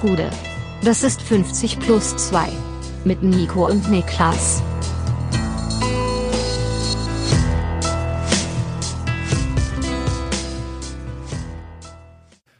Gude. 0.00 0.30
Das 0.82 1.02
ist 1.02 1.20
50 1.20 1.78
plus 1.78 2.16
2. 2.16 2.48
Mit 3.04 3.22
Nico 3.22 3.66
und 3.66 3.90
Niklas. 3.90 4.62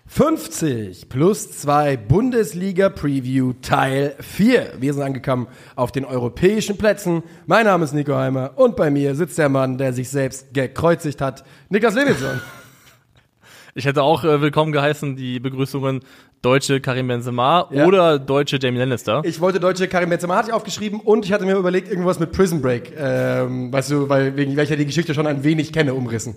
»50 0.06 1.08
plus 1.08 1.50
2 1.53 1.96
Bundesliga 1.96 2.90
Preview 2.90 3.54
Teil 3.62 4.16
4. 4.20 4.75
Wir 4.79 4.93
sind 4.93 5.02
angekommen 5.02 5.48
auf 5.77 5.93
den 5.93 6.04
europäischen 6.04 6.77
Plätzen. 6.77 7.22
Mein 7.46 7.64
Name 7.64 7.86
ist 7.86 7.95
Nico 7.95 8.14
Heimer 8.14 8.52
und 8.57 8.77
bei 8.77 8.91
mir 8.91 9.14
sitzt 9.14 9.38
der 9.38 9.48
Mann, 9.48 9.79
der 9.79 9.95
sich 9.95 10.11
selbst 10.11 10.52
gekreuzigt 10.52 11.22
hat, 11.22 11.43
Niklas 11.70 11.95
Levinson. 11.95 12.43
Ich 13.75 13.84
hätte 13.84 14.02
auch 14.02 14.25
äh, 14.25 14.41
willkommen 14.41 14.73
geheißen 14.73 15.16
die 15.16 15.39
Begrüßungen 15.41 16.00
deutsche 16.43 16.80
Karim 16.80 17.09
Benzema 17.09 17.69
Ja. 17.70 17.87
oder 17.87 18.19
deutsche 18.19 18.59
Jamie 18.61 18.79
Lannister. 18.79 19.23
Ich 19.24 19.41
wollte 19.41 19.60
deutsche 19.60 19.87
Karim 19.88 20.10
Benzema 20.10 20.37
hatte 20.37 20.48
ich 20.48 20.55
aufgeschriem 20.55 21.01
und 21.01 21.24
ich 21.24 21.33
hatte 21.33 21.45
mir 21.45 21.56
überlegt, 21.56 21.88
irgendwas 21.88 22.19
mit 22.19 22.33
Prison 22.33 22.60
Break, 22.62 22.93
ähm, 22.98 23.73
weißt 23.73 23.91
du, 23.91 24.09
weil, 24.09 24.37
wegen 24.37 24.56
welcher 24.56 24.77
die 24.77 24.87
Geschichte 24.87 25.15
schon 25.15 25.27
ein 25.27 25.45
wenig 25.45 25.73
kenne, 25.73 25.95
umrissen. 25.95 26.34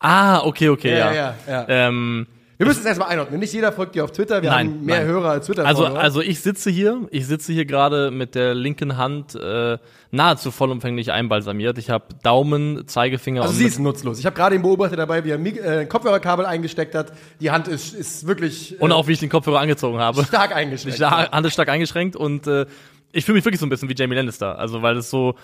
ah, 0.00 0.40
okay, 0.44 0.68
okay, 0.68 0.96
Ja, 0.98 1.12
ja. 1.12 1.14
ja, 1.14 1.34
ja. 1.48 1.66
Ähm, 1.68 2.26
Wir 2.56 2.66
müssen 2.66 2.80
es 2.80 2.86
erstmal 2.86 3.08
einordnen. 3.08 3.40
Nicht 3.40 3.52
jeder 3.52 3.72
folgt 3.72 3.94
dir 3.96 4.04
auf 4.04 4.12
Twitter, 4.12 4.40
wir 4.42 4.50
Nein, 4.50 4.68
haben 4.68 4.84
mehr 4.84 4.98
nein. 5.00 5.06
Hörer 5.08 5.30
als 5.30 5.46
Twitter. 5.46 5.66
also, 5.66 5.86
also 5.86 6.20
ich 6.20 6.40
sitze 6.40 6.70
hier, 6.70 7.00
ich 7.10 7.26
sitze 7.26 7.52
hier 7.52 7.64
gerade 7.64 8.10
mit 8.12 8.34
der 8.36 8.54
linken 8.54 8.96
Hand 8.96 9.34
äh, 9.34 9.78
nahezu 10.12 10.50
vollumfänglich 10.52 11.10
einbalsamiert. 11.10 11.78
Ich 11.78 11.90
habe 11.90 12.04
Daumen, 12.22 12.86
Zeigefinger 12.86 13.42
Also 13.42 13.52
und 13.54 13.58
sie 13.58 13.64
ist 13.66 13.80
nutzlos. 13.80 14.18
Ich 14.20 14.26
habe 14.26 14.36
gerade 14.36 14.54
ihn 14.54 14.62
beobachtet 14.62 14.98
dabei, 14.98 15.24
wie 15.24 15.30
er 15.30 15.38
Mik- 15.38 15.58
äh, 15.60 15.86
Kopfhörerkabel 15.86 16.46
eingesteckt 16.46 16.94
hat. 16.94 17.12
Die 17.40 17.50
Hand 17.50 17.66
ist, 17.66 17.92
ist 17.94 18.26
wirklich 18.26 18.74
äh, 18.78 18.82
und 18.82 18.92
auch 18.92 19.08
wie 19.08 19.12
ich 19.12 19.18
den 19.20 19.30
Kopfhörer 19.30 19.58
angezogen 19.60 19.98
habe. 19.98 20.22
stark 20.24 20.54
eingeschränkt. 20.56 20.98
Die 21.00 21.04
Hand 21.04 21.46
ist 21.46 21.52
stark 21.54 21.68
eingeschränkt 21.68 22.14
und 22.14 22.46
äh, 22.46 22.66
ich 23.10 23.24
fühle 23.24 23.36
mich 23.36 23.44
wirklich 23.44 23.60
so 23.60 23.66
ein 23.66 23.70
bisschen 23.70 23.88
wie 23.88 23.94
Jamie 23.96 24.14
Lannister. 24.14 24.58
Also 24.58 24.82
weil 24.82 24.96
es 24.96 25.10
so, 25.10 25.34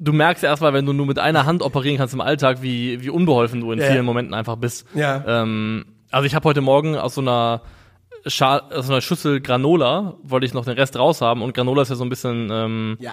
du 0.00 0.12
merkst 0.12 0.44
erstmal, 0.44 0.72
wenn 0.74 0.86
du 0.86 0.92
nur 0.92 1.06
mit 1.06 1.18
einer 1.18 1.44
Hand 1.46 1.62
operieren 1.62 1.98
kannst 1.98 2.14
im 2.14 2.20
Alltag, 2.20 2.62
wie, 2.62 3.00
wie 3.02 3.10
unbeholfen 3.10 3.60
du 3.60 3.72
in 3.72 3.80
Ja. 3.80 3.86
vielen 3.86 4.04
Momenten 4.04 4.34
einfach 4.34 4.56
bist. 4.56 4.86
Ja. 4.94 5.24
Ähm, 5.26 5.84
also 6.12 6.26
ich 6.26 6.34
habe 6.34 6.48
heute 6.48 6.60
Morgen 6.60 6.96
aus 6.96 7.14
so 7.16 7.20
einer 7.20 7.62
Schal 8.26 8.60
aus 8.72 8.88
einer 8.88 9.00
Schüssel 9.00 9.40
Granola 9.40 10.14
wollte 10.22 10.46
ich 10.46 10.54
noch 10.54 10.64
den 10.64 10.74
Rest 10.78 10.96
raushaben 10.96 11.42
und 11.42 11.54
Granola 11.54 11.82
ist 11.82 11.88
ja 11.88 11.96
so 11.96 12.04
ein 12.04 12.08
bisschen 12.10 12.48
ähm, 12.52 12.96
Ja. 13.00 13.12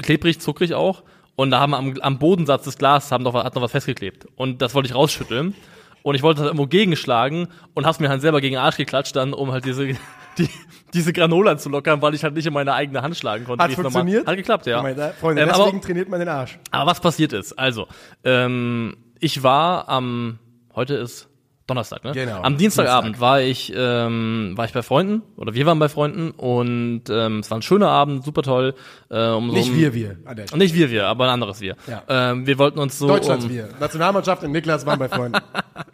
klebrig, 0.00 0.40
zuckrig 0.40 0.74
auch. 0.74 1.02
Und 1.36 1.50
da 1.50 1.60
haben 1.60 1.74
am, 1.74 1.94
am 2.00 2.18
Bodensatz 2.18 2.64
des 2.64 2.78
Glas 2.78 3.10
haben 3.12 3.24
noch, 3.24 3.34
hat 3.34 3.54
noch 3.54 3.62
was 3.62 3.70
festgeklebt. 3.72 4.26
Und 4.36 4.62
das 4.62 4.74
wollte 4.74 4.88
ich 4.88 4.94
rausschütteln. 4.94 5.54
Und 6.02 6.14
ich 6.14 6.22
wollte 6.22 6.40
das 6.40 6.46
irgendwo 6.46 6.66
gegenschlagen 6.66 7.48
und 7.74 7.86
hab's 7.86 8.00
mir 8.00 8.08
halt 8.08 8.20
selber 8.22 8.40
gegen 8.40 8.54
den 8.54 8.62
Arsch 8.62 8.76
geklatscht 8.76 9.14
dann, 9.16 9.32
um 9.32 9.52
halt 9.52 9.64
diese, 9.64 9.86
die, 10.38 10.48
diese 10.94 11.12
Granola 11.12 11.56
zu 11.58 11.68
lockern, 11.68 12.02
weil 12.02 12.14
ich 12.14 12.24
halt 12.24 12.34
nicht 12.34 12.46
in 12.46 12.52
meine 12.52 12.72
eigene 12.74 13.02
Hand 13.02 13.16
schlagen 13.16 13.44
konnte. 13.44 13.62
Hat 13.62 13.70
es 13.70 13.76
normal- 13.76 13.92
funktioniert? 13.92 14.26
Hat 14.26 14.36
geklappt, 14.36 14.66
ja. 14.66 14.82
Meine, 14.82 15.12
Freunde, 15.20 15.42
Ähm, 15.42 15.48
deswegen 15.48 15.68
aber, 15.76 15.80
trainiert 15.80 16.08
man 16.08 16.20
den 16.20 16.28
Arsch. 16.28 16.58
aber 16.70 16.90
was 16.90 17.00
passiert 17.00 17.32
ist, 17.32 17.52
also, 17.58 17.86
ähm, 18.24 18.96
ich 19.20 19.42
war 19.42 19.88
am, 19.88 20.38
heute 20.74 20.94
ist 20.94 21.28
Donnerstag, 21.66 22.04
ne? 22.04 22.12
Genau, 22.12 22.42
Am 22.42 22.56
Dienstagabend 22.56 23.20
war 23.20 23.40
ich, 23.40 23.72
ähm, 23.74 24.52
war 24.56 24.64
ich 24.64 24.72
bei 24.72 24.82
Freunden, 24.82 25.22
oder 25.36 25.54
wir 25.54 25.64
waren 25.66 25.78
bei 25.78 25.88
Freunden 25.88 26.32
und 26.32 27.04
ähm, 27.08 27.38
es 27.38 27.50
war 27.50 27.58
ein 27.58 27.62
schöner 27.62 27.88
Abend, 27.88 28.24
super 28.24 28.42
toll. 28.42 28.74
Äh, 29.10 29.28
um 29.28 29.50
so 29.50 29.56
Nicht 29.56 29.70
um, 29.70 29.76
wir, 29.76 29.94
wir. 29.94 30.16
Nicht 30.54 30.74
wir, 30.74 30.90
wir, 30.90 31.06
aber 31.06 31.24
ein 31.24 31.30
anderes 31.30 31.60
wir. 31.60 31.76
Ja. 31.86 32.02
Ähm, 32.08 32.46
wir 32.46 32.58
wollten 32.58 32.78
uns 32.78 32.98
so 32.98 33.06
Deutschlands 33.06 33.44
um, 33.44 33.50
wir. 33.50 33.68
Nationalmannschaft 33.78 34.42
und 34.42 34.52
Niklas 34.52 34.84
waren 34.86 34.98
bei 34.98 35.08
Freunden. 35.08 35.40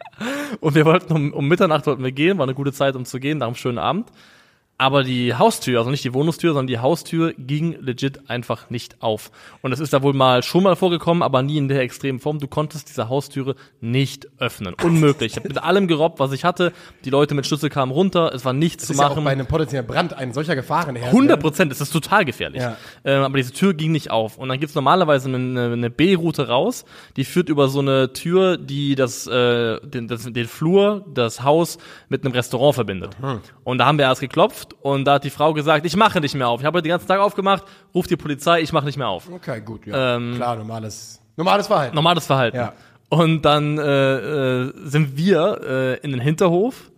und 0.59 0.75
wir 0.75 0.85
wollten 0.85 1.13
um, 1.13 1.33
um 1.33 1.47
Mitternacht 1.47 1.85
wollten 1.85 2.03
wir 2.03 2.11
gehen, 2.11 2.37
war 2.37 2.43
eine 2.43 2.55
gute 2.55 2.73
Zeit, 2.73 2.95
um 2.95 3.05
zu 3.05 3.19
gehen, 3.19 3.37
nach 3.37 3.47
einem 3.47 3.55
schönen 3.55 3.77
Abend. 3.77 4.07
Aber 4.81 5.03
die 5.03 5.35
Haustür, 5.35 5.77
also 5.79 5.91
nicht 5.91 6.05
die 6.05 6.13
Wohnungstür, 6.13 6.51
sondern 6.53 6.67
die 6.67 6.79
Haustür 6.79 7.33
ging 7.37 7.75
legit 7.81 8.29
einfach 8.29 8.69
nicht 8.69 9.01
auf. 9.03 9.29
Und 9.61 9.73
es 9.73 9.81
ist 9.81 9.91
da 9.91 10.01
wohl 10.03 10.13
mal 10.13 10.41
schon 10.41 10.63
mal 10.63 10.77
vorgekommen, 10.77 11.21
aber 11.21 11.41
nie 11.41 11.57
in 11.57 11.67
der 11.67 11.81
extremen 11.81 12.21
Form. 12.21 12.39
Du 12.39 12.47
konntest 12.47 12.87
diese 12.87 13.09
Haustüre 13.09 13.55
nicht 13.81 14.29
öffnen. 14.37 14.73
Unmöglich. 14.81 15.33
Ich 15.33 15.35
habe 15.35 15.49
mit 15.49 15.61
allem 15.61 15.89
gerobbt, 15.89 16.21
was 16.21 16.31
ich 16.31 16.45
hatte. 16.45 16.71
Die 17.03 17.09
Leute 17.09 17.35
mit 17.35 17.45
Schlüssel 17.45 17.69
kamen 17.69 17.91
runter. 17.91 18.31
Es 18.33 18.45
war 18.45 18.53
nichts 18.53 18.83
Das 18.83 18.87
zu 18.87 18.93
ist 18.93 18.99
ja 19.01 19.07
auch 19.07 19.15
machen. 19.15 19.25
bei 19.25 19.31
einem 19.31 19.47
potenziellen 19.47 19.85
Brand 19.85 20.13
ein 20.13 20.31
solcher 20.31 20.55
Gefahrenherd. 20.55 21.07
100 21.07 21.41
Prozent, 21.41 21.73
es 21.73 21.81
ist 21.81 21.91
total 21.91 22.23
gefährlich. 22.23 22.61
Ja. 22.61 22.77
Ähm, 23.03 23.23
aber 23.23 23.35
diese 23.35 23.51
Tür 23.51 23.73
ging 23.73 23.91
nicht 23.91 24.11
auf. 24.11 24.37
Und 24.37 24.47
dann 24.47 24.61
gibt's 24.61 24.75
normalerweise 24.75 25.27
eine, 25.27 25.73
eine 25.73 25.89
B-Route 25.89 26.47
raus, 26.47 26.85
die 27.17 27.25
führt 27.25 27.49
über 27.49 27.67
so 27.67 27.79
eine 27.79 28.13
Tür, 28.13 28.57
die 28.57 28.95
das, 28.95 29.27
äh, 29.27 29.81
den, 29.81 30.07
das, 30.07 30.23
den 30.23 30.47
Flur, 30.47 31.03
das 31.13 31.43
Haus 31.43 31.79
mit 32.07 32.23
einem 32.23 32.33
Restaurant 32.33 32.75
verbindet. 32.75 33.17
Und 33.65 33.77
da 33.79 33.85
haben 33.85 33.97
wir 33.97 34.05
erst 34.05 34.21
geklopft 34.21 34.68
und 34.81 35.05
da 35.05 35.15
hat 35.15 35.23
die 35.23 35.29
Frau 35.29 35.53
gesagt, 35.53 35.85
ich 35.85 35.95
mache 35.95 36.21
nicht 36.21 36.35
mehr 36.35 36.47
auf. 36.47 36.61
Ich 36.61 36.65
habe 36.65 36.81
den 36.81 36.89
ganzen 36.89 37.07
Tag 37.07 37.19
aufgemacht, 37.19 37.63
ruft 37.93 38.09
die 38.09 38.17
Polizei, 38.17 38.61
ich 38.61 38.73
mache 38.73 38.85
nicht 38.85 38.97
mehr 38.97 39.07
auf. 39.07 39.29
Okay, 39.31 39.61
gut, 39.61 39.85
ja. 39.85 40.15
Ähm, 40.15 40.35
Klar, 40.35 40.55
normales, 40.55 41.21
normales 41.35 41.67
Verhalten. 41.67 41.95
Normales 41.95 42.25
Verhalten. 42.25 42.57
Ja. 42.57 42.73
Und 43.09 43.41
dann 43.43 43.77
äh, 43.77 44.61
äh, 44.61 44.73
sind 44.83 45.17
wir 45.17 45.61
äh, 45.63 46.05
in 46.05 46.11
den 46.11 46.21
Hinterhof 46.21 46.91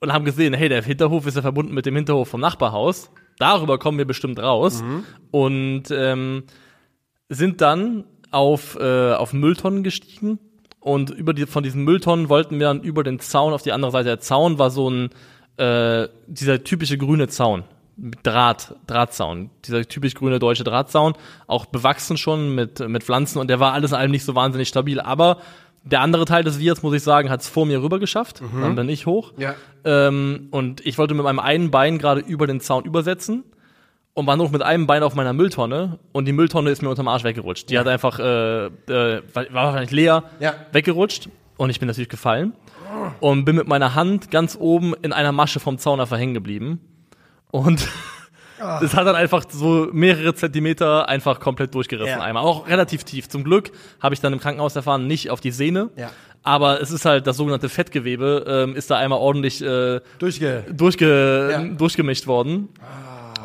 und 0.00 0.12
haben 0.12 0.24
gesehen, 0.24 0.54
hey, 0.54 0.68
der 0.68 0.82
Hinterhof 0.82 1.26
ist 1.26 1.34
ja 1.36 1.42
verbunden 1.42 1.74
mit 1.74 1.86
dem 1.86 1.94
Hinterhof 1.94 2.28
vom 2.28 2.40
Nachbarhaus. 2.40 3.10
Darüber 3.38 3.78
kommen 3.78 3.98
wir 3.98 4.06
bestimmt 4.06 4.38
raus. 4.38 4.82
Und 5.30 5.90
ähm, 5.90 6.44
sind 7.28 7.60
dann 7.60 8.04
auf, 8.30 8.76
äh, 8.80 9.12
auf 9.12 9.32
Mülltonnen 9.32 9.82
gestiegen. 9.82 10.38
Und 10.80 11.10
über 11.10 11.34
die, 11.34 11.46
von 11.46 11.62
diesen 11.62 11.84
Mülltonnen 11.84 12.28
wollten 12.28 12.58
wir 12.58 12.68
dann 12.68 12.82
über 12.82 13.02
den 13.02 13.20
Zaun 13.20 13.52
auf 13.52 13.62
die 13.62 13.72
andere 13.72 13.90
Seite. 13.90 14.04
Der 14.06 14.20
Zaun 14.20 14.58
war 14.58 14.70
so 14.70 14.88
ein, 14.88 15.10
äh, 15.58 16.08
dieser 16.26 16.62
typische 16.64 16.98
grüne 16.98 17.28
Zaun. 17.28 17.64
Mit 17.96 18.24
Draht, 18.24 18.74
Drahtzaun. 18.86 19.50
Dieser 19.64 19.84
typisch 19.84 20.14
grüne 20.14 20.38
deutsche 20.38 20.62
Drahtzaun. 20.64 21.14
Auch 21.48 21.66
bewachsen 21.66 22.16
schon 22.16 22.54
mit, 22.54 22.78
mit 22.88 23.02
Pflanzen. 23.02 23.38
Und 23.40 23.48
der 23.50 23.58
war 23.58 23.72
alles 23.72 23.90
in 23.90 23.96
allem 23.96 24.12
nicht 24.12 24.24
so 24.24 24.36
wahnsinnig 24.36 24.68
stabil. 24.68 25.00
Aber 25.00 25.38
der 25.82 26.00
andere 26.00 26.24
Teil 26.24 26.44
des 26.44 26.60
Wirs, 26.60 26.82
muss 26.82 26.94
ich 26.94 27.02
sagen, 27.02 27.28
hat 27.28 27.40
es 27.40 27.48
vor 27.48 27.66
mir 27.66 27.82
rüber 27.82 27.98
geschafft. 27.98 28.40
Dann 28.60 28.76
bin 28.76 28.88
ich 28.88 29.06
hoch. 29.06 29.32
Ja. 29.36 29.54
Ähm, 29.84 30.46
und 30.52 30.84
ich 30.86 30.96
wollte 30.98 31.14
mit 31.14 31.24
meinem 31.24 31.40
einen 31.40 31.70
Bein 31.72 31.98
gerade 31.98 32.20
über 32.20 32.46
den 32.46 32.60
Zaun 32.60 32.84
übersetzen 32.84 33.42
und 34.14 34.26
war 34.26 34.36
nur 34.36 34.46
noch 34.46 34.52
mit 34.52 34.62
einem 34.62 34.86
Bein 34.86 35.02
auf 35.02 35.14
meiner 35.14 35.32
Mülltonne 35.32 35.98
und 36.12 36.24
die 36.26 36.32
Mülltonne 36.32 36.70
ist 36.70 36.82
mir 36.82 36.90
unterm 36.90 37.08
Arsch 37.08 37.24
weggerutscht. 37.24 37.70
Die 37.70 37.78
hat 37.78 37.86
einfach, 37.88 38.18
äh, 38.18 38.66
äh, 38.66 39.22
war 39.34 39.46
wahrscheinlich 39.52 39.92
leer, 39.92 40.24
Ja. 40.40 40.54
weggerutscht 40.72 41.28
und 41.56 41.70
ich 41.70 41.78
bin 41.78 41.86
natürlich 41.86 42.08
gefallen 42.08 42.52
und 43.20 43.44
bin 43.44 43.56
mit 43.56 43.68
meiner 43.68 43.94
Hand 43.94 44.30
ganz 44.30 44.56
oben 44.58 44.94
in 45.02 45.12
einer 45.12 45.32
Masche 45.32 45.60
vom 45.60 45.78
Zaun 45.78 46.00
einfach 46.00 46.18
hängen 46.18 46.34
geblieben 46.34 46.80
und 47.50 47.86
das 48.58 48.94
hat 48.94 49.06
dann 49.06 49.14
einfach 49.16 49.44
so 49.48 49.88
mehrere 49.92 50.34
Zentimeter 50.34 51.08
einfach 51.08 51.38
komplett 51.40 51.74
durchgerissen 51.74 52.18
Ja. 52.18 52.22
einmal. 52.24 52.42
Auch 52.44 52.66
relativ 52.68 53.04
tief. 53.04 53.28
Zum 53.28 53.44
Glück 53.44 53.70
habe 54.00 54.14
ich 54.14 54.20
dann 54.20 54.32
im 54.32 54.40
Krankenhaus 54.40 54.74
erfahren, 54.76 55.06
nicht 55.06 55.30
auf 55.30 55.40
die 55.40 55.50
Sehne. 55.52 55.90
Ja. 55.96 56.10
Aber 56.42 56.80
es 56.80 56.90
ist 56.90 57.04
halt 57.04 57.26
das 57.26 57.36
sogenannte 57.36 57.68
Fettgewebe, 57.68 58.44
ähm, 58.48 58.74
ist 58.76 58.90
da 58.90 58.96
einmal 58.96 59.18
ordentlich 59.18 59.60
äh, 59.62 60.00
Durchge. 60.18 60.64
durchge 60.72 61.48
Ja. 61.52 61.62
durchgemischt 61.64 62.26
worden. 62.26 62.68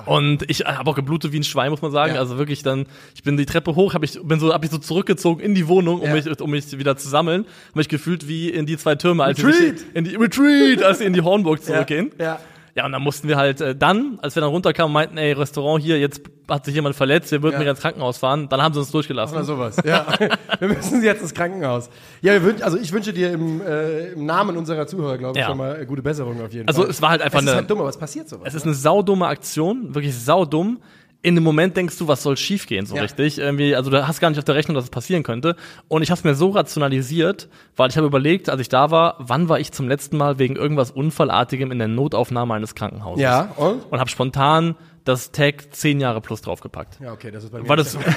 Und 0.05 0.49
ich 0.49 0.65
habe 0.65 0.89
auch 0.89 0.95
geblutet 0.95 1.31
wie 1.31 1.39
ein 1.39 1.43
Schwein, 1.43 1.69
muss 1.71 1.81
man 1.81 1.91
sagen. 1.91 2.15
Ja. 2.15 2.19
Also 2.19 2.37
wirklich 2.37 2.63
dann, 2.63 2.85
ich 3.15 3.23
bin 3.23 3.37
die 3.37 3.45
Treppe 3.45 3.75
hoch, 3.75 3.93
habe 3.93 4.05
ich 4.05 4.19
bin 4.21 4.39
so, 4.39 4.53
habe 4.53 4.65
ich 4.65 4.71
so 4.71 4.77
zurückgezogen 4.77 5.41
in 5.41 5.55
die 5.55 5.67
Wohnung, 5.67 5.99
um 6.01 6.07
Ja. 6.07 6.13
mich, 6.13 6.41
um 6.41 6.49
mich 6.51 6.77
wieder 6.77 6.97
zu 6.97 7.07
sammeln. 7.09 7.41
Habe 7.69 7.79
mich 7.79 7.89
gefühlt 7.89 8.27
wie 8.27 8.49
in 8.49 8.65
die 8.65 8.77
zwei 8.77 8.95
Türme, 8.95 9.23
als 9.23 9.43
Retreat! 9.43 9.75
in 9.93 10.03
die 10.03 10.15
Retreat, 10.15 10.83
als 10.83 10.99
sie 10.99 11.05
in 11.05 11.13
die 11.13 11.21
Hornburg 11.21 11.63
zurückgehen. 11.63 12.11
Ja. 12.19 12.39
Ja, 12.75 12.87
und 12.87 12.91
dann 12.91 13.03
mussten 13.03 13.27
wir 13.27 13.37
halt 13.37 13.61
äh, 13.61 13.75
dann, 13.75 14.17
als 14.23 14.33
wir 14.35 14.41
dann 14.41 14.49
runterkamen, 14.49 14.91
meinten, 14.91 15.17
ey, 15.17 15.33
Restaurant 15.33 15.83
hier, 15.83 15.99
jetzt 15.99 16.21
hat 16.49 16.65
sich 16.65 16.73
jemand 16.73 16.95
verletzt, 16.95 17.31
wir 17.31 17.43
würden 17.43 17.61
Ja. 17.61 17.69
ins 17.69 17.79
Krankenhaus 17.81 18.17
fahren. 18.17 18.49
Dann 18.49 18.63
haben 18.63 18.73
sie 18.73 18.79
uns 18.79 18.89
durchgelassen. 18.89 19.35
Oder 19.37 19.45
sowas. 19.45 19.77
Ja. 19.85 20.07
wir 20.59 20.67
müssen 20.67 21.03
jetzt 21.03 21.21
ins 21.21 21.35
Krankenhaus. 21.35 21.89
Ja, 22.23 22.33
wir 22.33 22.43
wünsch, 22.43 22.63
also 22.63 22.77
ich 22.79 22.91
wünsche 22.91 23.13
dir 23.13 23.31
im, 23.31 23.61
äh, 23.61 24.13
im 24.13 24.25
Namen 24.25 24.57
unserer 24.57 24.87
Zuhörer, 24.87 25.19
glaube 25.19 25.37
ich, 25.37 25.41
Ja. 25.41 25.49
schon 25.49 25.57
mal 25.59 25.81
äh, 25.81 25.85
gute 25.85 26.01
Besserung 26.01 26.41
auf 26.43 26.51
jeden 26.51 26.67
Also 26.67 26.81
Fall. 26.81 26.89
es 26.89 26.99
war 27.01 27.09
halt 27.11 27.21
einfach 27.21 27.37
es 27.39 27.43
ist 27.45 27.49
eine- 27.51 27.57
halt 27.59 27.69
dumm, 27.69 27.79
aber 27.79 27.89
es 27.89 27.97
passiert 27.97 28.27
sowas. 28.27 28.43
Es 28.47 28.55
ist 28.55 28.65
eine 28.65 28.73
saudumme 28.73 29.27
Aktion, 29.27 29.93
wirklich 29.93 30.17
saudumm. 30.17 30.79
In 31.25 31.35
dem 31.35 31.43
Moment 31.45 31.75
denkst 31.77 31.97
du, 31.97 32.07
was 32.09 32.21
soll 32.21 32.35
schiefgehen, 32.35 32.85
so 32.85 32.95
Ja. 32.97 33.01
richtig. 33.01 33.37
Irgendwie, 33.37 33.75
also 33.77 33.89
du 33.89 34.05
hast 34.05 34.19
gar 34.19 34.29
nicht 34.29 34.37
auf 34.39 34.43
der 34.43 34.55
Rechnung, 34.55 34.75
dass 34.75 34.83
es 34.83 34.89
passieren 34.89 35.23
könnte. 35.23 35.55
Und 35.87 36.01
ich 36.01 36.11
habe 36.11 36.17
es 36.19 36.23
mir 36.25 36.35
so 36.35 36.49
rationalisiert, 36.49 37.47
weil 37.77 37.89
ich 37.89 37.95
habe 37.95 38.05
überlegt, 38.05 38.49
als 38.49 38.59
ich 38.59 38.67
da 38.67 38.91
war, 38.91 39.15
wann 39.19 39.47
war 39.47 39.57
ich 39.57 39.71
zum 39.71 39.87
letzten 39.87 40.17
Mal 40.17 40.37
wegen 40.37 40.57
irgendwas 40.57 40.91
Unfallartigem 40.91 41.71
in 41.71 41.79
der 41.79 41.87
Notaufnahme 41.87 42.53
eines 42.53 42.75
Krankenhauses? 42.75 43.23
ja, 43.23 43.51
und? 43.55 43.85
Und 43.89 43.99
habe 44.01 44.09
spontan 44.09 44.75
das 45.05 45.31
Tag 45.31 45.73
zehn 45.73 46.01
Jahre 46.01 46.19
plus 46.19 46.41
draufgepackt. 46.41 46.99
Ja, 47.01 47.13
okay, 47.13 47.31
das 47.31 47.45
ist 47.45 47.51
bei 47.51 47.61
mir. 47.61 47.69
Weil 47.69 47.77
das, 47.77 47.97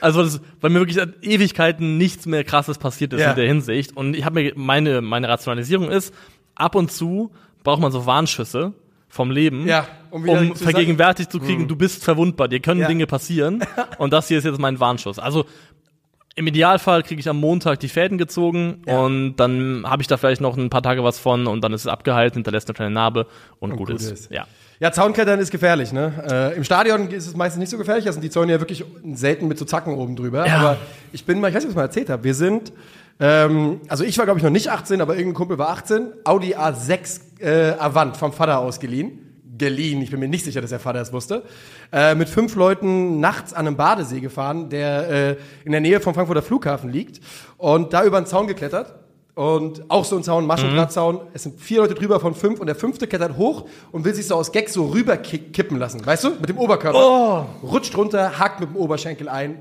also 0.00 0.22
das, 0.22 0.40
weil 0.60 0.70
mir 0.70 0.78
wirklich 0.80 0.96
seit 0.96 1.22
Ewigkeiten 1.24 1.96
nichts 1.98 2.26
mehr 2.26 2.44
krasses 2.44 2.78
passiert 2.78 3.12
ist 3.12 3.20
Ja. 3.22 3.30
in 3.30 3.36
der 3.36 3.46
Hinsicht. 3.46 3.96
Und 3.96 4.14
ich 4.14 4.24
habe 4.24 4.40
mir 4.40 4.52
meine 4.56 5.00
meine 5.00 5.28
Rationalisierung 5.28 5.90
ist, 5.90 6.14
ab 6.54 6.74
und 6.74 6.92
zu 6.92 7.32
braucht 7.64 7.80
man 7.80 7.90
so 7.92 8.06
Warnschüsse 8.06 8.72
vom 9.16 9.30
Leben, 9.32 9.66
Ja, 9.66 9.86
um 10.10 10.28
um 10.28 10.54
zu 10.54 10.62
vergegenwärtigt 10.62 11.32
zu 11.32 11.40
kriegen, 11.40 11.66
du 11.66 11.74
bist 11.74 12.04
verwundbar, 12.04 12.46
dir 12.48 12.60
können 12.60 12.80
Ja. 12.82 12.86
Dinge 12.86 13.06
passieren. 13.06 13.64
und 13.98 14.12
das 14.12 14.28
hier 14.28 14.38
ist 14.38 14.44
jetzt 14.44 14.60
mein 14.60 14.78
Warnschuss. 14.78 15.18
Also 15.18 15.44
Im 16.38 16.46
Idealfall 16.46 17.02
kriege 17.02 17.18
ich 17.18 17.28
am 17.30 17.38
Montag 17.40 17.80
die 17.80 17.88
Fäden 17.88 18.18
gezogen 18.18 18.82
Ja. 18.86 18.98
und 19.00 19.36
dann 19.36 19.84
habe 19.86 20.02
ich 20.02 20.06
da 20.06 20.18
vielleicht 20.18 20.42
noch 20.42 20.56
ein 20.58 20.68
paar 20.70 20.82
Tage 20.82 21.02
was 21.02 21.18
von 21.18 21.46
und 21.46 21.62
dann 21.64 21.72
ist 21.72 21.80
es 21.82 21.86
abgeheilt, 21.86 22.34
hinterlässt 22.34 22.68
eine 22.68 22.74
kleine 22.74 22.90
Narbe 22.94 23.26
und, 23.58 23.70
gut, 23.70 23.88
gut 23.88 23.96
ist. 24.00 24.10
ist. 24.12 24.30
Ja. 24.30 24.46
Ja, 24.78 24.92
Zaunklettern 24.92 25.40
ist 25.40 25.50
gefährlich, 25.50 25.90
ne? 25.94 26.12
Äh, 26.52 26.56
Im 26.58 26.62
Stadion 26.62 27.08
ist 27.08 27.26
es 27.26 27.34
meistens 27.34 27.60
nicht 27.60 27.70
so 27.70 27.78
gefährlich, 27.78 28.04
da 28.04 28.12
sind 28.12 28.20
die 28.22 28.28
Zäune 28.28 28.52
ja 28.52 28.60
wirklich 28.60 28.84
selten 29.14 29.48
mit 29.48 29.56
so 29.58 29.64
Zacken 29.64 29.94
oben 29.94 30.14
drüber. 30.16 30.46
Ja. 30.46 30.58
Aber 30.58 30.76
ich 31.12 31.24
bin 31.24 31.40
mal, 31.40 31.48
ich 31.48 31.54
weiß 31.54 31.62
nicht, 31.64 31.68
was 31.68 31.72
ich 31.72 31.76
mal 31.76 31.82
erzählt 31.84 32.10
habe. 32.10 32.22
Wir 32.24 32.34
sind, 32.34 32.74
ähm, 33.18 33.80
also 33.88 34.04
ich 34.04 34.18
war 34.18 34.24
glaube 34.26 34.38
ich 34.38 34.44
noch 34.44 34.50
nicht 34.50 34.70
18, 34.70 35.00
aber 35.00 35.14
irgendein 35.16 35.34
Kumpel 35.34 35.58
war 35.58 35.70
18, 35.70 36.12
Audi 36.24 36.54
A6 36.54 37.20
äh, 37.40 37.74
Avant 37.78 38.16
vom 38.16 38.32
Vater 38.32 38.58
ausgeliehen. 38.58 39.22
Geliehen, 39.58 40.02
ich 40.02 40.10
bin 40.10 40.20
mir 40.20 40.28
nicht 40.28 40.44
sicher, 40.44 40.60
dass 40.60 40.68
der 40.68 40.80
Vater 40.80 41.00
es 41.00 41.14
wusste. 41.14 41.42
Äh, 41.90 42.14
mit 42.14 42.28
fünf 42.28 42.56
Leuten 42.56 43.20
nachts 43.20 43.54
an 43.54 43.66
einem 43.66 43.76
Badesee 43.76 44.20
gefahren, 44.20 44.68
der 44.68 45.08
äh, 45.08 45.36
in 45.64 45.72
der 45.72 45.80
Nähe 45.80 46.00
vom 46.00 46.12
Frankfurter 46.12 46.42
Flughafen 46.42 46.90
liegt. 46.90 47.20
Und 47.56 47.94
da 47.94 48.04
über 48.04 48.18
einen 48.18 48.26
Zaun 48.26 48.48
geklettert. 48.48 48.94
Und 49.34 49.90
auch 49.90 50.04
so 50.04 50.16
ein 50.16 50.22
Zaun, 50.22 50.46
Maschendrahtzaun. 50.46 51.20
Es 51.34 51.42
sind 51.42 51.60
vier 51.60 51.80
Leute 51.80 51.94
drüber 51.94 52.20
von 52.20 52.34
fünf 52.34 52.58
und 52.58 52.66
der 52.66 52.74
fünfte 52.74 53.06
klettert 53.06 53.36
hoch 53.36 53.66
und 53.92 54.04
will 54.04 54.14
sich 54.14 54.26
so 54.26 54.34
aus 54.34 54.50
Gag 54.50 54.68
so 54.70 54.86
rüber 54.86 55.16
kippen 55.18 55.78
lassen. 55.78 56.04
Weißt 56.04 56.24
du? 56.24 56.30
Mit 56.40 56.48
dem 56.48 56.58
Oberkörper. 56.58 56.98
Rutscht 57.62 57.96
runter, 57.96 58.38
hakt 58.38 58.60
mit 58.60 58.70
dem 58.70 58.76
Oberschenkel 58.76 59.28
ein. 59.28 59.58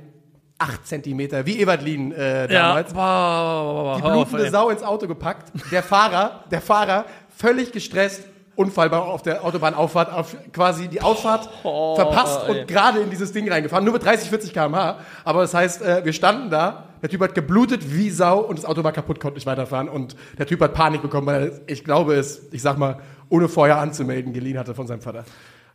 Acht 0.58 0.88
Zentimeter, 0.88 1.46
wie 1.46 1.60
Ebertlin 1.60 2.12
äh, 2.14 2.48
damals. 2.48 2.94
Boah, 2.94 3.98
Die 3.98 4.02
blutende 4.02 4.50
Sau 4.50 4.70
ins 4.70 4.84
Auto 4.84 5.08
gepackt. 5.08 5.52
Der 5.72 5.84
Fahrer, 5.84 6.46
der 6.50 6.62
Fahrer, 6.62 7.06
völlig 7.36 7.74
gestresst, 7.74 8.24
Unfall 8.56 8.94
auf 8.94 9.22
der 9.22 9.44
Autobahnauffahrt, 9.44 10.14
auf 10.14 10.36
quasi 10.54 10.88
die 10.88 11.02
Ausfahrt 11.02 11.50
verpasst 11.62 12.42
ey. 12.48 12.62
und 12.62 12.68
gerade 12.68 13.00
in 13.02 13.10
dieses 13.10 13.34
Ding 13.34 13.52
reingefahren. 13.52 13.84
Nur 13.84 13.94
mit 13.94 14.04
30, 14.06 14.30
40 14.30 14.54
km/h. 14.54 15.00
Aber 15.26 15.42
das 15.42 15.54
heißt, 15.54 15.82
äh, 15.82 16.06
wir 16.06 16.14
standen 16.14 16.50
da, 16.50 16.86
der 17.02 17.10
Typ 17.10 17.22
hat 17.22 17.36
geblutet 17.36 17.94
wie 17.94 18.10
Sau 18.10 18.40
und 18.40 18.58
das 18.58 18.66
Auto 18.66 18.84
war 18.84 18.94
kaputt, 18.94 19.20
konnte 19.20 19.36
nicht 19.36 19.46
weiterfahren. 19.46 19.90
Und 19.90 20.16
der 20.38 20.48
Typ 20.48 20.62
hat 20.62 20.74
Panik 20.74 21.02
bekommen, 21.02 21.28
weil 21.28 21.44
er, 21.50 21.52
ich 21.68 21.84
glaube, 21.84 22.16
es, 22.16 22.48
ich 22.52 22.62
sag 22.62 22.78
mal, 22.78 23.00
ohne 23.28 23.50
vorher 23.50 23.80
anzumelden, 23.80 24.32
geliehen 24.32 24.58
hatte 24.58 24.74
von 24.74 24.88
seinem 24.88 25.02
Vater. 25.02 25.26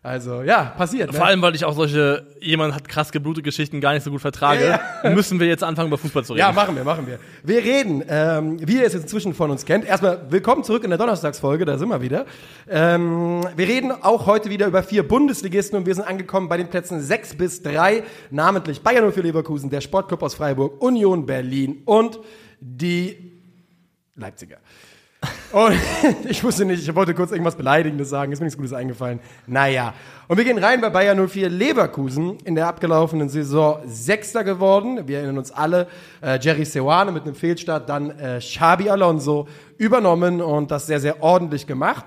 Also, 0.03 0.43
ja, 0.43 0.65
passiert. 0.79 1.13
Ne? 1.13 1.19
Vor 1.19 1.27
allem, 1.27 1.43
weil 1.43 1.55
ich 1.55 1.67
auch 1.67 1.75
solche, 1.75 2.27
jemand 2.41 2.75
hat 2.75 2.89
krass 2.89 3.13
geblutete 3.13 3.43
Geschichten 3.43 3.83
gar 3.83 3.93
nicht 3.93 4.03
so 4.03 4.11
gut 4.11 4.23
vertrage, 4.23 4.81
müssen 5.15 5.39
wir 5.39 5.47
jetzt 5.47 5.63
anfangen, 5.63 5.89
über 5.89 5.99
Fußball 5.99 6.25
zu 6.25 6.33
reden. 6.33 6.41
Ja, 6.41 6.53
machen 6.53 6.75
wir, 6.75 6.85
machen 6.85 7.07
wir. 7.07 7.19
Wir 7.45 7.63
reden, 7.63 8.03
ähm, 8.09 8.67
wie 8.67 8.77
ihr 8.77 8.87
es 8.87 8.95
jetzt 8.95 9.03
inzwischen 9.03 9.35
von 9.35 9.51
uns 9.51 9.67
kennt. 9.67 9.85
Erstmal 9.85 10.31
willkommen 10.31 10.65
zurück 10.65 10.85
in 10.85 10.91
der 10.91 10.99
Donnerstagsfolge, 10.99 11.67
da 11.67 11.77
sind 11.77 11.91
wir 11.91 12.01
wieder. 12.01 12.25
Ähm, 12.67 13.47
wir 13.55 13.69
reden 13.69 13.93
auch 13.93 14.25
heute 14.25 14.49
wieder 14.49 14.69
über 14.69 14.83
vier 14.83 15.07
Bundesligisten 15.07 15.77
und 15.79 15.85
wir 15.85 15.95
sind 15.95 16.05
angekommen 16.05 16.49
bei 16.49 16.57
den 16.57 16.69
Plätzen 16.69 17.03
sechs 17.03 17.35
bis 17.35 17.63
drei, 17.63 18.03
namentlich 18.31 18.81
Bayern 18.81 19.13
04 19.13 19.23
Leverkusen, 19.23 19.69
der 19.69 19.83
Sportclub 19.83 20.23
aus 20.23 20.35
Freiburg, 20.35 20.81
Union 20.81 21.27
Berlin 21.27 21.83
und 21.85 22.19
die 22.59 23.33
Leipziger. 24.15 24.57
Und 25.53 25.75
ich 26.29 26.43
wusste 26.43 26.65
nicht, 26.65 26.83
ich 26.83 26.95
wollte 26.95 27.13
kurz 27.15 27.31
irgendwas 27.31 27.57
Beleidigendes 27.57 28.09
sagen, 28.09 28.33
ist 28.33 28.41
mir 28.41 28.47
nichts 28.47 28.57
Gutes 28.57 28.73
eingefallen. 28.73 29.21
Naja. 29.47 29.95
Und 30.29 30.39
wir 30.39 30.45
gehen 30.45 30.59
rein 30.59 30.81
bei 30.81 30.91
Bayern 30.91 31.29
04 31.29 31.51
Leverkusen, 31.51 32.39
in 32.45 32.55
der 32.55 32.69
abgelaufenen 32.69 33.29
Saison 33.29 33.81
Sechster 33.85 34.45
geworden. 34.45 35.09
Wir 35.09 35.19
erinnern 35.19 35.39
uns 35.39 35.51
alle, 35.51 35.89
äh, 36.23 36.39
Jerry 36.41 36.65
Seoane 36.65 37.13
mit 37.13 37.25
einem 37.25 37.35
Fehlstart, 37.35 37.89
dann 37.89 38.11
äh, 38.19 38.39
Xabi 38.39 38.89
Alonso 38.89 39.49
übernommen 39.77 40.41
und 40.41 40.71
das 40.71 40.87
sehr, 40.87 41.01
sehr 41.01 41.23
ordentlich 41.23 41.67
gemacht. 41.67 42.05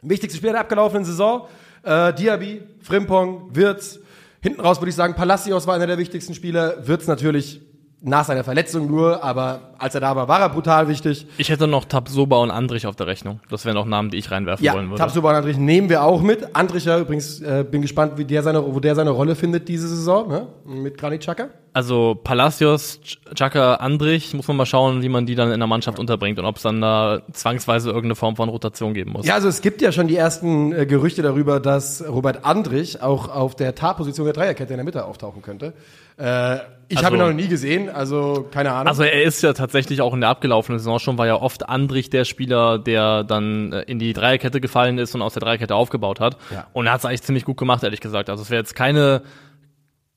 Wichtigste 0.00 0.38
Spieler 0.38 0.52
der 0.52 0.62
abgelaufenen 0.62 1.04
Saison, 1.04 1.46
äh, 1.84 2.12
Diaby, 2.14 2.62
Frimpong, 2.80 3.54
Wirtz. 3.54 4.00
Hinten 4.40 4.60
raus 4.60 4.80
würde 4.80 4.90
ich 4.90 4.96
sagen, 4.96 5.14
Palacios 5.14 5.66
war 5.68 5.74
einer 5.74 5.86
der 5.86 5.98
wichtigsten 5.98 6.34
Spieler. 6.34 6.88
Wirtz 6.88 7.06
natürlich 7.06 7.60
nach 8.04 8.24
seiner 8.24 8.42
Verletzung 8.42 8.88
nur, 8.88 9.22
aber 9.22 9.74
als 9.78 9.94
er 9.94 10.00
da 10.00 10.16
war, 10.16 10.26
war 10.26 10.40
er 10.40 10.48
brutal 10.48 10.88
wichtig. 10.88 11.26
Ich 11.38 11.48
hätte 11.48 11.68
noch 11.68 11.84
Tabsoba 11.84 12.38
und 12.38 12.50
Andrich 12.50 12.86
auf 12.86 12.96
der 12.96 13.06
Rechnung. 13.06 13.40
Das 13.48 13.64
wären 13.64 13.76
auch 13.76 13.86
Namen, 13.86 14.10
die 14.10 14.18
ich 14.18 14.30
reinwerfen 14.30 14.64
Ja, 14.64 14.74
wollen 14.74 14.88
würde. 14.88 14.98
Tabsoba 14.98 15.32
Andrich 15.32 15.56
nehmen 15.56 15.88
wir 15.88 16.02
auch 16.02 16.20
mit. 16.20 16.54
Andricher 16.56 16.98
übrigens, 16.98 17.40
äh, 17.40 17.64
bin 17.68 17.80
gespannt, 17.80 18.14
wie 18.16 18.24
der 18.24 18.42
seine, 18.42 18.74
wo 18.74 18.80
der 18.80 18.94
seine 18.94 19.10
Rolle 19.10 19.36
findet 19.36 19.68
diese 19.68 19.86
Saison, 19.88 20.28
ne? 20.28 20.46
Mit 20.64 20.98
Granit 20.98 21.20
Xhaka. 21.20 21.48
Also 21.74 22.14
Palacios, 22.22 23.00
Chaka, 23.34 23.76
Andrich, 23.76 24.34
muss 24.34 24.46
man 24.46 24.58
mal 24.58 24.66
schauen, 24.66 25.00
wie 25.00 25.08
man 25.08 25.24
die 25.24 25.34
dann 25.34 25.50
in 25.52 25.58
der 25.58 25.66
Mannschaft 25.66 25.98
unterbringt 25.98 26.38
und 26.38 26.44
ob 26.44 26.56
es 26.56 26.62
dann 26.62 26.82
da 26.82 27.22
zwangsweise 27.32 27.88
irgendeine 27.88 28.14
Form 28.14 28.36
von 28.36 28.50
Rotation 28.50 28.92
geben 28.92 29.12
muss. 29.12 29.24
Ja, 29.26 29.34
also 29.34 29.48
es 29.48 29.62
gibt 29.62 29.80
ja 29.80 29.90
schon 29.90 30.06
die 30.06 30.16
ersten 30.16 30.72
äh, 30.74 30.84
Gerüchte 30.84 31.22
darüber, 31.22 31.60
dass 31.60 32.04
Robert 32.06 32.44
Andrich 32.44 33.00
auch 33.02 33.34
auf 33.34 33.54
der 33.54 33.74
Tar-Position 33.74 34.26
der 34.26 34.34
Dreierkette 34.34 34.74
in 34.74 34.76
der 34.78 34.84
Mitte 34.84 35.06
auftauchen 35.06 35.40
könnte. 35.40 35.72
Äh, 36.18 36.56
ich 36.88 36.98
Also- 36.98 37.06
habe 37.06 37.16
ihn 37.16 37.20
noch 37.22 37.32
nie 37.32 37.48
gesehen, 37.48 37.88
also 37.88 38.46
keine 38.50 38.72
Ahnung. 38.72 38.88
Also 38.88 39.02
er 39.04 39.22
ist 39.22 39.42
ja 39.42 39.54
tatsächlich 39.54 40.02
auch 40.02 40.12
in 40.12 40.20
der 40.20 40.28
abgelaufenen 40.28 40.78
Saison 40.78 40.98
schon, 40.98 41.16
war 41.16 41.26
ja 41.26 41.36
oft 41.40 41.70
Andrich 41.70 42.10
der 42.10 42.26
Spieler, 42.26 42.78
der 42.78 43.24
dann 43.24 43.72
äh, 43.72 43.80
in 43.82 43.98
die 43.98 44.12
Dreierkette 44.12 44.60
gefallen 44.60 44.98
ist 44.98 45.14
und 45.14 45.22
aus 45.22 45.32
der 45.32 45.40
Dreierkette 45.40 45.74
aufgebaut 45.74 46.20
hat. 46.20 46.36
Ja. 46.52 46.66
Und 46.74 46.84
er 46.86 46.92
hat 46.92 46.98
es 47.00 47.06
eigentlich 47.06 47.22
ziemlich 47.22 47.46
gut 47.46 47.56
gemacht, 47.56 47.82
ehrlich 47.82 48.00
gesagt. 48.00 48.28
Also 48.28 48.42
es 48.42 48.50
wäre 48.50 48.60
jetzt 48.60 48.74
keine 48.74 49.22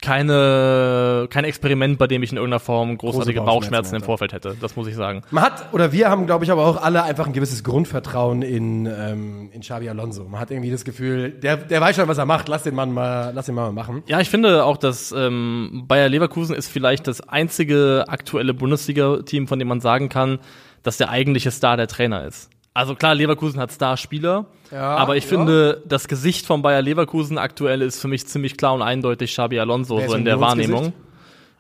keine 0.06 1.28
kein 1.30 1.44
Experiment, 1.44 1.98
bei 1.98 2.08
dem 2.08 2.22
ich 2.22 2.32
in 2.32 2.38
irgendeiner 2.38 2.60
Form 2.60 2.98
großartige 2.98 3.42
Bauchschmerzen 3.42 3.56
Bauchschmerzen 3.56 3.96
im. 3.96 4.04
Vorfeld 4.04 4.34
hätte. 4.34 4.56
Das 4.62 4.76
muss 4.76 4.88
ich 4.88 4.96
sagen. 4.96 5.24
Man 5.32 5.44
hat, 5.44 5.74
oder 5.74 5.92
wir 5.92 6.10
haben, 6.10 6.26
glaube 6.28 6.46
ich, 6.46 6.52
aber 6.52 6.66
auch 6.66 6.82
alle 6.82 7.04
einfach 7.04 7.26
ein 7.26 7.34
gewisses 7.34 7.64
Grundvertrauen 7.64 8.42
in, 8.42 8.86
ähm, 8.86 9.50
in 9.52 9.62
Xabi 9.62 9.90
Alonso. 9.90 10.26
Man 10.26 10.40
hat 10.40 10.52
irgendwie 10.52 10.70
das 10.70 10.86
Gefühl, 10.86 11.32
der, 11.32 11.58
der 11.58 11.82
weiß 11.82 11.96
schon, 11.96 12.08
was 12.08 12.18
er 12.18 12.26
macht, 12.26 12.48
lass 12.48 12.64
den 12.64 12.76
Mann 12.76 12.94
mal, 12.94 13.32
lass 13.34 13.48
den 13.48 13.56
Mann 13.56 13.66
mal 13.66 13.72
machen. 13.72 14.04
Ja, 14.08 14.20
ich 14.20 14.30
finde 14.30 14.64
auch, 14.64 14.78
dass 14.78 15.12
ähm, 15.12 15.86
Bayer 15.88 16.10
Leverkusen 16.10 16.56
ist 16.56 16.68
vielleicht 16.68 17.08
das 17.08 17.22
einzige 17.22 18.06
aktuelle 18.08 18.54
Bundesliga-Team, 18.54 19.48
von 19.48 19.58
dem 19.60 19.68
man 19.68 19.82
sagen 19.82 20.10
kann, 20.10 20.40
dass 20.84 20.98
der 20.98 21.10
eigentliche 21.10 21.52
Star 21.52 21.78
der 21.78 21.88
Trainer 21.88 22.26
ist. 22.26 22.50
Also 22.76 22.94
klar, 22.94 23.16
Leverkusen 23.16 23.58
hat 23.58 23.72
Star-Spieler, 23.72 24.48
Ja, 24.70 24.98
aber 24.98 25.16
ich 25.16 25.24
ja. 25.24 25.30
finde, 25.30 25.82
das 25.88 26.10
Gesicht 26.10 26.46
von 26.46 26.62
Bayer 26.62 26.82
Leverkusen 26.82 27.38
aktuell 27.38 27.82
ist 27.82 28.02
für 28.02 28.10
mich 28.10 28.28
ziemlich 28.28 28.58
klar 28.58 28.74
und 28.74 28.82
eindeutig 28.82 29.32
Xabi 29.32 29.58
Alonso, 29.62 30.02
so 30.06 30.14
in 30.14 30.26
der? 30.26 30.42
Wahrnehmung. 30.42 30.92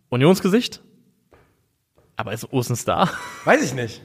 Unionsgesicht? 0.09 0.81
Aber 2.17 2.33
ist 2.33 2.51
Urs 2.51 2.69
ein 2.69 2.75
Star? 2.75 3.09
Weiß 3.45 3.63
ich 3.63 3.73
nicht. 3.73 4.01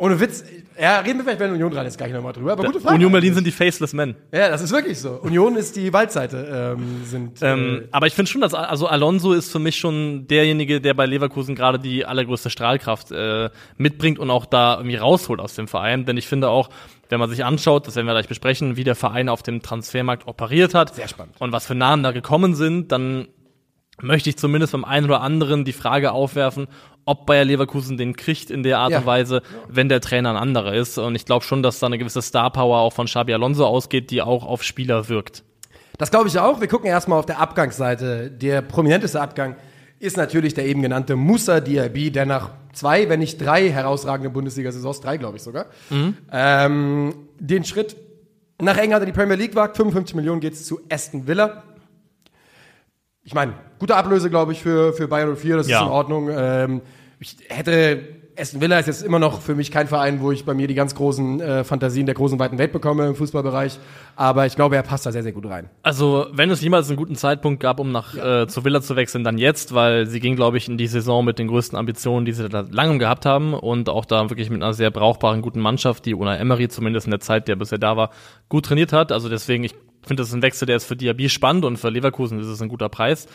Ohne 0.00 0.20
Witz, 0.20 0.44
ja, 0.80 1.00
reden 1.00 1.18
wir 1.18 1.24
vielleicht, 1.24 1.40
wenn 1.40 1.50
Union 1.50 1.72
dran 1.72 1.84
ist, 1.84 1.98
gleich 1.98 2.12
nochmal 2.12 2.32
drüber. 2.32 2.52
Aber 2.52 2.62
gute 2.64 2.80
Frage. 2.80 2.94
Union 2.94 3.10
Berlin 3.10 3.34
sind 3.34 3.44
die 3.44 3.50
Faceless 3.50 3.92
Men. 3.92 4.14
Ja, 4.32 4.48
das 4.48 4.62
ist 4.62 4.70
wirklich 4.70 5.00
so. 5.00 5.10
Union 5.22 5.56
ist 5.56 5.74
die 5.74 5.92
Waldseite. 5.92 6.76
Ähm, 6.78 7.02
sind, 7.04 7.38
Ähm, 7.42 7.82
äh, 7.82 7.88
aber 7.90 8.06
ich 8.06 8.14
finde 8.14 8.30
schon, 8.30 8.40
dass 8.40 8.54
also 8.54 8.86
Alonso 8.86 9.32
ist 9.32 9.50
für 9.50 9.58
mich 9.58 9.76
schon 9.76 10.28
derjenige, 10.28 10.80
der 10.80 10.94
bei 10.94 11.04
Leverkusen 11.06 11.56
gerade 11.56 11.80
die 11.80 12.06
allergrößte 12.06 12.48
Strahlkraft 12.48 13.10
äh, 13.10 13.50
mitbringt 13.76 14.20
und 14.20 14.30
auch 14.30 14.46
da 14.46 14.76
irgendwie 14.76 14.96
rausholt 14.96 15.40
aus 15.40 15.56
dem 15.56 15.66
Verein. 15.66 16.04
Denn 16.04 16.16
ich 16.16 16.28
finde 16.28 16.48
auch, 16.48 16.70
wenn 17.08 17.18
man 17.18 17.28
sich 17.28 17.44
anschaut, 17.44 17.88
das 17.88 17.96
werden 17.96 18.06
wir 18.06 18.12
gleich 18.12 18.28
besprechen, 18.28 18.76
wie 18.76 18.84
der 18.84 18.94
Verein 18.94 19.28
auf 19.28 19.42
dem 19.42 19.62
Transfermarkt 19.62 20.28
operiert 20.28 20.74
hat 20.74 20.94
Sehr 20.94 21.08
spannend. 21.08 21.34
und 21.40 21.50
was 21.50 21.66
für 21.66 21.74
Namen 21.74 22.04
da 22.04 22.12
gekommen 22.12 22.54
sind, 22.54 22.92
dann 22.92 23.26
möchte 24.00 24.30
ich 24.30 24.36
zumindest 24.36 24.72
beim 24.72 24.84
einen 24.84 25.06
oder 25.06 25.20
anderen 25.22 25.64
die 25.64 25.72
Frage 25.72 26.12
aufwerfen, 26.12 26.66
ob 27.04 27.26
Bayer 27.26 27.44
Leverkusen 27.44 27.96
den 27.96 28.14
kriegt 28.16 28.50
in 28.50 28.62
der 28.62 28.78
Art 28.78 28.90
Ja. 28.92 28.98
und 28.98 29.06
Weise, 29.06 29.42
wenn 29.68 29.88
der 29.88 30.00
Trainer 30.00 30.30
ein 30.30 30.36
anderer 30.36 30.74
ist. 30.74 30.98
Und 30.98 31.14
ich 31.14 31.24
glaube 31.24 31.44
schon, 31.44 31.62
dass 31.62 31.78
da 31.78 31.86
eine 31.86 31.98
gewisse 31.98 32.20
Star-Power 32.22 32.78
auch 32.78 32.92
von 32.92 33.06
Xabi 33.06 33.32
Alonso 33.32 33.66
ausgeht, 33.66 34.10
die 34.10 34.20
auch 34.22 34.44
auf 34.44 34.62
Spieler 34.62 35.08
wirkt. 35.08 35.42
Das 35.96 36.10
glaube 36.10 36.28
ich 36.28 36.38
auch. 36.38 36.60
Wir 36.60 36.68
gucken 36.68 36.86
erstmal 36.86 37.18
auf 37.18 37.26
der 37.26 37.40
Abgangsseite. 37.40 38.30
Der 38.30 38.62
prominenteste 38.62 39.20
Abgang 39.20 39.56
ist 39.98 40.16
natürlich 40.16 40.54
der 40.54 40.66
eben 40.66 40.80
genannte 40.82 41.16
Musa 41.16 41.58
Diaby, 41.60 42.12
der 42.12 42.24
nach 42.26 42.50
zwei, 42.72 43.08
wenn 43.08 43.18
nicht 43.18 43.38
drei 43.44 43.68
herausragende 43.70 44.30
Bundesliga-Saisons, 44.30 45.00
drei 45.00 45.16
glaube 45.16 45.38
ich 45.38 45.42
sogar, 45.42 45.66
ähm, 46.30 47.14
den 47.40 47.64
Schritt 47.64 47.96
nach 48.60 48.76
England 48.76 49.02
in 49.04 49.06
die 49.12 49.16
Premier 49.18 49.36
League 49.36 49.54
wagt. 49.54 49.76
55 49.76 50.14
Millionen 50.14 50.40
geht's 50.40 50.64
zu 50.64 50.80
Aston 50.90 51.26
Villa. 51.26 51.64
Ich 53.28 53.34
meine, 53.34 53.52
gute 53.78 53.94
Ablöse, 53.94 54.30
glaube 54.30 54.52
ich, 54.52 54.62
für, 54.62 54.94
für 54.94 55.06
Bayern 55.06 55.36
04, 55.36 55.58
das 55.58 55.68
Ja. 55.68 55.80
ist 55.80 55.82
in 55.86 55.92
Ordnung. 55.92 56.30
Ähm, 56.32 56.80
ich 57.20 57.36
hätte, 57.50 58.00
Aston 58.38 58.62
Villa 58.62 58.78
ist 58.78 58.86
jetzt 58.86 59.02
immer 59.02 59.18
noch 59.18 59.42
für 59.42 59.54
mich 59.54 59.70
kein 59.70 59.86
Verein, 59.86 60.22
wo 60.22 60.32
ich 60.32 60.46
bei 60.46 60.54
mir 60.54 60.66
die 60.66 60.74
ganz 60.74 60.94
großen 60.94 61.38
äh, 61.38 61.62
Fantasien 61.62 62.06
der 62.06 62.14
großen 62.14 62.38
weiten 62.38 62.56
Welt 62.56 62.72
bekomme 62.72 63.06
im 63.06 63.14
Fußballbereich. 63.14 63.78
Aber 64.16 64.46
ich 64.46 64.56
glaube, 64.56 64.76
er 64.76 64.82
passt 64.82 65.04
da 65.04 65.12
sehr, 65.12 65.22
sehr 65.22 65.32
gut 65.32 65.44
rein. 65.44 65.68
Also, 65.82 66.26
wenn 66.32 66.50
es 66.50 66.62
jemals 66.62 66.88
einen 66.88 66.96
guten 66.96 67.16
Zeitpunkt 67.16 67.60
gab, 67.60 67.80
um 67.80 67.92
nach 67.92 68.14
äh, 68.14 68.46
zu 68.46 68.64
Villa 68.64 68.80
zu 68.80 68.96
wechseln, 68.96 69.24
dann 69.24 69.36
jetzt, 69.36 69.74
weil 69.74 70.06
sie 70.06 70.20
ging, 70.20 70.34
glaube 70.34 70.56
ich, 70.56 70.66
in 70.66 70.78
die 70.78 70.86
Saison 70.86 71.22
mit 71.22 71.38
den 71.38 71.48
größten 71.48 71.76
Ambitionen, 71.76 72.24
die 72.24 72.32
sie 72.32 72.48
da 72.48 72.64
langem 72.70 72.98
gehabt 72.98 73.26
haben 73.26 73.52
und 73.52 73.90
auch 73.90 74.06
da 74.06 74.30
wirklich 74.30 74.48
mit 74.48 74.62
einer 74.62 74.72
sehr 74.72 74.90
brauchbaren, 74.90 75.42
guten 75.42 75.60
Mannschaft, 75.60 76.06
die 76.06 76.14
Una 76.14 76.34
Emery 76.38 76.68
zumindest 76.68 77.06
in 77.06 77.10
der 77.10 77.20
Zeit, 77.20 77.46
der 77.46 77.56
bisher 77.56 77.76
da 77.76 77.94
war, 77.98 78.08
gut 78.48 78.64
trainiert 78.64 78.94
hat. 78.94 79.12
Also 79.12 79.28
deswegen, 79.28 79.64
ich 79.64 79.74
finde, 80.08 80.22
das 80.22 80.28
ist 80.28 80.34
ein 80.34 80.42
Wechsel, 80.42 80.66
der 80.66 80.76
ist 80.76 80.84
für 80.84 80.96
Diaby 80.96 81.28
spannend 81.28 81.64
und 81.64 81.76
für 81.76 81.90
Leverkusen 81.90 82.40
ist 82.40 82.46
es 82.46 82.60
ein 82.60 82.68
guter 82.68 82.88
Preis. 82.88 83.26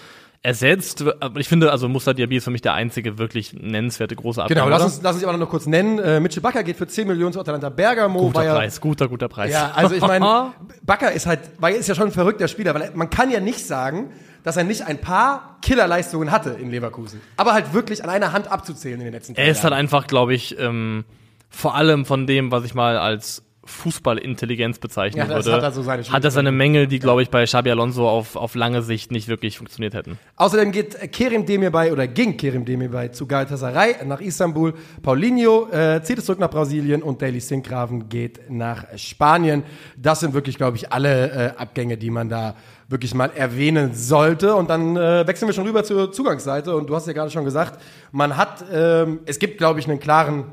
Ersetzt, 0.45 1.01
aber 1.21 1.39
ich 1.39 1.47
finde, 1.47 1.71
also 1.71 1.87
Musa 1.87 2.13
Diaby 2.13 2.35
ist 2.35 2.43
für 2.43 2.51
mich 2.51 2.61
der 2.61 2.73
einzige 2.73 3.17
wirklich 3.17 3.53
nennenswerte 3.53 4.13
große 4.13 4.41
Abgang. 4.43 4.57
Genau, 4.57 4.67
lass 4.67 4.83
uns, 4.83 4.99
lass 5.01 5.15
uns 5.15 5.23
aber 5.23 5.37
noch 5.37 5.49
kurz 5.49 5.67
nennen. 5.67 5.99
Äh, 5.99 6.19
Mitchell 6.19 6.41
Bakker 6.43 6.63
geht 6.63 6.75
für 6.75 6.85
10 6.85 7.07
Millionen 7.07 7.31
zu 7.31 7.39
Atalanta 7.39 7.69
Bergamo. 7.69 8.19
guter 8.19 8.43
ja, 8.43 8.55
Preis, 8.55 8.81
guter, 8.81 9.07
guter 9.07 9.29
Preis. 9.29 9.53
Ja, 9.53 9.71
also 9.73 9.95
ich 9.95 10.01
meine, 10.01 10.51
Bakker 10.81 11.13
ist 11.13 11.27
halt, 11.27 11.39
weil 11.59 11.75
er 11.75 11.79
ist 11.79 11.87
ja 11.87 11.95
schon 11.95 12.07
ein 12.07 12.11
verrückter 12.11 12.49
Spieler, 12.49 12.75
weil 12.75 12.91
man 12.93 13.09
kann 13.09 13.31
ja 13.31 13.39
nicht 13.39 13.65
sagen, 13.65 14.09
dass 14.43 14.57
er 14.57 14.65
nicht 14.65 14.85
ein 14.85 14.99
paar 14.99 15.59
Killerleistungen 15.61 16.29
hatte 16.29 16.49
in 16.49 16.69
Leverkusen. 16.69 17.21
Aber 17.37 17.53
halt 17.53 17.73
wirklich 17.73 18.03
an 18.03 18.09
einer 18.09 18.33
Hand 18.33 18.51
abzuzählen 18.51 18.99
in 18.99 19.05
den 19.05 19.13
letzten 19.13 19.35
Er 19.35 19.47
ist 19.47 19.63
halt 19.63 19.71
Jahren. 19.71 19.79
einfach, 19.79 20.07
glaube 20.07 20.33
ich, 20.33 20.59
ähm, 20.59 21.05
vor 21.49 21.75
allem 21.75 22.05
von 22.05 22.27
dem, 22.27 22.51
was 22.51 22.65
ich 22.65 22.73
mal 22.73 22.97
als 22.97 23.43
Fußballintelligenz 23.65 24.79
bezeichnen 24.79 25.19
Ja, 25.19 25.25
das 25.25 25.45
würde, 25.45 25.57
hat 25.57 25.63
er 25.63 25.71
so 25.71 25.83
seine 25.83 26.03
hat 26.03 26.23
er 26.23 26.31
seine 26.31 26.51
Mängel, 26.51 26.87
die, 26.87 26.99
glaube 26.99 27.21
ich, 27.21 27.29
bei 27.29 27.45
Xabi 27.45 27.71
Alonso 27.71 28.07
auf, 28.07 28.35
auf 28.35 28.55
lange 28.55 28.81
Sicht 28.81 29.11
nicht 29.11 29.27
wirklich 29.27 29.57
funktioniert 29.57 29.93
hätten. 29.93 30.19
Außerdem 30.35 30.71
geht 30.71 31.11
Kerim 31.13 31.45
Demirbay 31.45 31.91
oder 31.91 32.07
ging 32.07 32.35
Kerim 32.35 32.65
Demirbay 32.65 33.11
zu 33.11 33.25
Galatasaray 33.25 34.05
nach 34.05 34.19
Istanbul. 34.19 34.73
Paulinho 35.01 35.69
äh, 35.71 36.01
zieht 36.03 36.17
es 36.17 36.25
zurück 36.25 36.39
nach 36.39 36.49
Brasilien 36.49 37.01
und 37.01 37.21
Daily 37.21 37.39
Sinkgraven 37.39 38.09
geht 38.09 38.49
nach 38.49 38.85
Spanien. 38.97 39.63
Das 39.97 40.19
sind 40.19 40.33
wirklich, 40.33 40.57
glaube 40.57 40.77
ich, 40.77 40.91
alle 40.91 41.31
äh, 41.31 41.57
Abgänge, 41.57 41.97
die 41.97 42.09
man 42.09 42.29
da 42.29 42.55
wirklich 42.89 43.13
mal 43.13 43.31
erwähnen 43.35 43.93
sollte. 43.93 44.55
Und 44.55 44.69
dann 44.69 44.95
äh, 44.97 45.25
wechseln 45.27 45.47
wir 45.47 45.53
schon 45.53 45.65
rüber 45.65 45.83
zur 45.83 46.11
Zugangsseite. 46.11 46.75
Und 46.75 46.89
du 46.89 46.95
hast 46.95 47.07
ja 47.07 47.13
gerade 47.13 47.31
schon 47.31 47.45
gesagt, 47.45 47.81
man 48.11 48.37
hat, 48.37 48.63
ähm, 48.71 49.19
es 49.25 49.39
gibt, 49.39 49.57
glaube 49.57 49.79
ich, 49.79 49.87
einen 49.87 49.99
klaren, 49.99 50.45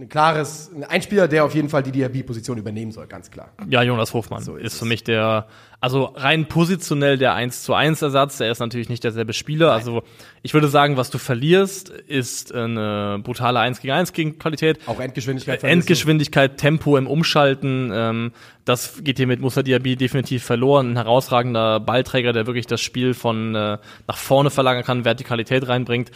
ein 0.00 0.08
klares, 0.08 0.70
ein 0.88 1.02
Spieler, 1.02 1.28
der 1.28 1.44
auf 1.44 1.54
jeden 1.54 1.68
Fall 1.68 1.82
die 1.82 1.92
Diaby-Position 1.92 2.56
übernehmen 2.58 2.90
soll, 2.90 3.06
ganz 3.06 3.30
klar. 3.30 3.52
Ja, 3.68 3.82
Jonas 3.82 4.14
Hofmann 4.14 4.42
ist, 4.58 4.78
für 4.78 4.84
mich 4.84 5.04
der, 5.04 5.46
also 5.80 6.04
rein 6.16 6.46
positionell 6.46 7.18
der 7.18 7.34
1 7.34 7.62
zu 7.62 7.74
1 7.74 8.00
Ersatz. 8.02 8.40
Er 8.40 8.50
ist 8.50 8.60
natürlich 8.60 8.88
nicht 8.88 9.04
derselbe 9.04 9.32
Spieler. 9.32 9.72
Also 9.72 10.02
ich 10.42 10.54
würde 10.54 10.68
sagen, 10.68 10.96
was 10.96 11.10
du 11.10 11.18
verlierst, 11.18 11.90
ist 11.90 12.54
eine 12.54 13.20
brutale 13.22 13.60
1 13.60 13.80
gegen 13.80 13.92
1 13.92 14.12
gegen 14.12 14.38
Qualität. 14.38 14.78
Auch 14.86 15.00
Endgeschwindigkeit. 15.00 15.60
vermissen. 15.60 15.80
Endgeschwindigkeit, 15.80 16.56
Tempo 16.56 16.96
im 16.96 17.06
Umschalten, 17.06 17.90
ähm, 17.92 18.32
das 18.64 19.02
geht 19.02 19.16
hier 19.16 19.26
mit 19.26 19.40
Musa 19.40 19.62
Diaby 19.62 19.96
definitiv 19.96 20.44
verloren. 20.44 20.92
Ein 20.92 20.96
herausragender 20.96 21.80
Ballträger, 21.80 22.32
der 22.32 22.46
wirklich 22.46 22.66
das 22.66 22.80
Spiel 22.80 23.14
von 23.14 23.54
äh, 23.54 23.78
nach 24.06 24.16
vorne 24.16 24.50
verlagern 24.50 24.84
kann, 24.84 25.04
Vertikalität 25.04 25.66
reinbringt. 25.66 26.10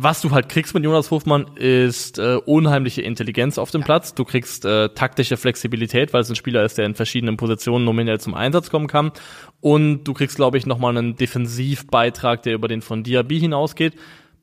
Was 0.00 0.20
du 0.20 0.30
halt 0.30 0.48
kriegst 0.48 0.74
mit 0.74 0.84
Jonas 0.84 1.10
Hofmann 1.10 1.48
ist 1.56 2.20
äh, 2.20 2.36
unheimliche 2.46 3.02
Intelligenz 3.02 3.58
auf 3.58 3.72
dem 3.72 3.82
Platz. 3.82 4.14
Du 4.14 4.24
kriegst 4.24 4.64
äh, 4.64 4.90
taktische 4.90 5.36
Flexibilität, 5.36 6.12
weil 6.12 6.20
es 6.20 6.30
ein 6.30 6.36
Spieler 6.36 6.62
ist, 6.62 6.78
der 6.78 6.86
in 6.86 6.94
verschiedenen 6.94 7.36
Positionen 7.36 7.84
nominell 7.84 8.20
zum 8.20 8.34
Einsatz 8.34 8.70
kommen 8.70 8.86
kann. 8.86 9.10
Und 9.60 10.04
du 10.04 10.14
kriegst, 10.14 10.36
glaube 10.36 10.56
ich, 10.56 10.66
nochmal 10.66 10.96
einen 10.96 11.16
Defensivbeitrag, 11.16 12.44
der 12.44 12.54
über 12.54 12.68
den 12.68 12.80
von 12.80 13.02
Diaby 13.02 13.40
hinausgeht. 13.40 13.94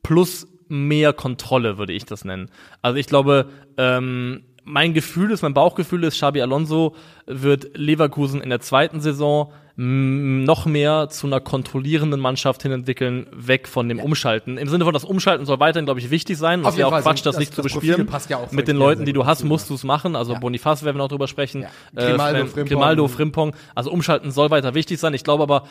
Plus 0.02 0.46
mehr 0.68 1.14
Kontrolle, 1.14 1.78
würde 1.78 1.94
ich 1.94 2.04
das 2.04 2.26
nennen. 2.26 2.50
Also 2.82 2.98
ich 2.98 3.06
glaube, 3.06 3.48
ähm, 3.78 4.42
mein 4.64 4.92
Gefühl 4.92 5.30
ist, 5.30 5.40
mein 5.40 5.54
Bauchgefühl 5.54 6.04
ist, 6.04 6.16
Xabi 6.16 6.42
Alonso 6.42 6.94
wird 7.24 7.78
Leverkusen 7.78 8.42
in 8.42 8.50
der 8.50 8.60
zweiten 8.60 9.00
Saison 9.00 9.54
noch 9.78 10.64
mehr 10.64 11.08
zu 11.10 11.26
einer 11.26 11.38
kontrollierenden 11.38 12.18
Mannschaft 12.18 12.62
hin 12.62 12.72
entwickeln, 12.72 13.26
weg 13.32 13.68
von 13.68 13.88
dem 13.90 13.98
Umschalten. 14.00 14.56
Im 14.56 14.68
Sinne 14.68 14.84
von, 14.84 14.94
das 14.94 15.04
Umschalten 15.04 15.44
soll 15.44 15.60
weiterhin, 15.60 15.84
glaube 15.84 16.00
ich, 16.00 16.10
wichtig 16.10 16.38
sein. 16.38 16.62
Das 16.62 16.72
ist 16.74 16.78
ja 16.80 16.86
auch 16.86 16.90
Fall. 16.92 17.02
Quatsch, 17.02 17.18
das, 17.18 17.34
Das- 17.34 17.38
nicht 17.38 17.54
zu 17.54 17.60
das 17.60 17.72
Profil 17.72 17.88
bespielen. 17.90 18.06
passt 18.06 18.30
ja 18.30 18.38
auch 18.38 18.50
Mit 18.52 18.68
den 18.68 18.76
Leuten, 18.78 19.04
die 19.04 19.12
du 19.12 19.26
hast, 19.26 19.44
musst 19.44 19.68
du 19.68 19.74
es 19.74 19.84
machen. 19.84 20.16
Also 20.16 20.32
Ja. 20.32 20.38
Bonifaz 20.38 20.82
werden 20.82 20.96
wir 20.96 21.02
noch 21.02 21.08
drüber 21.08 21.28
sprechen. 21.28 21.62
Ja. 21.62 21.68
Grimaldo, 21.94 22.38
Fren- 22.38 22.48
Frimpong. 22.48 22.64
Grimaldo, 22.68 23.08
Frimpong. 23.08 23.56
Also 23.74 23.90
Umschalten 23.90 24.30
soll 24.30 24.50
weiter 24.50 24.72
wichtig 24.72 24.98
sein. 24.98 25.12
Ich 25.12 25.24
glaube 25.24 25.42
aber, 25.42 25.64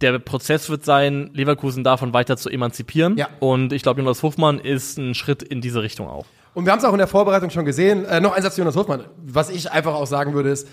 der 0.00 0.18
Prozess 0.18 0.68
wird 0.68 0.84
sein, 0.84 1.30
Leverkusen 1.32 1.84
davon 1.84 2.12
weiter 2.12 2.36
zu 2.36 2.50
emanzipieren. 2.50 3.16
Ja. 3.16 3.28
Und 3.38 3.72
ich 3.72 3.84
glaube, 3.84 4.00
Jonas 4.00 4.24
Hofmann 4.24 4.58
ist 4.58 4.98
ein 4.98 5.14
Schritt 5.14 5.44
in 5.44 5.60
diese 5.60 5.82
Richtung 5.82 6.08
auch. 6.08 6.26
Und 6.54 6.64
wir 6.66 6.72
haben 6.72 6.80
es 6.80 6.84
auch 6.84 6.92
in 6.92 6.98
der 6.98 7.06
Vorbereitung 7.06 7.50
schon 7.50 7.64
gesehen. 7.64 8.04
Äh, 8.06 8.20
noch 8.20 8.32
ein 8.34 8.42
Satz 8.42 8.56
zu 8.56 8.60
Jonas 8.60 8.74
Hofmann. 8.74 9.04
Was 9.24 9.50
ich 9.50 9.70
einfach 9.70 9.94
auch 9.94 10.06
sagen 10.08 10.34
würde, 10.34 10.50
ist, 10.50 10.66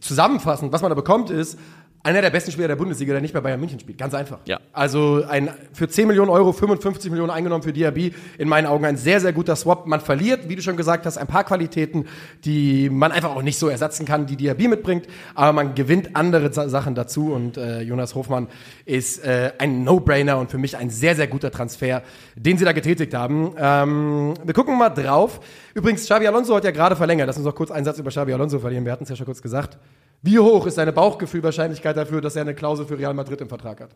zusammenfassend, 0.00 0.72
was 0.72 0.82
man 0.82 0.90
da 0.90 0.94
bekommt, 0.94 1.30
ist 1.30 1.58
einer 2.04 2.22
der 2.22 2.30
besten 2.30 2.52
Spieler 2.52 2.68
der 2.68 2.76
Bundesliga, 2.76 3.12
der 3.12 3.20
nicht 3.20 3.34
bei 3.34 3.40
Bayern 3.40 3.58
München 3.60 3.80
spielt. 3.80 3.98
Ganz 3.98 4.14
einfach. 4.14 4.38
Ja. 4.46 4.60
Also 4.72 5.24
ein, 5.28 5.50
für 5.72 5.88
10 5.88 6.06
Millionen 6.06 6.30
Euro 6.30 6.52
55 6.52 7.10
Millionen 7.10 7.30
eingenommen 7.30 7.62
für 7.62 7.72
Diaby. 7.72 8.14
In 8.38 8.48
meinen 8.48 8.66
Augen 8.66 8.84
ein 8.84 8.96
sehr, 8.96 9.20
sehr 9.20 9.32
guter 9.32 9.56
Swap. 9.56 9.86
Man 9.86 10.00
verliert, 10.00 10.48
wie 10.48 10.56
du 10.56 10.62
schon 10.62 10.76
gesagt 10.76 11.04
hast, 11.06 11.18
ein 11.18 11.26
paar 11.26 11.44
Qualitäten, 11.44 12.06
die 12.44 12.88
man 12.88 13.12
einfach 13.12 13.34
auch 13.34 13.42
nicht 13.42 13.58
so 13.58 13.68
ersetzen 13.68 14.06
kann, 14.06 14.26
die 14.26 14.36
Diaby 14.36 14.68
mitbringt. 14.68 15.06
Aber 15.34 15.52
man 15.52 15.74
gewinnt 15.74 16.14
andere 16.16 16.52
Sa- 16.52 16.68
Sachen 16.68 16.94
dazu. 16.94 17.32
Und 17.32 17.56
äh, 17.58 17.80
Jonas 17.82 18.14
Hofmann 18.14 18.46
ist 18.86 19.24
äh, 19.24 19.52
ein 19.58 19.82
No-Brainer 19.84 20.38
und 20.38 20.50
für 20.50 20.58
mich 20.58 20.76
ein 20.76 20.90
sehr, 20.90 21.14
sehr 21.16 21.26
guter 21.26 21.50
Transfer, 21.50 22.02
den 22.36 22.56
sie 22.58 22.64
da 22.64 22.72
getätigt 22.72 23.12
haben. 23.12 23.52
Ähm, 23.58 24.34
wir 24.44 24.54
gucken 24.54 24.78
mal 24.78 24.88
drauf. 24.90 25.40
Übrigens, 25.74 26.04
Xabi 26.04 26.26
Alonso 26.28 26.54
hat 26.54 26.64
ja 26.64 26.70
gerade 26.70 26.96
verlängert. 26.96 27.26
Lass 27.26 27.36
uns 27.36 27.44
noch 27.44 27.54
kurz 27.54 27.70
einen 27.70 27.84
Satz 27.84 27.98
über 27.98 28.10
Xabi 28.10 28.32
Alonso 28.32 28.60
verlieren. 28.60 28.84
Wir 28.84 28.92
hatten 28.92 29.02
es 29.04 29.10
ja 29.10 29.16
schon 29.16 29.26
kurz 29.26 29.42
gesagt. 29.42 29.78
Wie 30.22 30.38
hoch 30.38 30.66
ist 30.66 30.78
deine 30.78 30.92
Bauchgefühlwahrscheinlichkeit 30.92 31.96
dafür, 31.96 32.20
dass 32.20 32.36
er 32.36 32.42
eine 32.42 32.54
Klausel 32.54 32.86
für 32.86 32.98
Real 32.98 33.14
Madrid 33.14 33.40
im 33.40 33.48
Vertrag 33.48 33.80
hat? 33.80 33.90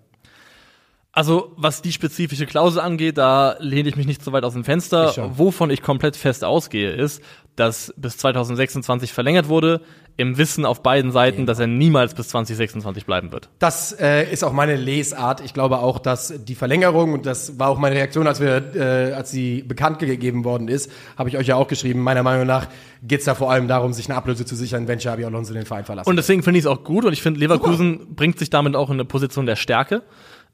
Also, 1.14 1.52
was 1.56 1.82
die 1.82 1.92
spezifische 1.92 2.46
Klausel 2.46 2.80
angeht, 2.80 3.18
da 3.18 3.56
lehne 3.58 3.88
ich 3.88 3.96
mich 3.96 4.06
nicht 4.06 4.24
so 4.24 4.32
weit 4.32 4.44
aus 4.44 4.54
dem 4.54 4.62
Ich 4.62 4.66
Fenster. 4.66 5.12
schon. 5.12 5.36
Wovon 5.36 5.68
ich 5.70 5.82
komplett 5.82 6.16
fest 6.16 6.42
ausgehe, 6.42 6.90
ist, 6.92 7.22
dass 7.56 7.92
bis 7.96 8.16
2026 8.18 9.12
verlängert 9.12 9.48
wurde, 9.48 9.82
im 10.16 10.36
Wissen 10.36 10.64
auf 10.64 10.82
beiden 10.82 11.10
Seiten, 11.10 11.46
dass 11.46 11.58
er 11.58 11.66
niemals 11.66 12.14
bis 12.14 12.28
2026 12.28 13.06
bleiben 13.06 13.32
wird. 13.32 13.48
Das 13.58 13.92
äh, 13.98 14.30
ist 14.30 14.44
auch 14.44 14.52
meine 14.52 14.76
Lesart. 14.76 15.40
Ich 15.42 15.54
glaube 15.54 15.78
auch, 15.78 15.98
dass 15.98 16.44
die 16.44 16.54
Verlängerung, 16.54 17.14
und 17.14 17.24
das 17.24 17.58
war 17.58 17.68
auch 17.68 17.78
meine 17.78 17.96
Reaktion, 17.96 18.26
als, 18.26 18.40
wir, 18.40 18.74
äh, 18.74 19.12
als 19.12 19.30
sie 19.30 19.62
bekannt 19.62 19.98
gegeben 19.98 20.44
worden 20.44 20.68
ist, 20.68 20.90
habe 21.16 21.28
ich 21.28 21.38
euch 21.38 21.46
ja 21.46 21.56
auch 21.56 21.66
geschrieben, 21.66 22.00
meiner 22.00 22.22
Meinung 22.22 22.46
nach 22.46 22.68
geht 23.02 23.20
es 23.20 23.24
da 23.24 23.34
vor 23.34 23.50
allem 23.50 23.68
darum, 23.68 23.92
sich 23.92 24.08
eine 24.08 24.16
Ablöse 24.16 24.44
zu 24.44 24.54
sichern, 24.54 24.86
wenn 24.86 24.98
Xabi 24.98 25.24
Alonso 25.24 25.54
den 25.54 25.66
Verein 25.66 25.84
verlassen. 25.84 26.08
Und 26.08 26.16
deswegen 26.16 26.42
finde 26.42 26.58
ich 26.58 26.66
es 26.66 26.70
auch 26.70 26.84
gut 26.84 27.04
und 27.04 27.12
ich 27.12 27.22
finde, 27.22 27.40
Leverkusen 27.40 28.14
bringt 28.14 28.38
sich 28.38 28.50
damit 28.50 28.76
auch 28.76 28.90
in 28.90 28.94
eine 28.94 29.04
Position 29.06 29.46
der 29.46 29.56
Stärke. 29.56 30.02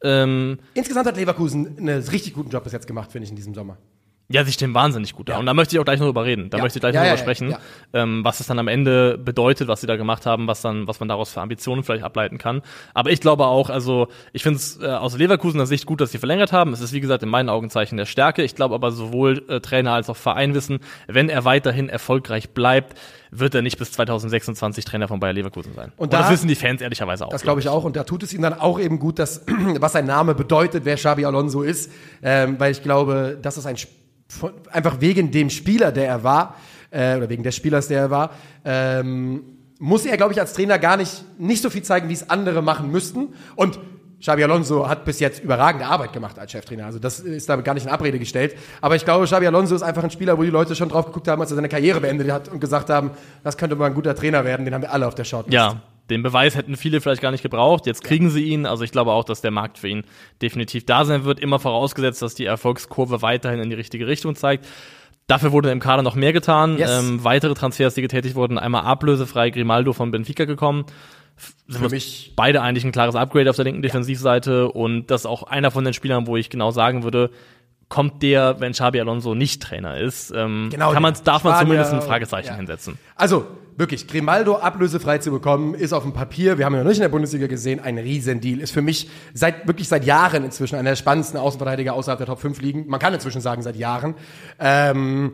Ähm, 0.02 0.58
Insgesamt 0.74 1.06
hat 1.06 1.16
Leverkusen 1.16 1.76
einen 1.78 2.02
richtig 2.04 2.34
guten 2.34 2.50
Job 2.50 2.62
bis 2.62 2.72
jetzt 2.72 2.86
gemacht, 2.86 3.10
finde 3.10 3.24
ich, 3.24 3.30
in 3.30 3.36
diesem 3.36 3.54
Sommer. 3.54 3.76
Ja, 4.30 4.44
sie 4.44 4.52
stehen 4.52 4.74
wahnsinnig 4.74 5.14
gut 5.14 5.30
da. 5.30 5.32
Ja. 5.34 5.38
Und 5.38 5.46
da 5.46 5.54
möchte 5.54 5.74
ich 5.74 5.80
auch 5.80 5.84
gleich 5.86 5.98
noch 6.00 6.06
drüber 6.06 6.24
reden. 6.26 6.50
Da 6.50 6.58
Ja. 6.58 6.62
möchte 6.62 6.78
ich 6.78 6.80
gleich 6.82 6.94
Ja, 6.94 7.00
noch 7.00 7.08
drüber 7.08 7.18
sprechen. 7.18 7.56
Ähm, 7.94 8.22
was 8.24 8.40
es 8.40 8.46
dann 8.46 8.58
am 8.58 8.68
Ende 8.68 9.16
bedeutet, 9.16 9.68
was 9.68 9.80
sie 9.80 9.86
da 9.86 9.96
gemacht 9.96 10.26
haben, 10.26 10.46
was 10.46 10.60
dann, 10.60 10.86
was 10.86 11.00
man 11.00 11.08
daraus 11.08 11.32
für 11.32 11.40
Ambitionen 11.40 11.82
vielleicht 11.82 12.04
ableiten 12.04 12.36
kann. 12.36 12.60
Aber 12.92 13.10
ich 13.10 13.20
glaube 13.22 13.46
auch, 13.46 13.70
also 13.70 14.08
ich 14.34 14.42
finde 14.42 14.58
es 14.58 14.78
äh, 14.82 14.86
aus 14.86 15.16
Leverkusener 15.16 15.64
Sicht 15.64 15.86
gut, 15.86 16.02
dass 16.02 16.12
sie 16.12 16.18
verlängert 16.18 16.52
haben. 16.52 16.74
Es 16.74 16.80
ist 16.82 16.92
wie 16.92 17.00
gesagt 17.00 17.22
in 17.22 17.30
meinen 17.30 17.48
Augen 17.48 17.70
Zeichen 17.70 17.96
der 17.96 18.04
Stärke. 18.04 18.42
Ich 18.42 18.54
glaube 18.54 18.74
aber 18.74 18.90
sowohl 18.92 19.44
äh, 19.48 19.60
Trainer 19.60 19.92
als 19.94 20.10
auch 20.10 20.16
Verein 20.16 20.52
wissen, 20.54 20.80
wenn 21.06 21.30
er 21.30 21.46
weiterhin 21.46 21.88
erfolgreich 21.88 22.50
bleibt, 22.50 22.98
wird 23.30 23.54
er 23.54 23.62
nicht 23.62 23.78
bis 23.78 23.92
2026 23.92 24.84
Trainer 24.84 25.08
von 25.08 25.20
Bayer 25.20 25.32
Leverkusen 25.32 25.72
sein. 25.74 25.92
Und, 25.96 26.12
da- 26.12 26.18
das 26.20 26.30
wissen 26.30 26.48
die 26.48 26.54
Fans 26.54 26.82
ehrlicherweise 26.82 27.24
auch. 27.26 27.30
Das 27.30 27.42
glaube 27.42 27.60
ich 27.60 27.68
auch. 27.70 27.84
Und 27.84 27.96
da 27.96 28.04
tut 28.04 28.22
es 28.22 28.34
ihm 28.34 28.42
dann 28.42 28.52
auch 28.52 28.78
eben 28.78 28.98
gut, 28.98 29.18
dass, 29.18 29.46
was 29.80 29.92
sein 29.92 30.04
Name 30.04 30.34
bedeutet, 30.34 30.84
wer 30.84 30.96
Xabi 30.96 31.24
Alonso 31.24 31.62
ist. 31.62 31.90
Ähm, 32.22 32.56
weil 32.58 32.72
ich 32.72 32.82
glaube, 32.82 33.38
das 33.40 33.56
ist 33.56 33.64
ein, 33.64 33.76
Sp- 33.80 33.96
von- 34.28 34.52
einfach 34.70 35.00
wegen 35.00 35.30
dem 35.30 35.50
Spieler, 35.50 35.92
der 35.92 36.06
er 36.08 36.22
war, 36.24 36.56
äh, 36.90 37.16
oder 37.16 37.28
wegen 37.28 37.42
des 37.42 37.54
Spielers, 37.56 37.88
der 37.88 38.00
er 38.00 38.10
war, 38.10 38.30
ähm, 38.64 39.42
muss 39.78 40.04
er, 40.06 40.16
glaube 40.16 40.32
ich, 40.32 40.40
als 40.40 40.52
Trainer 40.54 40.78
gar 40.78 40.96
nicht, 40.96 41.24
nicht 41.38 41.62
so 41.62 41.70
viel 41.70 41.82
zeigen, 41.82 42.08
wie 42.08 42.12
es 42.14 42.28
andere 42.30 42.62
machen 42.62 42.90
müssten. 42.90 43.28
Und 43.56 43.78
Xabi 44.20 44.42
Alonso 44.42 44.88
hat 44.88 45.04
bis 45.04 45.20
jetzt 45.20 45.44
überragende 45.44 45.86
Arbeit 45.86 46.12
gemacht 46.12 46.36
als 46.40 46.50
Cheftrainer. 46.50 46.86
Also 46.86 46.98
das 46.98 47.20
ist 47.20 47.48
damit 47.48 47.64
gar 47.64 47.74
nicht 47.74 47.86
in 47.86 47.92
Abrede 47.92 48.18
gestellt. 48.18 48.56
Aber 48.80 48.96
ich 48.96 49.04
glaube, 49.04 49.26
Xabi 49.26 49.46
Alonso 49.46 49.76
ist 49.76 49.82
einfach 49.82 50.02
ein 50.02 50.10
Spieler, 50.10 50.36
wo 50.36 50.42
die 50.42 50.50
Leute 50.50 50.74
schon 50.74 50.88
drauf 50.88 51.06
geguckt 51.06 51.28
haben, 51.28 51.40
als 51.40 51.52
er 51.52 51.54
seine 51.54 51.68
Karriere 51.68 52.00
beendet 52.00 52.28
hat 52.32 52.48
und 52.48 52.58
gesagt 52.58 52.90
haben, 52.90 53.12
das 53.44 53.56
könnte 53.56 53.76
mal 53.76 53.86
ein 53.86 53.94
guter 53.94 54.16
Trainer 54.16 54.44
werden. 54.44 54.64
Den 54.64 54.74
haben 54.74 54.82
wir 54.82 54.92
alle 54.92 55.06
auf 55.06 55.14
der 55.14 55.22
Shortlist. 55.22 55.54
Ja, 55.54 55.80
den 56.10 56.22
Beweis 56.22 56.56
hätten 56.56 56.76
viele 56.76 57.00
vielleicht 57.00 57.22
gar 57.22 57.30
nicht 57.30 57.42
gebraucht. 57.42 57.86
Jetzt 57.86 58.02
kriegen 58.04 58.30
sie 58.30 58.44
ihn. 58.44 58.66
Also 58.66 58.84
ich 58.84 58.92
glaube 58.92 59.12
auch, 59.12 59.24
dass 59.24 59.40
der 59.40 59.50
Markt 59.50 59.78
für 59.78 59.88
ihn 59.88 60.04
definitiv 60.42 60.86
da 60.86 61.04
sein 61.04 61.24
wird. 61.24 61.40
Immer 61.40 61.58
vorausgesetzt, 61.58 62.22
dass 62.22 62.34
die 62.34 62.44
Erfolgskurve 62.46 63.22
weiterhin 63.22 63.60
in 63.60 63.70
die 63.70 63.76
richtige 63.76 64.06
Richtung 64.06 64.34
zeigt. 64.34 64.66
Dafür 65.26 65.52
wurde 65.52 65.70
im 65.70 65.80
Kader 65.80 66.02
noch 66.02 66.14
mehr 66.14 66.32
getan. 66.32 66.78
Yes. 66.78 66.90
Ähm, 67.02 67.22
weitere 67.22 67.52
Transfers, 67.54 67.94
die 67.94 68.00
getätigt 68.02 68.34
wurden, 68.34 68.58
einmal 68.58 68.84
ablösefrei 68.84 69.50
Grimaldo 69.50 69.92
von 69.92 70.10
Benfica 70.10 70.46
gekommen. 70.46 70.86
Sind 71.66 71.82
Für 71.82 71.90
mich- 71.90 72.32
beide 72.34 72.62
eigentlich 72.62 72.84
ein 72.84 72.92
klares 72.92 73.14
Upgrade 73.14 73.48
auf 73.50 73.56
der 73.56 73.66
linken 73.66 73.82
Defensivseite 73.82 74.68
und 74.72 75.06
das 75.10 75.20
ist 75.22 75.26
auch 75.26 75.42
einer 75.44 75.70
von 75.70 75.84
den 75.84 75.92
Spielern, 75.92 76.26
wo 76.26 76.36
ich 76.36 76.50
genau 76.50 76.70
sagen 76.70 77.04
würde, 77.04 77.30
kommt 77.88 78.22
der, 78.22 78.58
wenn 78.60 78.72
Xabi 78.72 79.00
Alonso 79.00 79.34
nicht 79.34 79.62
Trainer 79.62 79.98
ist, 79.98 80.32
ähm, 80.34 80.68
Genau, 80.70 80.92
kann 80.92 81.02
man, 81.02 81.14
darf 81.24 81.44
man 81.44 81.58
zumindest 81.60 81.92
ein 81.92 82.02
Fragezeichen 82.02 82.48
ja. 82.48 82.56
hinsetzen. 82.56 82.98
Also, 83.14 83.46
wirklich, 83.78 84.08
Grimaldo 84.08 84.56
ablösefrei 84.56 85.18
zu 85.18 85.30
bekommen, 85.30 85.74
ist 85.74 85.92
auf 85.92 86.02
dem 86.02 86.12
Papier, 86.12 86.58
wir 86.58 86.64
haben 86.64 86.74
ihn 86.74 86.80
noch 86.80 86.88
nicht 86.88 86.98
in 86.98 87.02
der 87.02 87.08
Bundesliga 87.08 87.46
gesehen, 87.46 87.78
ein 87.80 87.96
Riesendeal. 87.96 88.58
Ist 88.58 88.72
für 88.72 88.82
mich 88.82 89.08
seit, 89.32 89.66
wirklich 89.68 89.88
seit 89.88 90.04
Jahren 90.04 90.44
inzwischen 90.44 90.74
einer 90.74 90.90
der 90.90 90.96
spannendsten 90.96 91.38
Außenverteidiger 91.38 91.94
außerhalb 91.94 92.18
der 92.18 92.26
Top 92.26 92.40
5 92.40 92.60
liegen. 92.60 92.86
Man 92.88 92.98
kann 92.98 93.14
inzwischen 93.14 93.40
sagen, 93.40 93.62
seit 93.62 93.76
Jahren. 93.76 94.16
Ähm, 94.58 95.32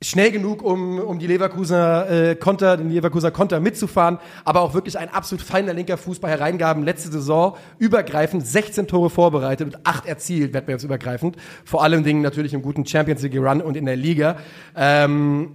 schnell 0.00 0.30
genug, 0.30 0.62
um, 0.62 1.00
um 1.00 1.18
die 1.18 1.26
Leverkusener 1.26 2.08
äh, 2.08 2.36
Konter, 2.36 2.76
den 2.76 2.90
Leverkusener 2.90 3.32
Konter 3.32 3.58
mitzufahren, 3.58 4.18
aber 4.44 4.60
auch 4.60 4.72
wirklich 4.72 4.96
ein 4.96 5.08
absolut 5.08 5.42
feiner 5.44 5.74
linker 5.74 5.96
Fuß 5.96 6.20
bei 6.20 6.28
Hereingaben. 6.28 6.84
Letzte 6.84 7.10
Saison 7.10 7.56
übergreifend 7.78 8.46
16 8.46 8.86
Tore 8.86 9.10
vorbereitet 9.10 9.74
und 9.74 9.84
8 9.84 10.06
erzielt, 10.06 10.54
wettbewerbsübergreifend. 10.54 11.36
Vor 11.64 11.82
allem 11.82 12.04
Dingen 12.04 12.22
natürlich 12.22 12.54
im 12.54 12.62
guten 12.62 12.86
Champions 12.86 13.22
League 13.22 13.36
Run 13.36 13.60
und 13.60 13.76
in 13.76 13.86
der 13.86 13.96
Liga. 13.96 14.36
Ähm, 14.76 15.54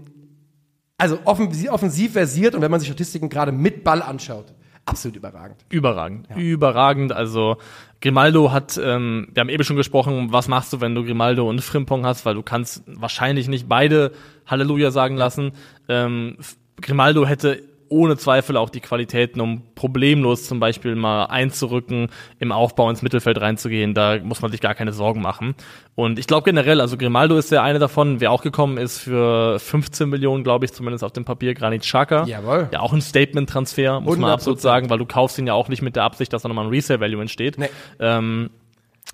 also 0.97 1.19
offensiv, 1.25 1.71
offensiv 1.71 2.13
versiert 2.13 2.55
und 2.55 2.61
wenn 2.61 2.71
man 2.71 2.79
sich 2.79 2.87
Statistiken 2.87 3.29
gerade 3.29 3.51
mit 3.51 3.83
Ball 3.83 4.01
anschaut, 4.01 4.53
absolut 4.85 5.17
überragend. 5.17 5.65
Überragend, 5.69 6.27
ja. 6.29 6.37
überragend. 6.37 7.11
Also 7.13 7.57
Grimaldo 8.01 8.51
hat, 8.51 8.79
ähm, 8.81 9.27
wir 9.33 9.41
haben 9.41 9.49
eben 9.49 9.63
schon 9.63 9.75
gesprochen, 9.75 10.31
was 10.31 10.47
machst 10.47 10.73
du, 10.73 10.81
wenn 10.81 10.95
du 10.95 11.03
Grimaldo 11.03 11.49
und 11.49 11.61
Frimpong 11.61 12.05
hast, 12.05 12.25
weil 12.25 12.35
du 12.35 12.43
kannst 12.43 12.83
wahrscheinlich 12.87 13.47
nicht 13.47 13.67
beide 13.67 14.11
Halleluja 14.45 14.91
sagen 14.91 15.15
lassen. 15.15 15.53
Ähm, 15.87 16.37
Grimaldo 16.81 17.25
hätte 17.25 17.63
ohne 17.93 18.17
Zweifel 18.17 18.57
auch 18.57 18.69
die 18.69 18.79
Qualitäten, 18.79 19.39
um 19.39 19.61
problemlos 19.75 20.45
zum 20.47 20.59
Beispiel 20.59 20.95
mal 20.95 21.25
einzurücken, 21.25 22.09
im 22.39 22.51
Aufbau 22.51 22.89
ins 22.89 23.03
Mittelfeld 23.03 23.39
reinzugehen. 23.39 23.93
Da 23.93 24.17
muss 24.21 24.41
man 24.41 24.51
sich 24.51 24.59
gar 24.59 24.73
keine 24.73 24.91
Sorgen 24.93 25.21
machen. 25.21 25.55
Und 25.95 26.17
ich 26.17 26.25
glaube 26.25 26.43
generell, 26.43 26.81
also 26.81 26.97
Grimaldo 26.97 27.37
ist 27.37 27.51
der 27.51 27.61
eine 27.61 27.77
davon, 27.77 28.19
wer 28.19 28.31
auch 28.31 28.41
gekommen 28.41 28.77
ist 28.77 28.99
für 28.99 29.59
15 29.59 30.09
Millionen, 30.09 30.43
glaube 30.43 30.65
ich, 30.65 30.73
zumindest 30.73 31.03
auf 31.03 31.11
dem 31.11 31.23
Papier, 31.23 31.53
Granit 31.53 31.83
Xhaka. 31.83 32.25
Jawohl. 32.25 32.69
Ja, 32.71 32.79
auch 32.79 32.93
ein 32.93 33.01
Statement-Transfer, 33.01 34.01
muss 34.01 34.17
man 34.17 34.31
absolut 34.31 34.59
sagen, 34.59 34.89
weil 34.89 34.97
du 34.97 35.05
kaufst 35.05 35.37
ihn 35.37 35.45
ja 35.45 35.53
auch 35.53 35.69
nicht 35.69 35.83
mit 35.83 35.95
der 35.95 36.03
Absicht, 36.03 36.33
dass 36.33 36.41
da 36.41 36.47
nochmal 36.47 36.65
ein 36.65 36.71
Resale-Value 36.71 37.21
entsteht. 37.21 37.59
Nee. 37.59 37.69
Ähm, 37.99 38.49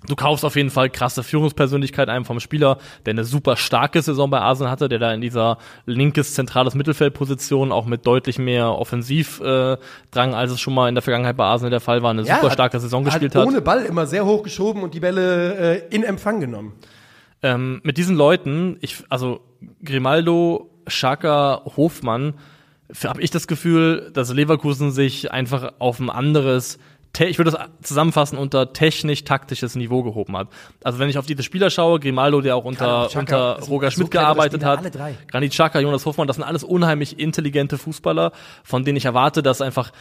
Du 0.08 0.16
kaufst 0.16 0.46
auf 0.46 0.56
jeden 0.56 0.70
Fall 0.70 0.88
krasse 0.88 1.22
Führungspersönlichkeit 1.22 2.08
einem 2.08 2.24
vom 2.24 2.40
Spieler, 2.40 2.78
der 3.04 3.12
eine 3.12 3.24
super 3.24 3.56
starke 3.56 4.00
Saison 4.00 4.30
bei 4.30 4.40
Arsenal 4.40 4.70
hatte, 4.70 4.88
der 4.88 4.98
da 4.98 5.12
in 5.12 5.20
dieser 5.20 5.58
linkes 5.84 6.32
zentrales 6.32 6.74
Mittelfeldposition 6.74 7.70
auch 7.70 7.84
mit 7.84 8.06
deutlich 8.06 8.38
mehr 8.38 8.70
Offensivdrang, 8.70 9.78
äh, 10.14 10.34
als 10.34 10.52
es 10.52 10.60
schon 10.60 10.72
mal 10.72 10.88
in 10.88 10.94
der 10.94 11.02
Vergangenheit 11.02 11.36
bei 11.36 11.44
Arsenal 11.44 11.70
der 11.70 11.80
Fall 11.80 12.02
war, 12.02 12.10
eine 12.10 12.22
ja, 12.22 12.36
super 12.36 12.50
starke 12.50 12.76
hat, 12.76 12.82
Saison 12.82 13.04
gespielt 13.04 13.34
hat. 13.34 13.46
Ohne 13.46 13.60
Ball 13.60 13.84
immer 13.84 14.06
sehr 14.06 14.24
hoch 14.24 14.42
geschoben 14.42 14.82
und 14.82 14.94
die 14.94 15.00
Bälle 15.00 15.82
äh, 15.90 15.94
in 15.94 16.02
Empfang 16.02 16.40
genommen. 16.40 16.72
Ähm, 17.42 17.80
mit 17.84 17.98
diesen 17.98 18.16
Leuten, 18.16 18.78
ich, 18.80 19.04
also 19.10 19.40
Grimaldo, 19.84 20.70
Schaka, 20.86 21.62
Hofmann, 21.76 22.34
habe 23.04 23.20
ich 23.22 23.30
das 23.30 23.46
Gefühl, 23.46 24.10
dass 24.14 24.32
Leverkusen 24.32 24.90
sich 24.90 25.30
einfach 25.30 25.74
auf 25.78 26.00
ein 26.00 26.10
anderes 26.10 26.78
ich 27.18 27.38
würde 27.38 27.50
das 27.50 27.60
zusammenfassen 27.82 28.38
unter 28.38 28.72
technisch-taktisches 28.72 29.74
Niveau 29.74 30.02
gehoben 30.02 30.36
hat. 30.36 30.48
Also 30.84 30.98
wenn 30.98 31.08
ich 31.08 31.18
auf 31.18 31.26
diese 31.26 31.42
Spieler 31.42 31.70
schaue, 31.70 32.00
Grimaldo, 32.00 32.40
der 32.40 32.56
auch 32.56 32.64
unter, 32.64 33.08
Chaka, 33.08 33.52
unter 33.54 33.66
Roger 33.68 33.90
Schmidt 33.90 34.10
gearbeitet 34.10 34.64
hat, 34.64 34.80
Granit 35.28 35.52
Xhaka, 35.52 35.80
Jonas 35.80 36.06
Hofmann, 36.06 36.26
das 36.26 36.36
sind 36.36 36.44
alles 36.44 36.64
unheimlich 36.64 37.18
intelligente 37.18 37.78
Fußballer, 37.78 38.32
von 38.62 38.84
denen 38.84 38.96
ich 38.96 39.04
erwarte, 39.04 39.42
dass 39.42 39.60
einfach 39.60 39.92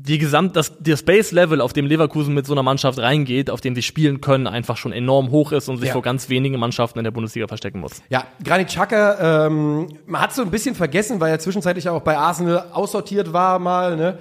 die 0.00 0.18
Gesamt, 0.18 0.54
das, 0.54 0.78
der 0.78 0.96
Space 0.96 1.32
Level, 1.32 1.60
auf 1.60 1.72
dem 1.72 1.86
Leverkusen 1.86 2.32
mit 2.32 2.46
so 2.46 2.52
einer 2.52 2.62
Mannschaft 2.62 2.98
reingeht, 2.98 3.50
auf 3.50 3.60
dem 3.60 3.74
sie 3.74 3.82
spielen 3.82 4.20
können, 4.20 4.46
einfach 4.46 4.76
schon 4.76 4.92
enorm 4.92 5.30
hoch 5.30 5.52
ist 5.52 5.68
und 5.68 5.78
sich 5.78 5.88
ja. 5.88 5.92
vor 5.92 6.02
ganz 6.02 6.28
wenigen 6.28 6.58
Mannschaften 6.58 6.98
in 6.98 7.04
der 7.04 7.10
Bundesliga 7.10 7.48
verstecken 7.48 7.80
muss. 7.80 8.00
Ja, 8.08 8.24
Granit 8.44 8.68
Xhaka, 8.68 9.46
ähm, 9.46 9.88
man 10.06 10.20
hat 10.20 10.32
so 10.32 10.42
ein 10.42 10.50
bisschen 10.50 10.74
vergessen, 10.74 11.20
weil 11.20 11.32
er 11.32 11.40
zwischenzeitlich 11.40 11.88
auch 11.88 12.00
bei 12.02 12.16
Arsenal 12.16 12.66
aussortiert 12.72 13.32
war 13.32 13.58
mal, 13.58 13.96
ne? 13.96 14.18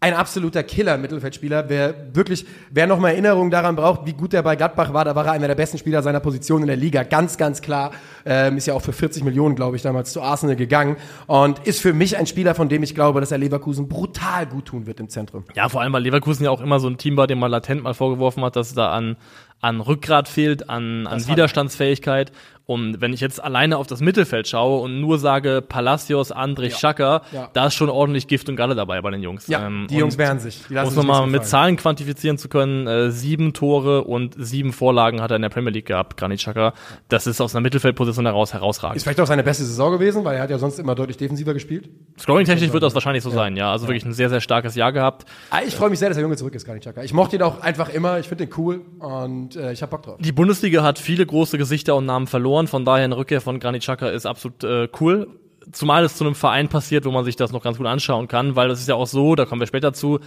Ein 0.00 0.14
absoluter 0.14 0.62
Killer-Mittelfeldspieler. 0.62 1.68
Wer 1.68 2.14
wirklich, 2.14 2.46
wer 2.70 2.86
noch 2.86 3.00
mal 3.00 3.10
Erinnerungen 3.10 3.50
daran 3.50 3.74
braucht, 3.74 4.06
wie 4.06 4.12
gut 4.12 4.32
er 4.32 4.44
bei 4.44 4.54
Gladbach 4.54 4.92
war, 4.92 5.04
da 5.04 5.16
war 5.16 5.26
er 5.26 5.32
einer 5.32 5.48
der 5.48 5.56
besten 5.56 5.76
Spieler 5.76 6.02
seiner 6.02 6.20
Position 6.20 6.60
in 6.60 6.68
der 6.68 6.76
Liga. 6.76 7.02
Ganz, 7.02 7.36
ganz 7.36 7.62
klar. 7.62 7.90
Ähm, 8.24 8.56
ist 8.56 8.66
ja 8.66 8.74
auch 8.74 8.82
für 8.82 8.92
40 8.92 9.24
Millionen, 9.24 9.56
glaube 9.56 9.76
ich, 9.76 9.82
damals 9.82 10.12
zu 10.12 10.22
Arsenal 10.22 10.54
gegangen. 10.54 10.96
Und 11.26 11.58
ist 11.66 11.80
für 11.80 11.92
mich 11.92 12.16
ein 12.16 12.26
Spieler, 12.26 12.54
von 12.54 12.68
dem 12.68 12.84
ich 12.84 12.94
glaube, 12.94 13.20
dass 13.20 13.32
er 13.32 13.38
Leverkusen 13.38 13.88
brutal 13.88 14.46
gut 14.46 14.66
tun 14.66 14.86
wird 14.86 15.00
im 15.00 15.08
Zentrum. 15.08 15.44
Ja, 15.54 15.68
vor 15.68 15.80
allem, 15.80 15.92
weil 15.92 16.02
Leverkusen 16.02 16.44
ja 16.44 16.50
auch 16.50 16.60
immer 16.60 16.78
so 16.78 16.88
ein 16.88 16.96
Team 16.96 17.16
war, 17.16 17.26
dem 17.26 17.40
man 17.40 17.50
latent 17.50 17.82
mal 17.82 17.94
vorgeworfen 17.94 18.44
hat, 18.44 18.54
dass 18.54 18.68
es 18.68 18.74
da 18.74 18.92
an 18.92 19.16
an 19.60 19.80
Rückgrat 19.80 20.28
fehlt, 20.28 20.70
an, 20.70 21.06
an 21.06 21.26
Widerstandsfähigkeit. 21.26 22.32
Und 22.70 23.00
wenn 23.00 23.14
ich 23.14 23.22
jetzt 23.22 23.42
alleine 23.42 23.78
auf 23.78 23.86
das 23.86 24.02
Mittelfeld 24.02 24.46
schaue 24.46 24.82
und 24.82 25.00
nur 25.00 25.18
sage 25.18 25.62
Palacios, 25.66 26.30
Andrich, 26.30 26.74
ja. 26.74 26.78
Schaka, 26.78 27.22
ja. 27.32 27.48
da 27.54 27.68
ist 27.68 27.74
schon 27.74 27.88
ordentlich 27.88 28.28
Gift 28.28 28.50
und 28.50 28.56
Galle 28.56 28.74
dabei 28.74 29.00
bei 29.00 29.10
den 29.10 29.22
Jungs. 29.22 29.46
Ja, 29.46 29.66
ähm, 29.66 29.86
die 29.88 29.96
Jungs 29.96 30.18
wehren 30.18 30.38
sich. 30.38 30.64
Die 30.68 30.74
muss 30.74 30.94
man 30.94 31.06
mal 31.06 31.26
mit 31.26 31.46
Zahlen 31.46 31.78
quantifizieren 31.78 32.36
zu 32.36 32.50
können, 32.50 32.86
äh, 32.86 33.10
sieben 33.10 33.54
Tore 33.54 34.04
und 34.04 34.34
sieben 34.36 34.74
Vorlagen 34.74 35.22
hat 35.22 35.30
er 35.30 35.36
in 35.36 35.42
der 35.42 35.48
Premier 35.48 35.72
League 35.72 35.86
gehabt, 35.86 36.18
Granit 36.18 36.40
Xhaka. 36.40 36.74
Das 37.08 37.26
ist 37.26 37.40
aus 37.40 37.54
einer 37.54 37.62
Mittelfeldposition 37.62 38.26
heraus 38.26 38.52
herausragend. 38.52 38.98
Ist 38.98 39.04
vielleicht 39.04 39.20
auch 39.20 39.26
seine 39.26 39.44
beste 39.44 39.64
Saison 39.64 39.90
gewesen, 39.90 40.26
weil 40.26 40.36
er 40.36 40.42
hat 40.42 40.50
ja 40.50 40.58
sonst 40.58 40.78
immer 40.78 40.94
deutlich 40.94 41.16
defensiver 41.16 41.54
gespielt. 41.54 41.88
Scoring-technisch 42.18 42.70
wird 42.70 42.82
das 42.82 42.92
wahrscheinlich 42.92 43.22
so 43.22 43.30
ja. 43.30 43.34
sein, 43.34 43.56
ja. 43.56 43.72
Also 43.72 43.88
wirklich 43.88 44.04
ein 44.04 44.12
sehr, 44.12 44.28
sehr 44.28 44.42
starkes 44.42 44.74
Jahr 44.74 44.92
gehabt. 44.92 45.24
Ah, 45.48 45.60
ich 45.66 45.74
freue 45.74 45.88
mich 45.88 46.00
sehr, 46.00 46.10
dass 46.10 46.16
der 46.16 46.22
Junge 46.22 46.36
zurück 46.36 46.54
ist, 46.54 46.66
Granit 46.66 46.82
Xhaka. 46.82 47.02
Ich 47.02 47.14
mochte 47.14 47.36
ihn 47.36 47.42
auch 47.42 47.62
einfach 47.62 47.88
immer, 47.88 48.18
ich 48.18 48.28
finde 48.28 48.44
ihn 48.44 48.50
cool 48.58 48.82
und 48.98 49.56
äh, 49.56 49.72
ich 49.72 49.80
habe 49.80 49.88
Bock 49.88 50.02
drauf. 50.02 50.16
Die 50.20 50.32
Bundesliga 50.32 50.82
hat 50.82 50.98
viele 50.98 51.24
große 51.24 51.56
Gesichter 51.56 51.96
und 51.96 52.04
Namen 52.04 52.26
verloren, 52.26 52.57
von 52.66 52.84
daher 52.84 53.04
eine 53.04 53.16
Rückkehr 53.16 53.40
von 53.40 53.60
Granit 53.60 53.82
Xhaka 53.82 54.08
ist 54.08 54.26
absolut 54.26 54.64
äh, 54.64 54.88
cool. 55.00 55.28
Zumal 55.70 56.04
es 56.04 56.16
zu 56.16 56.24
einem 56.24 56.34
Verein 56.34 56.68
passiert, 56.68 57.04
wo 57.04 57.10
man 57.10 57.24
sich 57.24 57.36
das 57.36 57.52
noch 57.52 57.62
ganz 57.62 57.76
gut 57.76 57.86
anschauen 57.86 58.26
kann, 58.26 58.56
weil 58.56 58.70
es 58.70 58.80
ist 58.80 58.88
ja 58.88 58.94
auch 58.94 59.06
so, 59.06 59.34
da 59.34 59.44
kommen 59.44 59.60
wir 59.60 59.66
später 59.66 59.92
zu, 59.92 60.18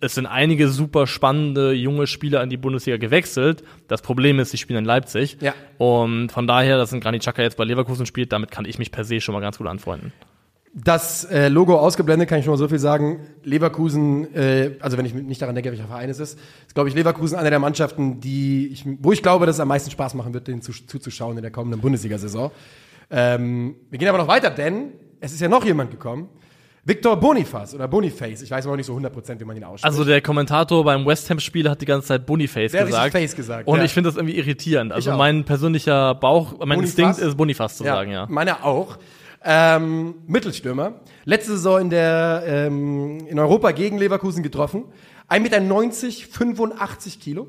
es 0.00 0.14
sind 0.14 0.26
einige 0.26 0.68
super 0.68 1.06
spannende 1.06 1.72
junge 1.72 2.06
Spieler 2.06 2.42
in 2.42 2.50
die 2.50 2.56
Bundesliga 2.56 2.96
gewechselt. 2.96 3.62
Das 3.86 4.02
Problem 4.02 4.38
ist, 4.38 4.50
sie 4.50 4.58
spielen 4.58 4.80
in 4.80 4.84
Leipzig. 4.84 5.36
Ja. 5.40 5.54
Und 5.78 6.32
von 6.32 6.46
daher, 6.46 6.78
dass 6.78 6.92
ein 6.92 7.00
Granit 7.00 7.20
Xhaka 7.20 7.42
jetzt 7.42 7.56
bei 7.56 7.64
Leverkusen 7.64 8.06
spielt, 8.06 8.32
damit 8.32 8.50
kann 8.50 8.64
ich 8.64 8.78
mich 8.78 8.92
per 8.92 9.04
se 9.04 9.20
schon 9.20 9.34
mal 9.34 9.40
ganz 9.40 9.58
gut 9.58 9.66
anfreunden. 9.66 10.12
Das 10.72 11.24
äh, 11.24 11.48
Logo 11.48 11.76
ausgeblendet 11.76 12.28
kann 12.28 12.38
ich 12.38 12.46
nur 12.46 12.54
mal 12.54 12.58
so 12.58 12.68
viel 12.68 12.78
sagen. 12.78 13.26
Leverkusen, 13.42 14.32
äh, 14.34 14.76
also 14.80 14.96
wenn 14.96 15.04
ich 15.04 15.14
nicht 15.14 15.42
daran 15.42 15.56
denke, 15.56 15.70
welcher 15.70 15.88
Verein 15.88 16.08
es 16.08 16.20
ist, 16.20 16.38
ist 16.66 16.74
glaube 16.74 16.88
ich 16.88 16.94
Leverkusen 16.94 17.36
eine 17.36 17.50
der 17.50 17.58
Mannschaften, 17.58 18.20
die 18.20 18.68
ich, 18.68 18.84
wo 19.00 19.10
ich 19.10 19.20
glaube, 19.20 19.46
dass 19.46 19.56
es 19.56 19.60
am 19.60 19.68
meisten 19.68 19.90
Spaß 19.90 20.14
machen 20.14 20.32
wird, 20.32 20.46
denen 20.46 20.62
zu, 20.62 20.72
zuzuschauen 20.72 21.36
in 21.36 21.42
der 21.42 21.50
kommenden 21.50 21.80
Bundesliga-Saison. 21.80 22.52
Ähm, 23.10 23.74
wir 23.90 23.98
gehen 23.98 24.08
aber 24.08 24.18
noch 24.18 24.28
weiter, 24.28 24.50
denn 24.50 24.92
es 25.18 25.32
ist 25.32 25.40
ja 25.40 25.48
noch 25.48 25.64
jemand 25.64 25.90
gekommen. 25.90 26.28
Victor 26.84 27.16
Boniface 27.18 27.74
oder 27.74 27.88
Boniface, 27.88 28.42
ich 28.42 28.50
weiß 28.50 28.66
aber 28.66 28.76
nicht 28.76 28.86
so 28.86 28.96
100%, 28.96 29.38
wie 29.38 29.44
man 29.44 29.56
ihn 29.56 29.64
ausspricht. 29.64 29.84
Also 29.84 30.04
der 30.04 30.22
Kommentator 30.22 30.82
beim 30.82 31.04
West 31.04 31.28
Ham-Spiel 31.28 31.68
hat 31.68 31.80
die 31.80 31.86
ganze 31.86 32.08
Zeit 32.08 32.24
Boniface 32.24 32.72
der 32.72 32.86
gesagt. 32.86 33.12
Face 33.12 33.36
gesagt. 33.36 33.68
Und 33.68 33.78
ja. 33.78 33.84
ich 33.84 33.92
finde 33.92 34.08
das 34.08 34.16
irgendwie 34.16 34.38
irritierend. 34.38 34.92
Also 34.92 35.12
mein 35.12 35.44
persönlicher 35.44 36.14
Bauch, 36.14 36.52
mein 36.60 36.78
Boniface? 36.78 36.98
Instinkt 36.98 37.18
ist 37.18 37.36
Boniface 37.36 37.76
zu 37.76 37.84
ja, 37.84 37.94
sagen, 37.94 38.12
ja. 38.12 38.26
Meiner 38.30 38.64
auch. 38.64 38.98
Ähm, 39.42 40.16
Mittelstürmer. 40.26 41.00
Letzte 41.24 41.52
Saison 41.52 41.80
in 41.80 41.90
der 41.90 42.44
ähm, 42.46 43.26
in 43.26 43.38
Europa 43.38 43.70
gegen 43.72 43.98
Leverkusen 43.98 44.42
getroffen. 44.42 44.84
1,90 45.28 45.40
Meter, 45.40 46.32
85 46.32 47.20
Kilo. 47.20 47.46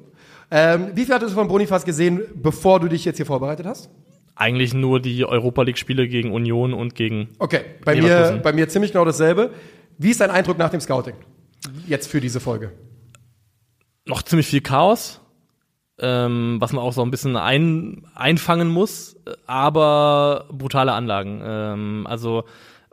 Ähm, 0.49 0.91
wie 0.93 1.05
viel 1.05 1.13
hattest 1.13 1.31
du 1.31 1.35
von 1.35 1.47
Boniface 1.47 1.85
gesehen, 1.85 2.21
bevor 2.35 2.79
du 2.79 2.87
dich 2.87 3.05
jetzt 3.05 3.17
hier 3.17 3.25
vorbereitet 3.25 3.65
hast? 3.65 3.89
Eigentlich 4.35 4.73
nur 4.73 4.99
die 4.99 5.25
Europa 5.25 5.63
League-Spiele 5.63 6.07
gegen 6.07 6.31
Union 6.31 6.73
und 6.73 6.95
gegen. 6.95 7.29
Okay, 7.39 7.61
bei 7.83 7.95
mir, 7.95 8.39
bei 8.41 8.53
mir 8.53 8.69
ziemlich 8.69 8.91
genau 8.91 9.05
dasselbe. 9.05 9.51
Wie 9.97 10.09
ist 10.11 10.21
dein 10.21 10.31
Eindruck 10.31 10.57
nach 10.57 10.69
dem 10.69 10.81
Scouting? 10.81 11.15
Jetzt 11.87 12.07
für 12.07 12.21
diese 12.21 12.39
Folge. 12.39 12.71
Noch 14.05 14.23
ziemlich 14.23 14.47
viel 14.47 14.61
Chaos 14.61 15.21
ähm, 16.01 16.57
was 16.59 16.73
man 16.73 16.83
auch 16.83 16.93
so 16.93 17.01
ein 17.03 17.11
bisschen 17.11 17.37
ein, 17.37 18.03
einfangen 18.15 18.69
muss, 18.69 19.15
aber 19.47 20.45
brutale 20.51 20.93
Anlagen. 20.93 21.41
Ähm, 21.43 22.07
also 22.09 22.43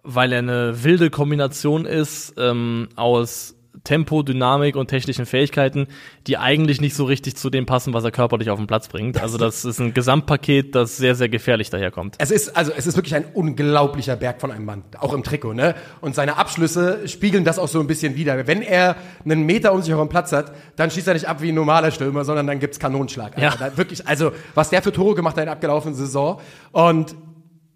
weil 0.02 0.32
er 0.32 0.38
eine 0.38 0.84
wilde 0.84 1.10
Kombination 1.10 1.84
ist 1.84 2.34
ähm, 2.38 2.88
aus 2.96 3.57
Tempo, 3.84 4.22
Dynamik 4.22 4.76
und 4.76 4.88
technischen 4.88 5.26
Fähigkeiten, 5.26 5.86
die 6.26 6.38
eigentlich 6.38 6.80
nicht 6.80 6.94
so 6.94 7.04
richtig 7.04 7.36
zu 7.36 7.50
dem 7.50 7.66
passen, 7.66 7.94
was 7.94 8.04
er 8.04 8.10
körperlich 8.10 8.50
auf 8.50 8.58
den 8.58 8.66
Platz 8.66 8.88
bringt. 8.88 9.20
Also 9.20 9.38
das 9.38 9.64
ist 9.64 9.80
ein 9.80 9.94
Gesamtpaket, 9.94 10.74
das 10.74 10.96
sehr, 10.96 11.14
sehr 11.14 11.28
gefährlich 11.28 11.70
daherkommt. 11.70 12.16
Es 12.18 12.30
ist, 12.30 12.56
also 12.56 12.72
es 12.76 12.86
ist 12.86 12.96
wirklich 12.96 13.14
ein 13.14 13.24
unglaublicher 13.34 14.16
Berg 14.16 14.40
von 14.40 14.50
einem 14.50 14.64
Mann, 14.64 14.82
auch 14.98 15.12
im 15.12 15.22
Trikot, 15.22 15.54
ne? 15.54 15.74
Und 16.00 16.14
seine 16.14 16.36
Abschlüsse 16.36 17.06
spiegeln 17.08 17.44
das 17.44 17.58
auch 17.58 17.68
so 17.68 17.80
ein 17.80 17.86
bisschen 17.86 18.16
wider. 18.16 18.46
Wenn 18.46 18.62
er 18.62 18.96
einen 19.24 19.44
Meter 19.44 19.72
um 19.72 19.80
sich 19.80 19.90
herum 19.90 20.08
Platz 20.08 20.32
hat, 20.32 20.52
dann 20.76 20.90
schießt 20.90 21.08
er 21.08 21.14
nicht 21.14 21.28
ab 21.28 21.42
wie 21.42 21.50
ein 21.50 21.54
normaler 21.54 21.90
Stürmer, 21.90 22.24
sondern 22.24 22.46
dann 22.46 22.58
gibt's 22.58 22.78
Kanonenschlag. 22.78 23.38
Ja. 23.38 23.54
Da 23.56 23.76
wirklich, 23.76 24.06
also 24.06 24.32
was 24.54 24.70
der 24.70 24.82
für 24.82 24.92
Tore 24.92 25.14
gemacht 25.14 25.36
hat 25.36 25.42
in 25.42 25.46
der 25.46 25.54
abgelaufenen 25.54 25.94
Saison. 25.94 26.40
Und 26.72 27.14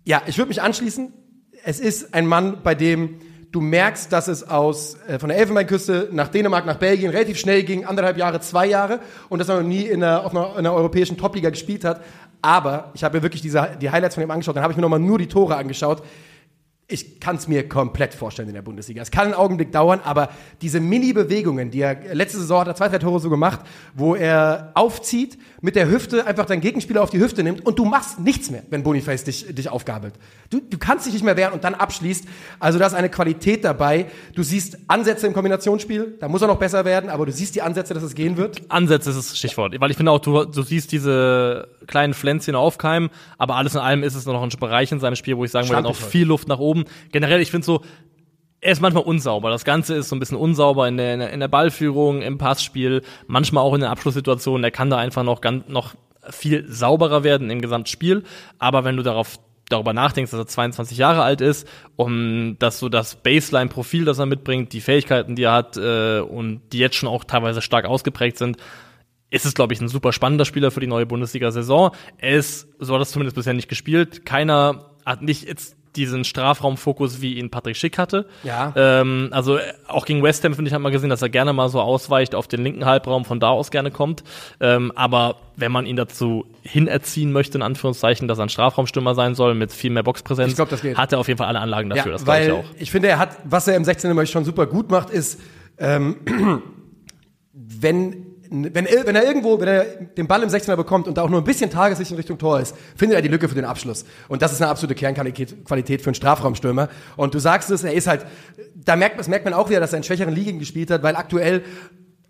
ja, 0.04 0.22
ich 0.26 0.38
würde 0.38 0.48
mich 0.48 0.62
anschließen. 0.62 1.12
Es 1.64 1.78
ist 1.78 2.12
ein 2.12 2.26
Mann, 2.26 2.58
bei 2.64 2.74
dem 2.74 3.20
du 3.52 3.60
merkst, 3.60 4.10
dass 4.10 4.28
es 4.28 4.48
aus 4.48 4.96
äh, 5.06 5.18
von 5.18 5.28
der 5.28 5.38
Elfenbeinküste 5.38 6.08
nach 6.10 6.28
Dänemark, 6.28 6.66
nach 6.66 6.78
Belgien 6.78 7.10
relativ 7.10 7.38
schnell 7.38 7.62
ging, 7.62 7.84
anderthalb 7.84 8.16
Jahre, 8.16 8.40
zwei 8.40 8.66
Jahre 8.66 9.00
und 9.28 9.38
dass 9.38 9.48
er 9.48 9.60
noch 9.60 9.68
nie 9.68 9.82
in 9.82 10.02
einer, 10.02 10.24
auf 10.24 10.34
einer, 10.34 10.52
in 10.52 10.58
einer 10.58 10.72
europäischen 10.72 11.18
Topliga 11.18 11.50
gespielt 11.50 11.84
hat. 11.84 12.02
Aber 12.40 12.90
ich 12.94 13.04
habe 13.04 13.18
mir 13.18 13.22
wirklich 13.22 13.42
diese, 13.42 13.76
die 13.80 13.90
Highlights 13.90 14.16
von 14.16 14.24
ihm 14.24 14.30
angeschaut, 14.30 14.56
dann 14.56 14.62
habe 14.64 14.72
ich 14.72 14.76
mir 14.76 14.82
nochmal 14.82 14.98
nur 14.98 15.18
die 15.18 15.28
Tore 15.28 15.56
angeschaut. 15.56 16.02
Ich 16.92 17.20
kann 17.20 17.37
es 17.37 17.48
mir 17.48 17.68
komplett 17.68 18.14
vorstellen 18.14 18.48
in 18.48 18.55
der 18.55 18.62
Bundesliga. 18.62 19.02
Es 19.02 19.11
kann 19.11 19.26
einen 19.26 19.35
Augenblick 19.35 19.72
dauern, 19.72 20.00
aber 20.05 20.28
diese 20.61 20.81
Mini-Bewegungen, 20.81 21.70
die 21.70 21.81
er 21.81 22.14
letzte 22.14 22.38
Saison 22.38 22.61
hat 22.61 22.68
er 22.68 22.74
zwei, 22.74 22.88
drei 22.88 22.98
Tore 22.98 23.20
so 23.20 23.31
gemacht, 23.31 23.61
wo 23.94 24.14
er 24.14 24.72
aufzieht, 24.74 25.38
mit 25.61 25.76
der 25.76 25.88
Hüfte 25.88 26.26
einfach 26.26 26.44
deinen 26.44 26.61
Gegenspieler 26.61 27.02
auf 27.02 27.11
die 27.11 27.20
Hüfte 27.20 27.42
nimmt 27.42 27.64
und 27.64 27.78
du 27.78 27.85
machst 27.85 28.18
nichts 28.20 28.50
mehr, 28.50 28.62
wenn 28.70 28.83
Boniface 28.83 29.24
dich, 29.24 29.55
dich 29.55 29.68
aufgabelt. 29.68 30.14
Du, 30.50 30.61
du 30.61 30.76
kannst 30.76 31.07
dich 31.07 31.14
nicht 31.14 31.24
mehr 31.24 31.37
wehren 31.37 31.52
und 31.52 31.64
dann 31.64 31.74
abschließt. 31.74 32.26
Also 32.59 32.78
da 32.78 32.87
ist 32.87 32.94
eine 32.94 33.09
Qualität 33.09 33.64
dabei. 33.64 34.07
Du 34.35 34.42
siehst 34.42 34.78
Ansätze 34.88 35.26
im 35.26 35.33
Kombinationsspiel, 35.33 36.16
da 36.20 36.28
muss 36.28 36.42
er 36.42 36.48
noch 36.48 36.59
besser 36.59 36.85
werden, 36.85 37.09
aber 37.09 37.26
du 37.26 37.33
siehst 37.33 37.55
die 37.55 37.62
Ansätze, 37.62 37.94
dass 37.94 38.02
es 38.02 38.14
gehen 38.14 38.37
wird. 38.37 38.61
Ansätze 38.70 39.11
ist 39.11 39.16
das 39.16 39.38
Stichwort. 39.38 39.81
Weil 39.81 39.90
ich 39.90 39.96
finde 39.96 40.12
auch, 40.12 40.18
du, 40.18 40.44
du 40.44 40.62
siehst 40.62 40.92
diese 40.92 41.68
kleinen 41.87 42.14
Pflänzchen 42.14 42.55
aufkeimen, 42.55 43.11
aber 43.38 43.57
alles 43.57 43.74
in 43.74 43.81
allem 43.81 44.02
ist 44.02 44.14
es 44.14 44.26
noch 44.26 44.42
ein 44.42 44.48
Bereich 44.61 44.92
in 44.92 45.00
seinem 45.00 45.16
Spiel, 45.16 45.37
wo 45.37 45.44
ich 45.44 45.50
sagen 45.50 45.68
würde, 45.68 45.83
noch 45.83 45.96
viel 45.96 46.26
Luft 46.26 46.48
nach 46.48 46.59
oben. 46.59 46.82
Generell, 47.11 47.40
ich 47.40 47.51
finde 47.51 47.64
so, 47.64 47.83
er 48.61 48.73
ist 48.73 48.81
manchmal 48.81 49.03
unsauber. 49.03 49.51
Das 49.51 49.64
Ganze 49.64 49.97
ist 49.97 50.09
so 50.09 50.16
ein 50.16 50.21
bisschen 50.21 50.38
unsauber 50.38 50.87
in 50.87 50.97
der, 50.97 51.31
in 51.31 51.40
der 51.40 51.49
Ballführung, 51.49 52.23
im 52.23 52.38
Passspiel, 52.38 53.03
manchmal 53.27 53.64
auch 53.64 53.75
in 53.75 53.81
den 53.81 53.90
Abschlusssituationen. 53.90 54.62
Er 54.62 54.71
kann 54.71 54.88
da 54.88 54.99
einfach 54.99 55.25
noch, 55.25 55.40
ganz, 55.40 55.68
noch 55.68 55.95
viel 56.31 56.64
sauberer 56.68 57.25
werden 57.25 57.51
im 57.51 57.61
Gesamtspiel. 57.61 58.23
Aber 58.59 58.85
wenn 58.85 58.97
du 58.97 59.03
darauf 59.03 59.38
darüber 59.68 59.92
nachdenkst, 59.92 60.31
dass 60.31 60.40
er 60.40 60.47
22 60.47 60.99
Jahre 60.99 61.23
alt 61.23 61.40
ist 61.40 61.66
und 61.97 62.59
dass 62.59 62.79
so 62.79 62.88
das 62.88 63.16
Baseline-Profil, 63.16 64.05
das 64.05 64.18
er 64.18 64.27
mitbringt, 64.27 64.73
die 64.73 64.81
Fähigkeiten, 64.81 65.35
die 65.35 65.45
er 65.45 65.53
hat 65.53 65.77
äh, 65.77 66.21
und 66.21 66.61
die 66.73 66.79
jetzt 66.79 66.97
schon 66.97 67.09
auch 67.09 67.25
teilweise 67.25 67.62
stark 67.62 67.87
ausgeprägt 67.87 68.38
sind, 68.38 68.59
ist 69.31 69.47
es, 69.47 69.55
glaube 69.55 69.73
ich, 69.73 69.81
ein 69.81 69.88
super 69.88 70.12
spannender 70.12 70.45
Spieler 70.45 70.71
für 70.71 70.81
die 70.81 70.87
neue 70.87 71.07
Bundesliga-Saison. 71.07 71.92
Er 72.18 72.37
ist, 72.37 72.68
so 72.79 72.92
hat 72.92 73.01
er 73.01 73.03
es 73.03 73.11
zumindest 73.11 73.35
bisher 73.35 73.55
nicht 73.55 73.68
gespielt. 73.68 74.27
Keiner 74.27 74.90
hat 75.07 75.23
nicht 75.23 75.49
jetzt 75.49 75.77
diesen 75.96 76.24
Strafraumfokus, 76.24 77.20
wie 77.20 77.35
ihn 77.35 77.50
Patrick 77.50 77.76
Schick 77.76 77.98
hatte. 77.98 78.26
Ja. 78.42 78.72
Ähm, 78.76 79.28
also 79.31 79.59
auch 79.88 80.07
gegen 80.07 80.22
West 80.22 80.42
Ham, 80.44 80.55
finde 80.55 80.68
ich, 80.68 80.74
hat 80.74 80.81
man 80.81 80.92
gesehen, 80.92 81.11
dass 81.11 81.22
er 81.22 81.28
gerne 81.28 81.52
mal 81.52 81.68
so 81.68 81.81
ausweicht 81.81 82.35
auf 82.35 82.48
den 82.48 82.62
linken 82.62 82.85
Halbraum, 82.85 83.24
von 83.24 83.40
da 83.40 83.48
aus 83.48 83.70
gerne 83.70 83.90
kommt. 83.90 84.24
Ähm, 84.61 84.92
aber 84.94 85.37
wenn 85.57 85.70
man 85.72 85.85
ihn 85.87 85.96
dazu 85.96 86.46
hinerziehen 86.62 87.33
möchte, 87.33 87.59
in 87.59 87.62
Anführungszeichen, 87.62 88.28
dass 88.28 88.38
er 88.38 88.46
ein 88.46 88.48
Strafraumstürmer 88.48 89.14
sein 89.14 89.35
soll, 89.35 89.55
mit 89.55 89.72
viel 89.72 89.90
mehr 89.90 90.02
Boxpräsenz, 90.02 90.50
Ich 90.50 90.57
glaub, 90.57 90.70
das 90.70 90.83
geht. 90.83 90.96
hat 90.96 91.12
er 91.12 91.18
auf 91.18 91.28
jeden 91.28 91.38
Fall 91.38 91.48
alle 91.48 91.61
Anlagen 91.61 91.90
dafür. 91.90 92.12
Ja, 92.12 92.18
das 92.18 92.26
weil 92.26 92.46
ich 92.46 92.52
auch. 92.52 92.64
ich 92.78 92.90
finde, 92.90 93.09
er 93.09 93.18
hat, 93.18 93.37
was 93.44 93.68
er 93.68 93.76
im 93.76 93.85
16. 93.85 94.11
immer 94.11 94.24
schon 94.26 94.44
super 94.44 94.66
gut 94.66 94.90
macht, 94.90 95.11
ist, 95.11 95.40
ähm, 95.78 96.16
wenn, 97.52 98.26
wenn, 98.52 98.86
er- 98.86 99.06
wenn 99.06 99.16
er 99.16 99.24
irgendwo, 99.24 99.58
wenn 99.60 99.68
er 99.68 99.84
den 99.84 100.26
Ball 100.26 100.42
im 100.42 100.48
16er 100.50 100.76
bekommt 100.76 101.08
und 101.08 101.16
da 101.16 101.22
auch 101.22 101.30
nur 101.30 101.40
ein 101.40 101.44
bisschen 101.44 101.70
Tageslicht 101.70 102.10
in 102.10 102.16
Richtung 102.18 102.38
Tor 102.38 102.60
ist, 102.60 102.76
findet 102.96 103.16
er 103.16 103.22
die 103.22 103.28
Lücke 103.28 103.48
für 103.48 103.54
den 103.54 103.64
Abschluss. 103.64 104.04
Und 104.28 104.42
das 104.42 104.52
ist 104.52 104.60
eine 104.60 104.70
absolute 104.70 104.94
Kernqualität 104.94 105.64
Qualität 105.64 106.02
für 106.02 106.08
einen 106.08 106.14
Strafraumstürmer. 106.14 106.88
Und 107.16 107.34
du 107.34 107.38
sagst 107.38 107.70
es, 107.70 107.82
er 107.84 107.94
ist 107.94 108.06
halt, 108.06 108.26
da 108.74 108.96
merkt, 108.96 109.18
das 109.18 109.28
merkt 109.28 109.44
man 109.44 109.54
auch 109.54 109.68
wieder, 109.70 109.80
dass 109.80 109.92
er 109.92 109.96
in 109.98 110.02
schwächeren 110.04 110.34
Ligen 110.34 110.58
gespielt 110.58 110.90
hat, 110.90 111.02
weil 111.02 111.16
aktuell 111.16 111.62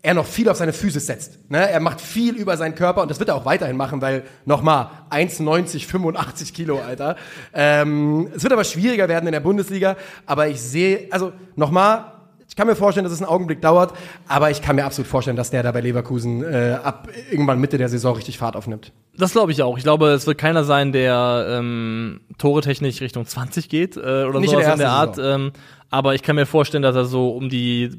er 0.05 0.13
noch 0.13 0.25
viel 0.25 0.49
auf 0.49 0.57
seine 0.57 0.73
Physis 0.73 1.05
setzt. 1.05 1.39
Ne? 1.49 1.69
Er 1.69 1.79
macht 1.79 2.01
viel 2.01 2.35
über 2.35 2.57
seinen 2.57 2.75
Körper 2.75 3.01
und 3.01 3.09
das 3.09 3.19
wird 3.19 3.29
er 3.29 3.35
auch 3.35 3.45
weiterhin 3.45 3.77
machen, 3.77 4.01
weil 4.01 4.23
nochmal 4.45 4.89
1,90, 5.09 5.85
85 5.87 6.53
Kilo, 6.53 6.79
Alter. 6.79 7.15
Ähm, 7.53 8.27
es 8.35 8.43
wird 8.43 8.51
aber 8.51 8.65
schwieriger 8.65 9.07
werden 9.07 9.27
in 9.27 9.31
der 9.31 9.39
Bundesliga, 9.39 9.95
aber 10.25 10.49
ich 10.49 10.59
sehe, 10.61 11.07
also 11.11 11.31
nochmal, 11.55 12.12
ich 12.53 12.55
kann 12.55 12.67
mir 12.67 12.75
vorstellen, 12.75 13.03
dass 13.03 13.11
es 13.13 13.19
einen 13.19 13.31
Augenblick 13.31 13.63
dauert, 13.63 13.93
aber 14.27 14.51
ich 14.51 14.61
kann 14.61 14.75
mir 14.75 14.85
absolut 14.85 15.09
vorstellen, 15.09 15.35
dass 15.35 15.49
der 15.49 15.63
da 15.63 15.71
bei 15.71 15.81
Leverkusen 15.81 16.43
äh, 16.43 16.77
ab 16.83 17.07
irgendwann 17.31 17.59
Mitte 17.59 17.79
der 17.79 17.89
Saison 17.89 18.13
richtig 18.15 18.37
Fahrt 18.37 18.55
aufnimmt. 18.55 18.91
Das 19.17 19.31
glaube 19.31 19.51
ich 19.51 19.63
auch. 19.63 19.75
Ich 19.75 19.83
glaube, 19.83 20.09
es 20.09 20.27
wird 20.27 20.37
keiner 20.37 20.63
sein, 20.63 20.91
der 20.91 21.47
ähm, 21.49 22.21
Tore-technisch 22.37 23.01
Richtung 23.01 23.25
20 23.25 23.69
geht 23.69 23.97
äh, 23.97 24.25
oder 24.25 24.39
Nicht 24.39 24.53
in 24.53 24.59
sowas 24.59 24.65
der 24.65 24.73
in 24.73 24.79
der 24.81 24.91
Art. 24.91 25.17
Ähm, 25.19 25.51
aber 25.89 26.13
ich 26.13 26.21
kann 26.21 26.35
mir 26.35 26.45
vorstellen, 26.45 26.83
dass 26.83 26.95
er 26.95 27.05
so 27.05 27.29
um 27.31 27.49
die, 27.49 27.89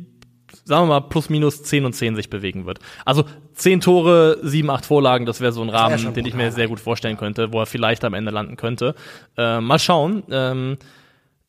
sagen 0.64 0.84
wir 0.86 1.00
mal, 1.00 1.00
plus 1.00 1.30
minus 1.30 1.64
10 1.64 1.84
und 1.84 1.92
10 1.94 2.14
sich 2.14 2.30
bewegen 2.30 2.64
wird. 2.64 2.78
Also 3.04 3.24
10 3.54 3.80
Tore, 3.80 4.38
7, 4.40 4.70
8 4.70 4.86
Vorlagen, 4.86 5.26
das 5.26 5.40
wäre 5.40 5.50
so 5.50 5.62
ein 5.62 5.68
Rahmen, 5.68 5.98
schon 5.98 6.14
den 6.14 6.26
ich 6.26 6.34
mir 6.34 6.52
sehr 6.52 6.68
gut 6.68 6.78
vorstellen 6.78 7.16
könnte, 7.16 7.52
wo 7.52 7.58
er 7.58 7.66
vielleicht 7.66 8.04
am 8.04 8.14
Ende 8.14 8.30
landen 8.30 8.56
könnte. 8.56 8.94
Äh, 9.36 9.60
mal 9.60 9.80
schauen. 9.80 10.22
Ähm, 10.30 10.76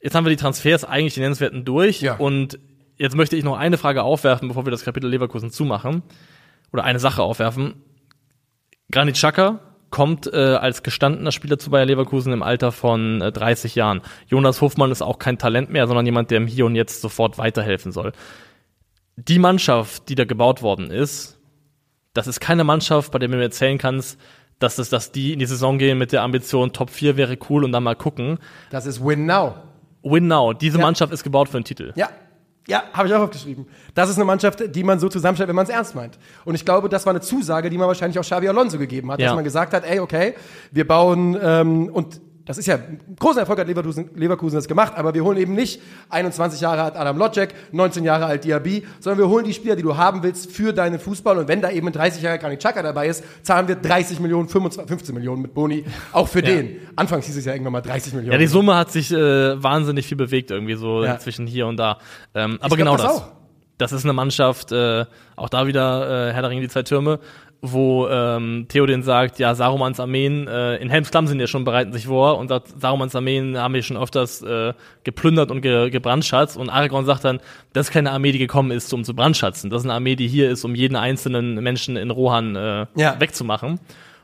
jetzt 0.02 0.16
haben 0.16 0.26
wir 0.26 0.32
die 0.32 0.42
Transfers 0.42 0.84
eigentlich 0.86 1.14
die 1.14 1.20
nennenswerten 1.20 1.66
durch 1.66 2.02
Ja. 2.02 2.16
und 2.16 2.58
jetzt 2.98 3.16
möchte 3.16 3.36
ich 3.36 3.44
noch 3.44 3.58
eine 3.58 3.78
Frage 3.78 4.04
aufwerfen, 4.04 4.48
bevor 4.48 4.66
wir 4.66 4.72
das 4.72 4.84
Kapitel 4.86 5.10
Leverkusen 5.10 5.52
zumachen. 5.52 6.04
Oder 6.74 6.84
eine 6.84 7.00
Sache 7.00 7.22
aufwerfen. 7.24 7.76
Granit 8.92 9.16
Xhaka 9.16 9.60
kommt 9.92 10.28
äh, 10.32 10.36
als 10.56 10.84
gestandener 10.84 11.32
Spieler 11.32 11.58
zu 11.58 11.70
Bayer 11.70 11.86
Leverkusen 11.86 12.34
im 12.34 12.44
Alter 12.44 12.72
von 12.72 13.22
äh, 13.22 13.32
30 13.32 13.76
Jahren. 13.76 14.02
Jonas 14.28 14.62
Hofmann 14.62 14.92
ist 14.92 15.02
auch 15.02 15.20
kein 15.20 15.38
Talent 15.38 15.70
mehr, 15.70 15.88
sondern 15.88 16.06
jemand, 16.06 16.32
der 16.32 16.40
ihm 16.42 16.48
hier 16.48 16.66
und 16.66 16.76
jetzt 16.76 17.02
sofort 17.02 17.38
weiterhelfen 17.38 17.92
soll. 17.92 18.12
Die 19.16 19.40
Mannschaft, 19.40 20.10
die 20.10 20.16
da 20.16 20.26
gebaut 20.26 20.62
worden 20.62 20.92
ist, 20.92 21.40
das 22.14 22.28
ist 22.28 22.40
keine 22.42 22.64
Mannschaft, 22.64 23.12
bei 23.12 23.20
der 23.20 23.30
du 23.30 23.38
mir 23.38 23.44
erzählen 23.44 23.78
kannst, 23.78 24.20
dass, 24.60 24.78
es, 24.78 24.90
dass 24.90 25.12
die 25.12 25.34
in 25.34 25.40
die 25.40 25.46
Saison 25.46 25.78
gehen 25.78 25.98
mit 25.98 26.12
der 26.12 26.24
Ambition, 26.24 26.74
Top 26.74 26.90
4 26.90 27.16
wäre 27.18 27.38
cool 27.50 27.64
und 27.64 27.72
dann 27.72 27.84
mal 27.84 27.96
gucken. 27.96 28.40
Das 28.72 28.86
ist 28.86 29.04
Win 29.06 29.26
Now. 29.26 29.56
Win 30.04 30.28
now. 30.28 30.54
Diese 30.54 30.78
Ja. 30.78 30.84
Mannschaft 30.84 31.12
ist 31.14 31.24
gebaut 31.24 31.50
für 31.50 31.58
einen 31.58 31.66
Titel. 31.66 31.92
Ja, 31.96 32.10
ja, 32.68 32.84
habe 32.94 33.08
ich 33.08 33.14
auch 33.14 33.22
aufgeschrieben. 33.22 33.66
Das 33.94 34.10
ist 34.10 34.16
eine 34.16 34.26
Mannschaft, 34.26 34.76
die 34.76 34.84
man 34.84 35.00
so 35.00 35.08
zusammenstellt, 35.10 35.50
wenn 35.50 35.56
man 35.56 35.64
es 35.66 35.70
ernst 35.70 35.96
meint. 35.96 36.18
Und 36.46 36.56
ich 36.56 36.66
glaube, 36.66 36.90
das 36.90 37.06
war 37.06 37.12
eine 37.12 37.22
Zusage, 37.22 37.70
die 37.70 37.78
man 37.78 37.88
wahrscheinlich 37.88 38.18
auch 38.18 38.24
Xabi 38.24 38.48
Alonso 38.50 38.78
gegeben 38.80 39.12
hat, 39.12 39.20
Ja. 39.20 39.28
dass 39.28 39.36
man 39.36 39.44
gesagt 39.44 39.74
hat, 39.74 39.84
ey, 39.86 40.00
okay, 40.00 40.34
wir 40.72 40.88
bauen 40.88 41.38
ähm, 41.42 41.90
und 41.94 42.22
das 42.46 42.58
ist 42.60 42.68
ja 42.68 42.76
ein 42.76 43.00
großer 43.20 43.40
Erfolg 43.40 43.60
hat 43.60 43.68
Leverkusen, 43.68 44.10
Leverkusen 44.16 44.56
das 44.56 44.68
gemacht, 44.68 44.94
aber 44.96 45.14
wir 45.14 45.24
holen 45.24 45.38
eben 45.38 45.56
nicht 45.56 45.82
21 46.10 46.62
Jahre 46.62 46.84
alt 46.84 46.96
Adam 46.96 47.18
Lodjek, 47.18 47.56
19 47.72 48.04
Jahre 48.04 48.26
alt 48.26 48.44
Diaby, 48.44 48.86
sondern 49.00 49.20
wir 49.20 49.30
holen 49.30 49.46
die 49.46 49.54
Spieler, 49.54 49.76
die 49.76 49.82
du 49.82 49.98
haben 49.98 50.22
willst 50.22 50.52
für 50.52 50.72
deinen 50.72 51.00
Fußball 51.00 51.38
und 51.40 51.48
wenn 51.48 51.62
da 51.62 51.72
eben 51.72 51.88
ein 51.88 51.94
30 51.94 52.22
Jahre 52.22 52.38
Granit 52.38 52.60
Xhaka 52.60 52.84
dabei 52.84 53.08
ist, 53.08 53.24
zahlen 53.44 53.68
wir 53.68 53.76
30 53.76 54.20
Millionen, 54.20 54.48
25, 54.48 54.88
15 54.88 55.16
Millionen 55.16 55.42
mit 55.42 55.54
Boni, 55.54 55.86
auch 56.12 56.28
für 56.28 56.42
den. 56.42 56.78
Anfangs 56.96 57.26
hieß 57.26 57.38
es 57.38 57.46
ja 57.46 57.54
irgendwann 57.54 57.74
mal 57.74 57.82
30 57.82 58.14
Millionen. 58.14 58.34
Ja, 58.34 58.38
die 58.38 58.48
Summe 58.48 58.76
hat 58.76 58.92
sich 58.92 59.12
äh, 59.12 59.62
wahnsinnig 59.62 60.06
viel 60.06 60.18
bewegt 60.18 60.52
irgendwie 60.52 60.76
so 60.76 61.04
Ja. 61.04 61.18
zwischen 61.20 61.48
hier 61.48 61.68
und 61.68 61.78
da. 61.78 61.98
Ähm, 62.34 62.58
aber 62.62 62.76
glaub, 62.76 62.78
genau 62.78 62.98
das 62.98 63.16
das. 63.16 63.32
Das 63.78 63.92
ist 63.92 64.06
eine 64.06 64.14
Mannschaft, 64.14 64.72
äh, 64.72 65.06
auch 65.36 65.50
da 65.50 65.68
wieder 65.68 66.30
äh, 66.30 66.34
Herr 66.34 66.42
der 66.44 66.50
Ringe, 66.50 66.62
die 66.62 66.70
zwei 66.70 66.84
Türme, 66.84 67.20
wo 67.62 68.08
ähm, 68.08 68.66
Theoden 68.70 69.02
sagt, 69.02 69.40
ja, 69.40 69.56
Sarumans 69.56 70.00
Armeen, 70.00 70.48
äh, 70.48 70.76
in 70.78 70.90
Helmslamm 70.90 71.26
sind 71.28 71.40
ja 71.40 71.48
schon 71.48 71.64
bereiten 71.64 71.94
sich 71.94 72.06
vor 72.06 72.38
und 72.38 72.48
sagt, 72.50 72.80
Sarumans 72.80 73.16
Armeen 73.16 73.58
haben 73.58 73.74
wir 73.74 73.82
schon 73.82 73.98
öfters 73.98 74.42
äh, 74.44 74.74
geplündert 75.04 75.50
und 75.52 75.62
ge 75.62 75.90
gebrandschatzt 75.90 76.58
und 76.58 76.70
Aragorn 76.70 77.06
sagt 77.06 77.24
dann, 77.26 77.40
das 77.74 77.88
ist 77.88 77.94
keine 77.94 78.12
Armee, 78.12 78.32
die 78.32 78.40
gekommen 78.40 78.72
ist, 78.72 78.94
um 78.94 79.04
zu 79.04 79.16
brandschatzen. 79.16 79.70
Das 79.70 79.82
ist 79.82 79.86
eine 79.86 79.94
Armee, 79.96 80.16
die 80.16 80.28
hier 80.28 80.50
ist, 80.52 80.64
um 80.64 80.76
jeden 80.76 80.96
einzelnen 80.96 81.56
Menschen 81.56 81.98
in 81.98 82.12
Rohan 82.12 82.56
äh, 82.56 82.86
Ja. 82.96 83.20
wegzumachen. 83.20 83.80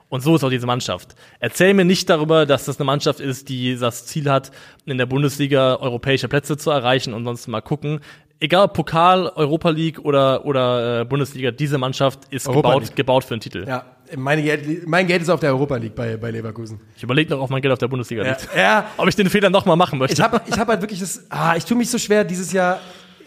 Und 0.10 0.22
so 0.22 0.36
ist 0.36 0.44
auch 0.44 0.50
diese 0.50 0.68
Mannschaft. 0.68 1.16
Erzähl 1.40 1.74
mir 1.74 1.86
nicht 1.86 2.10
darüber, 2.10 2.46
dass 2.46 2.66
das 2.66 2.78
eine 2.78 2.86
Mannschaft 2.86 3.22
ist, 3.22 3.48
die 3.48 3.78
das 3.78 4.06
Ziel 4.06 4.30
hat, 4.30 4.52
in 4.86 4.98
der 4.98 5.06
Bundesliga 5.06 5.78
europäische 5.78 6.28
Plätze 6.28 6.58
zu 6.58 6.70
erreichen 6.70 7.14
und 7.14 7.24
sonst 7.24 7.48
mal 7.48 7.62
gucken. 7.62 8.02
Egal 8.44 8.66
ob 8.66 8.74
Pokal, 8.74 9.32
Europa 9.36 9.70
League 9.70 10.00
oder, 10.00 10.46
oder 10.46 11.02
äh, 11.02 11.06
Bundesliga, 11.06 11.52
diese 11.52 11.78
Mannschaft 11.78 12.22
ist 12.32 12.48
Europa 12.48 12.70
gebaut, 12.70 12.84
League. 12.84 12.96
gebaut 12.96 13.24
für 13.24 13.36
einen 13.36 13.42
Titel. 13.42 13.66
Ja, 13.68 13.86
meine 14.18 14.42
Geld, 14.42 14.88
mein 14.88 15.06
Geld 15.06 15.22
ist 15.22 15.30
auf 15.30 15.40
der 15.40 15.52
Europa 15.52 15.76
League 15.78 15.94
bei, 15.96 16.18
bei 16.18 16.32
Leverkusen. 16.32 16.82
Ich 16.98 17.04
überlege 17.04 17.30
noch, 17.36 17.42
ob 17.42 17.52
mein 17.52 17.62
Geld 17.62 17.72
auf 17.72 17.78
der 17.80 17.88
Bundesliga 17.88 18.24
Ja, 18.24 18.30
liegt. 18.32 18.50
ja 18.58 18.86
Ob 18.98 19.08
ich 19.08 19.16
den 19.16 19.30
Fehler 19.30 19.52
noch 19.52 19.66
mal 19.68 19.76
machen 19.76 20.00
möchte. 20.00 20.16
ich 20.16 20.22
habe 20.22 20.42
ich 20.48 20.58
hab 20.58 20.68
halt 20.68 20.82
wirklich 20.82 21.00
das, 21.00 21.24
ah, 21.30 21.56
ich 21.56 21.66
tue 21.66 21.78
mich 21.78 21.90
so 21.92 22.00
schwer 22.00 22.24
dieses 22.24 22.52
Jahr 22.52 22.80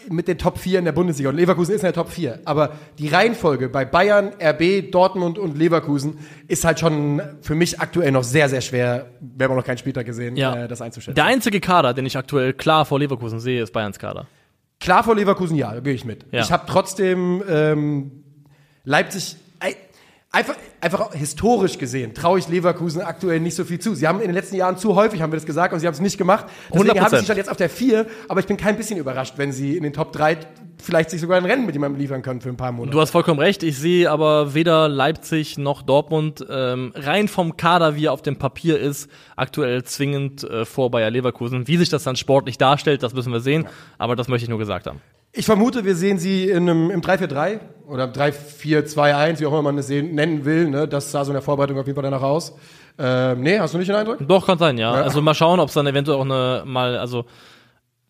mit 0.09 0.27
den 0.27 0.37
Top 0.37 0.57
4 0.59 0.79
in 0.79 0.85
der 0.85 0.91
Bundesliga. 0.91 1.29
Und 1.29 1.37
Leverkusen 1.37 1.73
ist 1.73 1.81
in 1.81 1.85
der 1.87 1.93
Top 1.93 2.09
4. 2.11 2.39
Aber 2.45 2.73
die 2.99 3.07
Reihenfolge 3.07 3.69
bei 3.69 3.85
Bayern, 3.85 4.33
RB, 4.39 4.91
Dortmund 4.91 5.39
und 5.39 5.57
Leverkusen 5.57 6.19
ist 6.49 6.63
halt 6.65 6.79
schon 6.79 7.21
für 7.41 7.55
mich 7.55 7.79
aktuell 7.79 8.11
noch 8.11 8.23
sehr, 8.23 8.47
sehr 8.49 8.61
schwer, 8.61 9.07
wir 9.21 9.45
haben 9.45 9.53
auch 9.53 9.57
noch 9.57 9.65
keinen 9.65 9.77
Spieltag 9.79 10.05
gesehen, 10.05 10.35
Ja. 10.35 10.65
äh, 10.65 10.67
das 10.67 10.81
einzuschätzen. 10.81 11.15
der 11.15 11.23
einzige 11.25 11.59
Kader, 11.61 11.93
den 11.93 12.05
ich 12.05 12.17
aktuell 12.17 12.51
klar 12.53 12.83
vor 12.85 12.99
Leverkusen 12.99 13.39
sehe, 13.39 13.63
ist 13.63 13.71
Bayerns 13.71 13.97
Kader. 13.97 14.27
Klar 14.79 15.03
vor 15.03 15.15
Leverkusen, 15.15 15.55
ja, 15.55 15.73
da 15.73 15.79
gehe 15.79 15.93
ich 15.93 16.05
mit. 16.05 16.25
Ja. 16.31 16.41
Ich 16.41 16.51
habe 16.51 16.65
trotzdem 16.67 17.43
ähm, 17.49 18.23
Leipzig 18.83 19.37
ei- 19.59 19.75
einfach, 20.35 20.55
einfach 20.81 21.13
historisch 21.13 21.77
gesehen 21.77 22.13
traue 22.13 22.39
ich 22.39 22.47
Leverkusen 22.47 23.01
aktuell 23.01 23.39
nicht 23.39 23.55
so 23.55 23.63
viel 23.63 23.79
zu. 23.79 23.95
Sie 23.95 24.07
haben 24.07 24.19
in 24.19 24.27
den 24.27 24.35
letzten 24.35 24.57
Jahren 24.57 24.77
zu 24.77 24.95
häufig, 24.95 25.21
haben 25.21 25.31
wir 25.31 25.37
das 25.37 25.45
gesagt, 25.45 25.73
und 25.73 25.79
sie 25.79 25.87
haben 25.87 25.93
es 25.93 26.01
nicht 26.01 26.17
gemacht. 26.17 26.45
Deswegen 26.73 26.91
100%. 26.91 26.99
habe 27.01 27.15
ich 27.15 27.21
sie 27.21 27.27
schon 27.27 27.37
jetzt 27.37 27.49
auf 27.49 27.57
der 27.57 27.69
4, 27.69 28.05
aber 28.27 28.39
ich 28.41 28.45
bin 28.45 28.57
kein 28.57 28.75
bisschen 28.75 28.99
überrascht, 28.99 29.35
wenn 29.37 29.51
sie 29.51 29.77
in 29.77 29.83
den 29.83 29.93
Top 29.93 30.11
3 30.11 30.37
vielleicht 30.83 31.09
sich 31.09 31.21
sogar 31.21 31.37
ein 31.37 31.45
Rennen 31.45 31.65
mit 31.65 31.73
jemandem 31.73 31.99
liefern 31.99 32.21
können 32.21 32.41
für 32.41 32.49
ein 32.49 32.57
paar 32.57 32.73
Monate. 32.73 32.91
Du 32.91 32.99
hast 32.99 33.11
vollkommen 33.11 33.39
recht. 33.39 33.63
Ich 33.63 33.77
sehe 33.77 34.11
aber 34.11 34.53
weder 34.53 34.89
Leipzig 34.89 35.57
noch 35.57 35.81
Dortmund 35.81 36.45
ähm, 36.49 36.91
rein 36.95 37.27
vom 37.29 37.55
Kader, 37.55 37.95
wie 37.95 38.05
er 38.05 38.13
auf 38.13 38.21
dem 38.21 38.37
Papier 38.37 38.77
ist, 38.77 39.09
aktuell 39.37 39.83
zwingend 39.83 40.43
äh, 40.43 40.65
vor 40.65 40.91
Bayer 40.91 41.09
Leverkusen. 41.09 41.67
Wie 41.67 41.77
sich 41.77 41.89
das 41.89 42.03
dann 42.03 42.17
sportlich 42.17 42.57
darstellt, 42.57 43.03
das 43.03 43.13
müssen 43.13 43.31
wir 43.31 43.39
sehen. 43.39 43.65
Aber 43.97 44.15
das 44.15 44.27
möchte 44.27 44.43
ich 44.43 44.49
nur 44.49 44.59
gesagt 44.59 44.85
haben. 44.85 44.99
Ich 45.35 45.45
vermute, 45.45 45.83
wir 45.85 45.95
sehen 45.95 46.17
sie 46.17 46.49
in 46.49 46.69
einem, 46.69 46.89
im 46.91 47.01
3-4-3 47.01 47.59
oder 47.87 48.05
im 48.05 48.11
3-4-2-1, 48.11 49.39
wie 49.39 49.45
auch 49.45 49.51
immer 49.51 49.61
man 49.63 49.77
es 49.77 49.87
sehen, 49.87 50.15
nennen 50.15 50.45
will. 50.45 50.69
Ne? 50.69 50.87
Das 50.87 51.11
sah 51.11 51.23
so 51.25 51.31
in 51.31 51.35
der 51.35 51.41
Vorbereitung 51.41 51.77
auf 51.77 51.85
jeden 51.85 51.95
Fall 51.95 52.03
danach 52.09 52.21
aus. 52.23 52.55
Ähm, 52.97 53.41
nee, 53.41 53.59
hast 53.59 53.73
du 53.73 53.77
nicht 53.77 53.89
den 53.89 53.95
Eindruck? 53.97 54.17
Doch, 54.25 54.45
kann 54.45 54.57
sein, 54.57 54.77
ja. 54.77 54.95
Ja. 54.95 55.03
Also 55.03 55.21
mal 55.21 55.33
schauen, 55.33 55.59
ob 55.59 55.67
es 55.67 55.73
dann 55.73 55.85
eventuell 55.87 56.17
auch 56.17 56.23
eine 56.23 56.63
mal, 56.65 56.97
also 56.97 57.25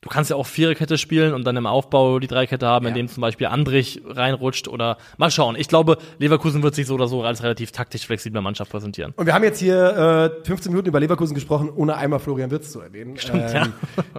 du 0.02 0.10
kannst 0.10 0.30
ja 0.30 0.36
auch 0.36 0.46
Viererkette 0.46 1.00
spielen 1.00 1.34
und 1.34 1.44
dann 1.48 1.58
im 1.58 1.66
Aufbau 1.66 2.20
die 2.20 2.28
Dreikette 2.28 2.68
haben, 2.68 2.86
Ja. 2.86 2.90
in 2.90 2.96
dem 2.96 3.08
zum 3.08 3.22
Beispiel 3.22 3.48
Andrich 3.48 4.04
reinrutscht 4.08 4.68
oder 4.68 4.98
mal 5.18 5.32
schauen. 5.32 5.56
Ich 5.58 5.68
glaube, 5.68 5.98
Leverkusen 6.20 6.62
wird 6.62 6.76
sich 6.76 6.86
so 6.86 6.94
oder 6.94 7.08
so 7.08 7.24
als 7.24 7.42
relativ 7.42 7.72
taktisch 7.72 8.06
flexible 8.06 8.42
Mannschaft 8.42 8.70
präsentieren. 8.70 9.14
Und 9.16 9.26
wir 9.26 9.34
haben 9.34 9.44
jetzt 9.44 9.58
hier 9.60 10.32
äh, 10.44 10.46
15 10.46 10.72
Minuten 10.72 10.90
über 10.90 11.00
Leverkusen 11.00 11.34
gesprochen, 11.34 11.72
ohne 11.76 11.98
einmal 11.98 12.20
Florian 12.20 12.52
Wirtz 12.52 12.72
zu 12.72 12.82
erwähnen. 12.82 13.18
Stimmt, 13.18 13.52
ja. 13.52 13.68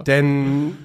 Denn, 0.05 0.77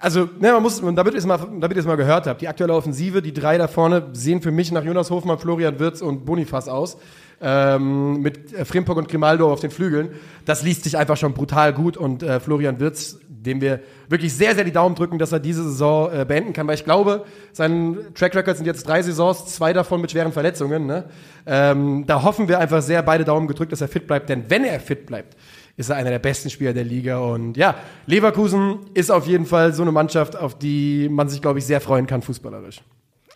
also, 0.00 0.28
ne, 0.38 0.52
man 0.52 0.62
muss, 0.62 0.80
damit 0.80 1.14
ihr 1.14 1.18
es 1.18 1.26
mal, 1.26 1.38
damit 1.60 1.76
ihr 1.76 1.80
es 1.80 1.86
mal 1.86 1.96
gehört 1.96 2.26
habt, 2.26 2.40
die 2.40 2.48
aktuelle 2.48 2.74
Offensive, 2.74 3.22
die 3.22 3.32
drei 3.32 3.58
da 3.58 3.68
vorne, 3.68 4.08
sehen 4.12 4.42
für 4.42 4.50
mich 4.50 4.72
nach 4.72 4.84
Jonas 4.84 5.10
Hofmann, 5.10 5.38
Florian 5.38 5.78
Wirtz 5.78 6.00
und 6.00 6.24
Bonifaz 6.24 6.68
aus. 6.68 6.98
Ähm, 7.40 8.20
mit 8.20 8.52
äh, 8.52 8.64
Frimpong 8.64 8.96
und 8.96 9.08
Grimaldo 9.08 9.52
auf 9.52 9.60
den 9.60 9.70
Flügeln. 9.70 10.10
Das 10.44 10.64
liest 10.64 10.82
sich 10.82 10.98
einfach 10.98 11.16
schon 11.16 11.34
brutal 11.34 11.72
gut 11.72 11.96
und 11.96 12.24
äh, 12.24 12.40
Florian 12.40 12.80
Wirtz, 12.80 13.18
dem 13.28 13.60
wir 13.60 13.80
wirklich 14.08 14.34
sehr, 14.34 14.56
sehr 14.56 14.64
die 14.64 14.72
Daumen 14.72 14.96
drücken, 14.96 15.18
dass 15.18 15.30
er 15.30 15.38
diese 15.38 15.62
Saison 15.62 16.10
äh, 16.12 16.24
beenden 16.24 16.52
kann, 16.52 16.66
weil 16.66 16.74
ich 16.74 16.84
glaube, 16.84 17.24
sein 17.52 17.96
Track 18.14 18.34
Record 18.34 18.56
sind 18.56 18.66
jetzt 18.66 18.86
drei 18.88 19.02
Saisons, 19.02 19.46
zwei 19.46 19.72
davon 19.72 20.00
mit 20.00 20.10
schweren 20.10 20.32
Verletzungen. 20.32 20.86
Ne? 20.86 21.04
Ähm, 21.46 22.04
da 22.06 22.24
hoffen 22.24 22.48
wir 22.48 22.58
einfach 22.58 22.82
sehr, 22.82 23.02
beide 23.02 23.24
Daumen 23.24 23.46
gedrückt, 23.46 23.70
dass 23.70 23.80
er 23.80 23.88
fit 23.88 24.06
bleibt, 24.08 24.28
denn 24.28 24.50
wenn 24.50 24.64
er 24.64 24.80
fit 24.80 25.06
bleibt, 25.06 25.36
ist 25.78 25.90
er 25.90 25.96
einer 25.96 26.10
der 26.10 26.18
besten 26.18 26.50
Spieler 26.50 26.74
der 26.74 26.84
Liga 26.84 27.20
und 27.20 27.56
ja, 27.56 27.76
Leverkusen 28.06 28.80
ist 28.94 29.10
auf 29.10 29.26
jeden 29.26 29.46
Fall 29.46 29.72
so 29.72 29.82
eine 29.82 29.92
Mannschaft, 29.92 30.36
auf 30.36 30.58
die 30.58 31.08
man 31.08 31.28
sich, 31.28 31.40
glaube 31.40 31.60
ich, 31.60 31.66
sehr 31.66 31.80
freuen 31.80 32.06
kann, 32.06 32.20
fußballerisch. 32.20 32.82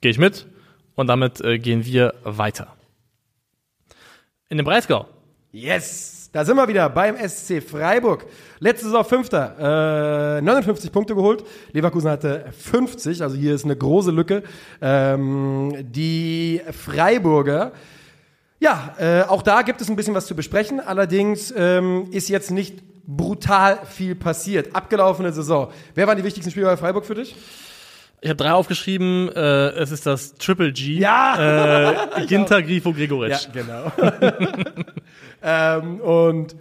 Gehe 0.01 0.11
ich 0.11 0.19
mit 0.19 0.47
und 0.97 1.07
damit 1.07 1.41
äh, 1.41 1.59
gehen 1.59 1.87
wir 1.87 2.15
weiter. 2.25 2.77
In 4.49 4.59
den 4.59 4.67
Breisgau. 4.67 5.07
Yes! 5.53 6.19
Da 6.33 6.45
sind 6.45 6.57
wir 6.57 6.67
wieder 6.67 6.89
beim 6.89 7.17
SC 7.17 7.63
Freiburg. 7.63 8.25
Letzte 8.59 8.87
Saison 8.87 9.05
Fünfter, 9.05 10.39
äh, 10.39 10.43
59 10.43 10.91
Punkte 10.91 11.15
geholt. 11.15 11.45
Leverkusen 11.73 12.11
hatte 12.11 12.47
50, 12.59 13.23
also 13.23 13.37
hier 13.37 13.55
ist 13.55 13.65
eine 13.65 13.77
große 13.77 14.11
Lücke. 14.11 14.43
Ähm, 14.81 15.75
die 15.83 16.61
Freiburger, 16.73 17.73
ja, 18.63 18.95
äh, 18.97 19.23
auch 19.23 19.43
da 19.43 19.63
gibt 19.63 19.81
es 19.81 19.91
ein 19.91 19.97
bisschen 19.97 20.15
was 20.15 20.27
zu 20.27 20.37
besprechen. 20.37 20.79
Allerdings 20.79 21.53
ähm, 21.57 22.07
ist 22.13 22.29
jetzt 22.29 22.53
nicht 22.53 22.81
brutal 23.05 23.81
viel 23.91 24.15
passiert. 24.15 24.77
Abgelaufene 24.77 25.33
Saison. 25.33 25.73
Wer 25.97 26.07
waren 26.07 26.17
die 26.17 26.23
wichtigsten 26.23 26.53
Spieler 26.53 26.69
bei 26.69 26.77
Freiburg 26.77 27.05
für 27.05 27.17
dich? 27.17 27.35
Ich 28.21 28.31
habe 28.31 28.37
drei 28.37 28.53
aufgeschrieben. 28.53 29.31
Äh, 29.35 29.71
es 29.71 29.91
ist 29.91 30.07
das 30.07 30.35
Triple 30.35 30.73
G. 30.73 30.99
Ja! 30.99 31.89
Äh, 32.21 32.27
Ginter, 32.29 32.63
Grifo, 32.63 32.93
Gregoritsch. 32.93 33.49
genau. 33.53 33.91
ähm, 35.43 36.01
und 36.01 36.55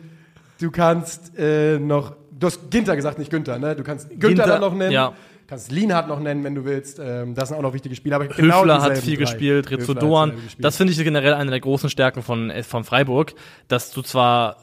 du 0.60 0.72
kannst 0.72 1.38
äh, 1.38 1.78
noch, 1.78 2.16
du 2.32 2.48
hast 2.48 2.72
Ginter 2.72 2.96
gesagt, 2.96 3.20
nicht 3.20 3.30
Günther, 3.30 3.60
ne? 3.60 3.76
Du 3.76 3.84
kannst 3.84 4.10
Günther 4.10 4.28
Ginter, 4.28 4.48
dann 4.48 4.62
noch 4.62 4.74
nennen. 4.74 4.92
ja. 4.92 5.14
Kannst 5.52 5.70
Lienhardt 5.70 6.08
noch 6.08 6.22
nennen, 6.22 6.46
wenn 6.46 6.56
du 6.56 6.64
willst. 6.64 6.98
Ähm, 6.98 7.36
das 7.36 7.50
sind 7.50 7.58
auch 7.58 7.62
noch 7.62 7.74
wichtige 7.74 7.94
Spieler. 7.94 8.16
Aber 8.16 8.28
genau 8.28 8.62
Höfler 8.62 8.82
hat 8.82 8.98
viel 9.00 9.18
drei. 9.18 9.24
gespielt, 9.24 9.70
Rizzo 9.70 9.94
gespielt. 9.96 10.64
Das 10.64 10.78
finde 10.78 10.94
ich 10.94 11.04
generell 11.04 11.34
eine 11.34 11.52
der 11.52 11.60
großen 11.60 11.90
Stärken 11.90 12.24
von, 12.24 12.50
äh, 12.50 12.64
von 12.64 12.86
Freiburg, 12.86 13.34
dass 13.68 13.92
du 13.92 14.02
zwar 14.02 14.56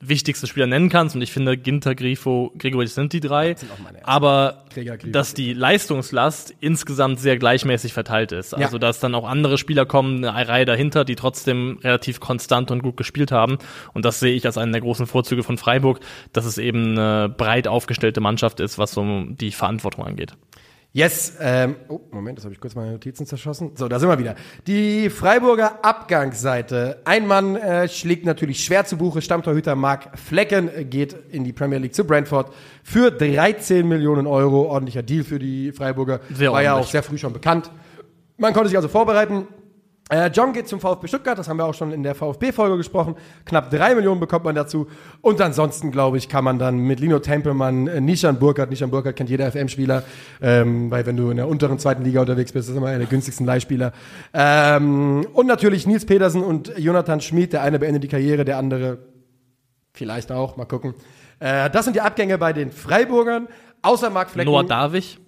wichtigste 0.00 0.46
Spieler 0.46 0.66
nennen 0.66 0.88
kannst 0.88 1.14
und 1.14 1.22
ich 1.22 1.32
finde 1.32 1.56
Ginter, 1.56 1.94
Grifo, 1.94 2.52
Gregoritsch 2.58 2.90
sind 2.90 3.12
die 3.12 3.20
drei, 3.20 3.54
sind 3.54 3.70
meine 3.82 3.98
ersten. 3.98 4.10
aber 4.10 4.64
Gregor, 4.72 4.98
Grifo, 4.98 5.12
dass 5.12 5.32
die 5.32 5.54
Leistungslast 5.54 6.54
insgesamt 6.60 7.18
sehr 7.18 7.38
gleichmäßig 7.38 7.92
verteilt 7.92 8.32
ist. 8.32 8.54
Also 8.54 8.78
dass 8.78 9.00
dann 9.00 9.14
auch 9.14 9.26
andere 9.26 9.56
Spieler 9.56 9.86
kommen, 9.86 10.24
eine 10.24 10.48
Reihe 10.48 10.66
dahinter, 10.66 11.04
die 11.04 11.16
trotzdem 11.16 11.78
relativ 11.82 12.20
konstant 12.20 12.70
und 12.70 12.82
gut 12.82 12.96
gespielt 12.96 13.32
haben 13.32 13.58
und 13.94 14.04
das 14.04 14.20
sehe 14.20 14.34
ich 14.34 14.44
als 14.44 14.58
einen 14.58 14.72
der 14.72 14.82
großen 14.82 15.06
Vorzüge 15.06 15.42
von 15.42 15.56
Freiburg, 15.56 16.00
dass 16.32 16.44
es 16.44 16.58
eben 16.58 16.98
eine 16.98 17.28
breit 17.28 17.66
aufgestellte 17.66 18.20
Mannschaft 18.20 18.60
ist, 18.60 18.78
was 18.78 18.92
so 18.92 19.24
die 19.28 19.50
Verantwortung 19.50 20.04
angeht. 20.04 20.34
Yes, 20.96 21.36
ähm, 21.42 21.76
oh, 21.88 22.00
Moment, 22.10 22.38
das 22.38 22.46
habe 22.46 22.54
ich 22.54 22.60
kurz 22.60 22.74
meine 22.74 22.92
Notizen 22.92 23.26
zerschossen. 23.26 23.72
So, 23.74 23.86
da 23.86 23.98
sind 23.98 24.08
wir 24.08 24.18
wieder. 24.18 24.34
Die 24.66 25.10
Freiburger 25.10 25.84
Abgangsseite. 25.84 27.02
Ein 27.04 27.26
Mann 27.26 27.54
äh, 27.54 27.86
schlägt 27.86 28.24
natürlich 28.24 28.64
schwer 28.64 28.86
zu 28.86 28.96
Buche. 28.96 29.20
Stammtorhüter 29.20 29.74
Mark 29.74 30.18
Flecken 30.18 30.70
geht 30.88 31.14
in 31.30 31.44
die 31.44 31.52
Premier 31.52 31.76
League 31.76 31.94
zu 31.94 32.06
Brentford 32.06 32.50
für 32.82 33.10
13 33.10 33.86
Millionen 33.86 34.26
Euro. 34.26 34.70
Ordentlicher 34.70 35.02
Deal 35.02 35.22
für 35.22 35.38
die 35.38 35.70
Freiburger. 35.70 36.20
Sehr 36.32 36.50
War 36.50 36.62
ja 36.62 36.70
auch 36.70 36.76
ordentlich. 36.76 36.92
sehr 36.92 37.02
früh 37.02 37.18
schon 37.18 37.34
bekannt. 37.34 37.70
Man 38.38 38.54
konnte 38.54 38.70
sich 38.70 38.76
also 38.78 38.88
vorbereiten. 38.88 39.48
Äh, 40.08 40.28
John 40.28 40.52
geht 40.52 40.68
zum 40.68 40.78
VfB 40.78 41.08
Stuttgart, 41.08 41.36
das 41.36 41.48
haben 41.48 41.56
wir 41.56 41.64
auch 41.64 41.74
schon 41.74 41.90
in 41.90 42.04
der 42.04 42.14
VfB-Folge 42.14 42.76
gesprochen. 42.76 43.16
Knapp 43.44 43.70
drei 43.70 43.94
Millionen 43.96 44.20
bekommt 44.20 44.44
man 44.44 44.54
dazu. 44.54 44.86
Und 45.20 45.40
ansonsten, 45.40 45.90
glaube 45.90 46.16
ich, 46.16 46.28
kann 46.28 46.44
man 46.44 46.60
dann 46.60 46.78
mit 46.78 47.00
Lino 47.00 47.18
Tempelmann, 47.18 47.88
äh, 47.88 48.00
Nishan 48.00 48.38
Burkhardt, 48.38 48.70
Nishan 48.70 48.90
Burkhardt 48.90 49.16
kennt 49.16 49.30
jeder 49.30 49.50
FM-Spieler, 49.50 50.04
ähm, 50.40 50.92
weil 50.92 51.06
wenn 51.06 51.16
du 51.16 51.30
in 51.30 51.38
der 51.38 51.48
unteren 51.48 51.80
zweiten 51.80 52.04
Liga 52.04 52.20
unterwegs 52.20 52.52
bist, 52.52 52.68
ist 52.68 52.74
das 52.74 52.76
immer 52.76 52.86
einer 52.86 53.00
der 53.00 53.08
günstigsten 53.08 53.44
Leihspieler. 53.44 53.92
Ähm, 54.32 55.26
und 55.32 55.46
natürlich 55.46 55.88
Nils 55.88 56.06
Petersen 56.06 56.44
und 56.44 56.72
Jonathan 56.78 57.20
Schmid, 57.20 57.52
der 57.52 57.62
eine 57.62 57.80
beendet 57.80 58.04
die 58.04 58.08
Karriere, 58.08 58.44
der 58.44 58.58
andere 58.58 58.98
vielleicht 59.92 60.30
auch, 60.30 60.56
mal 60.56 60.66
gucken. 60.66 60.94
Äh, 61.40 61.68
das 61.70 61.84
sind 61.84 61.96
die 61.96 62.00
Abgänge 62.00 62.38
bei 62.38 62.52
den 62.52 62.70
Freiburgern, 62.70 63.48
außer 63.82 64.10
Marc 64.10 64.30
Flecken. 64.30 64.52
Noah 64.52 64.64
Davich 64.64 65.18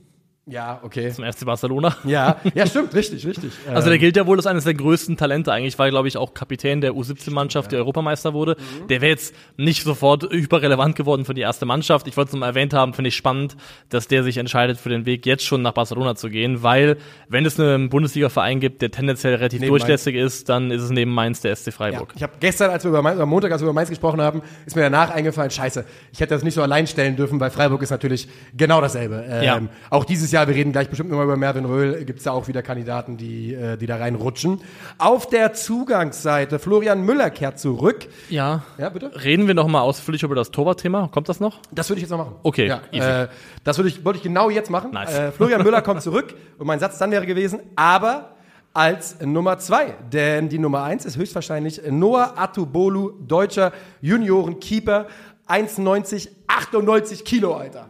Ja, 0.49 0.81
okay. 0.83 1.13
zum 1.13 1.25
FC 1.25 1.45
Barcelona. 1.45 1.97
Ja, 2.05 2.37
ja, 2.55 2.67
stimmt, 2.67 2.95
richtig, 2.95 3.27
richtig. 3.27 3.53
Also 3.75 3.89
der 3.91 3.99
gilt 3.99 4.17
ja 4.17 4.27
wohl 4.27 4.37
als 4.39 4.47
eines 4.47 4.65
der 4.65 4.75
größten 4.75 5.17
Talente 5.17 5.53
eigentlich, 5.53 5.79
war 5.79 5.89
glaube 5.91 6.09
ich 6.09 6.17
auch 6.17 6.33
Kapitän 6.35 6.81
der 6.81 6.93
U17-Mannschaft, 6.93 7.71
die 7.73 7.77
Europameister 7.77 8.33
wurde. 8.35 8.57
Der 8.89 9.01
wäre 9.01 9.11
jetzt 9.11 9.35
nicht 9.57 9.83
sofort 9.85 10.25
hyperrelevant 10.31 10.97
geworden 10.97 11.25
für 11.25 11.35
die 11.35 11.43
erste 11.43 11.67
Mannschaft. 11.67 12.07
Ich 12.09 12.17
wollte 12.17 12.29
es 12.29 12.33
nur 12.33 12.41
mal 12.41 12.47
erwähnt 12.47 12.73
haben, 12.73 12.95
finde 12.95 13.09
ich 13.09 13.17
spannend, 13.17 13.57
dass 13.91 14.09
der 14.09 14.23
sich 14.25 14.39
entscheidet 14.39 14.79
für 14.79 14.89
den 14.89 15.05
Weg 15.07 15.27
jetzt 15.27 15.45
schon 15.45 15.63
nach 15.63 15.73
Barcelona 15.73 16.15
zu 16.15 16.31
gehen, 16.31 16.63
weil 16.63 16.97
wenn 17.29 17.45
es 17.45 17.61
einen 17.61 17.91
Bundesliga-Verein 17.91 18.61
gibt, 18.61 18.81
der 18.83 18.91
tendenziell 18.91 19.35
relativ 19.35 19.61
Neben 19.61 19.71
durchlässig 19.71 20.15
ist, 20.17 20.49
dann 20.49 20.71
ist 20.71 20.83
es 20.83 20.91
neben 20.91 21.13
Mainz 21.13 21.41
der 21.41 21.55
SC 21.55 21.67
Ja, 21.67 21.73
Freiburg. 21.73 22.13
ich 22.17 22.23
habe 22.23 22.33
gestern, 22.41 22.71
als 22.71 22.85
wir 22.85 22.89
über 22.89 23.03
Mainz, 23.03 23.21
am 23.21 23.29
Montag, 23.29 23.53
als 23.53 23.61
wir 23.61 23.67
über 23.67 23.75
Mainz 23.75 23.91
gesprochen 23.91 24.21
haben, 24.21 24.43
ist 24.67 24.77
mir 24.77 24.83
danach 24.83 25.11
eingefallen, 25.11 25.51
scheiße, 25.51 25.85
ich 26.13 26.21
hätte 26.21 26.35
das 26.35 26.43
nicht 26.43 26.55
so 26.55 26.63
allein 26.63 26.87
stellen 26.87 27.17
dürfen, 27.17 27.39
weil 27.41 27.51
Freiburg 27.51 27.83
ist 27.83 27.91
natürlich 27.91 28.29
genau 28.57 28.81
dasselbe. 28.81 29.25
Ähm, 29.29 29.43
Ja. 29.45 29.61
Auch 29.91 30.05
dieses 30.05 30.33
Jahr, 30.33 30.38
wir 30.47 30.55
reden 30.55 30.73
gleich 30.73 30.89
bestimmt 30.89 31.11
nochmal 31.11 31.25
über 31.25 31.37
Mervin 31.37 31.65
Röhl, 31.65 32.05
gibt's 32.05 32.25
da 32.25 32.33
auch 32.33 32.47
wieder 32.47 32.63
Kandidaten, 32.63 33.17
die, 33.17 33.55
äh, 33.55 33.77
die 33.77 33.87
da 33.87 33.97
reinrutschen. 33.97 34.61
Auf 34.99 35.29
der 35.29 35.55
Zugangsseite, 35.55 36.59
Florian 36.59 37.05
Müller 37.05 37.31
kehrt 37.31 37.59
zurück. 37.59 38.07
Ja. 38.29 38.63
Ja, 38.77 38.91
bitte? 38.91 39.11
Reden 39.25 39.47
wir 39.47 39.55
noch 39.55 39.67
mal 39.67 39.81
ausführlich 39.81 40.23
über 40.23 40.35
das 40.35 40.51
Torwartthema. 40.51 41.09
Kommt 41.09 41.29
das 41.29 41.41
noch? 41.41 41.61
Das 41.73 41.89
würde 41.89 41.99
ich 41.99 42.03
jetzt 42.03 42.11
noch 42.11 42.19
machen. 42.19 42.37
Okay, 42.43 42.67
Ja, 42.67 43.23
äh, 43.23 43.29
das 43.65 43.79
würde 43.79 43.89
ich, 43.89 44.05
wollte 44.05 44.19
ich 44.19 44.23
genau 44.23 44.51
jetzt 44.51 44.71
machen. 44.71 44.93
Nice. 44.93 45.19
Äh, 45.19 45.33
Florian 45.33 45.63
Müller 45.63 45.83
kommt 45.83 46.03
zurück 46.03 46.35
und 46.59 46.67
mein 46.67 46.79
Satz 46.79 46.99
dann 46.99 47.11
wäre 47.11 47.27
gewesen, 47.27 47.61
aber 47.75 48.37
als 48.75 49.21
Nummer 49.21 49.59
zwei. 49.59 49.95
Denn 50.13 50.49
die 50.49 50.59
Nummer 50.59 50.85
eins 50.85 51.05
ist 51.05 51.17
höchstwahrscheinlich 51.17 51.83
Noah 51.91 52.35
Atubolu, 52.37 53.13
deutscher 53.27 53.73
Juniorenkeeper, 54.01 55.07
1,90, 55.49 56.29
98 56.47 57.25
Kilo, 57.25 57.55
Alter. 57.55 57.89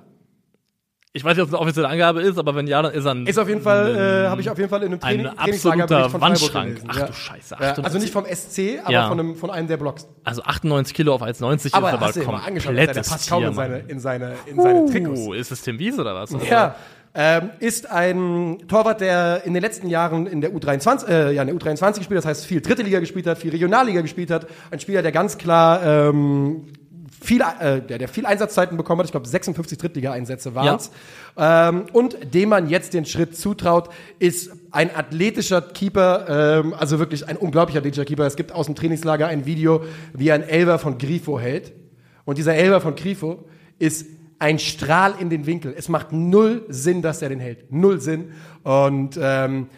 Ich 1.18 1.24
weiß 1.24 1.36
nicht, 1.36 1.42
ob 1.42 1.48
es 1.48 1.54
eine 1.54 1.60
offizielle 1.60 1.88
Angabe 1.88 2.22
ist, 2.22 2.38
aber 2.38 2.54
wenn 2.54 2.68
ja, 2.68 2.80
dann 2.80 2.92
ist 2.92 3.04
er 3.04 3.10
ein, 3.10 3.26
Ist 3.26 3.38
auf 3.38 3.48
jeden 3.48 3.60
Fall, 3.60 4.24
äh, 4.24 4.28
habe 4.28 4.40
ich 4.40 4.48
auf 4.48 4.56
jeden 4.56 4.70
Fall 4.70 4.82
in 4.84 4.92
einem 4.92 5.00
Training, 5.00 5.26
ein 5.26 5.36
absoluter 5.38 6.10
von 6.10 6.20
Wandschrank. 6.20 6.76
gelesen. 6.76 6.88
Ach 6.88 7.06
du 7.08 7.12
Scheiße, 7.12 7.56
Ja, 7.58 7.70
98. 7.72 7.84
also 7.84 7.98
nicht 7.98 8.12
vom 8.12 8.24
SC, 8.24 8.78
aber 8.84 8.92
Ja. 8.92 9.08
von, 9.08 9.18
einem, 9.18 9.34
von 9.34 9.50
einem 9.50 9.66
der 9.66 9.76
Blogs. 9.78 10.06
also 10.22 10.42
98 10.44 10.94
Kilo 10.94 11.12
auf 11.14 11.22
1,90 11.22 11.74
Aber 11.74 11.88
ist 11.88 11.94
aber 11.94 12.06
hast 12.06 12.16
du 12.16 12.22
mal 12.24 12.36
angeschaut, 12.46 12.76
der 12.76 12.86
passt 12.86 13.28
kaum 13.28 13.44
in 13.44 13.54
seine, 13.54 13.78
in 13.88 13.98
seine, 13.98 14.34
in 14.46 14.60
seine 14.62 14.86
Trikots. 14.86 15.20
Uh, 15.20 15.32
ist 15.32 15.50
es 15.50 15.60
Tim 15.62 15.78
Wies 15.80 15.98
oder 15.98 16.14
was? 16.14 16.30
Ja. 16.48 16.76
Ähm, 17.14 17.50
ist 17.58 17.90
ein 17.90 18.58
Torwart, 18.68 19.00
der 19.00 19.42
in 19.44 19.54
den 19.54 19.62
letzten 19.62 19.88
Jahren 19.88 20.26
in 20.26 20.40
der 20.40 20.52
U23, 20.52 21.08
äh, 21.08 21.32
ja, 21.34 21.42
in 21.42 21.48
der 21.48 21.56
U23 21.56 21.98
gespielt 21.98 22.18
hat, 22.18 22.24
das 22.24 22.26
heißt 22.26 22.46
viel 22.46 22.60
dritte 22.60 22.82
Liga 22.82 23.00
gespielt 23.00 23.26
hat, 23.26 23.38
viel 23.38 23.50
Regionalliga 23.50 24.02
gespielt 24.02 24.30
hat. 24.30 24.46
Ein 24.70 24.78
Spieler, 24.78 25.02
der 25.02 25.10
ganz 25.10 25.36
klar 25.36 25.82
ähm, 25.84 26.66
viel, 27.20 27.40
äh, 27.40 27.80
der, 27.80 27.98
der 27.98 28.08
viel 28.08 28.26
Einsatzzeiten 28.26 28.76
bekommen 28.76 29.00
hat. 29.00 29.06
Ich 29.06 29.12
glaube, 29.12 29.26
56 29.26 29.78
Drittliga-Einsätze 29.78 30.54
waren 30.54 30.76
es. 30.76 30.90
Ähm, 31.36 31.86
und 31.92 32.34
dem 32.34 32.48
man 32.50 32.68
jetzt 32.68 32.94
den 32.94 33.04
Schritt 33.04 33.36
zutraut, 33.36 33.88
ist 34.18 34.52
ein 34.70 34.94
athletischer 34.94 35.60
Keeper, 35.60 36.62
ähm, 36.64 36.74
also 36.74 36.98
wirklich 36.98 37.26
ein 37.26 37.36
unglaublich 37.36 37.76
athletischer 37.76 38.04
Keeper. 38.04 38.26
Es 38.26 38.36
gibt 38.36 38.52
aus 38.52 38.66
dem 38.66 38.74
Trainingslager 38.74 39.26
ein 39.26 39.46
Video, 39.46 39.82
wie 40.12 40.32
ein 40.32 40.42
Elber 40.42 40.78
von 40.78 40.98
Grifo 40.98 41.38
hält. 41.38 41.72
Und 42.24 42.38
dieser 42.38 42.54
Elber 42.54 42.80
von 42.80 42.94
Grifo 42.94 43.44
ist 43.78 44.06
ein 44.38 44.58
Strahl 44.58 45.14
in 45.18 45.30
den 45.30 45.46
Winkel. 45.46 45.74
Es 45.76 45.88
macht 45.88 46.12
null 46.12 46.64
Sinn, 46.68 47.02
dass 47.02 47.22
er 47.22 47.28
den 47.28 47.40
hält. 47.40 47.72
Null 47.72 48.00
Sinn. 48.00 48.32
Und 48.62 49.18
ähm, 49.20 49.68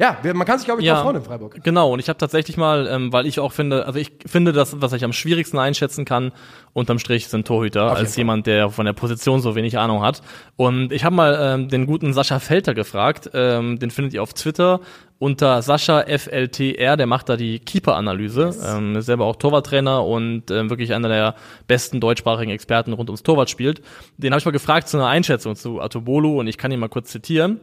ja, 0.00 0.16
man 0.32 0.46
kann 0.46 0.58
sich, 0.58 0.64
glaube 0.64 0.80
ich, 0.80 0.88
drauf 0.88 1.02
freuen 1.02 1.16
in 1.16 1.22
Freiburg. 1.22 1.62
Genau, 1.62 1.92
und 1.92 1.98
ich 1.98 2.08
habe 2.08 2.18
tatsächlich 2.18 2.56
mal, 2.56 2.86
ähm, 2.86 3.12
weil 3.12 3.26
ich 3.26 3.38
auch 3.38 3.52
finde, 3.52 3.84
also 3.84 3.98
ich 3.98 4.10
finde, 4.24 4.52
das, 4.52 4.80
was 4.80 4.94
ich 4.94 5.04
am 5.04 5.12
schwierigsten 5.12 5.58
einschätzen 5.58 6.06
kann, 6.06 6.32
unterm 6.72 6.98
Strich 6.98 7.28
sind 7.28 7.46
Torhüter, 7.46 7.86
jeden 7.86 7.96
als 7.96 8.16
jemand, 8.16 8.46
der 8.46 8.70
von 8.70 8.86
der 8.86 8.92
Position 8.92 9.40
so 9.40 9.54
wenig 9.54 9.78
Ahnung 9.78 10.02
hat. 10.02 10.22
Und 10.56 10.92
ich 10.92 11.04
habe 11.04 11.14
mal 11.14 11.38
ähm, 11.40 11.68
den 11.68 11.86
guten 11.86 12.12
Sascha 12.12 12.38
Felter 12.38 12.74
gefragt, 12.74 13.30
ähm, 13.34 13.78
den 13.78 13.90
findet 13.90 14.14
ihr 14.14 14.22
auf 14.22 14.34
Twitter 14.34 14.80
unter 15.18 15.60
Sascha 15.60 16.04
FLTR, 16.06 16.96
der 16.96 17.06
macht 17.06 17.28
da 17.28 17.36
die 17.36 17.58
Keeper-Analyse, 17.58 18.46
yes. 18.46 18.74
ähm, 18.74 18.96
ist 18.96 19.04
selber 19.06 19.26
auch 19.26 19.36
Torwarttrainer 19.36 20.04
und 20.04 20.50
äh, 20.50 20.70
wirklich 20.70 20.94
einer 20.94 21.08
der 21.08 21.34
besten 21.68 22.00
deutschsprachigen 22.00 22.50
Experten 22.50 22.94
rund 22.94 23.10
ums 23.10 23.22
Torwart 23.22 23.50
spielt. 23.50 23.82
Den 24.16 24.32
habe 24.32 24.38
ich 24.38 24.46
mal 24.46 24.50
gefragt 24.50 24.88
zu 24.88 24.96
einer 24.96 25.08
Einschätzung 25.08 25.56
zu 25.56 25.80
Atobolo 25.80 26.40
und 26.40 26.46
ich 26.46 26.56
kann 26.56 26.72
ihn 26.72 26.80
mal 26.80 26.88
kurz 26.88 27.10
zitieren. 27.10 27.60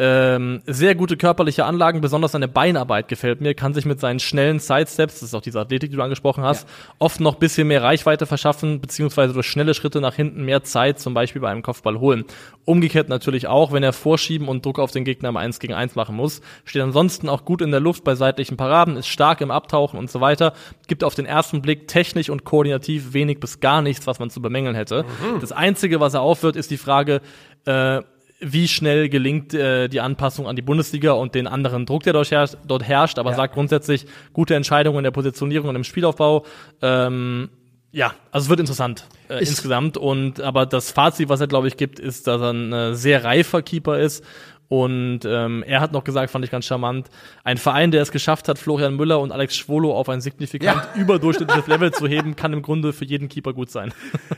Ähm, 0.00 0.62
sehr 0.64 0.94
gute 0.94 1.16
körperliche 1.16 1.64
Anlagen, 1.64 2.00
besonders 2.00 2.30
seine 2.30 2.46
Beinarbeit 2.46 3.08
gefällt 3.08 3.40
mir, 3.40 3.54
kann 3.54 3.74
sich 3.74 3.84
mit 3.84 3.98
seinen 3.98 4.20
schnellen 4.20 4.60
Sidesteps, 4.60 5.14
das 5.14 5.30
ist 5.30 5.34
auch 5.34 5.40
diese 5.40 5.58
Athletik, 5.58 5.90
die 5.90 5.96
du 5.96 6.02
angesprochen 6.02 6.44
hast, 6.44 6.68
ja. 6.68 6.94
oft 7.00 7.18
noch 7.18 7.34
bisschen 7.34 7.66
mehr 7.66 7.82
Reichweite 7.82 8.24
verschaffen, 8.24 8.47
beziehungsweise 8.52 9.32
durch 9.32 9.46
schnelle 9.46 9.74
Schritte 9.74 10.00
nach 10.00 10.14
hinten 10.14 10.44
mehr 10.44 10.62
Zeit, 10.62 10.98
zum 10.98 11.14
Beispiel 11.14 11.40
bei 11.40 11.50
einem 11.50 11.62
Kopfball 11.62 12.00
holen. 12.00 12.24
Umgekehrt 12.64 13.08
natürlich 13.08 13.46
auch, 13.46 13.72
wenn 13.72 13.82
er 13.82 13.92
vorschieben 13.92 14.48
und 14.48 14.64
Druck 14.64 14.78
auf 14.78 14.90
den 14.90 15.04
Gegner 15.04 15.28
im 15.28 15.36
1 15.36 15.58
gegen 15.58 15.74
1 15.74 15.94
machen 15.94 16.16
muss. 16.16 16.40
Steht 16.64 16.82
ansonsten 16.82 17.28
auch 17.28 17.44
gut 17.44 17.62
in 17.62 17.70
der 17.70 17.80
Luft 17.80 18.04
bei 18.04 18.14
seitlichen 18.14 18.56
Paraden, 18.56 18.96
ist 18.96 19.08
stark 19.08 19.40
im 19.40 19.50
Abtauchen 19.50 19.98
und 19.98 20.10
so 20.10 20.20
weiter. 20.20 20.52
Gibt 20.86 21.04
auf 21.04 21.14
den 21.14 21.26
ersten 21.26 21.62
Blick 21.62 21.88
technisch 21.88 22.30
und 22.30 22.44
koordinativ 22.44 23.12
wenig 23.12 23.40
bis 23.40 23.60
gar 23.60 23.82
nichts, 23.82 24.06
was 24.06 24.18
man 24.18 24.30
zu 24.30 24.42
bemängeln 24.42 24.74
hätte. 24.74 25.04
Mhm. 25.04 25.40
Das 25.40 25.52
Einzige, 25.52 26.00
was 26.00 26.14
er 26.14 26.22
aufführt, 26.22 26.56
ist 26.56 26.70
die 26.70 26.76
Frage, 26.76 27.20
äh, 27.64 28.02
wie 28.40 28.68
schnell 28.68 29.08
gelingt 29.08 29.52
äh, 29.52 29.88
die 29.88 30.00
Anpassung 30.00 30.46
an 30.46 30.56
die 30.56 30.62
Bundesliga 30.62 31.12
und 31.12 31.34
den 31.34 31.46
anderen 31.46 31.86
Druck, 31.86 32.04
der 32.04 32.12
dort 32.12 32.30
herrscht, 32.30 32.56
dort 32.66 32.84
herrscht 32.84 33.18
aber 33.18 33.30
ja. 33.30 33.36
sagt 33.36 33.54
grundsätzlich 33.54 34.06
gute 34.32 34.54
Entscheidungen 34.54 34.98
in 34.98 35.04
der 35.04 35.10
Positionierung 35.10 35.68
und 35.70 35.76
im 35.76 35.84
Spielaufbau. 35.84 36.44
Ähm, 36.80 37.50
ja, 37.92 38.14
also 38.30 38.46
es 38.46 38.50
wird 38.50 38.60
interessant 38.60 39.06
äh, 39.28 39.40
insgesamt. 39.40 39.96
Und 39.96 40.40
aber 40.40 40.66
das 40.66 40.90
Fazit, 40.90 41.28
was 41.28 41.40
er, 41.40 41.46
glaube 41.46 41.68
ich, 41.68 41.76
gibt, 41.76 41.98
ist, 41.98 42.26
dass 42.26 42.40
er 42.40 42.52
ein 42.52 42.72
äh, 42.72 42.94
sehr 42.94 43.24
reifer 43.24 43.62
Keeper 43.62 43.98
ist 43.98 44.24
und 44.68 45.20
ähm, 45.24 45.64
er 45.66 45.80
hat 45.80 45.92
noch 45.92 46.04
gesagt, 46.04 46.30
fand 46.30 46.44
ich 46.44 46.50
ganz 46.50 46.66
charmant, 46.66 47.08
ein 47.42 47.56
Verein, 47.56 47.90
der 47.90 48.02
es 48.02 48.12
geschafft 48.12 48.48
hat, 48.48 48.58
Florian 48.58 48.96
Müller 48.96 49.18
und 49.18 49.32
Alex 49.32 49.56
Schwolo 49.56 49.94
auf 49.94 50.10
ein 50.10 50.20
signifikant 50.20 50.82
ja. 50.94 51.00
überdurchschnittliches 51.00 51.66
Level 51.68 51.90
zu 51.90 52.06
heben, 52.06 52.36
kann 52.36 52.52
im 52.52 52.60
Grunde 52.60 52.92
für 52.92 53.06
jeden 53.06 53.30
Keeper 53.30 53.54
gut 53.54 53.70
sein. 53.70 53.94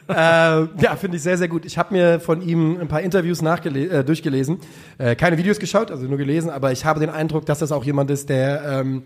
äh, 0.09 0.15
ja, 0.15 0.97
finde 0.97 1.17
ich 1.17 1.25
sehr, 1.25 1.37
sehr 1.37 1.49
gut. 1.49 1.65
Ich 1.65 1.77
habe 1.77 1.93
mir 1.95 2.21
von 2.21 2.43
ihm 2.43 2.79
ein 2.81 2.87
paar 2.87 3.01
Interviews 3.01 3.43
äh, 3.43 4.05
durchgelesen, 4.05 4.59
äh, 4.99 5.17
keine 5.17 5.37
Videos 5.37 5.59
geschaut, 5.59 5.91
also 5.91 6.07
nur 6.07 6.19
gelesen, 6.19 6.49
aber 6.49 6.71
ich 6.71 6.85
habe 6.85 7.01
den 7.01 7.11
Eindruck, 7.11 7.45
dass 7.47 7.59
das 7.59 7.73
auch 7.73 7.85
jemand 7.85 8.11
ist, 8.11 8.29
der 8.29 8.63
ähm, 8.65 9.03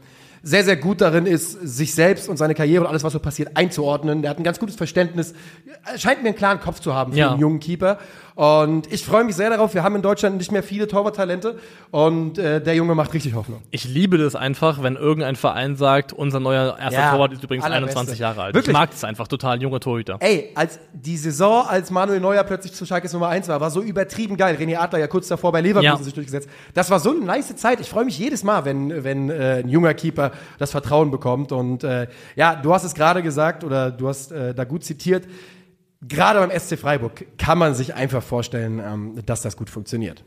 sehr, 0.47 0.63
sehr 0.63 0.77
gut 0.77 1.01
darin 1.01 1.25
ist, 1.25 1.53
sich 1.53 1.95
selbst 1.95 2.29
und 2.29 2.37
seine 2.37 2.55
Karriere 2.55 2.85
und 2.85 2.91
alles, 2.91 3.03
was 3.03 3.15
so 3.15 3.19
passiert, 3.19 3.57
einzuordnen. 3.57 4.21
Der 4.21 4.31
hat 4.31 4.39
ein 4.39 4.45
ganz 4.45 4.59
gutes 4.59 4.77
Verständnis, 4.77 5.33
scheint 5.97 6.23
mir 6.23 6.29
einen 6.29 6.37
klaren 6.37 6.61
Kopf 6.61 6.81
zu 6.81 6.95
haben 6.95 7.13
für 7.13 7.19
ja. 7.19 7.31
einen 7.31 7.41
jungen 7.41 7.61
Keeper. 7.61 7.99
Und 8.35 8.92
ich 8.92 9.05
freue 9.05 9.23
mich 9.23 9.37
sehr 9.37 9.49
darauf. 9.51 9.75
Wir 9.75 9.85
haben 9.85 9.94
in 9.94 10.03
Deutschland 10.03 10.38
nicht 10.38 10.51
mehr 10.51 10.64
viele 10.64 10.88
Torwarttalente 10.88 11.57
und 11.92 12.37
äh, 12.37 12.61
der 12.61 12.75
Junge 12.75 12.97
macht 12.97 13.14
richtig 13.14 13.35
Hoffnung. 13.35 13.62
Ich 13.70 13.85
liebe 13.85 14.18
das 14.18 14.35
einfach, 14.35 14.83
wenn 14.83 14.97
irgendein 14.97 15.37
Verein 15.37 15.77
sagt, 15.77 16.12
unser 16.12 16.40
neuer 16.40 16.77
erster 16.77 17.01
ja, 17.01 17.11
Torwart 17.12 17.33
ist 17.33 17.44
übrigens 17.44 17.64
21 17.64 18.18
Jahre 18.18 18.42
alt. 18.42 18.55
Wirklich? 18.55 18.73
Ich 18.73 18.81
mag 18.81 18.90
es 18.92 19.05
einfach 19.05 19.29
total, 19.29 19.62
junger 19.62 19.79
Torhüter. 19.79 20.16
Ey, 20.18 20.51
als 20.57 20.81
die 20.92 21.16
Saison, 21.16 21.64
als 21.68 21.92
Manuel 21.92 22.18
Neuer 22.18 22.42
plötzlich 22.42 22.73
zu 22.73 22.85
Schalke 22.85 23.09
Nummer 23.12 23.29
1 23.29 23.47
war, 23.47 23.61
war 23.61 23.70
so 23.70 23.81
übertrieben 23.81 24.37
geil. 24.37 24.57
René 24.59 24.79
Adler 24.79 24.99
ja 24.99 25.07
kurz 25.07 25.29
davor 25.29 25.53
bei 25.53 25.61
Leverkusen 25.61 25.99
ja. 25.99 26.03
sich 26.03 26.14
durchgesetzt. 26.14 26.49
Das 26.75 26.90
war 26.90 26.99
so 26.99 27.11
eine 27.11 27.20
nice 27.20 27.55
Zeit. 27.55 27.79
Ich 27.79 27.88
freue 27.88 28.05
mich 28.05 28.18
jedes 28.18 28.42
Mal, 28.42 28.64
wenn, 28.64 29.05
wenn 29.05 29.31
äh, 29.31 29.61
ein 29.62 29.68
junger 29.68 29.94
Keeper 29.94 30.33
das 30.59 30.73
Vertrauen 30.73 31.12
bekommt. 31.12 31.53
Und 31.53 31.85
äh, 31.85 32.09
ja, 32.35 32.57
du 32.57 32.75
hast 32.75 32.83
es 32.83 32.94
gerade 32.94 33.23
gesagt 33.23 33.62
oder 33.62 33.92
du 33.92 34.09
hast 34.09 34.33
äh, 34.33 34.55
da 34.55 34.64
gut 34.64 34.83
zitiert 34.83 35.25
gerade 36.09 36.40
beim 36.40 36.59
SC 36.59 36.79
Freiburg 36.79 37.27
kann 37.38 37.59
man 37.59 37.75
sich 37.75 37.95
einfach 37.95 38.23
vorstellen, 38.23 38.81
ähm, 38.85 39.23
dass 39.27 39.43
das 39.43 39.57
gut 39.57 39.71
funktioniert. 39.71 40.25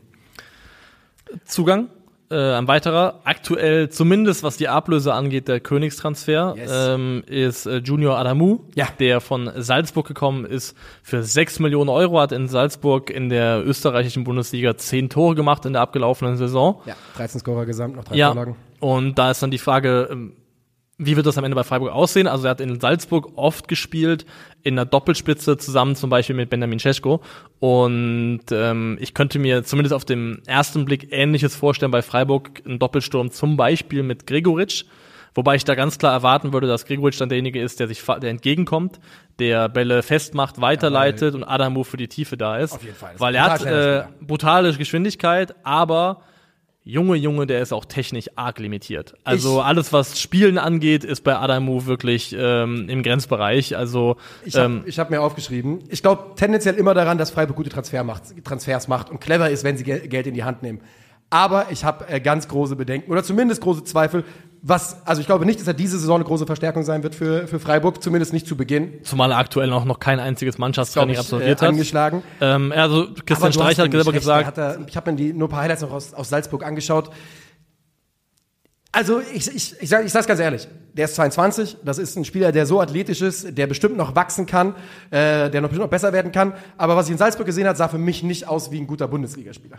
Zugang, 1.44 1.88
äh, 2.30 2.54
ein 2.54 2.68
weiterer, 2.68 3.20
aktuell 3.24 3.88
zumindest 3.88 4.42
was 4.42 4.56
die 4.56 4.68
Ablöse 4.68 5.14
angeht, 5.14 5.48
der 5.48 5.60
Königstransfer, 5.60 6.54
yes. 6.56 6.70
ähm, 6.72 7.22
ist 7.26 7.66
äh, 7.66 7.78
Junior 7.78 8.18
Adamu, 8.18 8.60
ja. 8.74 8.88
der 8.98 9.20
von 9.20 9.50
Salzburg 9.56 10.06
gekommen 10.06 10.44
ist, 10.44 10.76
für 11.02 11.22
6 11.22 11.60
Millionen 11.60 11.88
Euro, 11.88 12.20
hat 12.20 12.32
in 12.32 12.48
Salzburg 12.48 13.10
in 13.10 13.28
der 13.28 13.64
österreichischen 13.66 14.24
Bundesliga 14.24 14.76
10 14.76 15.08
Tore 15.10 15.34
gemacht 15.34 15.64
in 15.64 15.72
der 15.72 15.82
abgelaufenen 15.82 16.36
Saison. 16.36 16.80
Ja, 16.86 16.96
13 17.16 17.40
Scorer 17.40 17.66
gesamt, 17.66 17.96
noch 17.96 18.04
drei 18.04 18.16
ja. 18.16 18.28
Vorlagen. 18.28 18.56
Und 18.80 19.18
da 19.18 19.30
ist 19.30 19.42
dann 19.42 19.50
die 19.50 19.58
Frage, 19.58 20.08
ähm, 20.10 20.34
wie 20.98 21.16
wird 21.16 21.26
das 21.26 21.38
am 21.38 21.44
Ende 21.44 21.54
bei 21.54 21.62
Freiburg 21.62 21.92
aussehen? 21.92 22.26
Also 22.26 22.46
er 22.46 22.50
hat 22.50 22.60
in 22.60 22.80
Salzburg 22.80 23.30
oft 23.36 23.68
gespielt, 23.68 24.26
in 24.64 24.74
der 24.74 24.84
Doppelspitze 24.84 25.56
zusammen 25.56 25.94
zum 25.94 26.10
Beispiel 26.10 26.34
mit 26.34 26.50
Benjamin 26.50 26.80
Cesko. 26.80 27.20
Und 27.60 28.42
ähm, 28.50 28.98
ich 29.00 29.14
könnte 29.14 29.38
mir 29.38 29.62
zumindest 29.62 29.94
auf 29.94 30.04
dem 30.04 30.42
ersten 30.46 30.84
Blick 30.84 31.08
Ähnliches 31.12 31.54
vorstellen 31.54 31.92
bei 31.92 32.02
Freiburg, 32.02 32.62
ein 32.66 32.80
Doppelsturm 32.80 33.30
zum 33.30 33.56
Beispiel 33.56 34.02
mit 34.02 34.26
Gregoritsch. 34.26 34.84
Wobei 35.34 35.54
ich 35.54 35.64
da 35.64 35.76
ganz 35.76 35.98
klar 35.98 36.12
erwarten 36.12 36.52
würde, 36.52 36.66
dass 36.66 36.84
Gregoritsch 36.84 37.20
dann 37.20 37.28
derjenige 37.28 37.62
ist, 37.62 37.78
der 37.78 37.86
sich 37.86 38.02
der 38.04 38.30
entgegenkommt, 38.30 38.98
der 39.38 39.68
Bälle 39.68 40.02
festmacht, 40.02 40.60
weiterleitet 40.60 41.32
ja, 41.32 41.38
und 41.38 41.44
Adamu 41.44 41.84
für 41.84 41.96
die 41.96 42.08
Tiefe 42.08 42.36
da 42.36 42.58
ist. 42.58 42.72
Auf 42.72 42.82
jeden 42.82 42.96
Fall. 42.96 43.14
Weil 43.18 43.36
er 43.36 43.44
hat 43.44 43.64
äh, 43.64 44.04
brutale 44.20 44.72
Geschwindigkeit, 44.72 45.54
aber 45.62 46.22
Junge, 46.88 47.16
Junge, 47.16 47.46
der 47.46 47.60
ist 47.60 47.74
auch 47.74 47.84
technisch 47.84 48.30
arg 48.34 48.58
limitiert. 48.58 49.14
Also 49.22 49.58
ich, 49.58 49.64
alles, 49.66 49.92
was 49.92 50.18
Spielen 50.18 50.56
angeht, 50.56 51.04
ist 51.04 51.22
bei 51.22 51.36
Adamu 51.36 51.84
wirklich 51.84 52.34
ähm, 52.34 52.88
im 52.88 53.02
Grenzbereich. 53.02 53.76
Also 53.76 54.16
ich 54.42 54.56
habe 54.56 54.84
ähm, 54.86 54.92
hab 54.96 55.10
mir 55.10 55.20
aufgeschrieben, 55.20 55.80
ich 55.90 56.00
glaube 56.00 56.34
tendenziell 56.36 56.76
immer 56.76 56.94
daran, 56.94 57.18
dass 57.18 57.30
Freiburg 57.30 57.56
gute 57.56 57.68
Transfer 57.68 58.04
macht, 58.04 58.42
Transfers 58.42 58.88
macht 58.88 59.10
und 59.10 59.20
clever 59.20 59.50
ist, 59.50 59.64
wenn 59.64 59.76
sie 59.76 59.84
Geld 59.84 60.26
in 60.26 60.32
die 60.32 60.44
Hand 60.44 60.62
nehmen. 60.62 60.80
Aber 61.28 61.66
ich 61.70 61.84
habe 61.84 62.08
äh, 62.08 62.20
ganz 62.20 62.48
große 62.48 62.74
Bedenken 62.74 63.12
oder 63.12 63.22
zumindest 63.22 63.60
große 63.60 63.84
Zweifel, 63.84 64.24
was, 64.62 65.06
also 65.06 65.20
ich 65.20 65.26
glaube 65.26 65.46
nicht, 65.46 65.60
dass 65.60 65.66
er 65.66 65.74
diese 65.74 65.98
Saison 65.98 66.16
eine 66.16 66.24
große 66.24 66.46
Verstärkung 66.46 66.82
sein 66.82 67.02
wird 67.02 67.14
für, 67.14 67.46
für 67.46 67.60
Freiburg, 67.60 68.02
zumindest 68.02 68.32
nicht 68.32 68.46
zu 68.46 68.56
Beginn. 68.56 69.04
Zumal 69.04 69.30
er 69.30 69.38
aktuell 69.38 69.72
auch 69.72 69.84
noch 69.84 70.00
kein 70.00 70.20
einziges 70.20 70.58
Mannschaftstraining 70.58 71.14
ich, 71.14 71.20
absolviert 71.20 71.60
äh, 71.60 71.64
hat. 71.64 71.68
Angeschlagen. 71.68 72.22
Ähm, 72.40 72.72
also 72.72 73.08
Christian 73.24 73.52
Streich 73.52 73.78
hat 73.78 73.90
selber 73.90 74.12
gesagt. 74.12 74.58
Er, 74.58 74.78
ich 74.86 74.96
habe 74.96 75.12
mir 75.12 75.16
die, 75.16 75.32
nur 75.32 75.48
ein 75.48 75.50
paar 75.50 75.62
Highlights 75.62 75.82
noch 75.82 75.92
aus, 75.92 76.12
aus 76.14 76.28
Salzburg 76.28 76.64
angeschaut. 76.64 77.10
Also 78.90 79.20
ich, 79.20 79.46
ich, 79.54 79.80
ich 79.80 79.88
sage 79.88 80.06
ich 80.06 80.12
sag's 80.12 80.26
ganz 80.26 80.40
ehrlich, 80.40 80.66
der 80.94 81.04
ist 81.04 81.14
22, 81.14 81.76
das 81.84 81.98
ist 81.98 82.16
ein 82.16 82.24
Spieler, 82.24 82.52
der 82.52 82.66
so 82.66 82.80
athletisch 82.80 83.20
ist, 83.20 83.56
der 83.56 83.66
bestimmt 83.66 83.96
noch 83.96 84.16
wachsen 84.16 84.46
kann, 84.46 84.74
äh, 85.10 85.50
der 85.50 85.60
noch 85.60 85.68
bestimmt 85.68 85.84
noch 85.84 85.90
besser 85.90 86.12
werden 86.12 86.32
kann. 86.32 86.54
Aber 86.78 86.96
was 86.96 87.06
ich 87.06 87.12
in 87.12 87.18
Salzburg 87.18 87.46
gesehen 87.46 87.68
habe, 87.68 87.76
sah 87.76 87.88
für 87.88 87.98
mich 87.98 88.22
nicht 88.22 88.48
aus 88.48 88.72
wie 88.72 88.80
ein 88.80 88.86
guter 88.86 89.06
Bundesligaspieler. 89.06 89.78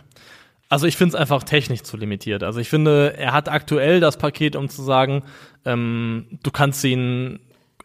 Also 0.70 0.86
ich 0.86 0.96
finde 0.96 1.16
es 1.16 1.20
einfach 1.20 1.42
technisch 1.42 1.82
zu 1.82 1.96
limitiert. 1.96 2.44
Also 2.44 2.60
ich 2.60 2.68
finde, 2.68 3.14
er 3.18 3.32
hat 3.32 3.48
aktuell 3.48 3.98
das 3.98 4.16
Paket, 4.16 4.54
um 4.54 4.68
zu 4.68 4.82
sagen, 4.82 5.24
ähm, 5.64 6.26
du 6.44 6.50
kannst 6.52 6.82
ihn 6.84 7.40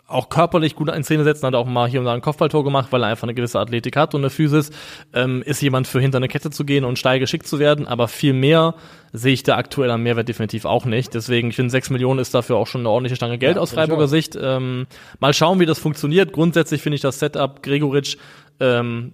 auch 0.07 0.29
körperlich 0.29 0.75
gut 0.75 0.89
in 0.89 1.03
Szene 1.03 1.23
setzen, 1.23 1.47
hat 1.47 1.55
auch 1.55 1.65
mal 1.65 1.89
hier 1.89 1.99
und 1.99 2.05
da 2.05 2.13
ein 2.13 2.21
Kopfballtor 2.21 2.63
gemacht, 2.63 2.89
weil 2.91 3.01
er 3.01 3.09
einfach 3.09 3.23
eine 3.23 3.33
gewisse 3.33 3.59
Athletik 3.59 3.95
hat 3.95 4.13
und 4.13 4.21
eine 4.21 4.29
Physis, 4.29 4.69
ähm, 5.13 5.41
ist 5.41 5.63
jemand 5.63 5.87
für 5.87 5.99
hinter 5.99 6.17
eine 6.17 6.27
Kette 6.27 6.51
zu 6.51 6.63
gehen 6.63 6.85
und 6.85 6.99
steil 6.99 7.19
geschickt 7.19 7.47
zu 7.47 7.57
werden, 7.57 7.87
aber 7.87 8.07
viel 8.07 8.33
mehr 8.33 8.75
sehe 9.13 9.33
ich 9.33 9.41
da 9.41 9.57
aktuell 9.57 9.89
am 9.89 10.03
Mehrwert 10.03 10.29
definitiv 10.29 10.65
auch 10.65 10.85
nicht. 10.85 11.15
Deswegen, 11.15 11.49
ich 11.49 11.55
finde, 11.55 11.71
sechs 11.71 11.89
Millionen 11.89 12.19
ist 12.19 12.35
dafür 12.35 12.57
auch 12.57 12.67
schon 12.67 12.81
eine 12.81 12.89
ordentliche 12.91 13.15
Stange 13.15 13.39
Geld 13.39 13.55
ja, 13.55 13.61
aus 13.63 13.73
Freiburger 13.73 14.07
Sicht. 14.07 14.37
Ähm, 14.39 14.85
mal 15.19 15.33
schauen, 15.33 15.59
wie 15.59 15.65
das 15.65 15.79
funktioniert. 15.79 16.33
Grundsätzlich 16.33 16.83
finde 16.83 16.95
ich 16.95 17.01
das 17.01 17.17
Setup 17.17 17.63
Gregoritsch 17.63 18.17
ähm, 18.59 19.13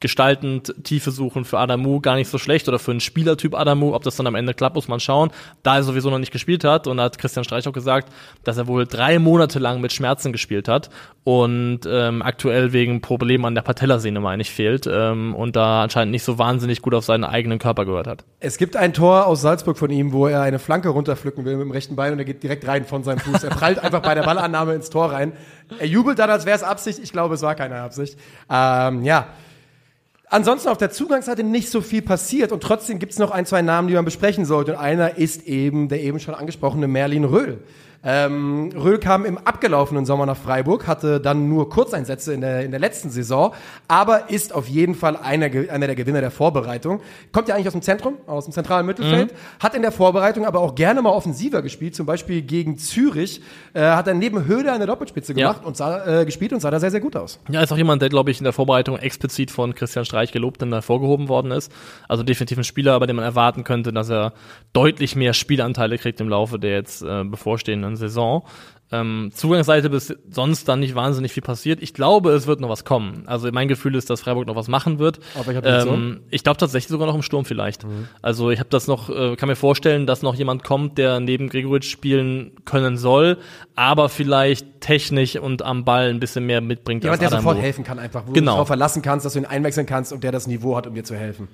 gestaltend 0.00 0.74
Tiefe 0.84 1.10
suchen 1.10 1.44
für 1.44 1.58
Adamu 1.58 2.00
gar 2.00 2.16
nicht 2.16 2.28
so 2.28 2.38
schlecht 2.38 2.68
oder 2.68 2.78
für 2.78 2.90
einen 2.90 3.00
Spielertyp 3.00 3.54
Adamu. 3.54 3.94
Ob 3.94 4.02
das 4.02 4.16
dann 4.16 4.26
am 4.26 4.34
Ende 4.34 4.54
klappt, 4.54 4.76
muss 4.76 4.88
man 4.88 5.00
schauen. 5.00 5.30
Da 5.62 5.76
er 5.76 5.82
sowieso 5.82 6.10
noch 6.10 6.18
nicht 6.18 6.32
gespielt 6.32 6.64
hat 6.64 6.86
und 6.86 6.96
da 6.98 7.04
hat 7.04 7.18
Christian 7.18 7.44
Streich 7.44 7.66
auch 7.68 7.72
gesagt, 7.72 8.12
dass 8.44 8.58
er 8.58 8.66
wohl 8.66 8.86
drei 8.86 9.18
Monate 9.18 9.58
lang 9.58 9.80
mit 9.80 9.92
Schmerzen 9.92 10.32
gespielt 10.32 10.68
hat 10.68 10.90
und 11.24 11.80
ähm, 11.88 12.22
aktuell 12.22 12.72
wegen 12.72 13.00
Problemen 13.00 13.44
an 13.46 13.54
der 13.54 13.62
Patellasehne, 13.62 14.20
meine 14.20 14.42
ich, 14.42 14.50
fehlt 14.50 14.88
ähm, 14.90 15.34
und 15.34 15.56
da 15.56 15.82
anscheinend 15.82 16.12
nicht 16.12 16.22
so 16.22 16.38
wahnsinnig 16.38 16.82
gut 16.82 16.94
auf 16.94 17.04
seinen 17.04 17.24
eigenen 17.24 17.58
Körper 17.58 17.84
gehört 17.84 18.06
hat. 18.06 18.24
Es 18.38 18.58
gibt 18.58 18.76
ein 18.76 18.92
Tor 18.92 19.26
aus 19.26 19.40
Salzburg 19.40 19.76
von 19.76 19.90
ihm, 19.90 20.12
wo 20.12 20.28
er 20.28 20.42
eine 20.42 20.58
Flanke 20.58 20.88
runterpflücken 20.88 21.44
will 21.44 21.56
mit 21.56 21.66
dem 21.66 21.70
rechten 21.72 21.96
Bein 21.96 22.12
und 22.12 22.18
er 22.20 22.24
geht 22.24 22.42
direkt 22.42 22.66
rein 22.68 22.84
von 22.84 23.02
seinem 23.02 23.18
Fuß. 23.18 23.42
Er 23.42 23.50
prallt 23.50 23.78
einfach 23.78 24.02
bei 24.02 24.14
der 24.14 24.22
Ballannahme 24.22 24.74
ins 24.74 24.88
Tor 24.88 25.10
rein. 25.10 25.32
Er 25.78 25.86
jubelt 25.86 26.18
dann, 26.18 26.30
als 26.30 26.46
wäre 26.46 26.56
es 26.56 26.62
Absicht. 26.62 27.00
Ich 27.02 27.12
glaube, 27.12 27.34
es 27.34 27.42
war 27.42 27.54
keine 27.54 27.80
Absicht. 27.80 28.18
Ähm, 28.48 29.02
ja, 29.02 29.26
Ansonsten 30.28 30.68
auf 30.68 30.78
der 30.78 30.90
Zugangsseite 30.90 31.44
nicht 31.44 31.70
so 31.70 31.80
viel 31.80 32.02
passiert 32.02 32.50
und 32.50 32.62
trotzdem 32.62 32.98
gibt 32.98 33.12
es 33.12 33.18
noch 33.18 33.30
ein, 33.30 33.46
zwei 33.46 33.62
Namen, 33.62 33.86
die 33.86 33.94
man 33.94 34.04
besprechen 34.04 34.44
sollte. 34.44 34.72
Und 34.72 34.78
einer 34.78 35.18
ist 35.18 35.46
eben 35.46 35.88
der 35.88 36.02
eben 36.02 36.18
schon 36.18 36.34
angesprochene 36.34 36.88
Merlin 36.88 37.24
Röhl. 37.24 37.62
Ähm, 38.08 38.70
Röhl 38.76 38.98
kam 38.98 39.24
im 39.24 39.36
abgelaufenen 39.36 40.06
Sommer 40.06 40.26
nach 40.26 40.36
Freiburg, 40.36 40.86
hatte 40.86 41.20
dann 41.20 41.48
nur 41.48 41.68
Kurzeinsätze 41.68 42.32
in 42.32 42.40
der, 42.40 42.64
in 42.64 42.70
der 42.70 42.78
letzten 42.78 43.10
Saison, 43.10 43.52
aber 43.88 44.30
ist 44.30 44.54
auf 44.54 44.68
jeden 44.68 44.94
Fall 44.94 45.16
einer, 45.16 45.46
einer 45.46 45.86
der 45.88 45.96
Gewinner 45.96 46.20
der 46.20 46.30
Vorbereitung. 46.30 47.00
Kommt 47.32 47.48
ja 47.48 47.56
eigentlich 47.56 47.66
aus 47.66 47.72
dem 47.72 47.82
Zentrum, 47.82 48.14
aus 48.28 48.44
dem 48.44 48.52
zentralen 48.52 48.86
Mittelfeld, 48.86 49.32
mhm. 49.32 49.36
hat 49.58 49.74
in 49.74 49.82
der 49.82 49.90
Vorbereitung 49.90 50.46
aber 50.46 50.60
auch 50.60 50.76
gerne 50.76 51.02
mal 51.02 51.10
offensiver 51.10 51.62
gespielt, 51.62 51.96
zum 51.96 52.06
Beispiel 52.06 52.42
gegen 52.42 52.78
Zürich, 52.78 53.40
äh, 53.74 53.80
hat 53.80 54.06
er 54.06 54.14
neben 54.14 54.44
Höhle 54.44 54.70
eine 54.70 54.86
Doppelspitze 54.86 55.34
gemacht 55.34 55.62
ja. 55.62 55.66
und 55.66 55.76
sah, 55.76 56.20
äh, 56.20 56.24
gespielt 56.24 56.52
und 56.52 56.60
sah 56.60 56.70
da 56.70 56.78
sehr, 56.78 56.92
sehr 56.92 57.00
gut 57.00 57.16
aus. 57.16 57.40
Ja, 57.48 57.60
ist 57.60 57.72
auch 57.72 57.76
jemand, 57.76 58.02
der, 58.02 58.08
glaube 58.08 58.30
ich, 58.30 58.38
in 58.38 58.44
der 58.44 58.52
Vorbereitung 58.52 58.98
explizit 58.98 59.50
von 59.50 59.74
Christian 59.74 60.04
Streich 60.04 60.30
gelobt 60.30 60.62
und 60.62 60.72
hervorgehoben 60.72 61.28
worden 61.28 61.50
ist. 61.50 61.72
Also 62.08 62.22
definitiv 62.22 62.58
ein 62.58 62.64
Spieler, 62.64 63.00
bei 63.00 63.06
dem 63.06 63.16
man 63.16 63.24
erwarten 63.24 63.64
könnte, 63.64 63.92
dass 63.92 64.10
er 64.10 64.32
deutlich 64.72 65.16
mehr 65.16 65.32
Spielanteile 65.32 65.98
kriegt 65.98 66.20
im 66.20 66.28
Laufe 66.28 66.60
der 66.60 66.70
jetzt 66.70 67.02
äh, 67.02 67.24
bevorstehenden 67.24 67.95
Saison. 67.96 68.44
Ähm, 68.92 69.32
Zugangsseite 69.34 69.90
bis 69.90 70.14
sonst 70.30 70.68
dann 70.68 70.78
nicht 70.78 70.94
wahnsinnig 70.94 71.32
viel 71.32 71.42
passiert. 71.42 71.82
Ich 71.82 71.92
glaube, 71.92 72.30
es 72.30 72.46
wird 72.46 72.60
noch 72.60 72.68
was 72.68 72.84
kommen. 72.84 73.24
Also 73.26 73.50
mein 73.50 73.66
Gefühl 73.66 73.96
ist, 73.96 74.08
dass 74.10 74.20
Freiburg 74.20 74.46
noch 74.46 74.54
was 74.54 74.68
machen 74.68 75.00
wird. 75.00 75.18
Auf 75.36 75.48
welcher 75.48 75.64
ähm, 75.64 76.20
ich 76.30 76.44
glaube 76.44 76.58
tatsächlich 76.58 76.88
sogar 76.88 77.08
noch 77.08 77.16
im 77.16 77.22
Sturm 77.22 77.44
vielleicht. 77.44 77.82
Mhm. 77.82 78.08
Also 78.22 78.50
ich 78.50 78.60
habe 78.60 78.68
das 78.68 78.86
noch, 78.86 79.10
äh, 79.10 79.34
kann 79.34 79.48
mir 79.48 79.56
vorstellen, 79.56 80.06
dass 80.06 80.22
noch 80.22 80.36
jemand 80.36 80.62
kommt, 80.62 80.98
der 80.98 81.18
neben 81.18 81.48
Gregoritsch 81.48 81.90
spielen 81.90 82.52
können 82.64 82.96
soll, 82.96 83.38
aber 83.74 84.08
vielleicht 84.08 84.80
technisch 84.80 85.34
und 85.34 85.62
am 85.62 85.84
Ball 85.84 86.10
ein 86.10 86.20
bisschen 86.20 86.46
mehr 86.46 86.60
mitbringt. 86.60 87.02
Jemand, 87.02 87.20
der 87.20 87.30
sofort 87.30 87.58
helfen 87.58 87.82
kann, 87.82 87.98
einfach, 87.98 88.22
wo 88.28 88.32
genau. 88.32 88.52
du 88.52 88.54
darauf 88.54 88.68
verlassen 88.68 89.02
kannst, 89.02 89.26
dass 89.26 89.32
du 89.32 89.40
ihn 89.40 89.46
einwechseln 89.46 89.86
kannst 89.86 90.12
und 90.12 90.22
der 90.22 90.30
das 90.30 90.46
Niveau 90.46 90.76
hat, 90.76 90.86
um 90.86 90.94
dir 90.94 91.02
zu 91.02 91.16
helfen. 91.16 91.48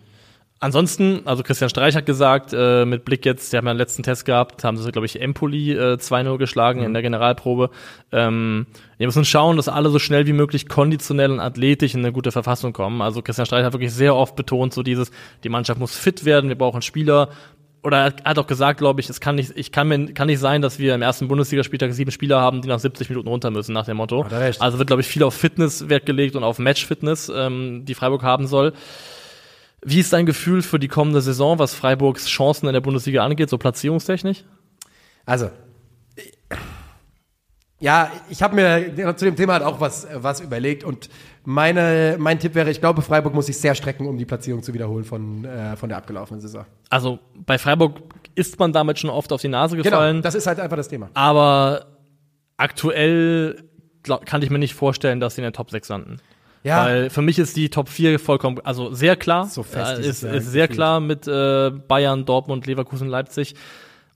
Ansonsten, 0.62 1.22
also 1.24 1.42
Christian 1.42 1.68
Streich 1.68 1.96
hat 1.96 2.06
gesagt, 2.06 2.52
äh, 2.52 2.84
mit 2.84 3.04
Blick 3.04 3.26
jetzt, 3.26 3.52
die 3.52 3.56
haben 3.56 3.64
ja 3.64 3.72
einen 3.72 3.80
letzten 3.80 4.04
Test 4.04 4.24
gehabt, 4.24 4.62
haben 4.62 4.76
sie, 4.76 4.92
glaube 4.92 5.06
ich, 5.06 5.20
Empoli 5.20 5.72
äh, 5.72 5.94
2-0 5.94 6.38
geschlagen 6.38 6.78
mhm. 6.78 6.86
in 6.86 6.92
der 6.92 7.02
Generalprobe. 7.02 7.70
Ähm, 8.12 8.66
wir 8.96 9.08
müssen 9.08 9.24
schauen, 9.24 9.56
dass 9.56 9.68
alle 9.68 9.88
so 9.88 9.98
schnell 9.98 10.28
wie 10.28 10.32
möglich 10.32 10.68
konditionell 10.68 11.32
und 11.32 11.40
athletisch 11.40 11.94
in 11.94 12.00
eine 12.00 12.12
gute 12.12 12.30
Verfassung 12.30 12.72
kommen. 12.72 13.02
Also 13.02 13.22
Christian 13.22 13.44
Streich 13.44 13.64
hat 13.64 13.72
wirklich 13.72 13.92
sehr 13.92 14.14
oft 14.14 14.36
betont, 14.36 14.72
so 14.72 14.84
dieses, 14.84 15.10
die 15.42 15.48
Mannschaft 15.48 15.80
muss 15.80 15.96
fit 15.96 16.24
werden, 16.24 16.48
wir 16.48 16.56
brauchen 16.56 16.80
Spieler, 16.80 17.30
oder 17.82 17.98
er 17.98 18.14
hat 18.24 18.38
auch 18.38 18.46
gesagt, 18.46 18.78
glaube 18.78 19.00
ich, 19.00 19.10
es 19.10 19.20
kann 19.20 19.34
nicht, 19.34 19.54
ich 19.56 19.72
kann 19.72 19.88
mir, 19.88 20.14
kann 20.14 20.28
nicht 20.28 20.38
sein, 20.38 20.62
dass 20.62 20.78
wir 20.78 20.94
im 20.94 21.02
ersten 21.02 21.26
Bundesligaspieltag 21.26 21.92
sieben 21.92 22.12
Spieler 22.12 22.40
haben, 22.40 22.62
die 22.62 22.68
nach 22.68 22.78
70 22.78 23.08
Minuten 23.08 23.26
runter 23.26 23.50
müssen, 23.50 23.72
nach 23.72 23.86
dem 23.86 23.96
Motto. 23.96 24.22
Also 24.60 24.78
wird, 24.78 24.86
glaube 24.86 25.02
ich, 25.02 25.08
viel 25.08 25.24
auf 25.24 25.34
Fitness 25.34 25.88
Wert 25.88 26.06
gelegt 26.06 26.36
und 26.36 26.44
auf 26.44 26.60
Matchfitness, 26.60 27.32
ähm, 27.34 27.84
die 27.84 27.94
Freiburg 27.94 28.22
haben 28.22 28.46
soll. 28.46 28.74
Wie 29.84 30.00
ist 30.00 30.12
dein 30.12 30.26
Gefühl 30.26 30.62
für 30.62 30.78
die 30.78 30.88
kommende 30.88 31.20
Saison, 31.20 31.58
was 31.58 31.74
Freiburgs 31.74 32.26
Chancen 32.26 32.68
in 32.68 32.72
der 32.72 32.80
Bundesliga 32.80 33.24
angeht, 33.24 33.50
so 33.50 33.58
platzierungstechnisch? 33.58 34.44
Also, 35.26 35.50
ja, 37.82 38.12
ich 38.30 38.42
habe 38.44 38.54
mir 38.54 39.16
zu 39.16 39.24
dem 39.24 39.34
Thema 39.34 39.54
halt 39.54 39.64
auch 39.64 39.80
was, 39.80 40.06
was 40.14 40.40
überlegt 40.40 40.84
und 40.84 41.08
meine, 41.44 42.14
mein 42.16 42.38
Tipp 42.38 42.54
wäre, 42.54 42.70
ich 42.70 42.78
glaube, 42.78 43.02
Freiburg 43.02 43.34
muss 43.34 43.46
sich 43.46 43.58
sehr 43.58 43.74
strecken, 43.74 44.06
um 44.06 44.16
die 44.16 44.24
Platzierung 44.24 44.62
zu 44.62 44.72
wiederholen 44.72 45.04
von, 45.04 45.44
äh, 45.44 45.76
von 45.76 45.88
der 45.88 45.98
abgelaufenen 45.98 46.40
Saison. 46.40 46.64
Also 46.90 47.18
bei 47.34 47.58
Freiburg 47.58 48.00
ist 48.36 48.60
man 48.60 48.72
damit 48.72 49.00
schon 49.00 49.10
oft 49.10 49.32
auf 49.32 49.40
die 49.40 49.48
Nase 49.48 49.76
genau, 49.76 49.90
gefallen. 49.90 50.16
Genau, 50.18 50.22
das 50.22 50.36
ist 50.36 50.46
halt 50.46 50.60
einfach 50.60 50.76
das 50.76 50.86
Thema. 50.86 51.10
Aber 51.14 51.86
aktuell 52.56 53.64
glaub, 54.04 54.26
kann 54.26 54.42
ich 54.42 54.50
mir 54.50 54.60
nicht 54.60 54.74
vorstellen, 54.74 55.18
dass 55.18 55.34
sie 55.34 55.40
in 55.40 55.46
der 55.46 55.52
Top 55.52 55.70
6 55.72 55.88
landen. 55.88 56.18
Ja. 56.62 56.84
Weil 56.84 57.10
für 57.10 57.22
mich 57.22 57.38
ist 57.38 57.56
die 57.56 57.70
Top 57.70 57.88
4 57.88 58.18
vollkommen, 58.18 58.60
also 58.64 58.92
sehr 58.92 59.16
klar. 59.16 59.46
So 59.46 59.62
fest 59.62 59.98
äh, 59.98 60.08
ist, 60.08 60.22
ist 60.22 60.50
sehr 60.50 60.68
klar 60.68 61.00
mit 61.00 61.26
äh, 61.26 61.70
Bayern, 61.70 62.24
Dortmund, 62.24 62.66
Leverkusen, 62.66 63.08
Leipzig. 63.08 63.54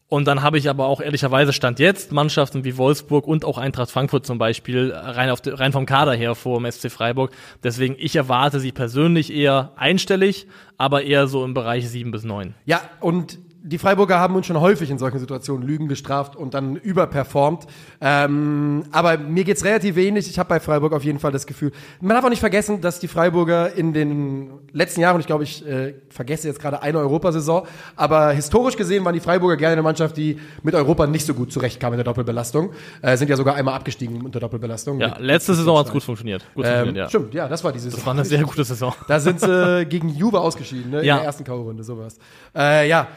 Und 0.08 0.28
dann 0.28 0.42
habe 0.42 0.56
ich 0.56 0.70
aber 0.70 0.86
auch 0.86 1.00
ehrlicherweise 1.00 1.52
Stand 1.52 1.80
jetzt 1.80 2.12
Mannschaften 2.12 2.62
wie 2.64 2.76
Wolfsburg 2.76 3.26
und 3.26 3.44
auch 3.44 3.58
Eintracht 3.58 3.90
Frankfurt 3.90 4.24
zum 4.24 4.38
Beispiel 4.38 4.92
rein, 4.94 5.30
auf 5.30 5.40
rein 5.44 5.72
vom 5.72 5.84
Kader 5.84 6.14
her 6.14 6.36
vor 6.36 6.60
dem 6.60 6.70
SC 6.70 6.92
Freiburg. 6.92 7.32
Deswegen, 7.64 7.96
ich 7.98 8.14
erwarte 8.14 8.60
sie 8.60 8.70
persönlich 8.70 9.34
eher 9.34 9.72
einstellig, 9.74 10.46
aber 10.78 11.02
eher 11.02 11.26
so 11.26 11.44
im 11.44 11.54
Bereich 11.54 11.88
7 11.88 12.12
bis 12.12 12.22
9. 12.22 12.54
Ja, 12.66 12.82
und 13.00 13.38
die 13.66 13.78
Freiburger 13.78 14.20
haben 14.20 14.36
uns 14.36 14.46
schon 14.46 14.60
häufig 14.60 14.90
in 14.90 14.98
solchen 14.98 15.18
Situationen 15.18 15.66
Lügen 15.66 15.88
gestraft 15.88 16.36
und 16.36 16.54
dann 16.54 16.76
überperformt. 16.76 17.66
Ähm, 18.00 18.84
aber 18.92 19.18
mir 19.18 19.42
geht's 19.42 19.64
relativ 19.64 19.96
wenig. 19.96 20.30
Ich 20.30 20.38
habe 20.38 20.48
bei 20.48 20.60
Freiburg 20.60 20.92
auf 20.92 21.02
jeden 21.02 21.18
Fall 21.18 21.32
das 21.32 21.46
Gefühl. 21.46 21.72
Man 22.00 22.14
darf 22.14 22.24
auch 22.24 22.30
nicht 22.30 22.40
vergessen, 22.40 22.80
dass 22.80 23.00
die 23.00 23.08
Freiburger 23.08 23.72
in 23.74 23.92
den 23.92 24.50
letzten 24.72 25.00
Jahren, 25.00 25.16
und 25.16 25.20
ich 25.20 25.26
glaube, 25.26 25.42
ich 25.42 25.66
äh, 25.66 25.94
vergesse 26.10 26.46
jetzt 26.46 26.60
gerade 26.60 26.80
eine 26.80 26.98
Europasaison, 26.98 27.66
aber 27.96 28.30
historisch 28.30 28.76
gesehen 28.76 29.04
waren 29.04 29.14
die 29.14 29.20
Freiburger 29.20 29.56
gerne 29.56 29.72
eine 29.72 29.82
Mannschaft, 29.82 30.16
die 30.16 30.38
mit 30.62 30.76
Europa 30.76 31.08
nicht 31.08 31.26
so 31.26 31.34
gut 31.34 31.52
zurechtkam 31.52 31.92
in 31.92 31.96
der 31.96 32.04
Doppelbelastung. 32.04 32.70
Äh, 33.02 33.16
sind 33.16 33.28
ja 33.28 33.36
sogar 33.36 33.56
einmal 33.56 33.74
abgestiegen 33.74 34.24
unter 34.24 34.38
Doppelbelastung. 34.38 35.00
Ja, 35.00 35.16
letzte 35.18 35.54
Saison 35.54 35.78
hat's 35.78 35.90
gut 35.90 36.04
funktioniert. 36.04 36.46
Gut 36.54 36.64
ähm, 36.64 36.70
funktioniert 36.70 36.96
ja. 36.96 37.08
Stimmt, 37.08 37.34
ja, 37.34 37.48
das 37.48 37.64
war 37.64 37.72
die 37.72 37.80
Saison. 37.80 37.98
Das 37.98 38.06
war 38.06 38.14
eine 38.14 38.24
sehr 38.24 38.44
gute 38.44 38.62
Saison. 38.62 38.94
Da 39.08 39.18
sind 39.18 39.40
sie 39.40 39.86
gegen 39.88 40.08
Juve 40.10 40.40
ausgeschieden, 40.40 40.92
ne, 40.92 41.00
in 41.00 41.06
ja. 41.06 41.16
der 41.16 41.24
ersten 41.24 41.42
K.O.-Runde, 41.42 41.82
sowas. 41.82 42.16
Äh, 42.54 42.88
ja. 42.88 43.08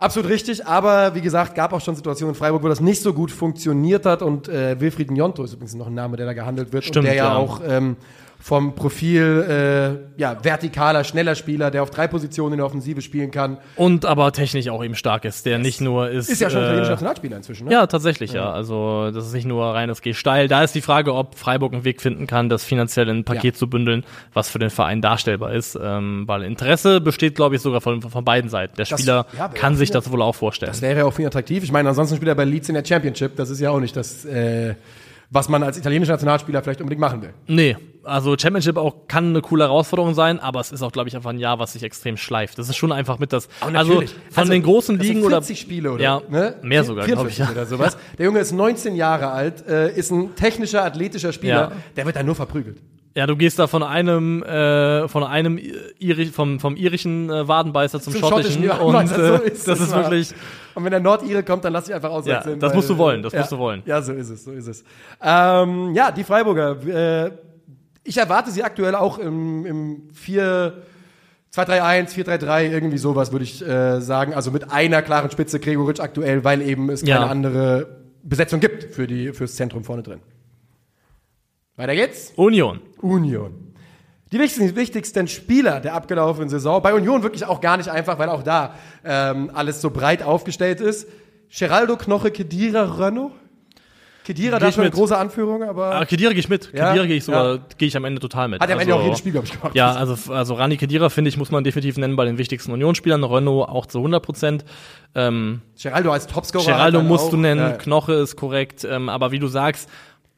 Absolut 0.00 0.30
richtig, 0.30 0.66
aber 0.66 1.14
wie 1.14 1.20
gesagt, 1.20 1.54
gab 1.54 1.74
auch 1.74 1.80
schon 1.82 1.94
Situationen 1.94 2.34
in 2.34 2.38
Freiburg, 2.38 2.62
wo 2.62 2.68
das 2.68 2.80
nicht 2.80 3.02
so 3.02 3.12
gut 3.12 3.30
funktioniert 3.30 4.06
hat 4.06 4.22
und 4.22 4.48
äh, 4.48 4.80
Wilfried 4.80 5.10
Njonto 5.10 5.44
ist 5.44 5.52
übrigens 5.52 5.74
noch 5.74 5.88
ein 5.88 5.94
Name, 5.94 6.16
der 6.16 6.24
da 6.24 6.32
gehandelt 6.32 6.72
wird 6.72 6.84
Stimmt, 6.84 6.96
und 6.96 7.04
der 7.04 7.14
ja, 7.14 7.24
ja. 7.24 7.36
auch 7.36 7.60
ähm, 7.68 7.96
vom 8.40 8.74
Profil 8.74 10.00
äh, 10.16 10.20
ja, 10.20 10.36
vertikaler, 10.42 11.04
schneller 11.04 11.34
Spieler, 11.34 11.70
der 11.70 11.82
auf 11.82 11.90
drei 11.90 12.08
Positionen 12.08 12.54
in 12.54 12.56
der 12.56 12.66
Offensive 12.66 13.02
spielen 13.02 13.30
kann. 13.30 13.58
Und 13.76 14.06
aber 14.06 14.32
technisch 14.32 14.68
auch 14.68 14.82
eben 14.82 14.94
stark 14.94 15.26
ist, 15.26 15.44
der 15.44 15.58
das 15.58 15.66
nicht 15.66 15.82
nur 15.82 16.08
ist. 16.08 16.30
Ist 16.30 16.40
ja 16.40 16.48
schon 16.48 16.60
äh, 16.60 16.64
italienischer 16.64 16.92
Nationalspieler 16.92 17.36
inzwischen, 17.36 17.66
ne? 17.66 17.72
Ja, 17.72 17.86
tatsächlich, 17.86 18.32
ja. 18.32 18.44
ja. 18.44 18.52
Also 18.52 19.10
das 19.10 19.26
ist 19.26 19.34
nicht 19.34 19.44
nur 19.44 19.66
reines 19.66 20.00
Geh 20.00 20.14
steil. 20.14 20.48
Da 20.48 20.64
ist 20.64 20.74
die 20.74 20.80
Frage, 20.80 21.14
ob 21.14 21.36
Freiburg 21.36 21.74
einen 21.74 21.84
Weg 21.84 22.00
finden 22.00 22.26
kann, 22.26 22.48
das 22.48 22.64
finanziell 22.64 23.08
in 23.10 23.18
ein 23.18 23.24
Paket 23.24 23.54
ja. 23.54 23.58
zu 23.58 23.68
bündeln, 23.68 24.04
was 24.32 24.48
für 24.48 24.58
den 24.58 24.70
Verein 24.70 25.02
darstellbar 25.02 25.52
ist. 25.52 25.78
Ähm, 25.80 26.24
weil 26.26 26.42
Interesse 26.42 27.02
besteht, 27.02 27.34
glaube 27.34 27.56
ich, 27.56 27.60
sogar 27.60 27.82
von, 27.82 28.00
von 28.00 28.24
beiden 28.24 28.48
Seiten. 28.48 28.74
Der 28.76 28.86
Spieler 28.86 29.26
das, 29.30 29.38
ja, 29.38 29.48
kann 29.48 29.76
sich 29.76 29.90
das 29.90 30.10
wohl 30.10 30.22
auch 30.22 30.34
vorstellen. 30.34 30.72
Das 30.72 30.80
wäre 30.80 31.00
ja 31.00 31.04
auch 31.04 31.12
viel 31.12 31.26
attraktiv. 31.26 31.62
Ich 31.62 31.72
meine, 31.72 31.90
ansonsten 31.90 32.16
spielt 32.16 32.30
er 32.30 32.34
bei 32.34 32.44
Leeds 32.44 32.70
in 32.70 32.74
der 32.74 32.84
Championship. 32.84 33.36
Das 33.36 33.50
ist 33.50 33.60
ja 33.60 33.70
auch 33.70 33.80
nicht 33.80 33.94
das. 33.96 34.24
Äh, 34.24 34.76
was 35.30 35.48
man 35.48 35.62
als 35.62 35.78
italienischer 35.78 36.12
Nationalspieler 36.12 36.62
vielleicht 36.62 36.80
unbedingt 36.80 37.00
machen 37.00 37.22
will. 37.22 37.32
Nee, 37.46 37.76
also 38.04 38.36
Championship 38.36 38.76
auch 38.76 39.08
kann 39.08 39.28
eine 39.28 39.40
coole 39.40 39.64
Herausforderung 39.64 40.14
sein, 40.14 40.38
aber 40.38 40.60
es 40.60 40.72
ist 40.72 40.82
auch, 40.82 40.92
glaube 40.92 41.08
ich, 41.08 41.16
einfach 41.16 41.30
ein 41.30 41.38
Jahr, 41.38 41.58
was 41.58 41.72
sich 41.72 41.82
extrem 41.82 42.16
schleift. 42.16 42.58
Das 42.58 42.68
ist 42.68 42.76
schon 42.76 42.92
einfach 42.92 43.18
mit 43.18 43.32
das. 43.32 43.48
Also 43.60 44.00
von 44.00 44.08
also, 44.34 44.52
den 44.52 44.62
großen 44.62 44.98
Ligen 44.98 45.20
40 45.20 45.26
oder 45.26 45.42
40 45.42 45.60
Spiele 45.60 45.92
oder 45.92 46.02
ja, 46.02 46.22
ne? 46.28 46.54
mehr 46.62 46.84
sogar, 46.84 47.06
glaube 47.06 47.28
ich. 47.28 47.38
Ja. 47.38 47.50
Oder 47.50 47.66
sowas. 47.66 47.96
Der 48.18 48.26
Junge 48.26 48.40
ist 48.40 48.52
19 48.52 48.96
Jahre 48.96 49.30
alt, 49.30 49.66
äh, 49.66 49.94
ist 49.94 50.10
ein 50.10 50.34
technischer, 50.34 50.84
athletischer 50.84 51.32
Spieler, 51.32 51.70
ja. 51.70 51.72
der 51.96 52.06
wird 52.06 52.16
dann 52.16 52.26
nur 52.26 52.34
verprügelt. 52.34 52.78
Ja, 53.16 53.26
du 53.26 53.36
gehst 53.36 53.58
da 53.58 53.66
von 53.66 53.82
einem 53.82 54.42
äh, 54.44 55.08
von 55.08 55.24
einem 55.24 55.58
Iri 55.98 56.26
vom 56.26 56.60
vom 56.60 56.76
irischen 56.76 57.28
äh, 57.28 57.48
Wadenbeißer 57.48 58.00
zum, 58.00 58.12
zum 58.12 58.22
schottischen, 58.22 58.62
schottischen 58.62 58.86
und 58.86 59.10
äh, 59.10 59.26
so 59.26 59.34
ist 59.42 59.66
das 59.66 59.80
ist 59.80 59.92
wirklich 59.92 60.32
und 60.74 60.84
wenn 60.84 60.92
der 60.92 61.00
Nordire 61.00 61.42
kommt, 61.42 61.64
dann 61.64 61.72
lass 61.72 61.86
dich 61.86 61.94
einfach 61.94 62.10
auswechseln. 62.10 62.60
Ja, 62.60 62.68
das 62.68 62.74
musst 62.74 62.88
du 62.88 62.96
wollen, 62.96 63.22
das 63.22 63.32
ja, 63.32 63.40
musst 63.40 63.52
du 63.52 63.58
wollen. 63.58 63.82
Ja, 63.84 64.00
so 64.00 64.12
ist 64.12 64.30
es, 64.30 64.44
so 64.44 64.52
ist 64.52 64.68
es. 64.68 64.84
Ähm, 65.20 65.92
ja, 65.94 66.12
die 66.12 66.24
Freiburger. 66.24 66.76
Äh, 66.86 67.30
ich 68.04 68.16
erwarte 68.16 68.50
sie 68.50 68.62
aktuell 68.62 68.94
auch 68.94 69.18
im, 69.18 69.66
im 69.66 70.10
4 70.12 70.82
2-3-1, 71.54 72.14
4-3-3, 72.14 72.70
irgendwie 72.70 72.98
sowas 72.98 73.32
würde 73.32 73.44
ich 73.44 73.66
äh, 73.66 74.00
sagen. 74.00 74.34
Also 74.34 74.52
mit 74.52 74.70
einer 74.70 75.02
klaren 75.02 75.30
Spitze 75.30 75.58
Gregoritsch 75.58 75.98
aktuell, 75.98 76.44
weil 76.44 76.62
eben 76.62 76.90
es 76.90 77.00
keine 77.00 77.12
ja. 77.12 77.26
andere 77.26 78.00
Besetzung 78.22 78.60
gibt 78.60 78.94
für 78.94 79.06
die 79.06 79.32
fürs 79.32 79.56
Zentrum 79.56 79.82
vorne 79.82 80.02
drin. 80.02 80.20
Weiter 81.76 81.94
geht's. 81.94 82.32
Union. 82.36 82.80
Union. 83.00 83.74
Die 84.30 84.38
wichtigsten, 84.38 84.76
wichtigsten 84.76 85.26
Spieler 85.26 85.80
der 85.80 85.94
abgelaufenen 85.94 86.48
Saison. 86.48 86.80
Bei 86.82 86.94
Union 86.94 87.24
wirklich 87.24 87.44
auch 87.46 87.60
gar 87.60 87.76
nicht 87.78 87.88
einfach, 87.88 88.18
weil 88.20 88.28
auch 88.28 88.44
da 88.44 88.74
ähm, 89.04 89.50
alles 89.52 89.80
so 89.80 89.90
breit 89.90 90.22
aufgestellt 90.22 90.80
ist. 90.80 91.08
Geraldo 91.50 91.96
Knoche, 91.96 92.30
Kedira, 92.30 92.84
Renault. 92.84 93.32
Kedira, 94.34 94.58
da 94.60 94.70
schon 94.70 94.82
eine 94.82 94.92
große 94.92 95.16
Anführung, 95.16 95.64
aber. 95.64 95.96
Ah, 95.96 96.04
Kedira 96.04 96.30
gehe 96.30 96.38
ich 96.38 96.48
mit. 96.48 96.72
Ja, 96.72 96.88
Kedira 96.88 97.06
gehe 97.06 97.16
ich 97.16 97.24
sogar, 97.24 97.54
ja. 97.54 97.60
gehe 97.78 97.88
ich 97.88 97.96
am 97.96 98.04
Ende 98.04 98.20
total 98.20 98.48
mit. 98.48 98.60
Hat 98.60 98.68
er 98.68 98.74
am 98.74 98.80
Ende 98.80 98.92
also, 98.92 99.02
auch 99.02 99.06
jedes 99.06 99.18
Spiel, 99.18 99.32
glaube 99.32 99.46
ich, 99.46 99.52
gemacht. 99.52 99.74
Ja, 99.74 99.92
also, 99.92 100.32
also 100.32 100.54
Rani 100.54 100.76
Kedira, 100.76 101.08
finde 101.08 101.28
ich, 101.30 101.36
muss 101.36 101.50
man 101.50 101.64
definitiv 101.64 101.96
nennen 101.96 102.14
bei 102.14 102.24
den 102.24 102.38
wichtigsten 102.38 102.72
Unionsspielern. 102.72 103.24
Renault 103.24 103.68
auch 103.68 103.86
zu 103.86 103.98
100 103.98 104.22
Prozent. 104.22 104.64
Ähm, 105.14 105.62
Geraldo 105.82 106.12
als 106.12 106.28
Topscorer. 106.28 106.64
Geraldo 106.64 107.02
musst 107.02 107.26
auch, 107.26 107.30
du 107.30 107.36
nennen, 107.38 107.60
ja. 107.60 107.72
Knoche 107.72 108.12
ist 108.12 108.36
korrekt, 108.36 108.86
ähm, 108.88 109.08
aber 109.08 109.32
wie 109.32 109.40
du 109.40 109.48
sagst, 109.48 109.88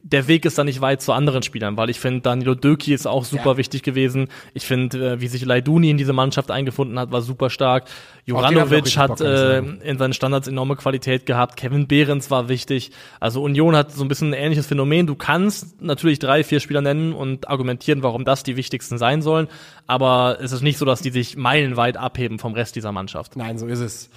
der 0.05 0.27
Weg 0.27 0.43
ist 0.43 0.57
da 0.57 0.65
nicht 0.65 0.81
weit 0.81 1.01
zu 1.01 1.13
anderen 1.13 1.43
Spielern, 1.43 1.77
weil 1.77 1.89
ich 1.89 1.97
finde, 1.97 2.19
Danilo 2.19 2.55
Döki 2.55 2.93
ist 2.93 3.07
auch 3.07 3.23
super 3.23 3.51
ja. 3.51 3.57
wichtig 3.57 3.83
gewesen. 3.83 4.27
Ich 4.53 4.65
finde, 4.65 5.13
äh, 5.13 5.21
wie 5.21 5.27
sich 5.27 5.45
Leiduni 5.45 5.89
in 5.89 5.97
diese 5.97 6.11
Mannschaft 6.11 6.51
eingefunden 6.51 6.99
hat, 6.99 7.13
war 7.13 7.21
super 7.21 7.49
stark. 7.49 7.85
Juranovic 8.25 8.97
hat 8.97 9.21
äh, 9.21 9.59
in 9.59 9.97
seinen 9.97 10.11
Standards 10.11 10.49
enorme 10.49 10.75
Qualität 10.75 11.25
gehabt. 11.25 11.55
Kevin 11.55 11.87
Behrens 11.87 12.29
war 12.29 12.49
wichtig. 12.49 12.91
Also 13.21 13.41
Union 13.41 13.77
hat 13.77 13.93
so 13.93 14.03
ein 14.03 14.09
bisschen 14.09 14.31
ein 14.31 14.33
ähnliches 14.33 14.67
Phänomen. 14.67 15.07
Du 15.07 15.15
kannst 15.15 15.81
natürlich 15.81 16.19
drei, 16.19 16.43
vier 16.43 16.59
Spieler 16.59 16.81
nennen 16.81 17.13
und 17.13 17.47
argumentieren, 17.47 18.03
warum 18.03 18.25
das 18.25 18.43
die 18.43 18.57
wichtigsten 18.57 18.97
sein 18.97 19.21
sollen. 19.21 19.47
Aber 19.87 20.37
es 20.41 20.51
ist 20.51 20.63
nicht 20.63 20.77
so, 20.77 20.85
dass 20.85 21.01
die 21.01 21.11
sich 21.11 21.37
meilenweit 21.37 21.95
abheben 21.95 22.39
vom 22.39 22.53
Rest 22.53 22.75
dieser 22.75 22.91
Mannschaft. 22.91 23.37
Nein, 23.37 23.57
so 23.57 23.67
ist 23.67 23.79
es. 23.79 24.09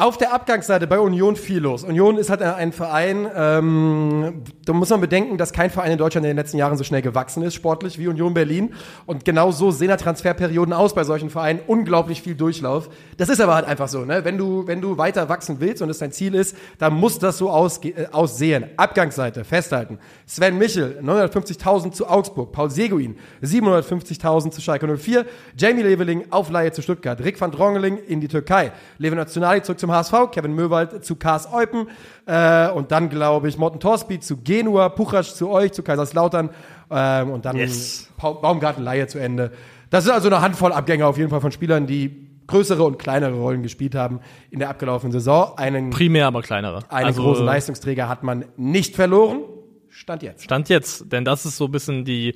Auf 0.00 0.16
der 0.16 0.32
Abgangsseite 0.32 0.86
bei 0.86 1.00
Union 1.00 1.34
viel 1.34 1.58
los. 1.58 1.82
Union 1.82 2.18
ist 2.18 2.30
halt 2.30 2.40
ein 2.40 2.70
Verein, 2.70 3.28
ähm, 3.34 4.44
da 4.64 4.72
muss 4.72 4.90
man 4.90 5.00
bedenken, 5.00 5.38
dass 5.38 5.52
kein 5.52 5.70
Verein 5.70 5.90
in 5.90 5.98
Deutschland 5.98 6.24
in 6.24 6.30
den 6.30 6.36
letzten 6.36 6.56
Jahren 6.56 6.78
so 6.78 6.84
schnell 6.84 7.02
gewachsen 7.02 7.42
ist, 7.42 7.54
sportlich 7.54 7.98
wie 7.98 8.06
Union 8.06 8.32
Berlin. 8.32 8.74
Und 9.06 9.24
genau 9.24 9.50
so 9.50 9.72
sehen 9.72 9.88
da 9.88 9.96
Transferperioden 9.96 10.72
aus 10.72 10.94
bei 10.94 11.02
solchen 11.02 11.30
Vereinen. 11.30 11.58
Unglaublich 11.66 12.22
viel 12.22 12.36
Durchlauf. 12.36 12.90
Das 13.16 13.28
ist 13.28 13.40
aber 13.40 13.56
halt 13.56 13.66
einfach 13.66 13.88
so, 13.88 14.04
ne? 14.04 14.24
Wenn 14.24 14.38
du, 14.38 14.68
wenn 14.68 14.80
du 14.80 14.98
weiter 14.98 15.28
wachsen 15.28 15.56
willst 15.58 15.82
und 15.82 15.90
es 15.90 15.98
dein 15.98 16.12
Ziel 16.12 16.36
ist, 16.36 16.56
dann 16.78 16.94
muss 16.94 17.18
das 17.18 17.36
so 17.36 17.50
ausge 17.50 17.88
äh, 17.88 18.06
aussehen. 18.12 18.66
Abgangsseite, 18.76 19.42
festhalten. 19.42 19.98
Sven 20.26 20.58
Michel, 20.58 21.00
950.000 21.02 21.90
zu 21.90 22.06
Augsburg. 22.06 22.52
Paul 22.52 22.70
Seguin, 22.70 23.18
750.000 23.42 24.52
zu 24.52 24.60
Schalke 24.60 24.96
04. 24.96 25.26
Jamie 25.56 25.82
Leveling 25.82 26.26
auf 26.30 26.50
Laie 26.50 26.70
zu 26.70 26.82
Stuttgart. 26.82 27.20
Rick 27.24 27.40
van 27.40 27.50
Drongeling 27.50 27.98
in 28.06 28.20
die 28.20 28.28
Türkei. 28.28 28.70
Leven 28.98 29.16
Nationali 29.16 29.60
zurück 29.62 29.80
zum 29.80 29.87
HSV. 29.92 30.30
Kevin 30.32 30.54
Möwald 30.54 31.04
zu 31.04 31.16
Kars 31.16 31.52
Eupen. 31.52 31.88
Äh, 32.26 32.70
und 32.70 32.90
dann, 32.92 33.08
glaube 33.08 33.48
ich, 33.48 33.58
Morten 33.58 33.80
Torsby 33.80 34.20
zu 34.20 34.38
Genua. 34.38 34.88
Puchasch 34.88 35.34
zu 35.34 35.50
euch, 35.50 35.72
zu 35.72 35.82
Kaiserslautern. 35.82 36.50
Ähm, 36.90 37.30
und 37.30 37.44
dann 37.44 37.56
Yes. 37.56 38.10
Baumgarten 38.18 38.82
Laie 38.84 39.06
zu 39.06 39.18
Ende. 39.18 39.52
Das 39.90 40.04
ist 40.04 40.10
also 40.10 40.28
eine 40.28 40.40
Handvoll 40.40 40.72
Abgänge 40.72 41.06
auf 41.06 41.16
jeden 41.18 41.30
Fall 41.30 41.40
von 41.40 41.52
Spielern, 41.52 41.86
die 41.86 42.28
größere 42.46 42.82
und 42.82 42.98
kleinere 42.98 43.34
Rollen 43.34 43.62
gespielt 43.62 43.94
haben 43.94 44.20
in 44.50 44.58
der 44.58 44.70
abgelaufenen 44.70 45.12
Saison. 45.12 45.52
Einen, 45.56 45.90
Primär 45.90 46.26
aber 46.26 46.42
kleinere. 46.42 46.80
einen 46.88 47.06
Also, 47.06 47.22
großen 47.22 47.44
Leistungsträger 47.44 48.08
hat 48.08 48.22
man 48.22 48.44
nicht 48.56 48.96
verloren. 48.96 49.40
Stand 49.90 50.22
jetzt. 50.22 50.44
Stand 50.44 50.68
jetzt, 50.68 51.12
denn 51.12 51.24
das 51.24 51.44
ist 51.44 51.56
so 51.56 51.66
ein 51.66 51.70
bisschen 51.70 52.04
die, 52.04 52.34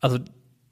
also 0.00 0.18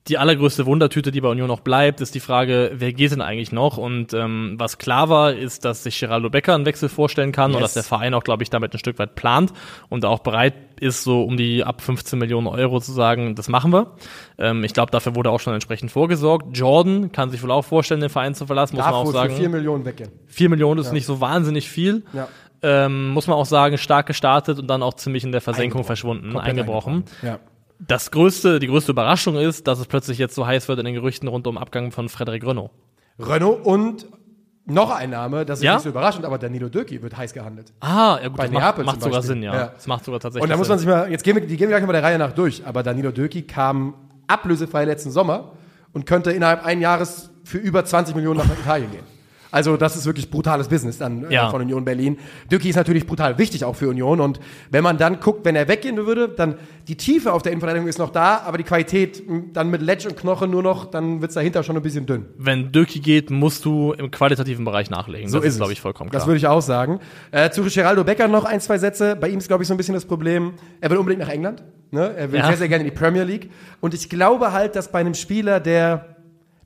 die 0.09 0.19
allergrößte 0.19 0.67
Wundertüte, 0.67 1.13
die 1.13 1.21
bei 1.21 1.29
Union 1.29 1.47
noch 1.47 1.61
bleibt, 1.61 2.01
ist 2.01 2.15
die 2.17 2.21
Frage, 2.21 2.73
wer 2.75 2.93
geht 2.93 3.13
denn 3.13 3.21
eigentlich 3.21 3.53
noch? 3.53 3.77
Und 3.79 4.13
ähm, 4.15 4.55
was 4.59 4.79
klar 4.79 5.09
war, 5.09 5.33
ist, 5.33 5.65
dass 5.65 5.85
sich 5.85 6.01
Geraldo 6.01 6.29
Becker 6.29 6.57
einen 6.57 6.67
Wechsel 6.67 6.89
vorstellen 6.89 7.31
kann 7.31 7.53
und 7.53 7.61
Yes. 7.61 7.75
dass 7.75 7.75
der 7.75 7.83
Verein 7.85 8.13
auch, 8.15 8.25
glaube 8.25 8.43
ich, 8.43 8.51
damit 8.51 8.75
ein 8.75 8.79
Stück 8.79 8.99
weit 8.99 9.15
plant 9.15 9.53
und 9.91 10.05
auch 10.05 10.19
bereit 10.19 10.55
ist, 10.81 11.05
so 11.05 11.23
um 11.23 11.37
die 11.37 11.63
ab 11.63 11.81
15 11.83 12.19
Millionen 12.19 12.49
Euro 12.49 12.81
zu 12.81 12.91
sagen, 12.91 13.37
das 13.37 13.49
machen 13.49 13.73
wir. 13.73 13.93
Ähm, 14.39 14.65
ich 14.65 14.73
glaube, 14.75 14.91
dafür 14.91 15.15
wurde 15.15 15.31
auch 15.31 15.39
schon 15.39 15.55
entsprechend 15.55 15.93
vorgesorgt. 15.93 16.47
Jordan 16.57 17.13
kann 17.13 17.31
sich 17.31 17.41
wohl 17.41 17.53
auch 17.53 17.65
vorstellen, 17.65 18.01
den 18.01 18.11
Verein 18.11 18.35
zu 18.35 18.47
verlassen, 18.47 18.75
muss 18.75 18.85
Darf 18.85 18.93
man 18.97 19.07
auch 19.07 19.13
sagen. 19.13 19.37
4 19.37 19.49
Millionen 19.51 19.85
weggehen. 19.85 20.11
4 20.27 20.49
Millionen 20.49 20.81
ist 20.81 20.93
nicht 20.93 21.07
so 21.07 21.21
wahnsinnig 21.21 21.69
viel. 21.71 22.03
Ja. 22.13 22.27
Ähm, 22.65 23.11
muss 23.11 23.29
man 23.29 23.37
auch 23.37 23.47
sagen, 23.47 23.79
stark 23.79 24.07
gestartet 24.07 24.59
und 24.59 24.67
dann 24.69 24.83
auch 24.83 24.95
ziemlich 24.95 25.23
in 25.25 25.31
der 25.33 25.41
Versenkung 25.41 25.81
Eingebrochen. 25.81 25.87
verschwunden, 25.87 26.33
Komplett 26.33 26.49
eingebrochen. 26.51 27.05
Ja. 27.23 27.39
Das 27.87 28.11
größte, 28.11 28.59
die 28.61 28.69
größte 28.69 28.93
Überraschung 28.93 29.37
ist, 29.37 29.67
dass 29.67 29.79
es 29.81 29.87
plötzlich 29.87 30.19
jetzt 30.19 30.35
so 30.35 30.47
heiß 30.47 30.69
wird 30.69 30.79
in 30.79 30.85
den 30.85 30.95
Gerüchten 30.95 31.29
rund 31.29 31.47
um 31.47 31.59
Abgang 31.59 31.91
von 31.91 32.09
Frederik 32.09 32.45
Renault. 32.45 32.71
Renault 33.19 33.65
und 33.65 34.07
noch 34.65 34.91
ein 34.95 35.11
Name, 35.11 35.45
das 35.45 35.59
ist 35.59 35.65
Ja? 35.65 35.75
nicht 35.75 35.83
so 35.83 35.89
überraschend, 35.89 36.25
aber 36.25 36.39
Danilo 36.39 36.69
Döki 36.69 37.03
wird 37.03 37.17
heiß 37.17 37.33
gehandelt. 37.35 37.73
Ah, 37.81 38.19
ja 38.23 38.29
gut, 38.29 38.37
Bei 38.37 38.45
das 38.45 38.53
Neapel 38.53 38.85
macht, 38.85 39.03
sogar. 39.03 39.23
Sinn, 39.23 39.43
ja. 39.43 39.55
Ja. 39.55 39.67
Das 39.75 39.89
macht 39.89 40.05
sogar 40.05 40.21
tatsächlich 40.21 40.45
Und 40.45 40.51
da 40.51 40.57
muss 40.57 40.69
man 40.69 40.79
sich 40.79 40.87
mal, 40.87 41.11
jetzt 41.11 41.25
gehen 41.25 41.35
wir, 41.35 41.45
die 41.45 41.57
gehen 41.57 41.69
wir 41.69 41.77
gleich 41.77 41.87
mal 41.87 41.93
der 41.93 42.05
Reihe 42.05 42.19
nach 42.19 42.33
durch, 42.33 42.65
aber 42.65 42.85
Danilo 42.85 43.11
Döki 43.11 43.43
kam 43.43 43.95
ablösefrei 44.29 44.85
letzten 44.85 45.11
Sommer 45.11 45.53
und 45.93 46.07
könnte 46.07 46.31
innerhalb 46.31 46.65
ein 46.65 46.81
Jahres 46.81 47.31
für 47.43 47.59
über 47.59 47.85
20 47.85 48.15
Millionen 48.15 48.39
nach 48.39 48.47
Italien 48.47 48.93
gehen. 48.93 49.05
Also 49.53 49.77
das 49.77 49.95
ist 49.97 50.07
wirklich 50.07 50.31
brutales 50.31 50.67
Business 50.67 50.99
dann 50.99 51.25
äh, 51.31 51.35
Ja. 51.35 51.51
von 51.51 51.61
Union 51.61 51.85
Berlin. 51.85 52.19
Döki 52.51 52.71
ist 52.71 52.77
natürlich 52.77 53.07
brutal 53.07 53.39
wichtig 53.39 53.65
auch 53.65 53.77
für 53.77 53.89
Union 53.89 54.21
und 54.21 54.41
wenn 54.71 54.83
man 54.83 54.99
dann 54.99 55.21
guckt, 55.21 55.45
wenn 55.45 55.55
er 55.55 55.69
weggehen 55.69 55.97
würde, 55.99 56.29
dann 56.29 56.57
die 56.89 56.97
Tiefe 56.97 57.33
auf 57.33 57.43
der 57.43 57.53
Innenverteidigung 57.53 57.87
ist 57.89 57.99
noch 58.01 58.11
da, 58.11 58.39
aber 58.45 58.59
die 58.59 58.65
Qualität 58.65 59.23
dann 59.53 59.71
mit 59.71 59.83
Letsch 59.83 60.07
und 60.07 60.17
Knoche 60.17 60.49
nur 60.49 60.63
noch, 60.63 60.87
dann 60.87 61.21
wird's 61.23 61.35
dahinter 61.35 61.63
schon 61.63 61.77
ein 61.77 61.83
bisschen 61.83 62.07
dünn. 62.07 62.25
Wenn 62.39 62.73
Döki 62.73 62.99
geht, 62.99 63.31
musst 63.31 63.65
du 63.65 63.93
im 63.93 64.11
qualitativen 64.11 64.65
Bereich 64.65 64.91
nachlegen. 64.91 65.29
So 65.29 65.39
das 65.39 65.49
ist, 65.49 65.57
glaube 65.59 65.73
ich, 65.73 65.81
vollkommen 65.81 66.11
Das 66.11 66.23
klar. 66.23 66.29
würde 66.29 66.39
ich 66.39 66.47
auch 66.49 66.63
sagen. 66.63 66.99
Äh, 67.31 67.51
zu 67.51 67.63
Geraldo 67.63 68.03
Becker 68.05 68.27
noch 68.29 68.45
ein, 68.45 68.61
zwei 68.61 68.79
Sätze. 68.79 69.15
Bei 69.17 69.29
ihm 69.29 69.39
ist, 69.39 69.49
glaube 69.49 69.63
ich, 69.63 69.69
so 69.69 69.75
ein 69.75 69.77
bisschen 69.77 69.95
das 69.95 70.07
Problem, 70.07 70.55
er 70.81 70.91
will 70.91 70.97
unbedingt 70.97 71.23
nach 71.23 71.29
England. 71.33 71.63
Ne? 71.91 72.15
Er 72.17 72.33
will 72.33 72.41
Ja. 72.41 72.47
sehr, 72.49 72.57
sehr 72.57 72.69
gerne 72.69 72.85
in 72.85 72.91
die 72.91 72.97
Premier 72.97 73.23
League. 73.23 73.51
Und 73.81 73.93
ich 73.93 74.09
glaube 74.09 74.53
halt, 74.53 74.75
dass 74.77 74.91
bei 74.91 75.01
einem 75.01 75.13
Spieler, 75.15 75.61
der, 75.61 76.12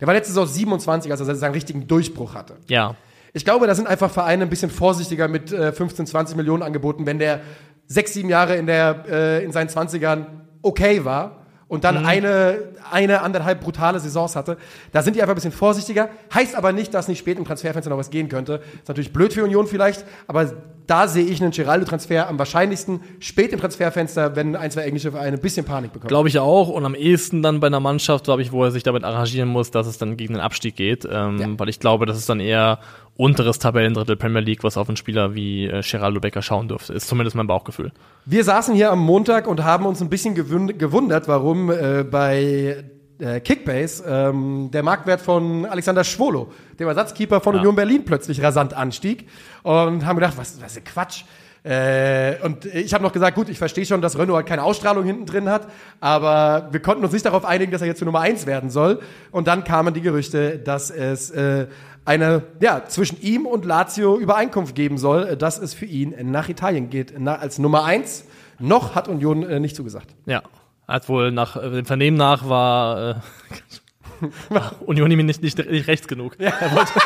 der 0.01 0.07
war 0.07 0.15
letzte 0.15 0.33
Saison 0.33 0.47
27, 0.47 1.11
als 1.11 1.21
er 1.21 1.35
seinen 1.35 1.53
richtigen 1.53 1.87
Durchbruch 1.87 2.35
hatte. 2.35 2.57
ja. 2.69 2.95
Ich 3.33 3.45
glaube, 3.45 3.67
da 3.67 3.75
sind 3.75 3.87
einfach 3.87 4.11
Vereine 4.11 4.45
ein 4.45 4.49
bisschen 4.49 4.71
vorsichtiger 4.71 5.29
mit 5.29 5.53
äh, 5.53 5.71
15, 5.71 6.07
20 6.07 6.39
Millionen 6.39 6.63
angeboten, 6.63 7.05
wenn 7.05 7.19
der 7.19 7.43
sechs, 7.87 8.15
sieben 8.15 8.31
Jahre 8.31 8.57
in, 8.57 8.65
der, 8.67 9.05
äh, 9.11 9.45
in 9.45 9.53
seinen 9.53 9.69
20ern 9.69 10.25
okay 10.63 11.05
war 11.05 11.46
und 11.69 11.83
dann 11.83 12.07
eine, 12.07 12.59
eine, 12.93 13.23
anderthalb 13.23 13.61
brutale 13.61 13.99
Saisons 13.99 14.37
hatte. 14.37 14.57
Da 14.93 15.03
sind 15.03 15.17
die 15.17 15.21
einfach 15.23 15.33
ein 15.33 15.37
bisschen 15.37 15.53
vorsichtiger. 15.53 16.09
Heißt 16.33 16.55
aber 16.55 16.73
nicht, 16.73 16.95
dass 16.95 17.09
nicht 17.09 17.19
spät 17.19 17.39
im 17.39 17.45
Transferfenster 17.45 17.91
noch 17.91 17.99
was 17.99 18.11
gehen 18.11 18.29
könnte. 18.29 18.63
Ist 18.75 18.89
natürlich 18.89 19.13
blöd 19.13 19.33
für 19.33 19.43
Union 19.43 19.67
vielleicht, 19.67 20.05
aber 20.29 20.53
da 20.87 21.09
sehe 21.09 21.25
ich 21.25 21.43
einen 21.43 21.51
Geraldo-Transfer 21.51 22.29
am 22.29 22.39
wahrscheinlichsten 22.39 23.01
spät 23.19 23.53
im 23.53 23.59
Transferfenster, 23.59 24.37
wenn 24.37 24.55
ein, 24.55 24.71
zwei 24.71 24.83
englische 24.83 25.11
Vereine 25.11 25.37
ein 25.37 25.43
bisschen 25.43 25.67
Panik 25.67 25.93
bekommen. 25.93 26.09
Glaube 26.09 26.29
ich 26.29 26.39
auch. 26.39 26.69
Und 26.69 26.85
am 26.85 26.95
ehesten 26.95 27.43
dann 27.43 27.59
bei 27.59 27.67
einer 27.67 27.81
Mannschaft, 27.81 28.25
glaube 28.25 28.43
ich, 28.43 28.53
wo 28.53 28.63
er 28.63 28.71
sich 28.71 28.85
damit 28.85 29.03
arrangieren 29.03 29.49
muss, 29.49 29.73
dass 29.73 29.89
es 29.89 29.99
dann 29.99 30.17
gegen 30.17 30.35
den 30.35 30.41
Abstieg 30.41 30.77
geht. 30.77 31.05
Ähm, 31.11 31.39
Ja. 31.39 31.49
Weil 31.57 31.69
ich 31.69 31.81
glaube, 31.81 32.07
das 32.07 32.17
ist 32.17 32.29
dann 32.29 32.39
eher 32.39 32.79
unteres 33.17 33.59
Tabellendrittel 33.59 34.17
Premier 34.17 34.43
League, 34.43 34.63
was 34.63 34.77
auf 34.77 34.89
einen 34.89 34.97
Spieler 34.97 35.35
wie 35.35 35.67
äh, 35.67 35.83
Geraldo 35.83 36.21
Becker 36.21 36.43
schauen 36.43 36.69
dürfte. 36.69 36.93
Ist 36.93 37.09
zumindest 37.09 37.37
mein 37.37 37.47
Bauchgefühl. 37.47 37.93
Wir 38.25 38.45
saßen 38.45 38.75
hier 38.75 38.91
am 38.91 39.01
Montag 39.01 39.47
und 39.47 39.65
haben 39.65 39.87
uns 39.87 40.01
ein 40.01 40.09
bisschen 40.11 40.35
gewund 40.35 40.79
gewundert, 40.79 41.29
warum 41.29 41.71
äh, 41.71 42.05
bei 42.05 42.85
äh, 43.19 43.41
Kickbase 43.41 44.05
ähm, 44.07 44.71
der 44.73 44.83
Marktwert 44.83 45.21
von 45.21 45.65
Alexander 45.65 46.05
Schwolo, 46.05 46.53
dem 46.79 46.89
Ersatzkeeper 46.89 47.41
von 47.41 47.55
Ja. 47.55 47.61
Union 47.61 47.75
Berlin, 47.77 48.05
plötzlich 48.05 48.43
rasant 48.43 48.75
anstieg. 48.75 49.27
Und 49.63 50.05
haben 50.05 50.17
gedacht, 50.17 50.35
was, 50.37 50.61
was 50.61 50.77
ist 50.77 50.85
Quatsch. 50.85 51.25
Äh, 51.65 52.37
und 52.45 52.65
ich 52.67 52.95
habe 52.95 53.03
noch 53.03 53.13
gesagt, 53.13 53.35
gut, 53.35 53.49
ich 53.49 53.59
verstehe 53.59 53.85
schon, 53.85 54.01
dass 54.01 54.17
Renault 54.17 54.37
halt 54.37 54.47
keine 54.47 54.63
Ausstrahlung 54.63 55.05
hinten 55.05 55.27
drin 55.27 55.49
hat, 55.49 55.67
aber 55.99 56.69
wir 56.71 56.79
konnten 56.79 57.03
uns 57.03 57.13
nicht 57.13 57.27
darauf 57.27 57.45
einigen, 57.45 57.73
dass 57.73 57.81
er 57.81 57.89
jetzt 57.89 57.99
zur 57.99 58.07
Nummer 58.07 58.21
eins 58.21 58.47
werden 58.47 58.71
soll. 58.71 59.01
Und 59.33 59.49
dann 59.49 59.65
kamen 59.65 59.93
die 59.93 60.01
Gerüchte, 60.01 60.61
dass 60.61 60.91
es 60.91 61.31
äh, 61.33 61.67
eine, 62.07 62.45
ja, 62.61 62.85
zwischen 62.87 63.21
ihm 63.21 63.47
und 63.47 63.65
Lazio 63.65 64.17
Übereinkunft 64.17 64.75
geben 64.75 64.97
soll, 64.97 65.25
äh, 65.25 65.37
dass 65.37 65.59
es 65.59 65.75
für 65.75 65.87
ihn 65.87 66.15
nach 66.31 66.49
Italien 66.49 66.89
geht, 66.89 67.15
als 67.27 67.59
Nummer 67.59 67.85
eins. 67.85 68.25
Noch 68.59 68.95
hat 68.95 69.09
Union 69.09 69.43
äh, 69.43 69.61
nicht 69.61 69.77
zugesagt. 69.77 70.15
Ja. 70.25 70.43
Hat 70.89 71.09
wohl 71.09 71.33
nach 71.33 71.57
äh, 71.57 71.69
dem 71.69 71.85
Vernehmen 71.85 72.17
nach 72.17 72.49
war 72.49 73.11
äh, 73.11 74.59
Union 74.87 75.11
ihm 75.11 75.27
nicht, 75.27 75.43
nicht, 75.43 75.59
nicht 75.59 75.89
rechts 75.89 76.09
genug. 76.09 76.37
Ja. 76.39 76.51
Er 76.61 76.75
wollte, 76.75 76.93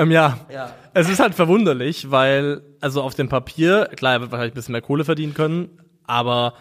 ähm, 0.00 0.10
ja. 0.10 0.38
Ja. 0.52 0.72
Es 0.94 1.08
ist 1.08 1.20
halt 1.20 1.34
verwunderlich, 1.34 2.10
weil, 2.10 2.62
also 2.80 3.02
auf 3.02 3.14
dem 3.14 3.28
Papier, 3.28 3.88
klar, 3.96 4.14
er 4.14 4.20
wird 4.20 4.30
wahrscheinlich 4.30 4.52
ein 4.52 4.56
bisschen 4.56 4.72
mehr 4.72 4.82
Kohle 4.82 5.04
verdienen 5.04 5.34
können, 5.34 5.68
aber 6.04 6.54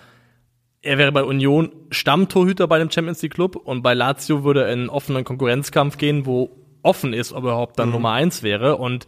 er 0.82 0.98
wäre 0.98 1.12
bei 1.12 1.24
Union 1.24 1.72
Stammtorhüter 1.92 2.68
bei 2.68 2.80
dem 2.80 2.90
Champions 2.90 3.22
League 3.22 3.34
Club 3.34 3.56
und 3.56 3.82
bei 3.82 3.94
Lazio 3.94 4.44
würde 4.44 4.64
er 4.64 4.74
in 4.74 4.80
einen 4.80 4.90
offenen 4.90 5.24
Konkurrenzkampf 5.24 5.98
gehen, 5.98 6.26
wo 6.26 6.52
offen 6.84 7.14
ist, 7.14 7.34
ob 7.34 7.44
er 7.44 7.52
überhaupt 7.52 7.80
dann 7.80 7.92
Nummer 7.92 8.12
eins 8.12 8.44
wäre 8.44 8.78
und 8.78 9.06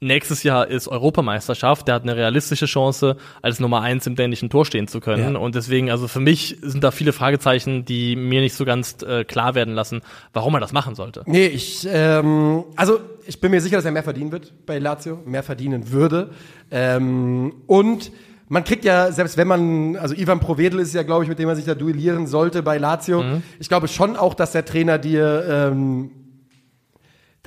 nächstes 0.00 0.42
Jahr 0.42 0.68
ist 0.68 0.86
Europameisterschaft, 0.88 1.88
der 1.88 1.96
hat 1.96 2.02
eine 2.04 2.14
realistische 2.16 2.66
Chance, 2.66 3.16
als 3.42 3.58
Nummer 3.60 3.80
eins 3.82 4.06
im 4.06 4.14
dänischen 4.14 4.48
Tor 4.50 4.64
stehen 4.64 4.86
zu 4.88 5.00
können 5.00 5.34
Ja. 5.34 5.38
und 5.40 5.54
deswegen, 5.54 5.90
also 5.90 6.06
für 6.08 6.20
mich 6.20 6.56
sind 6.62 6.84
da 6.84 6.90
viele 6.90 7.12
Fragezeichen, 7.12 7.84
die 7.84 8.14
mir 8.14 8.40
nicht 8.40 8.54
so 8.54 8.64
ganz 8.64 8.96
äh, 9.02 9.24
klar 9.24 9.54
werden 9.54 9.74
lassen, 9.74 10.00
warum 10.32 10.54
er 10.54 10.60
das 10.60 10.72
machen 10.72 10.94
sollte. 10.94 11.22
Nee, 11.26 11.46
ich, 11.46 11.86
ähm, 11.90 12.64
also 12.76 13.00
ich 13.26 13.40
bin 13.40 13.50
mir 13.50 13.60
sicher, 13.60 13.76
dass 13.76 13.84
er 13.84 13.92
mehr 13.92 14.04
verdienen 14.04 14.30
wird 14.32 14.52
bei 14.66 14.78
Lazio, 14.78 15.18
mehr 15.26 15.42
verdienen 15.42 15.90
würde. 15.90 16.30
Ähm, 16.70 17.54
und 17.66 18.12
man 18.48 18.64
kriegt 18.64 18.84
ja, 18.84 19.12
selbst 19.12 19.36
wenn 19.36 19.48
man, 19.48 19.96
also 19.96 20.14
Ivan 20.14 20.40
Provedel 20.40 20.80
ist 20.80 20.94
ja, 20.94 21.02
glaube 21.02 21.24
ich, 21.24 21.28
mit 21.28 21.38
dem 21.38 21.46
man 21.46 21.56
sich 21.56 21.66
da 21.66 21.74
duellieren 21.74 22.26
sollte 22.26 22.62
bei 22.62 22.78
Lazio. 22.78 23.22
Ich 23.58 23.68
glaube 23.68 23.88
schon 23.88 24.16
auch, 24.16 24.32
dass 24.34 24.52
der 24.52 24.64
Trainer 24.64 24.96
dir, 24.96 25.44
ähm, 25.72 26.10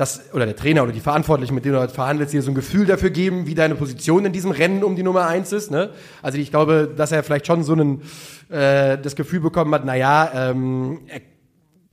das, 0.01 0.33
oder 0.33 0.47
der 0.47 0.55
Trainer 0.55 0.81
oder 0.81 0.91
die 0.91 0.99
Verantwortlichen, 0.99 1.53
mit 1.53 1.63
denen 1.63 1.75
du 1.75 1.79
halt 1.79 1.91
verhandelst, 1.91 2.33
dir 2.33 2.41
so 2.41 2.49
ein 2.49 2.55
Gefühl 2.55 2.87
dafür 2.87 3.11
geben, 3.11 3.45
wie 3.45 3.53
deine 3.53 3.75
Position 3.75 4.25
in 4.25 4.33
diesem 4.33 4.49
Rennen 4.49 4.83
um 4.83 4.95
die 4.95 5.03
Nummer 5.03 5.27
eins 5.27 5.51
ist. 5.51 5.69
Ne? 5.69 5.91
Also 6.23 6.39
ich 6.39 6.49
glaube, 6.49 6.91
dass 6.97 7.11
er 7.11 7.21
vielleicht 7.21 7.45
schon 7.45 7.63
so 7.63 7.73
einen, 7.73 8.01
äh, 8.49 8.97
das 8.97 9.15
Gefühl 9.15 9.41
bekommen 9.41 9.71
hat, 9.75 9.83
na 9.85 9.93
ja, 9.93 10.31
ähm, 10.33 11.01
er 11.05 11.21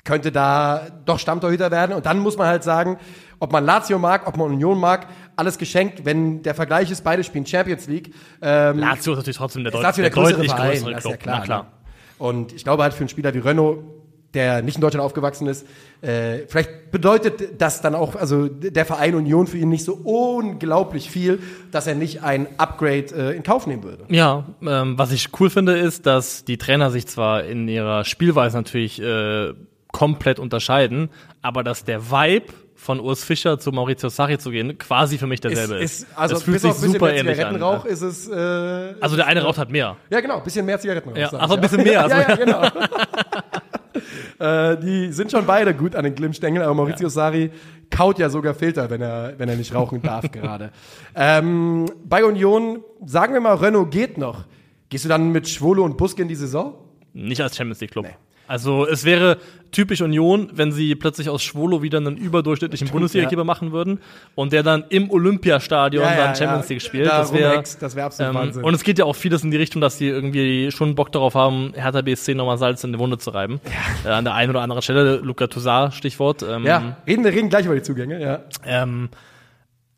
könnte 0.04 0.32
da 0.32 0.86
doch 1.04 1.18
Stammtorhüter 1.18 1.70
werden. 1.70 1.94
Und 1.94 2.06
dann 2.06 2.18
muss 2.20 2.38
man 2.38 2.46
halt 2.46 2.64
sagen, 2.64 2.96
ob 3.40 3.52
man 3.52 3.66
Lazio 3.66 3.98
mag, 3.98 4.26
ob 4.26 4.38
man 4.38 4.52
Union 4.52 4.80
mag, 4.80 5.06
alles 5.36 5.58
geschenkt, 5.58 6.06
wenn 6.06 6.42
der 6.42 6.54
Vergleich 6.54 6.90
ist, 6.90 7.04
beide 7.04 7.22
spielen 7.22 7.44
Champions 7.44 7.88
League. 7.88 8.14
Ähm, 8.40 8.78
Lazio 8.78 9.12
ist 9.12 9.18
natürlich 9.18 9.36
trotzdem 9.36 9.64
der, 9.64 9.72
Deut 9.72 9.82
Lazio 9.82 10.00
der 10.00 10.10
der 10.10 10.22
größere 10.22 10.36
deutlich 10.38 10.52
Verein, 10.52 10.70
größere 10.70 10.92
das 10.92 11.04
ist 11.04 11.10
Club. 11.10 11.12
ja 11.12 11.18
klar. 11.18 11.38
Na 11.40 11.44
klar. 11.44 11.62
Ne? 11.64 11.68
Und 12.16 12.52
ich 12.54 12.64
glaube 12.64 12.84
halt 12.84 12.94
für 12.94 13.00
einen 13.00 13.10
Spieler 13.10 13.34
wie 13.34 13.40
Renault 13.40 13.97
der 14.34 14.62
nicht 14.62 14.74
in 14.76 14.80
Deutschland 14.82 15.04
aufgewachsen 15.04 15.46
ist, 15.46 15.66
äh, 16.02 16.40
vielleicht 16.48 16.90
bedeutet 16.90 17.60
das 17.60 17.80
dann 17.80 17.94
auch, 17.94 18.14
also 18.14 18.46
der 18.48 18.84
Verein 18.84 19.14
Union 19.14 19.46
für 19.46 19.56
ihn 19.58 19.68
nicht 19.70 19.84
so 19.84 19.94
unglaublich 19.94 21.10
viel, 21.10 21.40
dass 21.72 21.86
er 21.86 21.94
nicht 21.94 22.22
ein 22.22 22.46
Upgrade 22.58 23.06
äh, 23.16 23.36
in 23.36 23.42
Kauf 23.42 23.66
nehmen 23.66 23.82
würde. 23.84 24.04
Ja, 24.08 24.44
ähm, 24.62 24.98
was 24.98 25.12
ich 25.12 25.28
cool 25.40 25.50
finde, 25.50 25.78
ist, 25.78 26.06
dass 26.06 26.44
die 26.44 26.58
Trainer 26.58 26.90
sich 26.90 27.06
zwar 27.06 27.44
in 27.44 27.68
ihrer 27.68 28.04
Spielweise 28.04 28.56
natürlich 28.58 29.00
äh, 29.02 29.54
komplett 29.92 30.38
unterscheiden, 30.38 31.08
aber 31.42 31.64
dass 31.64 31.84
der 31.84 32.10
Vibe 32.10 32.52
von 32.76 33.00
Urs 33.00 33.24
Fischer 33.24 33.58
zu 33.58 33.72
Maurizio 33.72 34.08
Sarri 34.08 34.38
zu 34.38 34.50
gehen, 34.50 34.78
quasi 34.78 35.18
für 35.18 35.26
mich 35.26 35.40
derselbe 35.40 35.76
ist. 35.78 36.02
ist 36.02 36.06
also 36.16 36.34
das 36.34 36.44
fühlt 36.44 36.60
sich 36.60 36.70
ein 36.70 36.76
super 36.76 37.12
ähnlich 37.12 37.34
Zigarettenrauch 37.36 37.84
an. 37.84 37.90
ist 37.90 38.02
es. 38.02 38.28
Äh, 38.28 38.94
Also 39.00 39.16
der 39.16 39.26
eine 39.26 39.42
raucht 39.42 39.58
halt 39.58 39.70
mehr. 39.70 39.96
ja, 40.10 40.20
genau, 40.20 40.38
bisschen 40.40 40.64
mehr 40.64 40.78
Zigarettenrauch. 40.78 41.16
Ja, 41.16 41.28
also 41.30 41.54
ein 41.56 41.60
bisschen 41.60 41.82
mehr, 41.82 42.02
also- 42.04 42.14
ja, 42.16 42.28
ja, 42.28 42.36
genau. 42.36 42.62
äh, 44.38 44.76
die 44.78 45.12
sind 45.12 45.30
schon 45.30 45.46
beide 45.46 45.74
gut 45.74 45.94
an 45.94 46.04
den 46.04 46.14
Glimmstängeln, 46.14 46.64
aber 46.64 46.74
Maurizio 46.74 47.08
Sarri 47.08 47.50
kaut 47.90 48.18
ja 48.18 48.30
sogar 48.30 48.54
Filter, 48.54 48.90
wenn 48.90 49.00
er, 49.00 49.34
wenn 49.38 49.48
er 49.48 49.56
nicht 49.56 49.74
rauchen 49.74 50.02
darf 50.02 50.30
gerade. 50.32 50.70
Ähm, 51.14 51.86
bei 52.04 52.24
Union, 52.24 52.82
sagen 53.04 53.32
wir 53.34 53.40
mal, 53.40 53.54
Renault 53.54 53.90
geht 53.90 54.18
noch. 54.18 54.44
Gehst 54.88 55.04
du 55.04 55.08
dann 55.08 55.32
mit 55.32 55.48
Schwolo 55.48 55.84
und 55.84 55.96
Buske 55.96 56.22
in 56.22 56.28
die 56.28 56.34
Saison? 56.34 56.74
Nicht 57.12 57.40
als 57.40 57.56
Champions 57.56 57.80
League 57.80 57.90
Club. 57.90 58.06
Also 58.46 58.86
es 58.86 59.04
wäre 59.04 59.38
typisch 59.70 60.00
Union, 60.00 60.50
wenn 60.52 60.72
sie 60.72 60.94
plötzlich 60.94 61.28
aus 61.28 61.42
Schwolo 61.42 61.82
wieder 61.82 61.98
einen 61.98 62.16
überdurchschnittlichen 62.16 62.88
Bundesliga-Keeper 62.88 63.44
machen 63.44 63.72
würden 63.72 64.00
und 64.34 64.52
der 64.52 64.62
dann 64.62 64.84
im 64.88 65.10
Olympiastadion 65.10 66.02
Ja, 66.02 66.10
ja, 66.10 66.16
dann 66.24 66.36
Champions 66.36 66.68
ja. 66.68 66.74
League 66.74 66.82
spielt. 66.82 67.06
Da 67.06 67.18
das 67.18 67.32
wäre 67.32 67.62
wär 67.94 68.04
absolut 68.04 68.34
Wahnsinn. 68.34 68.64
Und 68.64 68.74
es 68.74 68.82
geht 68.82 68.98
ja 68.98 69.04
auch 69.04 69.16
vieles 69.16 69.44
in 69.44 69.50
die 69.50 69.56
Richtung, 69.56 69.80
dass 69.80 69.98
sie 69.98 70.08
irgendwie 70.08 70.70
schon 70.72 70.94
Bock 70.94 71.12
darauf 71.12 71.34
haben, 71.34 71.72
Hertha 71.74 72.02
BSC 72.02 72.34
nochmal 72.34 72.58
Salz 72.58 72.84
in 72.84 72.92
die 72.92 72.98
Wunde 72.98 73.18
zu 73.18 73.30
reiben. 73.30 73.60
Äh, 74.04 74.08
an 74.08 74.24
der 74.24 74.34
einen 74.34 74.50
oder 74.50 74.60
anderen 74.60 74.82
Stelle, 74.82 75.16
Luca 75.16 75.46
Toussaint, 75.46 75.94
Stichwort. 75.94 76.42
Ähm, 76.42 76.64
Ja, 76.64 76.96
reden 77.06 77.24
wir 77.24 77.32
reden 77.32 77.48
gleich 77.48 77.66
über 77.66 77.74
die 77.74 77.82
Zugänge, 77.82 78.20
ja. 78.20 78.40
ähm, 78.64 79.08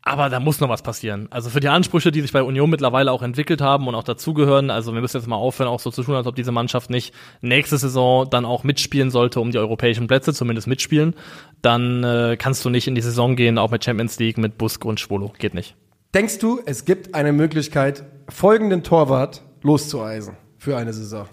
aber 0.03 0.29
da 0.29 0.39
muss 0.39 0.59
noch 0.59 0.69
was 0.69 0.81
passieren. 0.81 1.27
Also 1.29 1.49
für 1.49 1.59
die 1.59 1.69
Ansprüche, 1.69 2.11
die 2.11 2.21
sich 2.21 2.31
bei 2.31 2.41
Union 2.41 2.69
mittlerweile 2.69 3.11
auch 3.11 3.21
entwickelt 3.21 3.61
haben 3.61 3.87
und 3.87 3.93
auch 3.93 4.03
dazugehören, 4.03 4.71
also 4.71 4.93
wir 4.93 5.01
müssen 5.01 5.17
jetzt 5.17 5.27
mal 5.27 5.35
aufhören, 5.35 5.69
auch 5.69 5.79
so 5.79 5.91
zu 5.91 6.03
tun, 6.03 6.15
als 6.15 6.25
ob 6.25 6.35
diese 6.35 6.51
Mannschaft 6.51 6.89
nicht 6.89 7.13
nächste 7.41 7.77
Saison 7.77 8.27
dann 8.29 8.45
auch 8.45 8.63
mitspielen 8.63 9.11
sollte 9.11 9.39
um 9.39 9.51
die 9.51 9.59
europäischen 9.59 10.07
Plätze, 10.07 10.33
zumindest 10.33 10.67
mitspielen, 10.67 11.13
dann 11.61 12.03
äh, 12.03 12.35
kannst 12.37 12.65
du 12.65 12.69
nicht 12.69 12.87
in 12.87 12.95
die 12.95 13.01
Saison 13.01 13.35
gehen, 13.35 13.59
auch 13.59 13.69
mit 13.69 13.83
Champions 13.83 14.17
League, 14.17 14.39
mit 14.39 14.57
Busk 14.57 14.85
und 14.85 14.99
Schwolo. 14.99 15.33
Geht 15.37 15.53
nicht. 15.53 15.75
Denkst 16.15 16.39
du, 16.39 16.59
es 16.65 16.85
gibt 16.85 17.13
eine 17.13 17.31
Möglichkeit, 17.31 18.03
folgenden 18.27 18.83
Torwart 18.83 19.43
loszueisen 19.61 20.35
für 20.57 20.77
eine 20.77 20.93
Saison? 20.93 21.27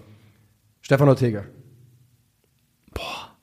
Stefan 0.81 1.09
Ortega. 1.09 1.43
Boah. 2.93 3.35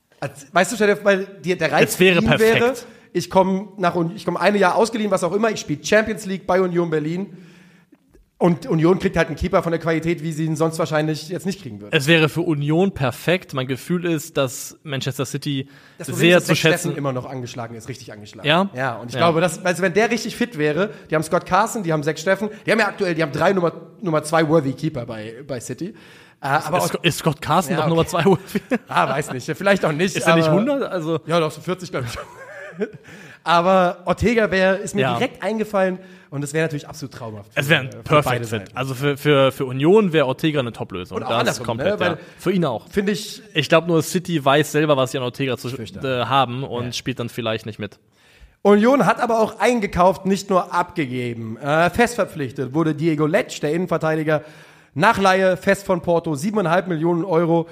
Weißt 0.53 0.73
du, 0.73 1.05
weil 1.05 1.27
dir 1.43 1.59
der 1.59 1.73
Reiz 1.73 1.99
wäre 2.01 2.23
perfekt. 2.23 2.61
wäre, 2.61 2.75
ich 3.17 3.31
komme 3.31 3.69
nach 3.79 3.97
ich 4.15 4.25
komme 4.25 4.39
eine 4.41 4.59
Jahr 4.59 4.75
ausgeliehen, 4.77 5.11
was 5.11 5.25
auch 5.25 5.33
immer, 5.33 5.51
ich 5.51 5.61
spiele 5.61 5.83
Champions 5.85 6.27
League 6.27 6.47
bei 6.47 6.61
Union 6.61 6.91
Berlin 6.91 7.37
und 8.39 8.67
Union 8.67 8.99
kriegt 8.99 9.17
halt 9.17 9.29
einen 9.29 9.37
Keeper 9.37 9.63
von 9.63 9.73
der 9.73 9.81
Qualität, 9.81 10.23
wie 10.23 10.31
sie 10.31 10.45
ihn 10.45 10.57
sonst 10.57 10.79
wahrscheinlich 10.79 11.31
jetzt 11.31 11.47
nicht 11.47 11.63
kriegen 11.63 11.81
würde. 11.81 11.97
Es 11.97 12.07
wäre 12.07 12.29
für 12.29 12.43
Union 12.43 12.93
perfekt. 12.93 13.55
Mein 13.55 13.67
Gefühl 13.67 14.05
ist, 14.05 14.37
dass 14.37 14.79
Manchester 14.83 15.25
City 15.25 15.71
Das 15.97 16.09
sehr 16.09 16.37
ist, 16.37 16.47
zu 16.47 16.55
schätzen. 16.55 16.91
Steffen 16.91 16.99
immer 16.99 17.15
noch 17.15 17.25
angeschlagen 17.25 17.75
ist, 17.77 17.89
richtig 17.89 18.13
angeschlagen. 18.13 18.47
Ja? 18.47 18.69
Ja, 18.75 18.97
und 18.97 19.09
ich 19.09 19.15
Ja. 19.15 19.21
glaube, 19.21 19.41
dass, 19.41 19.65
also 19.65 19.83
wenn 19.83 19.95
der 19.95 20.11
richtig 20.11 20.37
fit 20.37 20.59
wäre, 20.59 20.91
die 21.11 21.15
haben 21.15 21.23
Scott 21.23 21.47
Carson, 21.47 21.83
die 21.83 21.95
haben 21.95 22.03
Zach 22.03 22.19
Steffen, 22.19 22.51
die 22.67 22.73
haben 22.73 22.79
ja 22.79 22.89
aktuell, 22.89 23.15
die 23.15 23.23
haben 23.23 23.33
drei 23.33 23.55
Nummer, 23.55 23.73
Nummer 24.03 24.23
zwei 24.23 24.47
worthy 24.47 24.75
Keeper 24.75 25.07
bei, 25.07 25.37
bei 25.47 25.59
City. 25.59 25.95
Äh, 26.43 26.47
aber 26.49 26.77
Ist, 26.85 26.95
ist 27.03 27.19
Scott 27.21 27.41
Carson 27.41 27.71
Ja, 27.73 27.77
doch 27.79 27.85
okay. 27.85 27.91
Nummer 27.91 28.07
zwei? 28.07 28.25
Ah, 28.87 29.09
weiß 29.09 29.33
nicht. 29.33 29.47
Vielleicht 29.57 29.83
auch 29.87 29.93
nicht. 29.93 30.15
Ist 30.15 30.27
er 30.27 30.37
nicht 30.37 30.49
aber- 30.49 30.59
100? 30.61 30.83
Also 30.93 31.21
Ja, 31.27 31.41
doch, 31.41 31.51
so 31.51 31.63
40, 31.63 31.91
glaube 31.91 32.05
ich. 32.07 32.19
aber 33.45 33.99
Ortega 34.05 34.51
wäre, 34.51 34.77
ist 34.77 34.95
mir 34.95 35.03
Ja. 35.03 35.15
direkt 35.15 35.43
eingefallen 35.43 35.99
und 36.31 36.43
es 36.43 36.53
wäre 36.53 36.65
natürlich 36.67 36.89
absolut 36.89 37.15
traumhaft. 37.15 37.51
Es 37.55 37.69
wäre 37.69 37.83
ein 37.83 37.93
für 37.93 38.03
Perfect 38.03 38.47
Fit. 38.47 38.63
Also 38.75 38.95
für, 38.95 39.17
für, 39.17 39.53
für 39.53 39.65
Union 39.65 40.13
wäre 40.13 40.27
Ortega 40.27 40.61
eine 40.61 40.73
Top-Lösung. 40.73 41.17
Und 41.19 41.25
auch 41.25 41.43
Das 41.43 41.63
komplett, 41.63 42.01
ne? 42.01 42.07
ja. 42.07 42.19
Für 42.39 42.51
ihn 42.53 42.65
auch. 42.65 42.89
Finde 42.89 43.13
ich, 43.13 43.43
Ich 43.55 43.69
glaube 43.69 43.87
nur, 43.87 44.03
City 44.03 44.45
weiß 44.45 44.73
selber, 44.73 44.97
was 44.97 45.13
sie 45.13 45.19
an 45.19 45.25
Ortega 45.25 45.57
zu 45.57 45.69
äh, 45.69 46.25
haben 46.25 46.65
und 46.65 46.95
spielt 46.95 47.21
dann 47.21 47.29
vielleicht 47.29 47.67
nicht 47.67 47.79
mit. 47.79 47.99
Union 48.63 49.07
hat 49.07 49.21
aber 49.21 49.39
auch 49.41 49.61
eingekauft, 49.61 50.27
nicht 50.27 50.51
nur 50.51 50.75
abgegeben. 50.75 51.57
Äh, 51.59 51.89
fest 51.91 52.17
verpflichtet 52.17 52.75
wurde 52.75 52.95
Diego 52.97 53.27
Letsch, 53.27 53.61
der 53.63 53.73
Innenverteidiger, 53.73 54.43
Nachleihe 54.95 55.57
fest 55.57 55.87
von 55.87 56.01
Porto, 56.03 56.33
7,5 56.33 56.87
Millionen 56.89 57.25
Euro. 57.25 57.69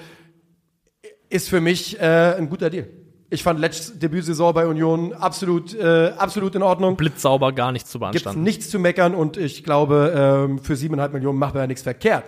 Ist 1.27 1.49
für 1.49 1.59
mich 1.59 1.99
äh, 1.99 2.35
ein 2.37 2.49
guter 2.49 2.69
Deal. 2.69 2.87
Ich 3.35 3.43
fand 3.43 3.59
Letschs 3.59 3.99
Debütsaison 3.99 4.53
bei 4.53 4.65
Union 4.65 5.11
absolut, 5.11 5.73
äh, 5.75 6.13
absolut 6.17 6.55
in 6.55 6.63
Ordnung. 6.63 6.95
Blitzsauber, 6.95 7.51
gar 7.51 7.73
nichts 7.73 7.89
zu 7.89 7.99
Gibt 7.99 8.11
beanstanden. 8.13 8.43
nichts 8.43 8.69
zu 8.69 8.79
meckern 8.79 9.13
und 9.13 9.35
ich 9.35 9.61
glaube, 9.65 10.13
ähm, 10.47 10.59
für 10.59 10.75
7,5 10.77 11.09
Millionen 11.11 11.37
macht 11.37 11.53
man 11.53 11.63
ja 11.63 11.67
nichts 11.67 11.83
verkehrt. 11.83 12.23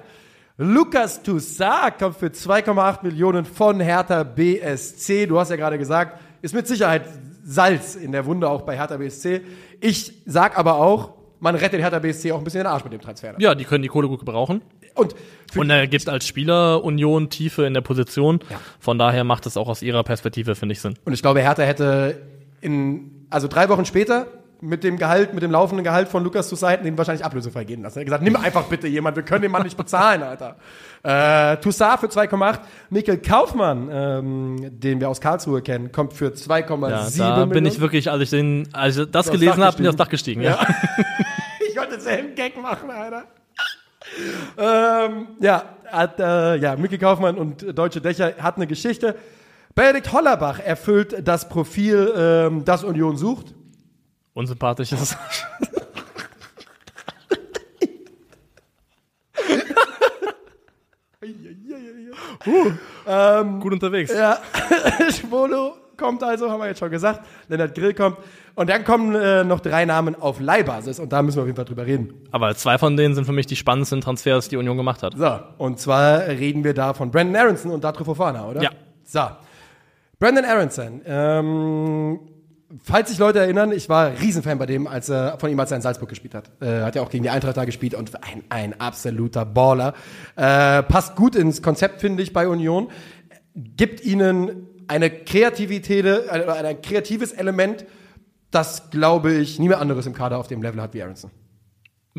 Lukas 0.57 1.23
Toussaint 1.23 1.97
kommt 1.97 2.17
für 2.17 2.25
2,8 2.29 3.03
Millionen 3.03 3.45
von 3.45 3.79
Hertha 3.79 4.23
BSC. 4.23 5.27
Du 5.27 5.39
hast 5.39 5.49
ja 5.49 5.55
gerade 5.55 5.77
gesagt, 5.77 6.19
ist 6.41 6.53
mit 6.53 6.67
Sicherheit 6.67 7.03
Salz 7.45 7.95
in 7.95 8.11
der 8.11 8.25
Wunde 8.25 8.49
auch 8.49 8.63
bei 8.63 8.75
Hertha 8.75 8.97
BSC. 8.97 9.39
Ich 9.79 10.11
sag 10.25 10.57
aber 10.57 10.75
auch, 10.75 11.13
man 11.39 11.55
rettet 11.55 11.79
Hertha 11.79 11.99
BSC 11.99 12.33
auch 12.33 12.39
ein 12.39 12.43
bisschen 12.43 12.63
den 12.63 12.67
Arsch 12.67 12.83
mit 12.83 12.91
dem 12.91 12.99
Transfer. 12.99 13.33
Ja, 13.37 13.55
die 13.55 13.63
können 13.63 13.81
die 13.81 13.87
Kohle 13.87 14.09
gut 14.09 14.19
gebrauchen. 14.19 14.61
Und 14.97 15.15
Und 15.55 15.69
er 15.69 15.87
gibt 15.87 16.09
als 16.09 16.27
Spieler 16.27 16.83
Union 16.83 17.29
Tiefe 17.29 17.65
in 17.65 17.73
der 17.73 17.81
Position. 17.81 18.39
Von 18.79 18.99
daher 18.99 19.23
macht 19.23 19.45
es 19.45 19.55
auch 19.57 19.67
aus 19.69 19.81
ihrer 19.81 20.03
Perspektive, 20.03 20.55
finde 20.55 20.73
ich, 20.73 20.81
Sinn. 20.81 20.95
Und 21.05 21.13
ich 21.13 21.21
glaube, 21.21 21.41
Hertha 21.41 21.63
hätte 21.63 22.21
in, 22.61 23.25
also 23.29 23.47
drei 23.47 23.69
Wochen 23.69 23.85
später 23.85 24.27
mit 24.59 24.83
dem 24.83 24.97
Gehalt, 24.97 25.33
mit 25.33 25.43
dem 25.43 25.51
laufenden 25.51 25.83
Gehalt 25.83 26.07
von 26.07 26.23
Lukas 26.23 26.49
Toussaint 26.49 26.83
den 26.83 26.97
wahrscheinlich 26.97 27.23
ablösefrei 27.23 27.63
gehen 27.63 27.83
lassen. 27.83 27.99
Er 27.99 28.01
hat 28.01 28.05
gesagt, 28.07 28.23
nimm 28.23 28.35
einfach 28.35 28.63
bitte 28.63 28.87
jemand, 28.87 29.15
wir 29.15 29.23
können 29.23 29.43
den 29.43 29.51
Mann 29.51 29.63
nicht 29.63 29.77
bezahlen, 29.77 30.23
Alter. 30.23 30.57
Äh, 31.03 31.57
Toussaint 31.57 31.99
für 31.99 32.07
2,8. 32.07 32.59
Mikkel 32.89 33.17
Kaufmann, 33.19 33.89
ähm, 33.91 34.79
den 34.79 34.99
wir 34.99 35.09
aus 35.09 35.21
Karlsruhe 35.21 35.61
kennen, 35.61 35.91
kommt 35.91 36.13
für 36.13 36.33
2,7 36.33 36.89
Ja, 36.89 37.03
Millionen. 37.03 37.35
da 37.39 37.45
bin 37.45 37.65
ich 37.65 37.79
wirklich, 37.79 38.09
als 38.09 38.23
ich 38.23 38.29
den, 38.31 38.67
als 38.73 38.97
ich 38.97 39.11
das 39.11 39.29
gelesen 39.31 39.63
habe, 39.63 39.77
bin 39.77 39.85
ich 39.85 39.89
aufs 39.89 39.97
Dach 39.97 40.09
gestiegen. 40.09 40.41
Ja. 40.41 40.57
ich 41.69 41.77
wollte 41.77 41.91
denselben 41.91 42.33
Gag 42.35 42.59
machen, 42.59 42.89
Alter. 42.89 43.25
Ähm, 44.57 45.27
ja, 45.39 45.63
hat, 45.85 46.19
äh, 46.19 46.55
ja, 46.57 46.75
Mikkel 46.75 46.97
Kaufmann 46.97 47.37
und 47.37 47.77
Deutsche 47.77 48.01
Dächer 48.01 48.33
hat 48.39 48.57
eine 48.57 48.67
Geschichte. 48.67 49.15
Benedikt 49.75 50.11
Hollerbach 50.11 50.59
erfüllt 50.59 51.27
das 51.27 51.47
Profil, 51.47 52.11
ähm, 52.15 52.65
das 52.65 52.83
Union 52.83 53.17
sucht. 53.17 53.53
Unsympathisch 54.33 54.91
ist 54.91 55.01
es. 55.01 55.17
Gut 63.59 63.73
unterwegs. 63.73 64.13
Ja, 64.13 64.39
Schwolo 65.11 65.86
kommt 65.97 66.23
also, 66.23 66.49
haben 66.49 66.59
wir 66.59 66.67
jetzt 66.67 66.79
schon 66.79 66.91
gesagt. 66.91 67.25
Lennart 67.47 67.75
Grill 67.75 67.93
kommt. 67.93 68.17
Und 68.55 68.69
dann 68.69 68.83
kommen 68.83 69.15
äh, 69.15 69.43
noch 69.43 69.59
drei 69.59 69.85
Namen 69.85 70.15
auf 70.15 70.39
Leihbasis. 70.39 70.99
Und 70.99 71.11
da 71.13 71.21
müssen 71.21 71.37
wir 71.37 71.41
auf 71.41 71.47
jeden 71.47 71.55
Fall 71.55 71.65
drüber 71.65 71.85
reden. 71.85 72.13
Aber 72.31 72.55
zwei 72.55 72.77
von 72.77 72.97
denen 72.97 73.15
sind 73.15 73.25
für 73.25 73.33
mich 73.33 73.45
die 73.45 73.55
spannendsten 73.55 74.01
Transfers, 74.01 74.49
die 74.49 74.57
Union 74.57 74.77
gemacht 74.77 75.03
hat. 75.03 75.13
So, 75.15 75.39
und 75.57 75.79
zwar 75.79 76.27
reden 76.27 76.63
wir 76.63 76.73
da 76.73 76.93
von 76.93 77.11
Brandon 77.11 77.35
Aronson 77.35 77.71
und 77.71 77.83
Datro 77.83 78.03
Fofana, 78.03 78.47
oder? 78.47 78.61
Ja. 78.61 78.69
So, 79.03 79.21
Brandon 80.19 80.45
Aronson. 80.45 81.01
Ähm, 81.05 82.19
falls 82.83 83.09
sich 83.09 83.19
Leute 83.19 83.39
erinnern, 83.39 83.71
ich 83.71 83.87
war 83.89 84.11
Riesenfan 84.19 84.57
bei 84.57 84.65
dem, 84.65 84.87
als 84.87 85.09
er 85.09 85.37
von 85.39 85.49
ihm, 85.49 85.59
als 85.59 85.71
er 85.71 85.77
in 85.77 85.83
Salzburg 85.83 86.09
gespielt 86.09 86.33
hat. 86.33 86.51
Äh, 86.59 86.81
hat 86.81 86.95
ja 86.95 87.01
auch 87.01 87.09
gegen 87.09 87.23
die 87.23 87.29
Eintracht 87.29 87.57
da 87.57 87.65
gespielt 87.65 87.93
und 87.93 88.11
ein, 88.23 88.43
ein 88.49 88.79
absoluter 88.81 89.45
Baller. 89.45 89.93
Äh, 90.35 90.83
passt 90.83 91.15
gut 91.15 91.35
ins 91.35 91.61
Konzept, 91.61 92.01
finde 92.01 92.23
ich, 92.23 92.33
bei 92.33 92.47
Union. 92.47 92.89
Gibt 93.55 94.03
ihnen 94.03 94.67
eine 94.87 95.09
Kreativität, 95.09 96.05
ein, 96.29 96.49
ein 96.49 96.81
kreatives 96.81 97.31
Element, 97.31 97.85
das, 98.51 98.89
glaube 98.89 99.33
ich, 99.33 99.59
nie 99.59 99.67
mehr 99.67 99.81
anderes 99.81 100.05
im 100.05 100.13
Kader 100.13 100.37
auf 100.37 100.47
dem 100.47 100.61
Level 100.61 100.81
hat 100.81 100.93
wie 100.93 101.01
Aronson. 101.01 101.31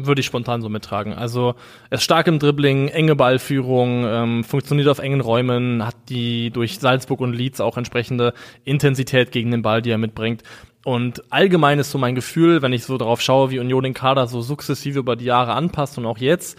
Würde 0.01 0.21
ich 0.21 0.27
spontan 0.27 0.62
so 0.62 0.69
mittragen. 0.69 1.12
Also 1.12 1.57
er 1.91 1.97
ist 1.97 2.05
stark 2.05 2.29
im 2.29 2.39
Dribbling, 2.39 2.87
enge 2.87 3.16
Ballführung, 3.16 4.05
ähm, 4.07 4.45
funktioniert 4.45 4.87
auf 4.87 5.01
engen 5.01 5.21
Räumen, 5.21 5.85
hat 5.85 5.97
die 6.09 6.51
durch 6.51 6.79
Salzburg 6.79 7.21
und 7.21 7.33
Leeds 7.33 7.61
auch 7.61 7.77
entsprechende 7.77 8.33
Intensität 8.64 9.33
gegen 9.33 9.51
den 9.51 9.62
Ball, 9.62 9.83
die 9.83 9.91
er 9.91 9.99
mitbringt. 9.99 10.45
Und 10.85 11.25
allgemein 11.33 11.81
ist 11.81 11.91
so 11.91 11.99
mein 11.99 12.14
Gefühl, 12.14 12.62
wenn 12.62 12.73
ich 12.73 12.85
so 12.85 12.97
darauf 12.97 13.21
schaue, 13.21 13.51
wie 13.51 13.59
Union 13.59 13.83
den 13.83 13.95
Kader 13.95 14.29
so 14.29 14.41
sukzessive 14.41 15.01
über 15.01 15.16
die 15.16 15.25
Jahre 15.25 15.55
anpasst 15.55 15.99
und 15.99 16.07
auch 16.07 16.19
jetzt, 16.19 16.57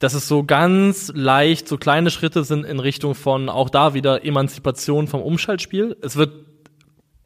dass 0.00 0.14
es 0.14 0.26
so 0.26 0.42
ganz 0.42 1.12
leicht 1.14 1.68
so 1.68 1.76
kleine 1.76 2.10
Schritte 2.10 2.42
sind 2.42 2.64
in 2.64 2.80
Richtung 2.80 3.14
von 3.14 3.48
auch 3.48 3.70
da 3.70 3.94
wieder 3.94 4.24
Emanzipation 4.24 5.06
vom 5.06 5.22
Umschaltspiel. 5.22 5.96
Es 6.00 6.16
wird 6.16 6.32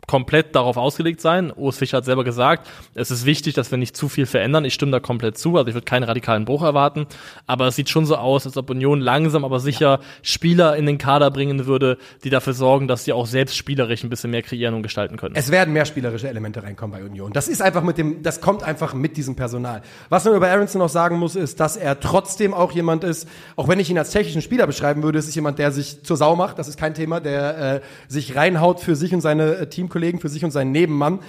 komplett 0.06 0.54
darauf 0.54 0.76
ausgelegt 0.76 1.20
sein. 1.20 1.52
Urs 1.54 1.78
Fischer 1.78 1.98
hat 1.98 2.04
selber 2.04 2.24
gesagt, 2.24 2.68
es 2.94 3.10
ist 3.10 3.24
wichtig, 3.24 3.54
dass 3.54 3.70
wir 3.70 3.78
nicht 3.78 3.96
zu 3.96 4.08
viel 4.08 4.26
verändern. 4.26 4.64
Ich 4.64 4.74
stimme 4.74 4.92
da 4.92 5.00
komplett 5.00 5.38
zu, 5.38 5.56
also 5.56 5.68
ich 5.68 5.74
würde 5.74 5.84
keinen 5.84 6.04
radikalen 6.04 6.44
Bruch 6.44 6.62
erwarten, 6.62 7.06
aber 7.46 7.66
es 7.66 7.76
sieht 7.76 7.88
schon 7.88 8.06
so 8.06 8.16
aus, 8.16 8.46
als 8.46 8.56
ob 8.56 8.70
Union 8.70 9.00
langsam 9.00 9.44
aber 9.44 9.60
sicher 9.60 10.00
Spieler 10.22 10.76
in 10.76 10.86
den 10.86 10.98
Kader 10.98 11.30
bringen 11.30 11.66
würde, 11.66 11.98
die 12.24 12.30
dafür 12.30 12.52
sorgen, 12.52 12.88
dass 12.88 13.04
sie 13.04 13.12
auch 13.12 13.26
selbst 13.26 13.56
spielerisch 13.56 14.04
ein 14.04 14.10
bisschen 14.10 14.30
mehr 14.30 14.42
kreieren 14.42 14.74
und 14.74 14.82
gestalten 14.82 15.16
können. 15.16 15.34
Es 15.36 15.50
werden 15.50 15.72
mehr 15.72 15.84
spielerische 15.84 16.28
Elemente 16.28 16.62
reinkommen 16.62 16.98
bei 16.98 17.04
Union. 17.04 17.32
Das 17.32 17.48
ist 17.48 17.62
einfach 17.62 17.82
mit 17.82 17.98
dem, 17.98 18.22
das 18.22 18.40
kommt 18.40 18.62
einfach 18.62 18.94
mit 18.94 19.16
diesem 19.16 19.36
Personal. 19.36 19.82
Was 20.08 20.24
man 20.24 20.34
über 20.34 20.48
Aronson 20.48 20.80
noch 20.80 20.88
sagen 20.88 21.18
muss, 21.18 21.36
ist, 21.36 21.60
dass 21.60 21.76
er 21.76 22.00
trotzdem 22.00 22.54
auch 22.54 22.72
jemand 22.72 23.04
ist, 23.04 23.28
auch 23.56 23.68
wenn 23.68 23.80
ich 23.80 23.90
ihn 23.90 23.98
als 23.98 24.10
technischen 24.10 24.42
Spieler 24.42 24.66
beschreiben 24.66 25.02
würde, 25.02 25.18
ist 25.18 25.28
es 25.28 25.34
jemand, 25.34 25.58
der 25.58 25.72
sich 25.72 26.02
zur 26.02 26.16
Sau 26.16 26.36
macht. 26.36 26.58
Das 26.58 26.68
ist 26.68 26.78
kein 26.78 26.94
Thema, 26.94 27.20
der 27.20 27.74
äh, 27.76 27.80
sich 28.08 28.36
reinhaut 28.36 28.80
für 28.80 28.96
sich 28.96 29.14
und 29.14 29.20
seine 29.20 29.56
äh, 29.56 29.66
Teamkollegen, 29.94 30.20
für 30.20 30.28
sich 30.28 30.44
und 30.44 30.50
seinen 30.50 30.72
Nebenmann. 30.72 31.20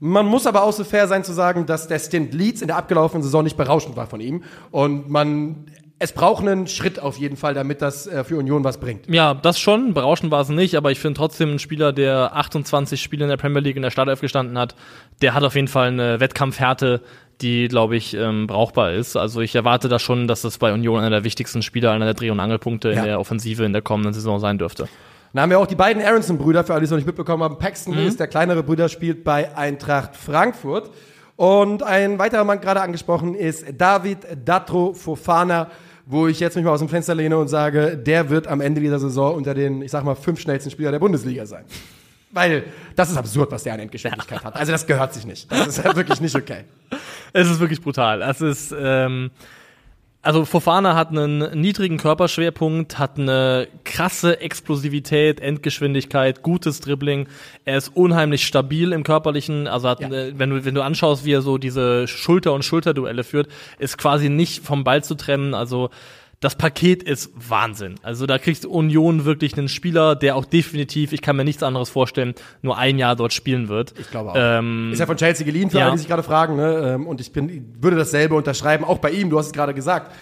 Man 0.00 0.26
muss 0.26 0.46
aber 0.46 0.64
auch 0.64 0.72
so 0.72 0.84
fair 0.84 1.06
sein 1.06 1.22
zu 1.24 1.32
sagen, 1.32 1.66
dass 1.66 1.86
der 1.86 1.98
Stint 1.98 2.34
Leeds 2.34 2.60
in 2.60 2.68
der 2.68 2.76
abgelaufenen 2.76 3.22
Saison 3.22 3.44
nicht 3.44 3.56
berauschend 3.56 3.96
war 3.96 4.06
von 4.06 4.20
ihm. 4.20 4.42
Und 4.72 5.08
man, 5.08 5.66
es 6.00 6.12
braucht 6.12 6.44
einen 6.44 6.66
Schritt 6.66 6.98
auf 6.98 7.18
jeden 7.18 7.36
Fall, 7.36 7.54
damit 7.54 7.80
das 7.82 8.08
äh, 8.08 8.24
für 8.24 8.36
Union 8.36 8.64
was 8.64 8.78
bringt. 8.80 9.08
Ja, 9.08 9.34
das 9.34 9.60
schon. 9.60 9.94
Berauschend 9.94 10.32
war 10.32 10.40
es 10.40 10.48
nicht, 10.48 10.74
aber 10.76 10.90
ich 10.90 10.98
finde 10.98 11.18
trotzdem 11.18 11.52
ein 11.52 11.58
Spieler, 11.60 11.92
der 11.92 12.34
28 12.34 13.00
Spiele 13.00 13.24
in 13.24 13.28
der 13.30 13.36
Premier 13.36 13.60
League 13.60 13.76
in 13.76 13.82
der 13.82 13.90
Startelf 13.92 14.20
gestanden 14.20 14.58
hat, 14.58 14.74
der 15.20 15.34
hat 15.34 15.44
auf 15.44 15.54
jeden 15.54 15.68
Fall 15.68 15.88
eine 15.88 16.18
Wettkampfhärte, 16.18 17.00
die, 17.40 17.68
glaube 17.68 17.94
ich, 17.96 18.14
ähm, 18.14 18.48
brauchbar 18.48 18.92
ist. 18.94 19.16
Also 19.16 19.40
ich 19.40 19.54
erwarte 19.54 19.88
da 19.88 20.00
schon, 20.00 20.26
dass 20.26 20.42
das 20.42 20.58
bei 20.58 20.72
Union 20.72 20.98
einer 20.98 21.10
der 21.10 21.24
wichtigsten 21.24 21.62
Spieler, 21.62 21.92
einer 21.92 22.06
der 22.06 22.14
Dreh- 22.14 22.30
und 22.30 22.40
Angelpunkte 22.40 22.90
Ja. 22.90 22.98
in 22.98 23.04
der 23.04 23.20
Offensive 23.20 23.64
in 23.64 23.72
der 23.72 23.82
kommenden 23.82 24.14
Saison 24.14 24.40
sein 24.40 24.58
dürfte. 24.58 24.88
Dann 25.32 25.42
haben 25.42 25.50
wir 25.50 25.58
auch 25.58 25.66
die 25.66 25.74
beiden 25.74 26.02
Aronson-Brüder, 26.02 26.62
für 26.64 26.72
alle, 26.74 26.80
die 26.80 26.84
es 26.84 26.90
noch 26.90 26.98
nicht 26.98 27.06
mitbekommen 27.06 27.42
haben. 27.42 27.58
Paxton 27.58 27.94
Mhm. 27.94 28.06
ist 28.06 28.20
der 28.20 28.26
kleinere 28.28 28.62
Bruder, 28.62 28.88
spielt 28.88 29.24
bei 29.24 29.56
Eintracht 29.56 30.14
Frankfurt. 30.16 30.90
Und 31.36 31.82
ein 31.82 32.18
weiterer 32.18 32.44
Mann 32.44 32.60
gerade 32.60 32.82
angesprochen 32.82 33.34
ist 33.34 33.64
David 33.78 34.18
Datro 34.44 34.92
Fofana, 34.92 35.70
wo 36.04 36.26
ich 36.28 36.38
jetzt 36.40 36.54
mich 36.56 36.64
mal 36.64 36.72
aus 36.72 36.80
dem 36.80 36.88
Fenster 36.88 37.14
lehne 37.14 37.38
und 37.38 37.48
sage, 37.48 37.96
der 37.96 38.28
wird 38.28 38.46
am 38.46 38.60
Ende 38.60 38.80
dieser 38.80 38.98
Saison 38.98 39.34
unter 39.34 39.54
den, 39.54 39.80
ich 39.82 39.90
sag 39.90 40.04
mal, 40.04 40.14
fünf 40.14 40.40
schnellsten 40.40 40.70
Spieler 40.70 40.90
der 40.90 40.98
Bundesliga 40.98 41.46
sein. 41.46 41.64
Weil 42.30 42.64
das 42.96 43.10
ist 43.10 43.16
absurd, 43.16 43.50
was 43.52 43.62
der 43.62 43.74
an 43.74 43.80
Endgeschwindigkeit 43.80 44.44
hat. 44.44 44.56
Also 44.56 44.72
das 44.72 44.86
gehört 44.86 45.14
sich 45.14 45.26
nicht. 45.26 45.50
Das 45.50 45.66
ist 45.68 45.84
halt 45.84 45.96
wirklich 45.96 46.20
nicht 46.20 46.34
okay. 46.36 46.64
Es 47.34 47.48
ist 47.50 47.60
wirklich 47.60 47.80
brutal. 47.80 48.20
Es 48.22 48.42
ist, 48.42 48.74
ähm, 48.78 49.30
also 50.22 50.44
Fofana 50.44 50.94
hat 50.94 51.08
einen 51.08 51.60
niedrigen 51.60 51.98
Körperschwerpunkt, 51.98 52.98
hat 52.98 53.18
eine 53.18 53.66
krasse 53.84 54.40
Explosivität, 54.40 55.40
Endgeschwindigkeit, 55.40 56.42
gutes 56.42 56.80
Dribbling. 56.80 57.26
Er 57.64 57.76
ist 57.78 57.88
unheimlich 57.88 58.46
stabil 58.46 58.92
im 58.92 59.02
körperlichen. 59.02 59.66
Also 59.66 59.88
hat, 59.88 60.00
Ja. 60.00 60.06
eine, 60.06 60.38
wenn 60.38 60.50
du 60.50 60.64
wenn 60.64 60.74
du 60.76 60.82
anschaust, 60.82 61.24
wie 61.24 61.32
er 61.32 61.42
so 61.42 61.58
diese 61.58 62.06
Schulter- 62.06 62.52
und 62.54 62.64
Schulterduelle 62.64 63.24
führt, 63.24 63.48
ist 63.80 63.98
quasi 63.98 64.28
nicht 64.28 64.64
vom 64.64 64.84
Ball 64.84 65.02
zu 65.02 65.16
trennen. 65.16 65.54
Also 65.54 65.90
das 66.42 66.56
Paket 66.56 67.04
ist 67.04 67.30
Wahnsinn. 67.36 67.94
Also 68.02 68.26
da 68.26 68.36
kriegst 68.36 68.66
Union 68.66 69.24
wirklich 69.24 69.56
einen 69.56 69.68
Spieler, 69.68 70.16
der 70.16 70.34
auch 70.34 70.44
definitiv, 70.44 71.12
ich 71.12 71.22
kann 71.22 71.36
mir 71.36 71.44
nichts 71.44 71.62
anderes 71.62 71.88
vorstellen, 71.88 72.34
nur 72.62 72.76
ein 72.76 72.98
Jahr 72.98 73.14
dort 73.14 73.32
spielen 73.32 73.68
wird. 73.68 73.94
Ich 73.96 74.10
glaube 74.10 74.32
auch. 74.32 74.36
Ähm, 74.36 74.90
ist 74.92 74.98
ja 74.98 75.06
von 75.06 75.16
Chelsea 75.16 75.46
geliehen, 75.46 75.70
für 75.70 75.78
ja. 75.78 75.84
alle, 75.84 75.92
die 75.92 75.98
sich 75.98 76.08
gerade 76.08 76.24
fragen. 76.24 76.56
Ne? 76.56 76.94
Ähm, 76.96 77.06
Und 77.06 77.20
ich 77.20 77.32
bin, 77.32 77.76
würde 77.80 77.96
dasselbe 77.96 78.34
unterschreiben, 78.34 78.84
auch 78.84 78.98
bei 78.98 79.12
ihm. 79.12 79.30
Du 79.30 79.38
hast 79.38 79.46
es 79.46 79.52
gerade 79.52 79.72
gesagt. 79.72 80.12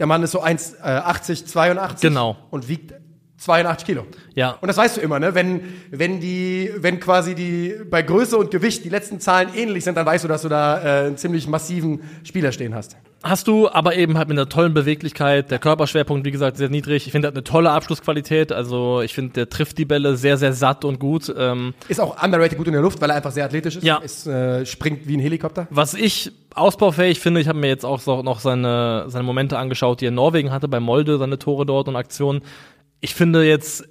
Der 0.00 0.06
Mann 0.06 0.24
ist 0.24 0.32
so 0.32 0.42
1,80, 0.42 1.46
82 1.46 2.00
Genau. 2.00 2.36
und 2.50 2.68
wiegt 2.68 2.94
82 3.36 3.86
Kilo. 3.86 4.04
Ja. 4.34 4.58
Und 4.60 4.66
das 4.66 4.76
weißt 4.76 4.96
du 4.96 5.00
immer, 5.00 5.20
ne? 5.20 5.36
Wenn, 5.36 5.60
wenn 5.92 6.20
die, 6.20 6.72
wenn 6.76 6.98
quasi 6.98 7.36
die 7.36 7.74
bei 7.88 8.02
Größe 8.02 8.36
und 8.36 8.50
Gewicht 8.50 8.84
die 8.84 8.88
letzten 8.88 9.20
Zahlen 9.20 9.54
ähnlich 9.54 9.84
sind, 9.84 9.96
dann 9.96 10.06
weißt 10.06 10.24
du, 10.24 10.28
dass 10.28 10.42
du 10.42 10.48
da 10.48 10.82
äh, 10.82 11.06
einen 11.06 11.16
ziemlich 11.18 11.46
massiven 11.46 12.00
Spieler 12.24 12.50
stehen 12.50 12.74
hast. 12.74 12.96
Hast 13.22 13.46
du, 13.46 13.68
aber 13.68 13.94
eben 13.94 14.18
halt 14.18 14.28
mit 14.28 14.36
einer 14.36 14.48
tollen 14.48 14.74
Beweglichkeit, 14.74 15.50
der 15.50 15.60
Körperschwerpunkt, 15.60 16.26
wie 16.26 16.32
gesagt, 16.32 16.56
sehr 16.56 16.68
niedrig. 16.68 17.06
Ich 17.06 17.12
finde, 17.12 17.28
er 17.28 17.30
hat 17.30 17.36
eine 17.36 17.44
tolle 17.44 17.70
Abschlussqualität. 17.70 18.50
Also 18.50 19.00
ich 19.00 19.14
finde, 19.14 19.32
der 19.34 19.48
trifft 19.48 19.78
die 19.78 19.84
Bälle 19.84 20.16
sehr, 20.16 20.36
sehr 20.38 20.52
satt 20.52 20.84
und 20.84 20.98
gut. 20.98 21.32
Ähm, 21.36 21.74
Ist 21.88 22.00
auch 22.00 22.20
underrated 22.22 22.58
gut 22.58 22.66
in 22.66 22.72
der 22.72 22.82
Luft, 22.82 23.00
weil 23.00 23.10
er 23.10 23.16
einfach 23.16 23.30
sehr 23.30 23.44
athletisch 23.44 23.76
ist. 23.76 23.84
Ja. 23.84 23.98
Ist, 23.98 24.26
äh, 24.26 24.66
springt 24.66 25.06
wie 25.06 25.16
ein 25.16 25.20
Helikopter. 25.20 25.68
was 25.70 25.94
ich 25.94 26.32
ausbaufähig 26.54 27.20
finde, 27.20 27.40
ich 27.40 27.48
habe 27.48 27.58
mir 27.58 27.68
jetzt 27.68 27.84
auch 27.84 28.04
noch 28.22 28.40
seine, 28.40 29.04
seine 29.06 29.24
Momente 29.24 29.56
angeschaut, 29.56 30.00
die 30.00 30.06
er 30.06 30.10
in 30.10 30.16
Norwegen 30.16 30.50
hatte, 30.50 30.68
bei 30.68 30.80
Molde, 30.80 31.18
seine 31.18 31.38
Tore 31.38 31.64
dort 31.64 31.88
und 31.88 31.96
Aktionen. 31.96 32.42
Ich 33.00 33.14
finde 33.14 33.44
jetzt, 33.44 33.88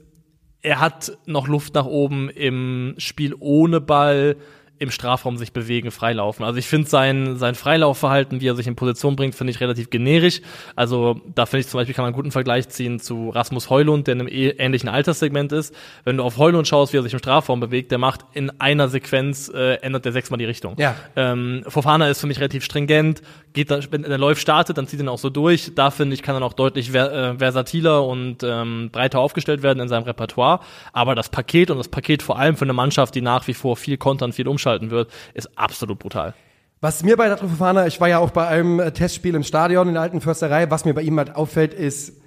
er 0.62 0.80
hat 0.80 1.18
noch 1.26 1.48
Luft 1.48 1.74
nach 1.74 1.86
oben 1.86 2.30
im 2.30 2.96
Spiel 2.98 3.34
ohne 3.40 3.82
Ball, 3.82 4.36
im 4.82 4.90
Strafraum 4.90 5.38
sich 5.38 5.54
bewegen, 5.54 5.92
freilaufen. 5.92 6.44
Also 6.44 6.58
ich 6.58 6.66
finde 6.66 6.90
sein, 6.90 7.38
sein 7.38 7.54
Freilaufverhalten, 7.54 8.42
wie 8.42 8.48
er 8.48 8.56
sich 8.56 8.66
in 8.66 8.76
Position 8.76 9.16
bringt, 9.16 9.36
finde 9.36 9.52
ich 9.52 9.62
relativ 9.62 9.92
generisch. 9.92 10.42
Also 10.76 11.22
da 11.36 11.46
finde 11.46 11.62
ich 11.62 11.68
zum 11.68 11.78
Beispiel, 11.78 11.94
kann 11.94 12.02
man 12.02 12.08
einen 12.08 12.16
guten 12.16 12.32
Vergleich 12.32 12.68
ziehen 12.70 13.00
zu 13.00 13.30
Rasmus 13.30 13.70
Heulund, 13.70 14.08
der 14.08 14.16
in 14.16 14.22
einem 14.22 14.30
eh- 14.30 14.56
ähnlichen 14.58 14.90
Alterssegment 14.90 15.52
ist. 15.52 15.76
Wenn 16.04 16.18
du 16.18 16.24
auf 16.24 16.38
Heulund 16.38 16.68
schaust, 16.68 16.94
wie 16.94 16.98
er 16.98 17.04
sich 17.04 17.14
im 17.14 17.20
Strafraum 17.20 17.60
bewegt, 17.60 17.92
der 17.92 18.00
macht 18.00 18.22
in 18.34 18.50
einer 18.60 18.90
Sequenz, 18.90 19.50
äh, 19.54 19.76
ändert 19.76 20.04
der 20.06 20.14
sechsmal 20.14 20.40
die 20.40 20.46
Richtung. 20.46 20.74
Ja. 20.80 20.96
Ähm, 21.16 21.64
Fofana 21.68 22.08
ist 22.08 22.20
für 22.20 22.28
mich 22.28 22.40
relativ 22.40 22.64
stringent, 22.64 23.22
geht 23.54 23.70
da, 23.70 23.82
wenn 23.92 24.02
der 24.02 24.18
Läuft 24.18 24.42
startet, 24.42 24.80
dann 24.80 24.88
zieht 24.88 25.00
er 25.00 25.06
ihn 25.06 25.10
auch 25.10 25.20
so 25.20 25.30
durch. 25.30 25.74
Da 25.76 25.92
finde 25.92 26.16
ich, 26.16 26.24
kann 26.24 26.36
er 26.36 26.40
noch 26.40 26.54
deutlich 26.54 26.90
ver 26.90 27.34
äh, 27.34 27.38
versatiler 27.38 28.04
und 28.04 28.42
ähm, 28.42 28.90
breiter 28.92 29.20
aufgestellt 29.20 29.62
werden 29.62 29.80
in 29.80 29.90
seinem 29.90 30.04
Repertoire. 30.04 30.62
Aber 30.92 31.14
das 31.14 31.30
Paket 31.30 31.70
und 31.70 31.78
das 31.78 31.88
Paket 31.88 32.24
vor 32.24 32.40
allem 32.40 32.56
für 32.56 32.66
eine 32.66 32.74
Mannschaft, 32.74 33.14
die 33.14 33.22
nach 33.22 33.48
wie 33.48 33.54
vor 33.54 33.78
viel 33.78 33.98
kontern, 33.98 34.34
viel 34.34 34.48
umschalten 34.72 34.92
wird, 34.92 35.12
ist 35.34 35.50
absolut 35.58 36.00
brutal. 36.00 36.34
Was 36.80 37.04
mir 37.04 37.16
bei 37.16 37.28
Datro 37.28 37.48
Fofana, 37.48 37.86
ich 37.86 38.02
war 38.02 38.10
ja 38.10 38.18
auch 38.18 38.32
bei 38.32 38.48
einem 38.48 38.80
äh, 38.80 38.92
Testspiel 38.92 39.36
im 39.36 39.44
Stadion 39.44 39.88
in 39.88 39.94
der 39.94 40.02
alten 40.02 40.20
Försterei, 40.20 40.72
was 40.72 40.86
mir 40.86 40.94
bei 40.94 41.04
ihm 41.04 41.18
halt 41.18 41.36
auffällt, 41.36 41.74
ist, 41.74 42.22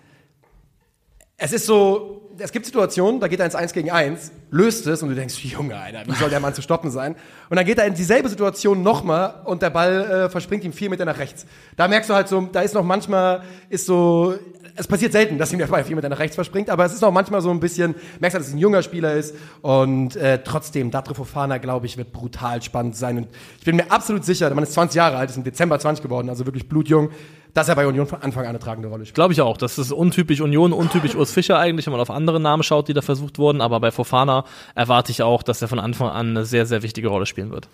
es 1.37 1.53
ist 1.53 1.67
so, 1.67 2.31
es 2.39 2.53
gibt 2.53 2.67
Situationen, 2.67 3.21
da 3.21 3.29
geht 3.29 3.41
er 3.41 3.47
ins 3.47 3.55
1 3.55 3.73
gegen 3.73 3.91
1, 3.91 4.33
löst 4.51 4.87
es 4.87 5.03
und 5.03 5.09
du 5.09 5.15
denkst, 5.15 5.37
Junge, 5.45 5.77
Alter, 5.77 6.03
wie 6.07 6.15
soll 6.15 6.31
der 6.31 6.41
Mann 6.41 6.55
zu 6.55 6.63
stoppen 6.63 6.91
sein? 6.91 7.17
Und 7.51 7.57
dann 7.57 7.67
geht 7.67 7.79
er 7.79 7.87
in 7.87 7.95
dieselbe 7.95 8.29
Situation 8.29 8.83
nochmal 8.83 9.43
und 9.45 9.63
der 9.63 9.71
Ball 9.71 10.27
äh, 10.27 10.29
verspringt 10.29 10.65
ihm 10.65 10.73
vier 10.73 10.91
Meter 10.91 11.05
nach 11.05 11.19
rechts. 11.19 11.47
Da 11.77 11.89
merkst 11.89 12.11
du 12.11 12.15
halt 12.15 12.29
so, 12.29 12.41
da 12.53 12.61
ist 12.61 12.75
noch 12.75 12.85
manchmal, 12.85 13.43
ist 13.69 13.87
so, 13.87 14.35
es 14.77 14.87
passiert 14.87 15.13
selten, 15.13 15.39
dass 15.39 15.53
ihm 15.53 15.59
der 15.59 15.67
Ball 15.67 15.85
vier 15.85 15.97
Meter 15.97 16.09
nach 16.09 16.19
rechts 16.19 16.35
verspringt, 16.35 16.71
aber 16.71 16.85
es 16.85 16.93
ist 16.93 17.03
auch 17.03 17.13
manchmal 17.13 17.41
so 17.41 17.51
ein 17.51 17.61
bisschen, 17.61 17.95
merkst 18.21 18.35
du, 18.35 18.39
dass 18.39 18.49
es 18.49 18.55
ein 18.55 18.59
junger 18.59 18.83
Spieler 18.83 19.15
ist 19.15 19.35
und 19.63 20.17
äh, 20.17 20.43
trotzdem, 20.43 20.91
Datro 20.91 21.15
Fofana, 21.15 21.59
glaube 21.59 21.87
ich, 21.87 21.97
wird 21.97 22.13
brutal 22.13 22.63
spannend 22.63 22.97
sein 22.97 23.19
und 23.19 23.29
ich 23.59 23.65
bin 23.65 23.77
mir 23.77 23.91
absolut 23.91 24.25
sicher, 24.25 24.47
der 24.47 24.55
Mann 24.55 24.65
ist 24.65 24.73
20 24.73 24.97
Jahre 24.97 25.17
alt, 25.17 25.31
ist 25.31 25.37
im 25.37 25.45
Dezember 25.45 25.79
20 25.79 26.03
geworden, 26.03 26.29
also 26.29 26.47
wirklich 26.47 26.69
blutjung, 26.69 27.11
dass 27.55 27.69
er 27.69 27.77
bei 27.77 27.87
Union 27.87 28.07
von 28.07 28.21
Anfang 28.21 28.43
an 28.43 28.51
eine 28.51 28.59
tragende 28.59 28.89
Rolle 28.89 29.05
spielt. 29.05 29.15
Glaube 29.15 29.33
ich 29.33 29.41
auch. 29.41 29.57
Das 29.57 29.79
ist 29.79 29.93
untypisch 29.93 30.41
Union, 30.41 30.73
untypisch 30.73 31.15
Urs 31.15 31.33
Fischer 31.33 31.59
eigentlich, 31.59 31.87
wenn 31.87 31.93
man 31.93 32.01
auf 32.01 32.11
andere 32.11 32.41
Namen 32.41 32.65
schaut, 32.65 32.89
die 32.89 32.95
da 32.95 33.01
versucht 33.01 33.39
wurden. 33.39 33.61
Aber 33.61 33.81
bei 33.81 33.93
Fofana 33.93 34.45
erwarte 34.75 35.13
ich 35.13 35.23
auch, 35.23 35.43
dass 35.43 35.63
er 35.63 35.69
von 35.69 35.79
Anfang 35.79 36.09
an 36.09 36.31
eine 36.31 36.45
sehr, 36.45 36.67
sehr 36.67 36.83
wichtige 36.83 37.09
Rolle 37.09 37.27
spielen 37.27 37.53
wird. 37.53 37.69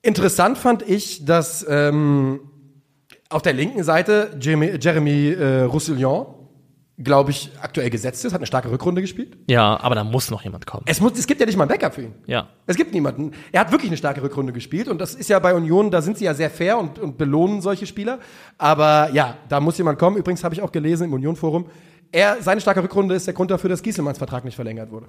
Interessant 0.00 0.58
fand 0.58 0.88
ich, 0.88 1.24
dass 1.24 1.66
ähm, 1.68 2.40
auf 3.30 3.42
der 3.42 3.52
linken 3.52 3.82
Seite 3.82 4.36
Jeremy, 4.40 4.78
Jeremy 4.80 5.30
äh, 5.30 5.62
Roussillon, 5.62 6.26
glaube 6.96 7.32
ich, 7.32 7.50
aktuell 7.60 7.90
gesetzt 7.90 8.24
ist, 8.24 8.32
hat 8.32 8.38
eine 8.38 8.46
starke 8.46 8.70
Rückrunde 8.70 9.00
gespielt. 9.00 9.36
Ja, 9.48 9.80
aber 9.80 9.94
da 9.94 10.04
muss 10.04 10.30
noch 10.30 10.42
jemand 10.42 10.66
kommen. 10.66 10.84
Es, 10.86 11.00
muss, 11.00 11.18
es 11.18 11.26
gibt 11.26 11.40
ja 11.40 11.46
nicht 11.46 11.56
mal 11.56 11.64
ein 11.64 11.68
Backup 11.68 11.94
für 11.94 12.02
ihn. 12.02 12.14
Ja. 12.26 12.48
Es 12.66 12.76
gibt 12.76 12.94
niemanden. 12.94 13.32
Er 13.50 13.62
hat 13.62 13.72
wirklich 13.72 13.90
eine 13.90 13.96
starke 13.96 14.22
Rückrunde 14.22 14.52
gespielt 14.52 14.88
und 14.88 15.00
das 15.00 15.14
ist 15.14 15.28
ja 15.28 15.38
bei 15.40 15.54
Union, 15.54 15.90
da 15.90 16.02
sind 16.02 16.18
sie 16.18 16.24
ja 16.24 16.34
sehr 16.34 16.50
fair 16.50 16.78
und, 16.78 16.98
und 16.98 17.18
belohnen 17.18 17.60
solche 17.62 17.86
Spieler. 17.86 18.20
Aber 18.58 19.10
ja, 19.12 19.36
da 19.48 19.60
muss 19.60 19.76
jemand 19.76 19.98
kommen. 19.98 20.16
Übrigens 20.16 20.44
habe 20.44 20.54
ich 20.54 20.62
auch 20.62 20.70
gelesen 20.70 21.04
im 21.04 21.12
Union-Forum, 21.14 21.66
er, 22.14 22.40
seine 22.40 22.60
starke 22.60 22.80
Rückrunde 22.80 23.16
ist 23.16 23.26
der 23.26 23.34
Grund 23.34 23.50
dafür, 23.50 23.70
dass 23.70 23.82
Gieselmanns 23.82 24.18
Vertrag 24.18 24.44
nicht 24.44 24.54
verlängert 24.54 24.92
wurde. 24.92 25.08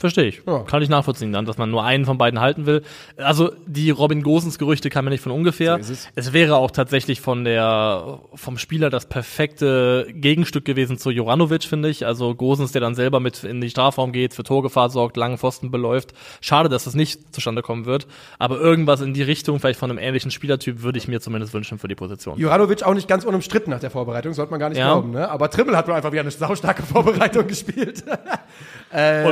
Verstehe 0.00 0.26
ich. 0.26 0.42
Ja. 0.46 0.60
Kann 0.60 0.80
ich 0.80 0.88
nachvollziehen 0.88 1.32
dann, 1.32 1.44
dass 1.44 1.58
man 1.58 1.72
nur 1.72 1.82
einen 1.82 2.04
von 2.04 2.18
beiden 2.18 2.38
halten 2.40 2.66
will. 2.66 2.82
Also 3.16 3.50
die 3.66 3.90
Robin 3.90 4.22
Gosens 4.22 4.56
Gerüchte 4.56 4.90
kamen 4.90 5.08
ja 5.08 5.10
nicht 5.10 5.22
von 5.24 5.32
ungefähr. 5.32 5.82
So 5.82 5.92
ist 5.92 6.08
es. 6.14 6.32
wäre 6.32 6.54
auch 6.56 6.70
tatsächlich 6.70 7.20
von 7.20 7.44
der 7.44 8.20
vom 8.34 8.58
Spieler 8.58 8.90
das 8.90 9.06
perfekte 9.06 10.06
Gegenstück 10.12 10.64
gewesen 10.64 10.98
zu 10.98 11.10
Joranovic, 11.10 11.64
finde 11.64 11.88
ich. 11.88 12.06
Also 12.06 12.36
Gosens, 12.36 12.70
der 12.70 12.80
dann 12.80 12.94
selber 12.94 13.18
mit 13.18 13.42
in 13.42 13.60
die 13.60 13.70
Strafraum 13.70 14.12
geht, 14.12 14.34
für 14.34 14.44
Torgefahr 14.44 14.88
sorgt, 14.88 15.16
langen 15.16 15.36
Pfosten 15.36 15.72
beläuft. 15.72 16.12
Schade, 16.40 16.68
dass 16.68 16.84
das 16.84 16.94
nicht 16.94 17.34
zustande 17.34 17.62
kommen 17.62 17.84
wird. 17.84 18.06
Aber 18.38 18.60
irgendwas 18.60 19.00
in 19.00 19.14
die 19.14 19.22
Richtung, 19.22 19.58
vielleicht 19.58 19.80
von 19.80 19.90
einem 19.90 19.98
ähnlichen 19.98 20.30
Spielertyp, 20.30 20.82
würde 20.82 20.98
ich 20.98 21.08
mir 21.08 21.20
zumindest 21.20 21.54
wünschen 21.54 21.80
für 21.80 21.88
die 21.88 21.96
Position. 21.96 22.38
Juranovic 22.38 22.84
auch 22.84 22.94
nicht 22.94 23.08
ganz 23.08 23.24
unumstritten 23.24 23.72
nach 23.72 23.80
der 23.80 23.90
Vorbereitung, 23.90 24.32
sollte 24.32 24.52
man 24.52 24.60
gar 24.60 24.68
nicht 24.68 24.78
Ja. 24.78 24.92
glauben. 24.92 25.10
Ne? 25.10 25.28
Aber 25.28 25.50
Trimmel 25.50 25.76
hat 25.76 25.88
wohl 25.88 25.94
einfach 25.94 26.12
wieder 26.12 26.20
eine 26.22 26.30
saustarke 26.30 26.82
Vorbereitung 26.86 27.48
gespielt. 27.48 28.04
Und 28.06 28.16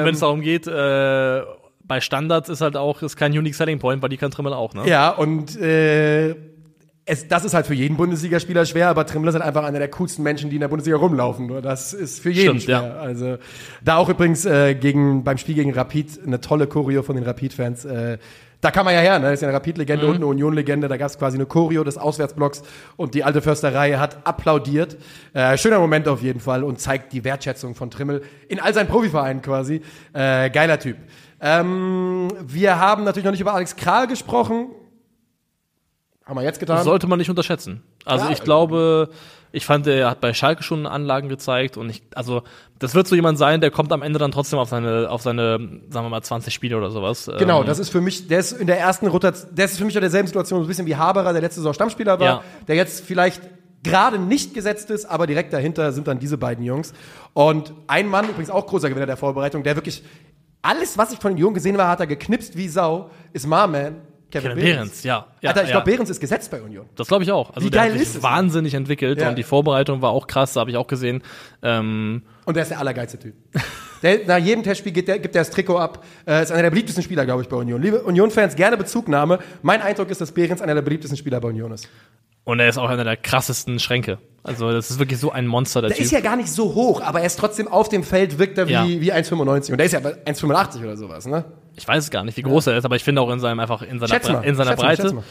wenn 0.04 0.14
es 0.14 0.20
darum 0.20 0.40
geht, 0.40 0.55
äh, 0.66 1.42
bei 1.84 2.00
Standards 2.00 2.48
ist 2.48 2.60
halt 2.60 2.76
auch 2.76 3.02
ist 3.02 3.16
kein 3.16 3.32
Unique 3.32 3.54
Selling 3.54 3.78
Point, 3.78 4.02
weil 4.02 4.08
die 4.08 4.16
kann 4.16 4.30
Trimmel 4.30 4.52
auch, 4.52 4.74
ne? 4.74 4.88
Ja, 4.88 5.10
und 5.10 5.60
äh, 5.60 6.34
es, 7.08 7.28
das 7.28 7.44
ist 7.44 7.54
halt 7.54 7.66
für 7.66 7.74
jeden 7.74 7.96
Bundesligaspieler 7.96 8.66
schwer, 8.66 8.88
aber 8.88 9.06
Trimmler 9.06 9.28
ist 9.28 9.34
halt 9.34 9.44
einfach 9.44 9.64
einer 9.64 9.78
der 9.78 9.88
coolsten 9.90 10.24
Menschen, 10.24 10.50
die 10.50 10.56
in 10.56 10.60
der 10.60 10.68
Bundesliga 10.68 10.98
rumlaufen. 10.98 11.46
Nur 11.46 11.62
das 11.62 11.92
ist 11.92 12.20
für 12.20 12.30
jeden 12.30 12.58
Stimmt, 12.58 12.62
schwer. 12.62 12.82
ja. 12.82 12.96
Also 12.96 13.38
da 13.84 13.96
auch 13.96 14.08
übrigens 14.08 14.44
äh, 14.44 14.74
gegen 14.74 15.22
beim 15.22 15.38
Spiel 15.38 15.54
gegen 15.54 15.72
Rapid 15.72 16.20
eine 16.26 16.40
tolle 16.40 16.66
Choreo 16.66 17.04
von 17.04 17.14
den 17.14 17.24
Rapid-Fans. 17.24 17.84
Äh, 17.84 18.18
da 18.66 18.72
kann 18.72 18.84
man 18.84 18.94
ja 18.94 19.00
her, 19.00 19.18
ne? 19.20 19.26
Das 19.26 19.34
ist 19.34 19.40
ja 19.42 19.48
eine 19.48 19.56
Rapid-Legende 19.56 20.04
Mhm. 20.04 20.10
und 20.10 20.16
eine 20.16 20.26
Union-Legende. 20.26 20.88
Da 20.88 20.96
gab 20.96 21.08
es 21.08 21.16
quasi 21.18 21.36
eine 21.36 21.46
Choreo 21.46 21.84
des 21.84 21.96
Auswärtsblocks 21.98 22.62
und 22.96 23.14
die 23.14 23.22
alte 23.22 23.40
Försterei 23.40 23.92
hat 23.92 24.26
applaudiert. 24.26 24.96
Äh, 25.34 25.56
schöner 25.56 25.78
Moment 25.78 26.08
auf 26.08 26.20
jeden 26.22 26.40
Fall 26.40 26.64
und 26.64 26.80
zeigt 26.80 27.12
die 27.12 27.22
Wertschätzung 27.24 27.74
von 27.76 27.90
Trimmel 27.90 28.22
in 28.48 28.58
all 28.60 28.74
seinen 28.74 28.88
Profivereinen 28.88 29.40
quasi. 29.40 29.82
Äh, 30.12 30.50
geiler 30.50 30.78
Typ. 30.80 30.96
Ähm, 31.40 32.28
wir 32.42 32.78
haben 32.80 33.04
natürlich 33.04 33.24
noch 33.24 33.30
nicht 33.32 33.40
über 33.40 33.54
Alex 33.54 33.76
Kral 33.76 34.06
gesprochen. 34.08 34.68
Haben 36.24 36.36
wir 36.38 36.42
jetzt 36.42 36.58
getan? 36.58 36.76
Das 36.76 36.84
sollte 36.84 37.06
man 37.06 37.18
nicht 37.18 37.30
unterschätzen. 37.30 37.82
Also 38.04 38.26
Ja. 38.26 38.32
ich 38.32 38.42
glaube, 38.42 39.10
ich 39.56 39.64
fand, 39.64 39.86
er 39.86 40.10
hat 40.10 40.20
bei 40.20 40.34
Schalke 40.34 40.62
schon 40.62 40.86
Anlagen 40.86 41.30
gezeigt 41.30 41.78
und 41.78 41.88
ich, 41.88 42.02
also 42.14 42.42
das 42.78 42.94
wird 42.94 43.08
so 43.08 43.14
jemand 43.14 43.38
sein, 43.38 43.62
der 43.62 43.70
kommt 43.70 43.90
am 43.90 44.02
Ende 44.02 44.18
dann 44.18 44.30
trotzdem 44.30 44.58
auf 44.58 44.68
seine, 44.68 45.08
auf 45.10 45.22
seine, 45.22 45.58
sagen 45.88 46.04
wir 46.04 46.10
mal, 46.10 46.20
20 46.22 46.52
Spiele 46.52 46.76
oder 46.76 46.90
sowas. 46.90 47.30
Genau, 47.38 47.62
Ähm, 47.62 47.66
das 47.66 47.78
ist 47.78 47.88
für 47.88 48.02
mich, 48.02 48.28
der 48.28 48.40
ist 48.40 48.52
in 48.52 48.66
der 48.66 48.78
ersten 48.78 49.06
Rotation, 49.06 49.54
der 49.54 49.64
ist 49.64 49.78
für 49.78 49.86
mich 49.86 49.94
in 49.94 50.02
derselben 50.02 50.26
Situation, 50.26 50.60
so 50.60 50.66
ein 50.66 50.68
bisschen 50.68 50.86
wie 50.86 50.94
Haberer, 50.96 51.32
der 51.32 51.40
letzte 51.40 51.60
Saison 51.60 51.72
Stammspieler 51.72 52.20
war, 52.20 52.26
Ja. 52.26 52.42
der 52.68 52.76
jetzt 52.76 53.02
vielleicht 53.06 53.40
gerade 53.82 54.18
nicht 54.18 54.52
gesetzt 54.52 54.90
ist, 54.90 55.06
aber 55.06 55.26
direkt 55.26 55.54
dahinter 55.54 55.90
sind 55.92 56.06
dann 56.06 56.18
diese 56.18 56.36
beiden 56.36 56.62
Jungs. 56.62 56.92
Und 57.32 57.72
ein 57.86 58.08
Mann, 58.08 58.28
übrigens 58.28 58.50
auch 58.50 58.66
großer 58.66 58.90
Gewinner 58.90 59.06
der 59.06 59.16
Vorbereitung, 59.16 59.62
der 59.62 59.74
wirklich 59.76 60.02
alles, 60.60 60.98
was 60.98 61.12
ich 61.12 61.18
von 61.18 61.32
den 61.32 61.38
Jungen 61.38 61.54
gesehen 61.54 61.78
habe, 61.78 61.88
hat 61.88 62.00
er 62.00 62.06
geknipst 62.06 62.56
wie 62.56 62.68
Sau, 62.68 63.10
ist 63.32 63.46
Marman, 63.46 63.96
Kevin, 64.30 64.50
Kevin 64.50 64.64
Behrens, 64.64 65.04
ja. 65.04 65.26
ja 65.40 65.50
Alter, 65.50 65.62
ich 65.62 65.68
ja. 65.70 65.76
glaube, 65.76 65.90
Behrens 65.90 66.10
ist 66.10 66.20
gesetzt 66.20 66.50
bei 66.50 66.60
Union. 66.60 66.86
Das 66.96 67.06
glaube 67.08 67.22
ich 67.24 67.30
auch. 67.32 67.50
Also 67.54 67.66
Wie 67.66 67.70
der 67.70 67.82
geil 67.82 67.92
hat 67.92 67.98
sich 67.98 68.08
ist 68.08 68.16
es? 68.16 68.22
wahnsinnig 68.22 68.74
entwickelt 68.74 69.20
Ja. 69.20 69.28
und 69.28 69.36
die 69.36 69.44
Vorbereitung 69.44 70.02
war 70.02 70.10
auch 70.10 70.26
krass, 70.26 70.56
habe 70.56 70.70
ich 70.70 70.76
auch 70.76 70.88
gesehen. 70.88 71.22
Ähm, 71.62 72.22
Und 72.44 72.54
der 72.54 72.62
ist 72.64 72.70
der 72.70 72.80
allergeilste 72.80 73.18
Typ. 73.18 73.34
Der, 74.02 74.26
nach 74.26 74.36
jedem 74.36 74.62
Testspiel 74.62 74.92
gibt 74.92 75.08
der, 75.08 75.18
der 75.18 75.30
das 75.30 75.48
Trikot 75.50 75.78
ab. 75.78 76.04
Äh, 76.26 76.42
ist 76.42 76.52
einer 76.52 76.62
der 76.64 76.70
beliebtesten 76.70 77.02
Spieler, 77.02 77.24
glaube 77.24 77.40
ich, 77.42 77.48
bei 77.48 77.56
Union. 77.56 77.80
Liebe 77.80 78.02
Union-Fans, 78.02 78.54
gerne 78.54 78.76
Bezugnahme. 78.76 79.38
Mein 79.62 79.80
Eindruck 79.80 80.10
ist, 80.10 80.20
dass 80.20 80.32
Behrens 80.32 80.60
einer 80.60 80.74
der 80.74 80.82
beliebtesten 80.82 81.16
Spieler 81.16 81.40
bei 81.40 81.48
Union 81.48 81.72
ist. 81.72 81.88
und 82.44 82.60
er 82.60 82.68
ist 82.68 82.76
auch 82.76 82.90
einer 82.90 83.04
der 83.04 83.16
krassesten 83.16 83.78
Schränke. 83.80 84.18
Also 84.46 84.70
das 84.70 84.90
ist 84.90 84.98
wirklich 84.98 85.18
so 85.18 85.32
ein 85.32 85.46
Monster, 85.46 85.80
der, 85.80 85.88
Der 85.88 85.96
Typ. 85.96 86.04
ist 86.06 86.12
ja 86.12 86.20
gar 86.20 86.36
nicht 86.36 86.48
so 86.48 86.74
hoch, 86.74 87.00
aber 87.00 87.20
er 87.20 87.26
ist 87.26 87.38
trotzdem 87.38 87.66
auf 87.68 87.88
dem 87.88 88.02
Feld, 88.04 88.38
wirkt 88.38 88.56
er 88.58 88.68
wie, 88.68 88.72
Ja. 88.72 88.84
wie 88.86 89.12
1,95. 89.12 89.72
Und 89.72 89.78
der 89.78 89.86
ist 89.86 89.92
ja 89.92 90.00
bei 90.00 90.12
1,85 90.24 90.82
oder 90.84 90.96
sowas, 90.96 91.26
ne? 91.26 91.44
ich 91.78 91.86
weiß 91.86 92.04
es 92.04 92.10
gar 92.10 92.24
nicht, 92.24 92.36
wie 92.38 92.42
groß 92.42 92.68
er 92.68 92.78
ist, 92.78 92.84
aber 92.86 92.96
ich 92.96 93.04
finde 93.04 93.20
auch 93.20 93.30
in 93.30 93.38
seinem 93.40 93.60
einfach 93.60 93.82
in 93.82 93.98
seiner, 93.98 94.08
Schätz 94.14 94.28
mal, 94.30 94.42
in 94.44 94.54
seiner 94.54 94.70
schätz 94.70 94.80
Breite 94.80 95.12
mal. 95.12 95.24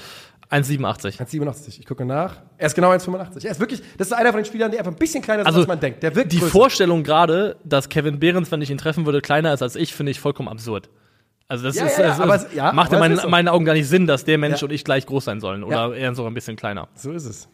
1,87. 0.52 1.18
1,87. 1.20 1.80
Ich 1.80 1.86
gucke 1.88 2.06
nach. 2.06 2.36
Er 2.58 2.68
ist 2.68 2.76
genau 2.76 2.92
1,85. 2.92 3.46
Er 3.46 3.52
ist 3.52 3.60
wirklich, 3.60 3.82
das 3.98 4.08
ist 4.08 4.14
einer 4.14 4.30
von 4.32 4.42
den 4.42 4.46
Spielern, 4.46 4.70
die 4.72 4.78
einfach 4.78 4.92
ein 4.92 4.98
bisschen 4.98 5.24
kleiner 5.24 5.40
sind, 5.42 5.48
Also 5.48 5.60
als 5.62 5.68
man 5.68 5.80
denkt. 5.80 6.04
Der 6.04 6.16
wirkt 6.16 6.32
die 6.32 6.38
größer. 6.40 6.52
Vorstellung 6.52 7.04
gerade, 7.04 7.56
dass 7.64 7.90
Kevin 7.90 8.20
Behrens, 8.20 8.52
wenn 8.52 8.62
ich 8.62 8.70
ihn 8.70 8.78
treffen 8.78 9.06
würde, 9.08 9.22
kleiner 9.22 9.54
ist 9.54 9.64
als 9.64 9.76
ich, 9.76 9.96
finde 9.96 10.12
ich 10.12 10.20
vollkommen 10.20 10.48
absurd. 10.50 10.90
Also 11.48 11.64
das 11.64 11.76
Ja, 11.76 11.86
ist, 11.86 11.98
ja, 11.98 12.04
ja, 12.04 12.10
das 12.10 12.20
aber 12.20 12.36
ist 12.36 12.48
ja, 12.54 12.72
macht 12.74 12.92
in 12.94 13.00
meinen, 13.00 13.14
ist 13.16 13.22
so. 13.24 13.30
meinen 13.30 13.48
Augen 13.48 13.66
gar 13.66 13.74
nicht 13.74 13.88
Sinn, 13.88 14.06
dass 14.08 14.24
der 14.24 14.38
Mensch 14.38 14.62
Ja. 14.62 14.68
und 14.68 14.74
ich 14.74 14.84
gleich 14.84 15.06
groß 15.08 15.26
sein 15.26 15.40
sollen 15.40 15.64
oder 15.64 15.96
eher 15.96 16.14
sogar 16.14 16.30
ein 16.32 16.34
bisschen 16.36 16.56
kleiner. 16.56 16.88
So 16.96 17.12
ist 17.12 17.26
es. 17.26 17.48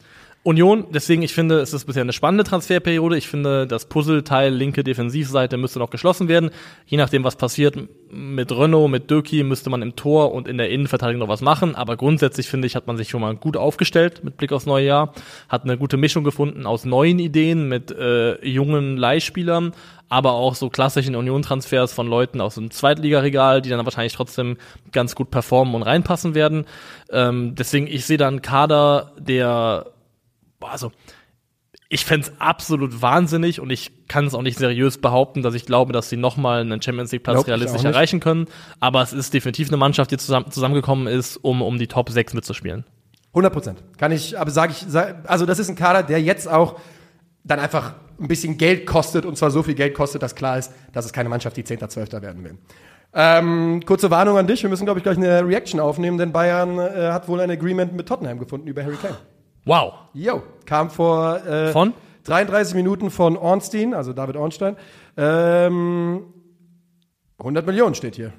Union, 0.44 0.88
deswegen, 0.90 1.22
ich 1.22 1.36
finde, 1.36 1.60
es 1.60 1.72
ist 1.72 1.86
bisher 1.86 2.02
eine 2.02 2.14
spannende 2.14 2.44
Transferperiode. 2.44 3.16
Ich 3.16 3.28
finde, 3.28 3.68
das 3.68 3.86
Puzzleteil 3.86 4.52
linke 4.52 4.84
Defensivseite 4.84 5.56
müsste 5.56 5.78
noch 5.78 5.92
geschlossen 5.92 6.28
werden. 6.28 6.50
Je 6.88 6.98
nachdem, 6.98 7.24
was 7.24 7.36
passiert 7.36 7.76
mit 8.10 8.52
Renault, 8.52 8.90
mit 8.90 9.12
Döki, 9.12 9.44
müsste 9.44 9.70
man 9.70 9.84
im 9.84 9.96
Tor 9.96 10.34
und 10.34 10.48
in 10.48 10.58
der 10.58 10.72
Innenverteidigung 10.72 11.20
noch 11.20 11.32
was 11.32 11.42
machen. 11.42 11.76
Aber 11.76 11.96
grundsätzlich, 11.96 12.48
finde 12.48 12.66
ich, 12.66 12.76
hat 12.76 12.88
man 12.88 12.98
sich 12.98 13.10
schon 13.10 13.22
mal 13.22 13.36
gut 13.36 13.56
aufgestellt 13.56 14.24
mit 14.24 14.38
Blick 14.38 14.52
aufs 14.52 14.66
neue 14.66 14.88
Jahr. 14.88 15.14
Hat 15.48 15.64
eine 15.64 15.78
gute 15.78 15.98
Mischung 15.98 16.24
gefunden 16.24 16.66
aus 16.66 16.86
neuen 16.86 17.20
Ideen 17.20 17.70
mit 17.70 17.92
äh, 17.92 18.44
jungen 18.44 18.98
Leihspielern, 18.98 19.74
aber 20.10 20.32
auch 20.32 20.56
so 20.56 20.72
klassischen 20.72 21.16
Union-Transfers 21.16 21.94
von 21.94 22.08
Leuten 22.08 22.42
aus 22.42 22.56
dem 22.56 22.72
Zweitligaregal, 22.72 23.62
die 23.62 23.70
dann 23.70 23.86
wahrscheinlich 23.86 24.14
trotzdem 24.14 24.58
ganz 24.92 25.14
gut 25.14 25.30
performen 25.30 25.76
und 25.76 25.84
reinpassen 25.84 26.34
werden. 26.34 26.66
Ähm, 27.12 27.54
deswegen, 27.54 27.86
ich 27.86 28.08
sehe 28.08 28.18
da 28.18 28.28
einen 28.28 28.42
Kader, 28.42 29.12
der 29.20 29.86
Boah, 30.62 30.72
also 30.72 30.94
ich 31.90 32.06
fänd's 32.06 32.32
absolut 32.40 33.02
wahnsinnig 33.02 33.60
und 33.60 33.70
ich 33.70 34.08
kann 34.08 34.26
es 34.26 34.34
auch 34.34 34.42
nicht 34.42 34.58
seriös 34.58 34.98
behaupten, 34.98 35.42
dass 35.42 35.54
ich 35.56 35.66
glaube, 35.66 35.92
dass 35.92 36.08
sie 36.08 36.16
nochmal 36.16 36.62
einen 36.62 36.82
Champions 36.82 37.12
League 37.12 37.24
Platz 37.24 37.36
Nope, 37.36 37.50
realistisch 37.50 37.84
erreichen 37.84 38.22
können. 38.22 38.48
Aber 38.80 39.02
es 39.02 39.12
ist 39.12 39.34
definitiv 39.34 39.68
eine 39.68 39.76
Mannschaft, 39.76 40.12
die 40.12 40.18
zusammen, 40.18 40.50
zusammengekommen 40.50 41.08
ist, 41.08 41.36
um, 41.36 41.62
um 41.62 41.78
die 41.78 41.88
Top 41.88 42.10
6 42.10 42.34
mitzuspielen. 42.34 42.86
100 43.32 43.52
Prozent. 43.52 43.84
Kann 43.98 44.14
ich, 44.14 44.40
aber 44.40 44.52
sage 44.52 44.72
ich, 44.72 44.86
sag, 44.88 45.30
also 45.30 45.46
das 45.46 45.60
ist 45.60 45.68
ein 45.68 45.76
Kader, 45.76 46.04
der 46.04 46.22
jetzt 46.22 46.48
auch 46.48 46.80
dann 47.44 47.60
einfach 47.60 47.96
ein 48.22 48.30
bisschen 48.30 48.58
Geld 48.58 48.86
kostet 48.86 49.26
und 49.26 49.38
zwar 49.38 49.52
so 49.52 49.62
viel 49.62 49.76
Geld 49.76 49.94
kostet, 49.94 50.24
dass 50.24 50.36
klar 50.36 50.58
ist, 50.58 50.72
dass 50.94 51.04
es 51.04 51.12
keine 51.12 51.28
Mannschaft, 51.28 51.58
die 51.58 51.66
10., 51.66 51.90
12. 51.90 52.14
werden 52.14 52.44
will. 52.46 52.58
Ähm, 53.14 53.82
kurze 53.86 54.10
Warnung 54.10 54.38
an 54.38 54.48
dich, 54.48 54.64
wir 54.64 54.70
müssen, 54.70 54.86
glaube 54.86 55.00
ich, 55.00 55.04
gleich 55.04 55.18
eine 55.18 55.46
Reaction 55.46 55.82
aufnehmen, 55.82 56.18
denn 56.18 56.32
Bayern 56.32 56.80
äh, 56.80 57.10
hat 57.12 57.28
wohl 57.28 57.42
ein 57.42 57.52
Agreement 57.52 57.94
mit 57.94 58.08
Tottenham 58.08 58.40
gefunden 58.40 58.68
über 58.68 58.84
Harry 58.84 58.96
Kane. 58.96 59.18
Wow. 59.66 59.94
Jo, 60.14 60.44
kam 60.66 60.90
vor 60.90 61.46
äh, 61.46 61.72
Von? 61.72 61.94
33 62.24 62.76
Minuten 62.76 63.10
von 63.10 63.38
Ornstein, 63.38 63.94
also 63.94 64.14
David 64.14 64.36
Ornstein. 64.36 64.76
Ähm, 65.18 66.26
100 67.40 67.66
Millionen 67.66 67.96
steht 67.96 68.16
hier. 68.16 68.34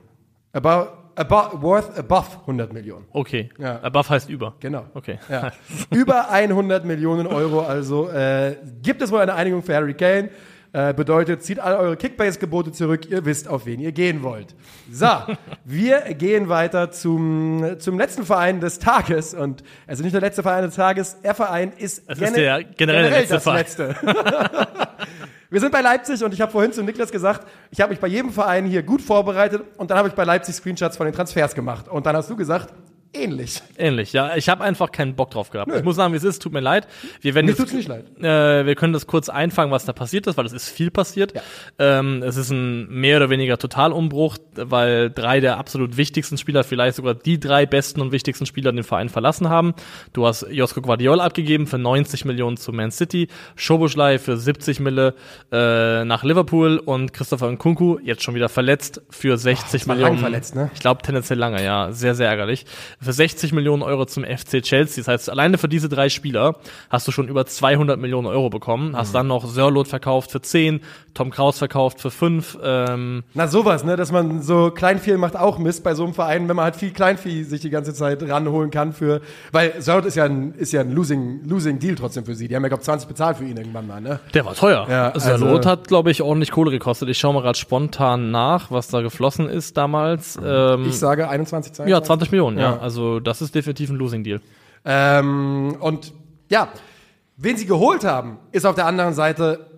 About, 0.52 0.92
about, 1.16 1.62
worth 1.62 1.98
above 1.98 2.40
100 2.42 2.72
Millionen. 2.72 3.06
Okay. 3.12 3.50
Ja. 3.58 3.80
Above 3.82 4.08
heißt 4.10 4.30
über. 4.30 4.54
Genau. 4.60 4.84
Okay. 4.94 5.18
Ja. 5.28 5.52
Über 5.90 6.30
100 6.30 6.84
Millionen 6.84 7.26
Euro, 7.26 7.60
also 7.60 8.08
äh, 8.10 8.56
gibt 8.82 9.02
es 9.02 9.10
wohl 9.10 9.20
eine 9.20 9.34
Einigung 9.34 9.62
für 9.62 9.74
Harry 9.74 9.94
Kane. 9.94 10.30
Äh, 10.74 10.94
bedeutet, 10.94 11.42
zieht 11.42 11.58
all 11.58 11.76
eure 11.76 11.96
Kickbase-Gebote 11.98 12.72
zurück, 12.72 13.10
ihr 13.10 13.26
wisst, 13.26 13.46
auf 13.46 13.66
wen 13.66 13.78
ihr 13.78 13.92
gehen 13.92 14.22
wollt. 14.22 14.54
So, 14.90 15.06
wir 15.66 16.00
gehen 16.14 16.48
weiter 16.48 16.90
zum, 16.90 17.76
zum 17.78 17.98
letzten 17.98 18.24
Verein 18.24 18.60
des 18.60 18.78
Tages. 18.78 19.34
Und 19.34 19.62
also 19.86 20.02
nicht 20.02 20.14
der 20.14 20.22
letzte 20.22 20.42
Verein 20.42 20.64
des 20.64 20.74
Tages, 20.74 21.20
der 21.20 21.34
Verein 21.34 21.72
ist, 21.76 22.04
Es 22.06 22.18
ist 22.18 22.36
der 22.36 22.64
generell 22.64 23.02
der 23.02 23.10
letzte 23.10 23.34
das 23.34 23.42
Verein. 23.42 23.58
letzte. 23.58 23.96
Wir 25.50 25.60
sind 25.60 25.70
bei 25.70 25.82
Leipzig 25.82 26.24
und 26.24 26.32
ich 26.32 26.40
habe 26.40 26.50
vorhin 26.50 26.72
zu 26.72 26.82
Niklas 26.82 27.12
gesagt, 27.12 27.46
ich 27.70 27.78
habe 27.82 27.90
mich 27.90 28.00
bei 28.00 28.08
jedem 28.08 28.32
Verein 28.32 28.64
hier 28.64 28.82
gut 28.82 29.02
vorbereitet 29.02 29.62
und 29.76 29.90
dann 29.90 29.98
habe 29.98 30.08
ich 30.08 30.14
bei 30.14 30.24
Leipzig 30.24 30.54
Screenshots 30.54 30.96
von 30.96 31.04
den 31.04 31.14
Transfers 31.14 31.54
gemacht. 31.54 31.88
Und 31.88 32.06
dann 32.06 32.16
hast 32.16 32.30
du 32.30 32.36
gesagt, 32.36 32.72
ähnlich. 33.14 33.60
Ähnlich, 33.76 34.12
ja. 34.12 34.36
Ich 34.36 34.48
habe 34.48 34.64
einfach 34.64 34.90
keinen 34.92 35.14
Bock 35.14 35.30
drauf 35.30 35.50
gehabt. 35.50 35.70
Ich 35.74 35.82
muss 35.84 35.96
sagen, 35.96 36.12
wie 36.12 36.16
es 36.16 36.24
ist, 36.24 36.40
tut 36.42 36.52
mir 36.52 36.60
leid. 36.60 36.86
Wir 37.20 37.34
werden 37.34 37.46
Mir 37.46 37.52
jetzt- 37.52 37.58
tut's 37.60 37.72
nicht 37.72 37.88
leid. 37.88 38.04
Äh, 38.20 38.64
wir 38.66 38.74
können 38.74 38.92
das 38.92 39.06
kurz 39.06 39.28
einfangen, 39.28 39.70
was 39.72 39.84
da 39.84 39.92
passiert 39.92 40.26
ist, 40.26 40.36
weil 40.36 40.46
es 40.46 40.52
ist 40.52 40.68
viel 40.68 40.90
passiert. 40.90 41.34
Ähm, 41.78 42.22
es 42.22 42.36
ist 42.36 42.50
ein 42.50 42.88
mehr 42.88 43.18
oder 43.18 43.30
weniger 43.30 43.58
Totalumbruch, 43.58 44.38
weil 44.54 45.10
drei 45.10 45.40
der 45.40 45.58
absolut 45.58 45.96
wichtigsten 45.96 46.38
Spieler, 46.38 46.64
vielleicht 46.64 46.96
sogar 46.96 47.14
die 47.14 47.38
drei 47.38 47.66
besten 47.66 48.00
und 48.00 48.12
wichtigsten 48.12 48.46
Spieler 48.46 48.72
den 48.72 48.84
Verein 48.84 49.08
verlassen 49.08 49.48
haben. 49.48 49.74
Du 50.12 50.26
hast 50.26 50.46
Josko 50.50 50.80
Guardiola 50.80 51.24
abgegeben 51.24 51.66
für 51.66 51.78
90 51.78 52.24
Millionen 52.24 52.56
zu 52.56 52.72
Man 52.72 52.90
City, 52.90 53.28
Schoboschlei 53.56 54.18
für 54.18 54.36
70 54.36 54.80
Mille 54.80 55.14
äh, 55.52 56.04
nach 56.04 56.24
Liverpool 56.24 56.78
und 56.78 57.12
Christopher 57.12 57.50
Nkunku, 57.50 57.98
jetzt 58.02 58.22
schon 58.22 58.34
wieder 58.34 58.48
verletzt, 58.48 59.02
für 59.10 59.36
60 59.36 59.72
das 59.80 59.88
war 59.88 59.94
Millionen. 59.94 60.14
lang 60.14 60.20
verletzt, 60.22 60.54
ne? 60.54 60.70
Ich 60.74 60.80
glaube 60.80 61.02
tendenziell 61.02 61.38
lange, 61.38 61.62
ja. 61.64 61.92
Sehr, 61.92 62.14
sehr 62.14 62.28
ärgerlich. 62.28 62.64
Für 63.02 63.12
60 63.12 63.52
Millionen 63.52 63.82
Euro 63.82 64.06
zum 64.06 64.24
FC 64.24 64.62
Chelsea. 64.62 65.02
Das 65.02 65.08
heißt, 65.08 65.30
alleine 65.30 65.58
für 65.58 65.68
diese 65.68 65.88
drei 65.88 66.08
Spieler 66.08 66.56
hast 66.90 67.08
du 67.08 67.12
schon 67.12 67.28
über 67.28 67.44
200 67.46 67.98
Millionen 67.98 68.26
Euro 68.26 68.48
bekommen. 68.50 68.96
Hast 68.96 69.14
dann 69.14 69.26
noch 69.26 69.44
Sörlot 69.46 69.88
verkauft 69.88 70.30
für 70.30 70.40
10, 70.40 70.80
Tom 71.14 71.30
Kraus 71.30 71.58
verkauft 71.58 72.00
für 72.00 72.10
5. 72.10 72.58
Ähm, 72.62 73.22
Na 73.34 73.48
sowas, 73.48 73.84
ne, 73.84 73.96
dass 73.96 74.12
man 74.12 74.42
so 74.42 74.70
Kleinvieh 74.70 75.16
macht 75.16 75.36
auch 75.36 75.58
Mist 75.58 75.82
bei 75.84 75.94
so 75.94 76.04
einem 76.04 76.14
Verein, 76.14 76.48
wenn 76.48 76.56
man 76.56 76.64
halt 76.66 76.76
viel 76.76 76.92
Kleinvieh 76.92 77.42
sich 77.44 77.60
die 77.60 77.70
ganze 77.70 77.92
Zeit 77.94 78.22
ranholen 78.28 78.70
kann 78.70 78.92
für, 78.92 79.20
weil 79.50 79.80
Sörlot 79.80 80.06
ist 80.06 80.14
ja 80.14 80.24
ein, 80.24 80.54
ist 80.54 80.72
ja 80.72 80.80
ein 80.82 80.92
losing, 80.92 81.40
losing 81.46 81.78
Deal 81.78 81.94
trotzdem 81.96 82.24
für 82.24 82.34
sie. 82.34 82.46
Die 82.48 82.54
haben 82.56 82.62
ja 82.62 82.68
glaub 82.68 82.82
20 82.82 83.08
bezahlt 83.08 83.36
für 83.38 83.44
ihn 83.44 83.56
irgendwann 83.56 83.86
mal, 83.86 84.00
ne? 84.00 84.20
der 84.34 84.44
war 84.44 84.54
teuer. 84.54 84.86
Ja, 84.88 85.18
Sörlot 85.18 85.58
also- 85.58 85.70
hat, 85.70 85.88
glaube 85.88 86.10
ich, 86.10 86.22
ordentlich 86.22 86.50
Kohle 86.50 86.70
gekostet. 86.70 87.08
Ich 87.08 87.18
schaue 87.18 87.34
mal 87.34 87.42
gerade 87.42 87.58
spontan 87.58 88.30
nach, 88.30 88.70
was 88.70 88.88
da 88.88 89.00
geflossen 89.00 89.48
ist 89.48 89.76
damals. 89.76 90.38
Ähm, 90.44 90.86
Ich 90.88 90.98
sage 90.98 91.28
21, 91.28 91.72
22. 91.72 91.90
ja, 91.90 92.02
20 92.02 92.30
Millionen, 92.30 92.58
ja. 92.58 92.62
Ja. 92.74 92.78
Also 92.78 92.91
das 93.20 93.42
ist 93.42 93.54
definitiv 93.54 93.90
ein 93.90 93.96
Losing-Deal. 93.96 94.40
Ähm, 94.84 95.76
und 95.80 96.12
ja, 96.50 96.72
wen 97.36 97.56
sie 97.56 97.66
geholt 97.66 98.04
haben, 98.04 98.38
ist 98.50 98.64
auf 98.64 98.74
der 98.74 98.86
anderen 98.86 99.14
Seite 99.14 99.70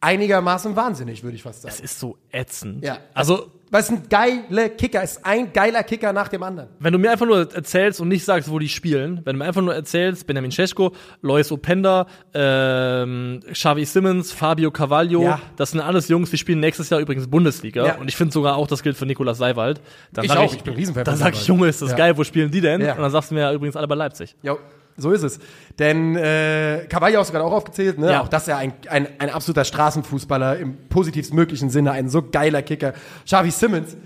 einigermaßen 0.00 0.76
wahnsinnig, 0.76 1.22
würde 1.22 1.36
ich 1.36 1.42
fast 1.42 1.62
sagen. 1.62 1.74
Es 1.74 1.80
ist 1.80 1.98
so 1.98 2.18
ätzend. 2.30 2.84
Ja. 2.84 2.98
Also 3.14 3.50
Weil 3.72 3.80
es 3.80 3.88
ein 3.90 4.02
geiler 4.08 4.68
Kicker 4.68 5.02
ist, 5.02 5.24
ein 5.24 5.50
geiler 5.52 5.82
Kicker 5.82 6.12
nach 6.12 6.28
dem 6.28 6.42
anderen. 6.42 6.68
wenn 6.78 6.92
du 6.92 6.98
mir 6.98 7.10
einfach 7.10 7.26
nur 7.26 7.52
erzählst 7.52 8.00
und 8.02 8.08
nicht 8.08 8.22
sagst, 8.24 8.48
wo 8.50 8.58
die 8.58 8.68
spielen, 8.68 9.22
wenn 9.24 9.34
du 9.34 9.38
mir 9.38 9.46
einfach 9.46 9.62
nur 9.62 9.74
erzählst, 9.74 10.26
Benjamin 10.26 10.50
Cesko, 10.52 10.92
Lois 11.22 11.50
Openda, 11.50 12.06
ähm, 12.34 13.40
Xavi 13.52 13.84
Simmons, 13.86 14.30
Fabio 14.32 14.70
Carvalho, 14.70 15.22
Ja. 15.22 15.40
das 15.56 15.70
sind 15.72 15.80
alles 15.80 16.08
Jungs, 16.08 16.30
die 16.30 16.38
spielen 16.38 16.60
nächstes 16.60 16.90
Jahr 16.90 17.00
übrigens 17.00 17.26
Bundesliga. 17.28 17.86
Ja. 17.86 17.94
Und 17.96 18.08
ich 18.08 18.16
finde 18.16 18.32
sogar 18.32 18.56
auch, 18.56 18.66
das 18.66 18.82
gilt 18.82 18.96
für 18.96 19.06
Nikolas 19.06 19.38
Seiwald. 19.38 19.80
Dann 20.12 20.24
Ich 20.24 20.30
sag 20.30 20.38
auch, 20.38 20.52
ich 20.54 20.62
bin 20.62 20.74
ein 20.74 20.76
Riesenfan 20.78 21.04
Dann 21.04 21.16
sag 21.16 21.34
ich. 21.34 21.46
Junge, 21.46 21.68
ist 21.68 21.80
das 21.82 21.90
Ja. 21.92 21.96
geil, 21.96 22.16
wo 22.18 22.24
spielen 22.24 22.50
die 22.50 22.60
denn? 22.60 22.82
Und 22.82 22.98
dann 22.98 23.10
sagst 23.10 23.30
du 23.30 23.34
mir 23.34 23.40
ja 23.40 23.52
übrigens 23.52 23.76
alle 23.76 23.88
bei 23.88 23.94
Leipzig. 23.94 24.36
Jo. 24.42 24.58
So 24.96 25.10
ist 25.12 25.22
es. 25.22 25.38
Denn 25.78 26.16
äh, 26.16 26.86
Cavallo 26.88 27.18
hast 27.18 27.28
du 27.28 27.32
gerade 27.32 27.44
auch 27.44 27.52
aufgezählt, 27.52 27.98
ne? 27.98 28.12
Ja. 28.12 28.22
Auch 28.22 28.28
das 28.28 28.42
ist 28.42 28.48
ja 28.48 28.58
ein, 28.58 28.72
ein, 28.88 29.08
ein 29.18 29.30
absoluter 29.30 29.64
Straßenfußballer 29.64 30.58
im 30.58 30.76
positivsten 30.88 31.36
möglichen 31.36 31.70
Sinne, 31.70 31.92
ein 31.92 32.08
so 32.08 32.22
geiler 32.22 32.62
Kicker. 32.62 32.92
Xavi 33.24 33.50
Simmons, 33.50 33.96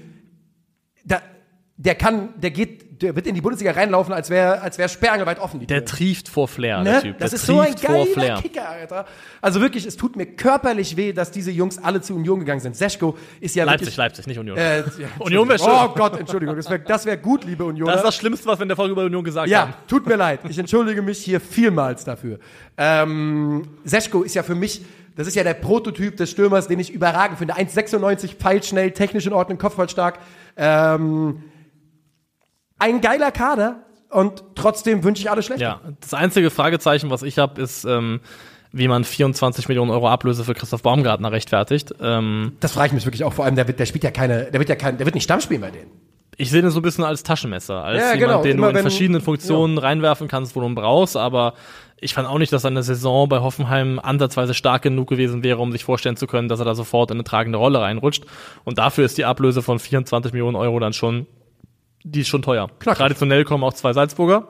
da, 1.04 1.20
der 1.76 1.94
kann, 1.94 2.30
der 2.40 2.50
geht, 2.50 2.85
der 3.02 3.14
wird 3.16 3.26
in 3.26 3.34
die 3.34 3.40
Bundesliga 3.40 3.72
reinlaufen, 3.72 4.12
als 4.14 4.30
wäre 4.30 4.60
als 4.62 4.78
wär 4.78 4.88
sperrangelweit 4.88 5.38
offen. 5.38 5.66
Der 5.66 5.84
trieft 5.84 6.28
vor 6.28 6.48
Flair, 6.48 6.82
der 6.82 6.94
Ne? 6.94 7.02
Typ. 7.02 7.18
Das 7.18 7.30
der 7.30 7.38
ist 7.40 7.46
so 7.46 7.60
ein 7.60 7.74
geiler. 7.74 8.40
Kicker, 8.40 8.68
Alter. 8.68 9.06
Also 9.40 9.60
wirklich, 9.60 9.86
es 9.86 9.96
tut 9.96 10.16
mir 10.16 10.26
körperlich 10.26 10.96
weh, 10.96 11.12
dass 11.12 11.30
diese 11.30 11.50
Jungs 11.50 11.78
alle 11.78 12.00
zu 12.00 12.14
Union 12.14 12.40
gegangen 12.40 12.60
sind. 12.60 12.76
Seschko 12.76 13.16
ist 13.40 13.54
ja 13.54 13.64
Leipzig, 13.64 13.86
wirklich... 13.86 13.96
Leipzig, 13.96 14.26
nicht 14.26 14.38
Union. 14.38 14.56
Äh, 14.56 14.78
ja, 14.80 14.84
Union 15.18 15.48
wäre 15.48 15.58
schön. 15.58 15.68
Oh 15.70 15.88
Gott, 15.94 16.18
Entschuldigung, 16.18 16.56
das 16.56 16.68
wäre 16.70 16.80
das 16.80 17.04
wär 17.06 17.16
gut, 17.16 17.44
liebe 17.44 17.64
Union. 17.64 17.86
das 17.86 17.96
ist 17.96 18.04
das 18.04 18.16
Schlimmste, 18.16 18.46
was 18.48 18.58
wir 18.58 18.62
in 18.62 18.68
der 18.68 18.76
Folge 18.76 18.92
über 18.92 19.04
Union 19.04 19.24
gesagt 19.24 19.48
Ja, 19.48 19.60
haben. 19.62 19.74
tut 19.88 20.06
mir 20.06 20.16
leid. 20.16 20.40
Ich 20.48 20.58
entschuldige 20.58 21.02
mich 21.02 21.18
hier 21.18 21.40
vielmals 21.40 22.04
dafür. 22.04 22.38
Ähm, 22.76 23.62
Seschko 23.84 24.22
ist 24.22 24.34
ja 24.34 24.42
für 24.42 24.54
mich, 24.54 24.82
das 25.16 25.26
ist 25.26 25.34
ja 25.34 25.42
der 25.44 25.54
Prototyp 25.54 26.16
des 26.16 26.30
Stürmers, 26.30 26.68
den 26.68 26.78
ich 26.78 26.92
überragend 26.92 27.38
finde. 27.38 27.54
1,96, 27.54 28.36
pfeilschnell, 28.36 28.90
technisch 28.92 29.26
in 29.26 29.32
Ordnung, 29.32 29.58
kopfballstark. 29.58 30.18
Ähm, 30.56 31.42
ein 32.78 33.00
geiler 33.00 33.30
Kader 33.32 33.82
und 34.10 34.42
trotzdem 34.54 35.02
wünsche 35.04 35.22
ich 35.22 35.30
alles 35.30 35.46
Schlechte. 35.46 35.62
Ja, 35.64 35.80
das 36.00 36.14
einzige 36.14 36.50
Fragezeichen, 36.50 37.10
was 37.10 37.22
ich 37.22 37.38
habe, 37.38 37.60
ist, 37.60 37.84
ähm, 37.84 38.20
wie 38.72 38.88
man 38.88 39.04
24 39.04 39.68
Millionen 39.68 39.90
Euro 39.90 40.08
Ablöse 40.08 40.44
für 40.44 40.54
Christoph 40.54 40.82
Baumgartner 40.82 41.32
rechtfertigt. 41.32 41.94
Ähm, 42.00 42.52
Das 42.60 42.72
frage 42.72 42.88
ich 42.88 42.92
mich 42.92 43.06
wirklich 43.06 43.24
auch. 43.24 43.32
Vor 43.32 43.44
allem, 43.44 43.56
der, 43.56 43.66
wird, 43.66 43.78
der 43.80 43.86
spielt 43.86 44.04
ja 44.04 44.10
keine, 44.10 44.50
der 44.50 44.60
wird 44.60 44.68
ja 44.68 44.76
kein, 44.76 44.98
der 44.98 45.06
wird 45.06 45.14
nicht 45.14 45.24
Stamm 45.24 45.40
spielen 45.40 45.60
bei 45.62 45.70
denen. 45.70 45.90
ich 46.36 46.50
sehe 46.50 46.60
den 46.60 46.70
so 46.70 46.80
ein 46.80 46.82
bisschen 46.82 47.04
als 47.04 47.22
Taschenmesser, 47.22 47.82
als 47.82 47.98
Ja, 48.02 48.14
jemand, 48.14 48.20
genau. 48.20 48.42
den 48.42 48.58
Immer 48.58 48.66
du 48.66 48.70
in 48.70 48.74
wenn- 48.76 48.82
verschiedenen 48.82 49.22
Funktionen 49.22 49.78
reinwerfen 49.78 50.28
kannst, 50.28 50.54
wo 50.54 50.60
du 50.60 50.66
ihn 50.66 50.74
brauchst, 50.74 51.16
aber 51.16 51.54
ich 51.98 52.12
fand 52.12 52.28
auch 52.28 52.36
nicht, 52.38 52.52
dass 52.52 52.60
seine 52.62 52.82
Saison 52.82 53.26
bei 53.30 53.38
Hoffenheim 53.40 53.98
ansatzweise 53.98 54.52
stark 54.52 54.82
genug 54.82 55.08
gewesen 55.08 55.42
wäre, 55.42 55.58
um 55.62 55.72
sich 55.72 55.82
vorstellen 55.84 56.18
zu 56.18 56.26
können, 56.26 56.48
dass 56.48 56.58
er 56.58 56.66
da 56.66 56.74
sofort 56.74 57.10
in 57.10 57.16
eine 57.16 57.24
tragende 57.24 57.56
Rolle 57.58 57.80
reinrutscht. 57.80 58.24
Und 58.64 58.76
dafür 58.76 59.06
ist 59.06 59.16
die 59.16 59.24
Ablöse 59.24 59.62
von 59.62 59.78
24 59.78 60.34
Millionen 60.34 60.56
Euro 60.56 60.78
dann 60.78 60.92
schon, 60.92 61.26
die 62.12 62.20
ist 62.20 62.28
schon 62.28 62.42
teuer. 62.42 62.68
Knackig. 62.78 62.98
Traditionell 62.98 63.44
kommen 63.44 63.64
auch 63.64 63.74
zwei 63.74 63.92
Salzburger 63.92 64.48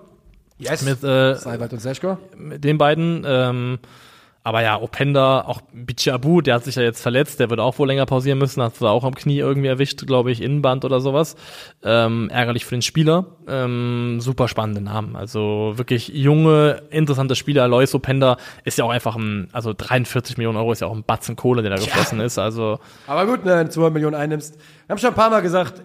Yes. 0.58 0.82
mit, 0.82 1.02
äh, 1.04 1.34
Seibert 1.34 1.72
und 1.72 1.80
Seschko. 1.80 2.18
mit 2.36 2.64
den 2.64 2.78
beiden. 2.78 3.24
Ähm, 3.26 3.78
aber 4.42 4.62
ja, 4.62 4.80
Openda, 4.80 5.40
auch 5.40 5.60
Bichabu, 5.72 6.40
der 6.40 6.54
hat 6.54 6.64
sich 6.64 6.76
ja 6.76 6.82
jetzt 6.82 7.02
verletzt, 7.02 7.40
der 7.40 7.50
wird 7.50 7.58
auch 7.58 7.76
wohl 7.80 7.88
länger 7.88 8.06
pausieren 8.06 8.38
müssen, 8.38 8.62
hat 8.62 8.76
sich 8.76 8.86
auch 8.86 9.02
am 9.02 9.14
Knie 9.16 9.38
irgendwie 9.38 9.66
erwischt, 9.66 10.06
glaube 10.06 10.30
ich, 10.30 10.40
Innenband 10.40 10.84
oder 10.84 11.00
sowas. 11.00 11.34
Ähm, 11.82 12.30
ärgerlich 12.30 12.64
für 12.64 12.76
den 12.76 12.82
Spieler. 12.82 13.26
Ähm, 13.48 14.18
super 14.20 14.46
spannende 14.46 14.80
Namen. 14.80 15.16
Also 15.16 15.72
wirklich 15.74 16.08
junge, 16.08 16.82
interessante 16.90 17.34
Spieler. 17.34 17.64
Alois 17.64 17.92
Openda 17.92 18.36
ist 18.64 18.78
ja 18.78 18.84
auch 18.84 18.90
einfach 18.90 19.16
ein, 19.16 19.48
also 19.52 19.72
43 19.76 20.36
Millionen 20.38 20.58
Euro 20.58 20.70
ist 20.70 20.80
ja 20.80 20.86
auch 20.86 20.94
ein 20.94 21.02
Batzen 21.02 21.34
Kohle, 21.34 21.62
der 21.62 21.72
da 21.72 21.76
geflossen 21.78 22.20
ist. 22.20 22.38
Also 22.38 22.78
Aber 23.08 23.26
gut, 23.26 23.44
ne, 23.44 23.56
wenn 23.56 23.66
du 23.66 23.72
200 23.72 23.94
Millionen 23.94 24.14
einnimmst. 24.14 24.54
Wir 24.86 24.92
haben 24.94 24.98
schon 24.98 25.10
ein 25.10 25.16
paar 25.16 25.30
Mal 25.30 25.40
gesagt, 25.42 25.82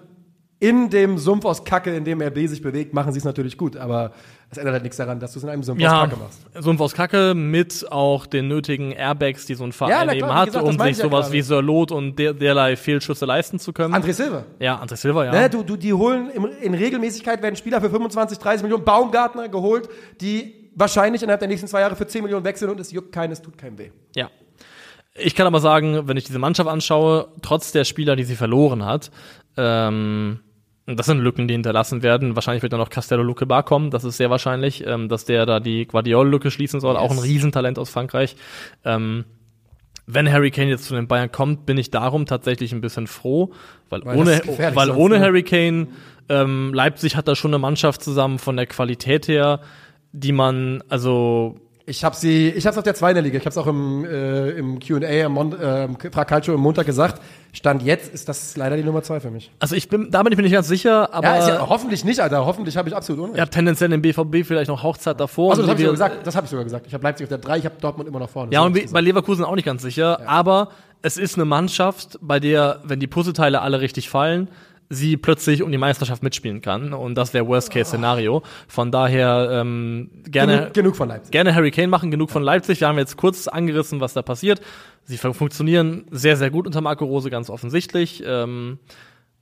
in 0.62 0.92
dem 0.92 1.18
Sumpf 1.18 1.44
aus 1.44 1.66
Kacke, 1.66 1.94
in 1.94 2.06
dem 2.06 2.22
RB 2.22 2.48
sich 2.48 2.62
bewegt, 2.62 2.94
machen 2.94 3.12
sie 3.12 3.18
es 3.18 3.26
natürlich 3.26 3.58
gut. 3.58 3.76
Aber 3.76 4.12
es 4.52 4.60
ändert 4.60 4.74
halt 4.74 4.84
nichts 4.84 4.96
daran, 4.96 5.20
dass 5.20 5.34
du 5.34 5.40
es 5.40 5.44
in 5.44 5.50
einem 5.50 5.64
Sumpf 5.64 5.80
aus 5.80 5.84
ja, 5.84 6.06
Kacke 6.06 6.18
machst. 6.18 6.40
Sumpf 6.64 6.82
aus 6.82 6.94
Kacke 6.94 7.34
mit 7.34 7.92
auch 7.92 8.28
den 8.28 8.48
nötigen 8.48 8.92
Airbags, 8.92 9.48
die 9.48 9.56
so 9.56 9.64
ein 9.64 9.72
Verein 9.72 10.08
Ja, 10.08 10.14
eben 10.14 10.28
klar, 10.28 10.36
hat, 10.36 10.46
gesagt, 10.46 10.64
um 10.64 10.74
sich 10.74 10.82
ich 10.82 10.98
ja 11.00 11.04
sowas 11.06 11.26
gerade. 11.26 11.34
wie 11.34 11.42
Sirlot 11.42 11.92
und 11.92 12.20
der, 12.20 12.36
derlei 12.36 12.76
Fehlschüsse 12.76 13.26
leisten 13.26 13.58
zu 13.58 13.74
können. 13.74 13.96
André 13.96 14.14
Silva. 14.14 14.44
Ja, 14.60 14.80
André 14.80 14.98
Silva, 14.98 15.26
ja. 15.26 15.32
Ne, 15.32 15.50
du, 15.50 15.64
du, 15.64 15.76
die 15.76 15.94
holen 15.94 16.30
im, 16.30 16.46
in 16.62 16.76
Regelmäßigkeit 16.76 17.42
werden 17.42 17.56
Spieler 17.56 17.82
für 17.82 17.90
25, 17.90 18.38
30 18.38 18.62
Millionen 18.62 18.86
Baumgartner 18.86 19.50
geholt, 19.50 19.90
die 20.22 20.70
wahrscheinlich 20.76 21.24
innerhalb 21.24 21.40
der 21.40 21.50
nächsten 21.50 21.68
zwei 21.68 21.80
Jahre 21.80 21.96
für 21.96 22.06
10 22.06 22.22
Millionen 22.22 22.46
wechseln 22.46 22.70
und 22.70 22.80
es 22.80 22.92
juckt 22.92 23.12
keines, 23.12 23.42
tut 23.42 23.58
keinem 23.58 23.80
weh. 23.80 23.90
Ja. 24.16 24.30
Ich 25.16 25.34
kann 25.34 25.48
aber 25.48 25.60
sagen, 25.60 26.08
wenn 26.08 26.18
ich 26.18 26.24
diese 26.24 26.40
Mannschaft 26.40 26.70
anschaue, 26.70 27.30
trotz 27.42 27.72
der 27.72 27.84
Spieler, 27.84 28.16
die 28.16 28.24
sie 28.26 28.36
verloren 28.36 28.86
hat, 28.86 29.12
ähm, 29.58 30.40
das 30.96 31.06
sind 31.06 31.20
Lücken, 31.20 31.48
die 31.48 31.54
hinterlassen 31.54 32.04
werden. 32.04 32.36
Wahrscheinlich 32.36 32.64
wird 32.64 32.74
dann 32.74 32.80
noch 32.80 32.90
Castello 32.90 33.24
Luque 33.24 33.46
Bar 33.46 33.64
kommen. 33.64 33.92
Das 33.92 34.04
ist 34.04 34.18
sehr 34.18 34.30
wahrscheinlich, 34.30 34.86
ähm, 34.86 35.10
dass 35.10 35.26
der 35.26 35.46
da 35.46 35.60
die 35.60 35.88
Guardiol-Lücke 35.88 36.52
schließen 36.52 36.80
soll. 36.80 36.98
Auch 36.98 37.12
ein 37.12 37.20
Riesentalent 37.20 37.80
aus 37.80 37.90
Frankreich. 37.90 38.36
Ähm, 38.86 39.26
wenn 40.08 40.32
Harry 40.32 40.52
Kane 40.52 40.70
jetzt 40.70 40.86
zu 40.86 40.96
den 40.96 41.08
Bayern 41.08 41.32
kommt, 41.32 41.66
bin 41.66 41.78
ich 41.78 41.92
darum 41.92 42.26
tatsächlich 42.26 42.74
ein 42.74 42.82
bisschen 42.82 43.08
froh, 43.08 43.54
weil, 43.90 44.04
Weil 44.04 44.18
ohne, 44.18 44.42
weil 44.74 44.90
ohne 44.92 45.20
ne? 45.20 45.26
Harry 45.26 45.44
Kane 45.44 45.88
ähm, 46.30 46.74
Leipzig 46.74 47.16
hat 47.16 47.28
da 47.28 47.36
schon 47.36 47.52
eine 47.52 47.60
Mannschaft 47.60 48.04
zusammen 48.04 48.40
von 48.40 48.58
der 48.58 48.66
Qualität 48.66 49.28
her, 49.28 49.62
die 50.12 50.32
man 50.32 50.84
also 50.90 51.60
Ich 51.92 52.06
habe 52.06 52.16
sie, 52.16 52.48
ich 52.48 52.66
habe 52.66 52.72
es 52.72 52.78
auf 52.78 52.86
der 52.86 52.96
zweiten 52.96 53.22
Liga, 53.22 53.38
ich 53.38 53.44
habe 53.44 53.50
es 53.50 53.58
auch 53.58 53.68
im, 53.68 54.06
äh, 54.06 54.52
im 54.52 54.80
Q&A 54.80 55.26
am 55.26 55.34
Mon 55.34 55.60
äh, 55.60 55.84
im 55.84 55.98
Frag 56.00 56.30
Calcio 56.30 56.54
am 56.54 56.62
Montag 56.62 56.86
gesagt. 56.86 57.22
Stand 57.52 57.84
jetzt 57.84 58.14
ist 58.14 58.30
das 58.30 58.56
leider 58.56 58.78
die 58.78 58.84
Nummer 58.84 59.04
zwei 59.04 59.20
für 59.20 59.30
mich. 59.30 59.52
also 59.60 59.76
ich 59.76 59.90
bin 59.90 60.10
da 60.10 60.24
bin 60.24 60.32
ich 60.32 60.38
mir 60.38 60.44
nicht 60.44 60.54
ganz 60.54 60.70
sicher, 60.70 61.14
aber 61.14 61.28
Ja, 61.28 61.50
ja 61.50 61.68
hoffentlich 61.68 62.06
nicht, 62.06 62.22
Alter. 62.22 62.46
Hoffentlich 62.46 62.78
habe 62.78 62.88
ich 62.88 62.96
absolut 62.96 63.26
Unrecht. 63.26 63.40
Ja, 63.40 63.46
tendenziell 63.46 63.90
den 63.90 64.02
BVB 64.02 64.48
vielleicht 64.48 64.70
noch 64.70 64.82
Hauchzeit 64.84 65.20
davor. 65.20 65.52
also, 65.52 65.64
das 65.64 65.70
habe 65.70 65.82
ich 65.82 65.86
sogar 65.86 66.10
gesagt. 66.10 66.26
Das 66.28 66.36
habe 66.38 66.46
ich 66.46 66.50
sogar 66.50 66.64
gesagt. 66.64 66.88
Ich 66.88 66.94
habe 66.94 67.04
Leipzig 67.04 67.26
auf 67.26 67.30
der 67.30 67.40
drei, 67.40 67.58
ich 67.58 67.66
habe 67.66 67.76
Dortmund 67.82 68.08
immer 68.08 68.20
noch 68.20 68.30
vorne. 68.30 68.54
Ja, 68.54 68.62
und 68.62 68.72
bei 68.72 68.84
gesagt. 68.84 69.04
Leverkusen 69.04 69.44
auch 69.44 69.56
nicht 69.56 69.66
ganz 69.66 69.82
sicher. 69.82 70.22
Aber 70.26 70.70
es 71.02 71.18
ist 71.18 71.36
eine 71.36 71.44
Mannschaft, 71.44 72.18
bei 72.22 72.40
der, 72.40 72.80
wenn 72.86 73.02
die 73.02 73.08
Puzzleteile 73.08 73.60
alle 73.62 73.82
richtig 73.82 74.10
fallen, 74.10 74.48
sie 74.94 75.16
plötzlich 75.18 75.64
um 75.64 75.72
die 75.72 75.78
Meisterschaft 75.78 76.22
mitspielen 76.22 76.62
kann. 76.62 76.94
Und 76.94 77.16
das 77.16 77.34
wäre 77.34 77.48
Worst-Case-Szenario. 77.48 78.44
Von 78.68 78.92
daher 78.92 79.48
ähm, 79.52 80.10
gerne, 80.26 80.58
genug, 80.58 80.74
genug 80.74 80.96
von 80.98 81.08
Leipzig. 81.10 81.32
gerne 81.32 81.56
Harry 81.56 81.72
Kane 81.72 81.88
machen, 81.88 82.12
genug 82.12 82.30
von 82.30 82.44
Leipzig. 82.44 82.82
Wir 82.82 82.88
haben 82.90 82.98
jetzt 82.98 83.16
kurz 83.18 83.48
angerissen, 83.48 84.02
was 84.02 84.14
da 84.14 84.22
passiert. 84.22 84.60
Sie 85.06 85.18
fun- 85.18 85.34
funktionieren 85.34 86.06
sehr, 86.12 86.36
sehr 86.38 86.52
gut 86.52 86.68
unter 86.68 86.82
Marco 86.82 87.06
Rose, 87.06 87.30
ganz 87.30 87.50
offensichtlich. 87.50 88.22
Ähm, 88.26 88.80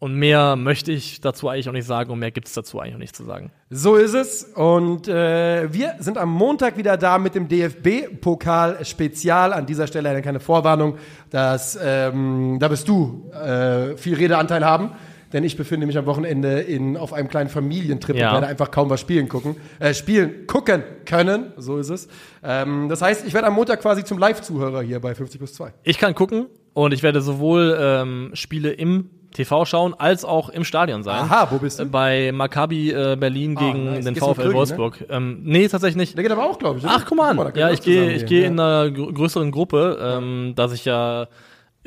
und 0.01 0.13
mehr 0.15 0.55
möchte 0.55 0.93
ich 0.93 1.19
dazu 1.19 1.49
eigentlich 1.49 1.67
auch 1.67 1.73
nicht 1.73 1.85
sagen 1.85 2.09
und 2.11 2.19
mehr 2.19 2.31
gibt's 2.31 2.53
dazu 2.53 2.79
eigentlich 2.79 2.95
auch 2.95 2.99
nicht 2.99 3.15
zu 3.17 3.25
sagen. 3.25 3.51
So 3.69 3.95
ist 3.95 4.13
es. 4.13 4.43
Und 4.55 5.09
äh, 5.09 5.73
wir 5.73 5.95
sind 5.99 6.17
am 6.17 6.31
Montag 6.31 6.77
wieder 6.77 6.95
da 6.95 7.17
mit 7.17 7.35
dem 7.35 7.49
DFB-Pokal-Spezial. 7.49 9.53
An 9.53 9.65
dieser 9.65 9.87
Stelle 9.87 10.09
eine 10.09 10.21
kleine 10.21 10.39
Vorwarnung, 10.39 10.95
dass 11.29 11.77
ähm, 11.83 12.57
da 12.59 12.69
wirst 12.69 12.87
du 12.87 13.29
äh, 13.33 13.97
viel 13.97 14.15
Redeanteil 14.15 14.65
haben. 14.65 14.91
Denn 15.33 15.43
ich 15.43 15.55
befinde 15.57 15.85
mich 15.85 15.97
am 15.97 16.05
Wochenende 16.07 16.59
in, 16.61 16.97
auf 16.97 17.13
einem 17.13 17.27
kleinen 17.27 17.49
Familientrip 17.49 18.15
Ja. 18.15 18.29
und 18.29 18.33
werde 18.35 18.47
einfach 18.47 18.71
kaum 18.71 18.89
was 18.89 18.99
spielen 18.99 19.29
gucken, 19.29 19.55
äh, 19.79 19.93
spielen 19.93 20.47
gucken 20.47 20.83
können. 21.05 21.53
So 21.57 21.77
ist 21.77 21.89
es. 21.89 22.07
Ähm, 22.43 22.89
das 22.89 23.01
heißt, 23.01 23.27
ich 23.27 23.33
werde 23.33 23.47
am 23.47 23.53
Montag 23.53 23.81
quasi 23.81 24.03
zum 24.03 24.17
Live-Zuhörer 24.17 24.81
hier 24.81 24.99
bei 24.99 25.13
50 25.13 25.39
plus 25.39 25.53
2. 25.53 25.71
Ich 25.83 25.97
kann 25.99 26.15
gucken 26.15 26.47
und 26.73 26.93
ich 26.93 27.03
werde 27.03 27.21
sowohl 27.21 27.77
ähm, 27.79 28.31
Spiele 28.33 28.71
im 28.71 29.11
TV 29.31 29.63
schauen, 29.65 29.93
als 29.93 30.25
auch 30.25 30.49
im 30.49 30.63
Stadion 30.63 31.03
sein. 31.03 31.17
Aha, 31.19 31.49
wo 31.51 31.59
bist 31.59 31.79
du? 31.79 31.85
Bei 31.85 32.31
Maccabi 32.33 32.89
äh, 32.91 33.15
Berlin 33.15 33.55
Ah, 33.55 33.59
gegen 33.61 33.85
nice. 33.85 34.05
den 34.05 34.15
Gehst 34.15 34.25
VfL 34.25 34.41
Krügen, 34.41 34.53
Wolfsburg. 34.55 35.05
Ähm, 35.11 35.41
nee, 35.43 35.67
tatsächlich 35.67 35.97
nicht. 35.97 36.15
Der 36.17 36.23
geht 36.23 36.31
aber 36.31 36.49
auch, 36.49 36.57
glaube 36.57 36.79
ich. 36.79 36.83
oder? 36.83 36.93
Ach, 36.97 37.05
guck 37.07 37.15
mal 37.15 37.29
an. 37.39 37.51
Ja, 37.55 37.69
ich 37.69 37.83
gehe 37.83 38.11
ich 38.13 38.25
gehe 38.25 38.41
ja. 38.41 38.47
in 38.47 38.59
einer 38.59 38.85
grö- 38.85 39.13
größeren 39.13 39.51
Gruppe, 39.51 39.99
ähm, 40.01 40.53
dass 40.55 40.73
ich 40.73 40.85
ja 40.85 41.27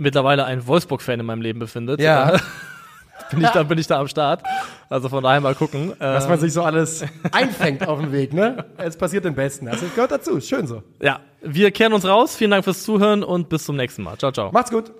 mittlerweile 0.01 0.45
ein 0.45 0.65
Wolfsburg-Fan 0.69 1.19
in 1.19 1.27
meinem 1.27 1.43
Leben 1.43 1.59
befindet. 1.59 2.01
Ja. 2.01 2.37
bin 3.33 3.43
ich 3.43 3.51
da 3.51 3.63
bin 3.63 3.79
ich 3.79 3.87
da 3.87 3.99
am 4.01 4.09
Start. 4.09 4.43
Also 4.89 5.09
von 5.09 5.23
daher 5.23 5.41
mal 5.41 5.55
gucken. 5.55 5.93
Was 5.99 6.27
Äh, 6.27 6.29
man 6.29 6.39
sich 6.41 6.53
so 6.53 6.63
alles 6.63 7.05
einfängt 7.33 7.87
auf 7.89 8.01
dem 8.01 8.13
Weg, 8.13 8.33
ne? 8.33 8.65
Es 8.77 8.97
passiert 8.97 9.25
den 9.25 9.35
Besten. 9.35 9.69
Also, 9.69 9.87
gehört 9.95 10.11
dazu. 10.13 10.41
Schön 10.41 10.67
so. 10.67 10.83
ja, 11.01 11.21
wir 11.43 11.71
kehren 11.71 11.93
uns 11.93 12.05
raus. 12.07 12.37
Vielen 12.37 12.51
Dank 12.53 12.65
fürs 12.65 12.83
Zuhören 12.85 13.23
und 13.25 13.49
bis 13.49 13.65
zum 13.65 13.77
nächsten 13.77 14.03
Mal. 14.03 14.17
Ciao, 14.19 14.31
ciao. 14.33 14.53
Macht's 14.53 14.71
gut. 14.71 14.93